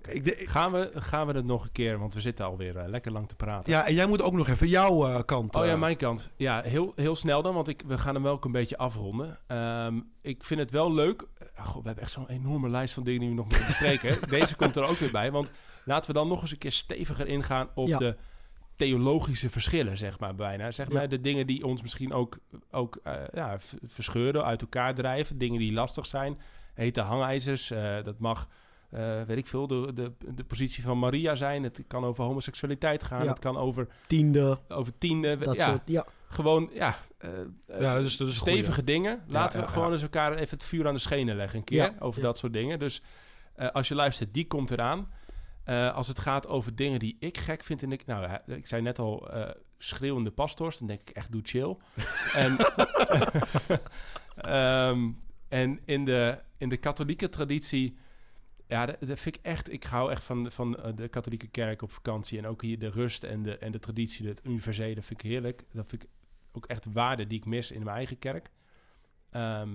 Ik 0.09 0.43
Gaan, 0.49 0.73
we, 0.73 0.91
gaan 0.95 1.27
we 1.27 1.33
het 1.33 1.45
nog 1.45 1.65
een 1.65 1.73
keer, 1.73 1.99
want 1.99 2.15
we 2.15 2.21
zitten 2.21 2.45
alweer 2.45 2.77
eh, 2.77 2.89
lekker 2.89 3.13
lang 3.13 3.29
te 3.29 3.35
praten. 3.35 3.73
ja, 3.73 3.87
en 3.87 3.95
jij 3.95 4.07
moet 4.07 4.23
ook 4.23 4.33
nog 4.33 4.49
even 4.49 4.69
jouw 4.69 5.07
eh, 5.07 5.21
kant... 5.25 5.57
Oh 5.57 5.65
ja, 5.65 5.73
eh, 5.73 5.79
mijn 5.79 5.97
kant. 5.97 6.31
Ja, 6.37 6.63
heel, 6.63 6.93
heel 6.97 7.17
snel 7.17 7.43
dan, 7.43 7.55
want 7.55 7.69
ik, 7.69 7.83
we 7.87 7.99
gaan 7.99 8.15
hem 8.15 8.23
wel 8.23 8.33
ook 8.33 8.45
een 8.45 8.53
beetje 8.53 8.77
afronden. 8.77 9.39
Ehm, 9.47 10.01
ik 10.21 10.45
vind 10.45 10.61
het 10.61 10.71
wel 10.71 10.93
leuk. 10.95 11.25
Goh, 11.57 11.77
we 11.77 11.87
hebben 11.87 12.03
echt 12.03 12.13
zo'n 12.13 12.29
enorme 12.29 12.69
lijst 12.69 12.95
van 12.95 13.05
dingen 13.05 13.21
die 13.21 13.29
we 13.29 13.35
nog 13.35 13.49
moeten 13.49 13.67
bespreken. 13.67 14.19
Deze 14.39 14.57
komt 14.57 14.77
er 14.77 14.85
ook 14.85 14.99
weer 14.99 15.11
bij, 15.11 15.31
want 15.31 15.51
laten 15.85 16.07
we 16.13 16.19
dan 16.19 16.29
nog 16.29 16.41
eens 16.43 16.53
een 16.53 16.59
keer 16.59 16.73
steviger 16.73 17.27
ingaan 17.29 17.69
op 17.75 17.89
Ja. 17.89 17.99
de 17.99 18.17
theologische 18.77 19.51
verschillen, 19.51 19.99
zeg 19.99 20.19
maar 20.19 20.35
bijna. 20.35 20.71
Zeg 20.71 20.89
Ja. 20.89 20.95
maar 20.95 21.09
de 21.09 21.21
dingen 21.21 21.47
die 21.47 21.65
ons 21.67 21.83
misschien 21.83 22.13
ook, 22.13 22.39
ook 22.71 22.99
ja, 23.33 23.57
verscheuren, 23.87 24.45
uit 24.45 24.61
elkaar 24.61 24.95
drijven. 24.95 25.39
Dingen 25.39 25.59
die 25.59 25.73
lastig 25.73 26.07
zijn. 26.07 26.39
Hete 26.75 27.01
hangijzers, 27.01 27.69
dat 28.05 28.19
mag... 28.19 28.49
eh, 28.93 29.23
weet 29.23 29.37
ik 29.37 29.47
veel, 29.47 29.67
de, 29.67 29.93
de, 29.95 30.13
de 30.35 30.45
positie 30.45 30.83
van 30.83 30.99
Maria 30.99 31.35
zijn. 31.35 31.63
Het 31.63 31.83
kan 31.87 32.05
over 32.05 32.25
homoseksualiteit 32.25 33.03
gaan. 33.03 33.23
Ja. 33.25 33.29
Het 33.29 33.39
kan 33.39 33.57
over, 33.57 33.89
Tiende, 34.07 34.59
over 34.69 34.99
tiende. 34.99 35.39
dat 35.39 35.55
ja, 35.55 35.69
soort... 35.69 35.81
Ja, 35.85 36.07
gewoon, 36.29 36.71
ja, 36.73 36.97
eh, 37.19 37.31
Ja, 37.81 37.95
dat 37.95 38.05
is, 38.05 38.17
dat 38.17 38.29
is 38.29 38.37
stevige 38.37 38.73
goeie. 38.73 38.85
dingen. 38.85 39.23
Laten 39.27 39.61
we 39.61 39.69
gewoon 39.69 39.93
eens 39.93 40.03
elkaar 40.03 40.35
even 40.35 40.51
het 40.51 40.65
vuur 40.65 40.87
aan 40.87 40.95
de 40.95 41.01
schenen 41.01 41.37
leggen 41.37 41.59
een 41.59 41.65
keer. 41.65 41.95
Over 41.99 42.23
dat 42.23 42.39
soort 42.39 42.53
dingen. 42.53 42.79
Dus 42.79 43.03
eh, 43.55 43.71
als 43.71 43.89
je 43.89 43.95
luistert, 43.95 44.35
die 44.35 44.47
komt 44.47 44.71
eraan. 44.71 45.11
Als 45.95 46.09
het 46.09 46.19
gaat 46.19 46.47
over 46.47 46.77
dingen 46.77 46.99
die 46.99 47.17
ik 47.19 47.39
gek 47.39 47.63
vind. 47.63 47.83
En 47.83 47.93
ik, 47.93 48.07
nou, 48.07 48.39
ik 48.47 48.67
zei 48.67 48.83
net 48.83 48.99
al, 48.99 49.31
schreeuwende 49.79 50.31
pastors. 50.31 50.79
Dan 50.79 50.89
denk 50.89 51.01
ik 51.01 51.11
echt, 51.11 51.33
doe 51.33 51.41
chill. 51.45 51.77
en, 52.35 52.57
Ehm, 54.37 55.11
en 55.49 55.81
in 55.85 56.05
de, 56.05 56.39
in 56.59 56.69
de 56.69 56.77
katholieke 56.77 57.29
traditie... 57.29 57.97
Ja, 58.73 58.87
dat, 58.87 59.21
vind 59.21 59.37
ik 59.37 59.43
echt... 59.43 59.73
Ik 59.73 59.85
hou 59.85 60.11
echt 60.11 60.25
van, 60.25 60.53
van 60.53 60.77
eh, 60.77 60.93
de 60.95 61.09
katholieke 61.09 61.47
kerk 61.47 61.83
op 61.83 61.93
vakantie. 61.93 62.39
En 62.39 62.47
ook 62.47 62.63
hier 62.63 62.79
de 62.79 62.91
rust 62.91 63.25
en 63.25 63.43
de, 63.43 63.59
en 63.59 63.73
de 63.73 63.79
traditie, 63.79 64.29
het 64.29 64.41
universele, 64.45 65.03
vind 65.03 65.25
ik 65.25 65.31
heerlijk. 65.31 65.65
Dat 65.73 65.87
vind 65.87 66.03
ik 66.03 66.09
ook 66.53 66.67
echt 66.67 66.93
waarde 66.93 67.27
die 67.27 67.39
ik 67.39 67.45
mis 67.45 67.71
in 67.71 67.83
mijn 67.83 67.97
eigen 67.97 68.19
kerk. 68.19 68.51
Ehm, 69.31 69.71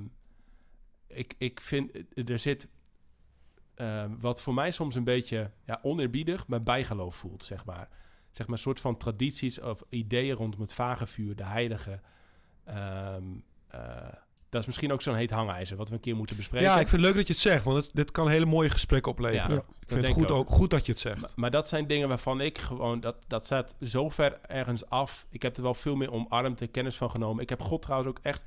ik, 1.08 1.34
ik 1.38 1.62
vind, 1.62 1.92
eh, 1.92 2.30
er 2.30 2.40
zit 2.40 2.70
ehm, 3.76 4.16
wat 4.20 4.42
voor 4.42 4.54
mij 4.54 4.72
soms 4.72 4.96
een 4.96 5.04
beetje 5.04 5.52
ja, 5.66 5.80
oneerbiedig, 5.82 6.48
maar 6.48 6.64
bijgeloof 6.64 7.16
voelt, 7.16 7.44
zeg 7.44 7.66
maar. 7.66 7.90
Zeg 8.32 8.48
maar 8.48 8.56
een 8.56 8.64
soort 8.64 8.80
van 8.80 8.98
tradities 8.98 9.60
of 9.60 9.84
ideeën 9.90 10.36
rondom 10.36 10.62
het 10.62 10.74
vagevuur, 10.74 11.36
de 11.36 11.46
heilige. 11.46 12.00
Eh, 12.64 13.18
dat 14.50 14.62
is 14.62 14.68
misschien 14.68 14.92
ook 14.92 15.02
zo'n 15.02 15.16
heet 15.16 15.30
hangijzer, 15.32 15.78
wat 15.78 15.90
we 15.90 15.96
een 15.96 16.02
keer 16.02 16.16
moeten 16.16 16.36
bespreken. 16.36 16.68
Ja, 16.68 16.80
ik 16.80 16.88
vind 16.88 16.92
het 16.92 17.02
leuk 17.02 17.16
dat 17.16 17.28
je 17.28 17.34
het 17.34 17.42
zegt, 17.42 17.64
want 17.64 17.78
het, 17.86 17.96
dit 17.96 18.12
kan 18.12 18.30
hele 18.30 18.46
mooie 18.46 18.70
gesprekken 18.70 19.12
opleveren. 19.12 19.56
Ja, 19.56 19.62
ik 19.80 19.88
vind 19.88 20.04
het 20.04 20.14
goed, 20.14 20.32
ook. 20.32 20.50
goed 20.50 20.70
dat 20.70 20.86
je 20.86 20.92
het 20.92 21.02
zegt. 21.02 21.22
Maar, 21.22 21.32
maar 21.36 21.52
dat 21.52 21.68
zijn 21.68 21.88
dingen 21.88 22.08
waarvan 22.08 22.42
ik 22.42 22.58
gewoon, 22.58 23.00
dat, 23.00 23.16
dat 23.28 23.46
staat 23.46 23.76
zo 23.82 24.10
ver 24.10 24.40
ergens 24.42 24.90
af. 24.90 25.26
Ik 25.30 25.42
heb 25.42 25.58
er 25.58 25.64
wel 25.64 25.74
veel 25.74 25.96
meer 25.96 26.12
omarmd 26.12 26.62
en 26.62 26.72
kennis 26.72 26.96
van 26.96 27.10
genomen. 27.12 27.44
Ik 27.44 27.50
heb 27.50 27.62
God 27.62 27.82
trouwens 27.82 28.10
ook 28.10 28.20
echt 28.22 28.46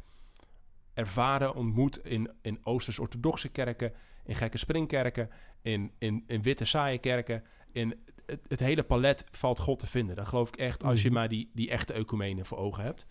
ervaren, 0.95 1.55
ontmoet 1.55 2.05
in, 2.05 2.31
in 2.43 2.59
Oosters-orthodoxe 2.63 3.49
kerken, 3.49 3.93
in 4.25 4.35
gekke 4.35 4.59
springkerken, 4.59 5.31
in, 5.63 5.93
in, 5.99 6.25
in 6.27 6.43
witte 6.43 6.65
saaie 6.65 6.99
kerken. 6.99 7.45
In 7.73 7.95
het, 8.27 8.41
het 8.49 8.61
hele 8.61 8.83
palet 8.83 9.25
valt 9.31 9.59
God 9.59 9.79
te 9.79 9.87
vinden. 9.87 10.17
Dat 10.17 10.29
geloof 10.29 10.49
ik 10.49 10.57
echt, 10.57 10.85
als 10.85 11.03
je 11.03 11.09
Mhm. 11.09 11.19
maar 11.19 11.29
die, 11.29 11.51
die 11.55 11.71
echte 11.71 11.93
ecumene 11.93 12.45
voor 12.45 12.59
ogen 12.59 12.85
hebt. 12.85 13.07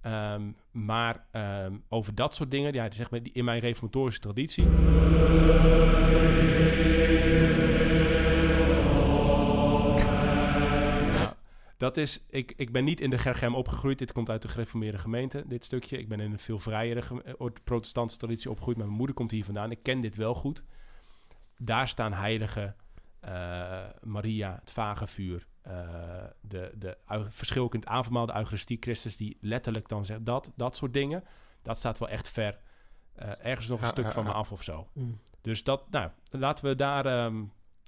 Ehm, 0.00 0.52
maar 0.70 1.26
ehm, 1.30 1.76
over 1.88 2.14
dat 2.14 2.34
soort 2.34 2.50
dingen, 2.50 2.72
ja, 2.72 2.90
zeg 2.90 3.10
maar, 3.10 3.20
in 3.32 3.44
mijn 3.44 3.60
reformatorische 3.60 4.20
traditie, 4.20 4.66
dat 11.78 11.96
is, 11.96 12.24
ik, 12.30 12.52
ik 12.56 12.72
ben 12.72 12.84
niet 12.84 13.00
in 13.00 13.10
de 13.10 13.18
Gergem 13.18 13.54
opgegroeid. 13.54 13.98
Dit 13.98 14.12
komt 14.12 14.30
uit 14.30 14.42
de 14.42 14.48
gereformeerde 14.48 14.98
gemeente, 14.98 15.44
dit 15.46 15.64
stukje. 15.64 15.98
Ik 15.98 16.08
ben 16.08 16.20
in 16.20 16.32
een 16.32 16.38
veel 16.38 16.58
vrijere 16.58 17.22
eh, 17.24 17.46
protestantse 17.64 18.18
traditie 18.18 18.50
opgegroeid. 18.50 18.76
Maar 18.76 18.86
mijn 18.86 18.98
moeder 18.98 19.16
komt 19.16 19.30
hier 19.30 19.44
vandaan. 19.44 19.70
Ik 19.70 19.82
ken 19.82 20.00
dit 20.00 20.16
wel 20.16 20.34
goed. 20.34 20.62
Daar 21.58 21.88
staan 21.88 22.12
heiligen, 22.12 22.76
eh, 23.20 23.86
Maria, 24.02 24.58
het 24.60 24.70
vagevuur, 24.70 25.40
eh 25.40 25.47
de, 26.40 26.72
de 26.78 26.96
eu- 27.08 27.26
verschil 27.30 27.68
in 27.74 27.80
het 27.80 27.88
de 28.26 28.34
Eucharistie, 28.36 28.76
Christus, 28.80 29.16
die 29.16 29.36
letterlijk 29.40 29.88
dan 29.88 30.04
zegt 30.04 30.24
dat, 30.26 30.52
dat 30.56 30.76
soort 30.76 30.92
dingen. 30.92 31.24
Dat 31.62 31.78
staat 31.78 31.98
wel 31.98 32.08
echt 32.08 32.28
ver. 32.28 32.58
eh, 33.14 33.30
ergens 33.42 33.68
nog 33.68 33.80
een 33.80 33.86
stuk 33.86 34.12
van 34.12 34.24
me 34.24 34.32
af 34.32 34.52
of 34.52 34.62
zo. 34.62 34.88
Mm. 34.92 35.20
Dus 35.40 35.64
dat, 35.64 35.90
nou, 35.90 36.10
laten 36.30 36.64
we 36.64 36.74
daar 36.74 37.06
ehm, 37.06 37.44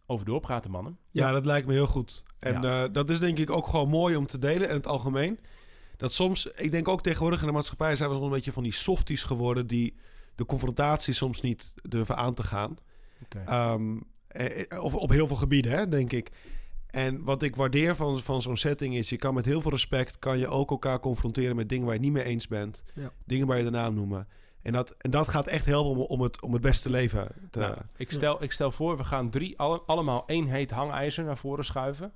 over 0.07 0.27
doorpraten, 0.27 0.71
mannen. 0.71 0.99
Ja, 1.11 1.27
Ja. 1.27 1.33
dat 1.33 1.47
lijkt 1.47 1.67
me 1.67 1.73
heel 1.73 1.87
goed. 1.87 2.23
En 2.39 2.63
Ja. 2.63 2.85
eh, 2.85 2.93
dat 2.93 3.11
is 3.11 3.19
denk 3.19 3.39
ik 3.39 3.51
ook 3.51 3.67
gewoon 3.69 3.89
mooi 3.89 4.17
om 4.17 4.27
te 4.27 4.39
delen 4.39 4.69
in 4.69 4.75
het 4.75 4.87
algemeen. 4.87 5.39
Dat 5.97 6.13
soms, 6.13 6.47
ik 6.47 6.71
denk 6.71 6.89
ook 6.89 7.03
tegenwoordig 7.03 7.41
in 7.41 7.47
de 7.47 7.53
maatschappij 7.53 7.97
zijn 7.97 8.09
we 8.09 8.15
wel 8.15 8.25
een 8.25 8.31
beetje 8.31 8.53
van 8.53 8.63
die 8.63 8.73
softies 8.75 9.25
geworden 9.25 9.67
die 9.67 9.97
de 10.35 10.45
confrontatie 10.47 11.15
soms 11.15 11.41
niet 11.41 11.75
durven 11.83 12.17
aan 12.17 12.35
te 12.35 12.43
gaan. 12.43 12.77
Oké. 13.25 13.39
Ehm, 13.47 13.99
eh, 14.29 14.61
eh, 14.73 14.83
of 14.85 14.95
op 14.95 15.11
heel 15.11 15.27
veel 15.27 15.37
gebieden, 15.37 15.73
hè, 15.73 15.89
denk 15.89 16.13
ik. 16.13 16.31
En 16.91 17.25
wat 17.25 17.43
ik 17.43 17.57
waardeer 17.57 17.97
van, 17.97 18.21
van 18.21 18.43
zo'n 18.43 18.57
setting 18.57 18.95
is, 18.95 19.09
je 19.09 19.17
kan 19.17 19.35
met 19.35 19.45
heel 19.45 19.61
veel 19.61 19.71
respect, 19.71 20.19
kan 20.19 20.39
je 20.39 20.49
ook 20.49 20.71
elkaar 20.71 21.01
confronteren 21.01 21.57
met 21.57 21.69
dingen 21.69 21.85
waar 21.87 21.95
je 21.95 22.01
het 22.01 22.09
niet 22.11 22.19
mee 22.19 22.33
eens 22.33 22.49
bent. 22.49 22.83
Ja. 22.95 23.13
Dingen 23.25 23.47
waar 23.47 23.59
je 23.59 23.65
de 23.65 23.71
naam 23.71 23.95
noemen. 23.95 24.29
En 24.63 24.73
dat, 24.73 24.95
en 24.99 25.11
dat 25.11 25.29
gaat 25.29 25.47
echt 25.47 25.67
helpen 25.67 25.91
om, 25.91 25.99
om, 26.01 26.21
het, 26.21 26.43
om 26.43 26.53
het 26.53 26.63
beste 26.63 26.91
leven 26.91 27.29
te... 27.51 27.59
Nou, 27.59 27.77
ik, 27.97 28.11
stel, 28.11 28.43
ik 28.43 28.53
stel 28.53 28.71
voor, 28.71 28.97
we 28.97 29.05
gaan 29.05 29.31
drie, 29.31 29.59
alle, 29.59 29.83
allemaal 29.87 30.23
één 30.27 30.47
heet 30.47 30.71
hangijzer 30.71 31.25
naar 31.25 31.37
voren 31.37 31.65
schuiven. 31.65 32.13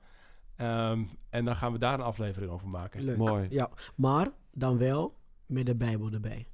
Ehm, 0.57 1.03
en 1.31 1.45
dan 1.45 1.57
gaan 1.57 1.73
we 1.73 1.79
daar 1.79 1.95
een 1.95 2.01
aflevering 2.05 2.53
over 2.53 2.69
maken. 2.69 3.03
Leuk. 3.03 3.17
Mooi. 3.17 3.47
Ja, 3.51 3.71
maar 3.95 4.31
dan 4.53 4.79
wel 4.79 5.15
met 5.47 5.67
de 5.67 5.75
Bijbel 5.75 6.11
erbij. 6.13 6.47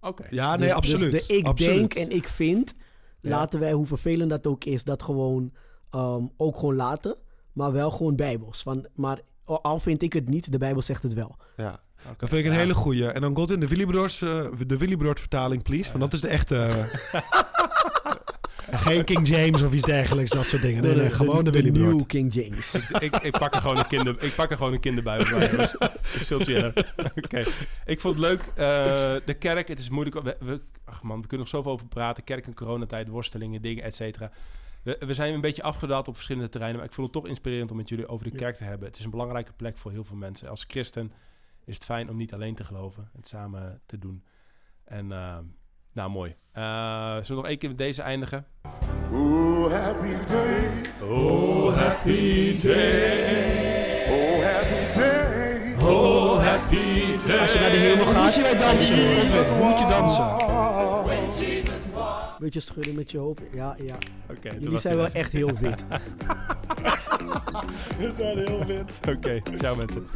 Oké. 0.00 0.26
Ja, 0.30 0.56
nee, 0.56 0.66
Dus- 0.66 0.76
absoluut. 0.76 1.10
Dus 1.12 1.26
de 1.26 1.36
ik 1.36 1.46
absoluut. 1.46 1.74
denk 1.78 1.94
en 1.94 2.16
ik 2.16 2.28
vind, 2.28 2.74
Ja. 3.20 3.30
laten 3.30 3.60
wij, 3.60 3.72
hoe 3.72 3.86
vervelend 3.86 4.30
dat 4.30 4.46
ook 4.46 4.64
is, 4.64 4.84
dat 4.84 5.02
gewoon 5.02 5.52
ehm, 5.90 6.26
ook 6.36 6.56
gewoon 6.58 6.74
laten. 6.76 7.16
Maar 7.52 7.72
wel 7.72 7.90
gewoon 7.90 8.16
bijbels. 8.16 8.62
Van, 8.62 8.86
maar 8.94 9.18
al 9.44 9.78
vind 9.78 10.02
ik 10.02 10.12
het 10.12 10.28
niet, 10.28 10.52
de 10.52 10.58
Bijbel 10.58 10.82
zegt 10.82 11.02
het 11.02 11.12
wel. 11.12 11.36
Ja, 11.56 11.80
dat 12.16 12.28
vind 12.28 12.32
ik 12.40 12.44
een 12.46 12.52
Ja. 12.52 12.58
hele 12.58 12.74
goeie. 12.74 13.06
En 13.08 13.20
dan 13.20 13.36
Godwin 13.36 13.60
de 13.60 13.68
Willybroers, 13.68 14.22
eh, 14.22 14.44
de 14.66 14.76
Willybroers 14.76 15.20
vertaling, 15.20 15.62
please. 15.62 15.88
Want 15.90 16.00
dat 16.00 16.12
is 16.12 16.20
de 16.20 16.28
echte... 16.28 16.56
eh, 16.56 17.20
Geen 18.72 19.04
King 19.04 19.28
James 19.28 19.62
of 19.62 19.72
iets 19.72 19.84
dergelijks, 19.84 20.30
dat 20.30 20.46
soort 20.46 20.62
dingen. 20.62 20.82
Nee, 20.82 20.94
nee, 20.94 21.10
gewoon 21.10 21.44
de, 21.44 21.50
Willybroers. 21.50 21.94
New 21.94 22.06
King 22.06 22.34
James. 22.34 22.74
ik, 22.98 23.16
ik, 23.16 23.38
pak 23.38 23.54
er 23.54 23.60
gewoon 23.60 23.78
een 23.78 23.86
kinder, 23.86 24.22
ik 24.22 24.34
pak 24.34 24.50
er 24.50 24.56
gewoon 24.56 24.72
een 24.72 24.80
kinderbijbel 24.80 25.38
bij. 25.38 25.50
Dat 25.56 25.76
is 26.16 26.26
veel 26.26 26.40
chiller. 26.40 26.92
Oké. 27.24 27.44
Ik 27.86 28.00
vond 28.00 28.14
het 28.16 28.24
leuk. 28.24 28.40
eh, 28.40 28.54
de 29.24 29.34
kerk, 29.38 29.68
het 29.68 29.78
is 29.78 29.88
moeilijk. 29.88 30.22
We, 30.22 30.36
we- 30.40 30.60
ach 30.84 31.02
man, 31.02 31.20
we 31.20 31.26
kunnen 31.26 31.38
nog 31.46 31.48
zoveel 31.48 31.72
over 31.72 31.86
praten. 31.86 32.24
Kerk 32.24 32.46
en 32.46 32.54
coronatijd, 32.54 33.08
worstelingen, 33.08 33.62
dingen, 33.62 33.84
et 33.84 33.94
cetera. 33.94 34.30
We, 34.82 34.96
we 35.06 35.14
zijn 35.14 35.34
een 35.34 35.40
beetje 35.40 35.62
afgedaald 35.62 36.08
op 36.08 36.14
verschillende 36.14 36.48
terreinen. 36.48 36.80
Maar 36.80 36.88
ik 36.88 36.94
vond 36.94 37.06
het 37.06 37.16
toch 37.22 37.26
inspirerend 37.30 37.70
om 37.70 37.76
met 37.76 37.88
jullie 37.88 38.08
over 38.08 38.24
de 38.24 38.30
Ja. 38.32 38.38
kerk 38.38 38.56
te 38.56 38.64
hebben. 38.64 38.88
Het 38.88 38.98
is 38.98 39.04
een 39.04 39.10
belangrijke 39.10 39.52
plek 39.52 39.76
voor 39.76 39.90
heel 39.90 40.04
veel 40.04 40.16
mensen. 40.16 40.48
Als 40.48 40.64
christen 40.68 41.12
is 41.64 41.74
het 41.74 41.84
fijn 41.84 42.10
om 42.10 42.16
niet 42.16 42.34
alleen 42.34 42.54
te 42.54 42.64
geloven. 42.64 43.10
Het 43.16 43.28
samen 43.28 43.80
te 43.86 43.98
doen. 43.98 44.24
En 44.84 45.12
eh, 45.12 45.38
nou, 45.92 46.10
mooi. 46.10 46.34
Eh, 46.52 46.62
zullen 47.12 47.26
we 47.28 47.34
nog 47.34 47.46
één 47.46 47.58
keer 47.58 47.68
met 47.68 47.78
deze 47.78 48.02
eindigen? 48.02 48.46
Oh, 49.12 49.70
happy 49.72 50.14
day. 50.28 50.68
Oh, 51.08 51.74
happy 51.76 52.56
day. 52.58 54.04
Oh, 54.08 54.44
happy 54.44 54.98
day. 54.98 55.74
Oh, 55.82 56.38
happy 56.38 57.16
day. 57.26 57.38
Als 57.40 57.52
je 57.52 57.58
naar 57.58 57.70
de 57.70 57.76
hemel 57.76 58.06
gaat, 58.06 58.24
Moet 58.24 58.34
je 58.34 58.40
bij 58.42 58.58
dansen? 58.58 59.56
Moet 59.58 59.78
je 59.78 59.86
dansen? 59.86 60.50
Beetje 62.42 62.60
schudden 62.60 62.94
met 62.94 63.10
je 63.10 63.18
hoofd. 63.18 63.40
Ja, 63.52 63.76
ja. 63.86 63.96
Oké, 64.30 64.50
Jullie 64.50 64.70
was 64.70 64.82
zijn 64.82 64.96
wel 64.96 65.08
echt 65.12 65.32
heel 65.32 65.58
wit. 65.58 65.84
We 67.98 68.12
zijn 68.16 68.38
heel 68.38 68.64
wit. 68.64 69.00
Oké, 69.16 69.42
ciao 69.56 69.76
mensen. 69.76 70.06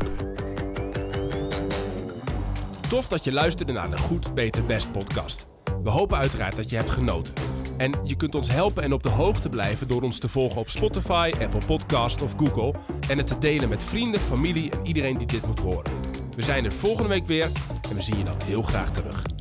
Tof 2.88 3.08
dat 3.08 3.24
je 3.24 3.32
luisterde 3.32 3.72
naar 3.72 3.90
de 3.90 3.98
Goed, 3.98 4.34
Beter, 4.34 4.64
Best 4.64 4.92
podcast. 4.92 5.46
We 5.82 5.90
hopen 5.90 6.18
uiteraard 6.18 6.56
dat 6.56 6.70
je 6.70 6.76
hebt 6.76 6.90
genoten. 6.90 7.34
En 7.76 7.92
je 8.04 8.16
kunt 8.16 8.34
ons 8.34 8.50
helpen 8.50 8.82
en 8.82 8.92
op 8.92 9.02
de 9.02 9.08
hoogte 9.08 9.48
blijven 9.48 9.88
door 9.88 10.02
ons 10.02 10.18
te 10.18 10.28
volgen 10.28 10.60
op 10.60 10.68
Spotify, 10.68 11.32
Apple 11.40 11.64
Podcast 11.66 12.22
of 12.22 12.34
Google. 12.36 12.74
En 13.08 13.18
het 13.18 13.26
te 13.26 13.38
delen 13.38 13.68
met 13.68 13.84
vrienden, 13.84 14.20
familie 14.20 14.70
en 14.70 14.86
iedereen 14.86 15.18
die 15.18 15.26
dit 15.26 15.46
moet 15.46 15.60
horen. 15.60 15.92
We 16.36 16.42
zijn 16.42 16.64
er 16.64 16.72
volgende 16.72 17.08
week 17.08 17.26
weer 17.26 17.48
en 17.90 17.94
we 17.94 18.02
zien 18.02 18.18
je 18.18 18.24
dan 18.24 18.36
heel 18.44 18.62
graag 18.62 18.90
terug. 18.90 19.35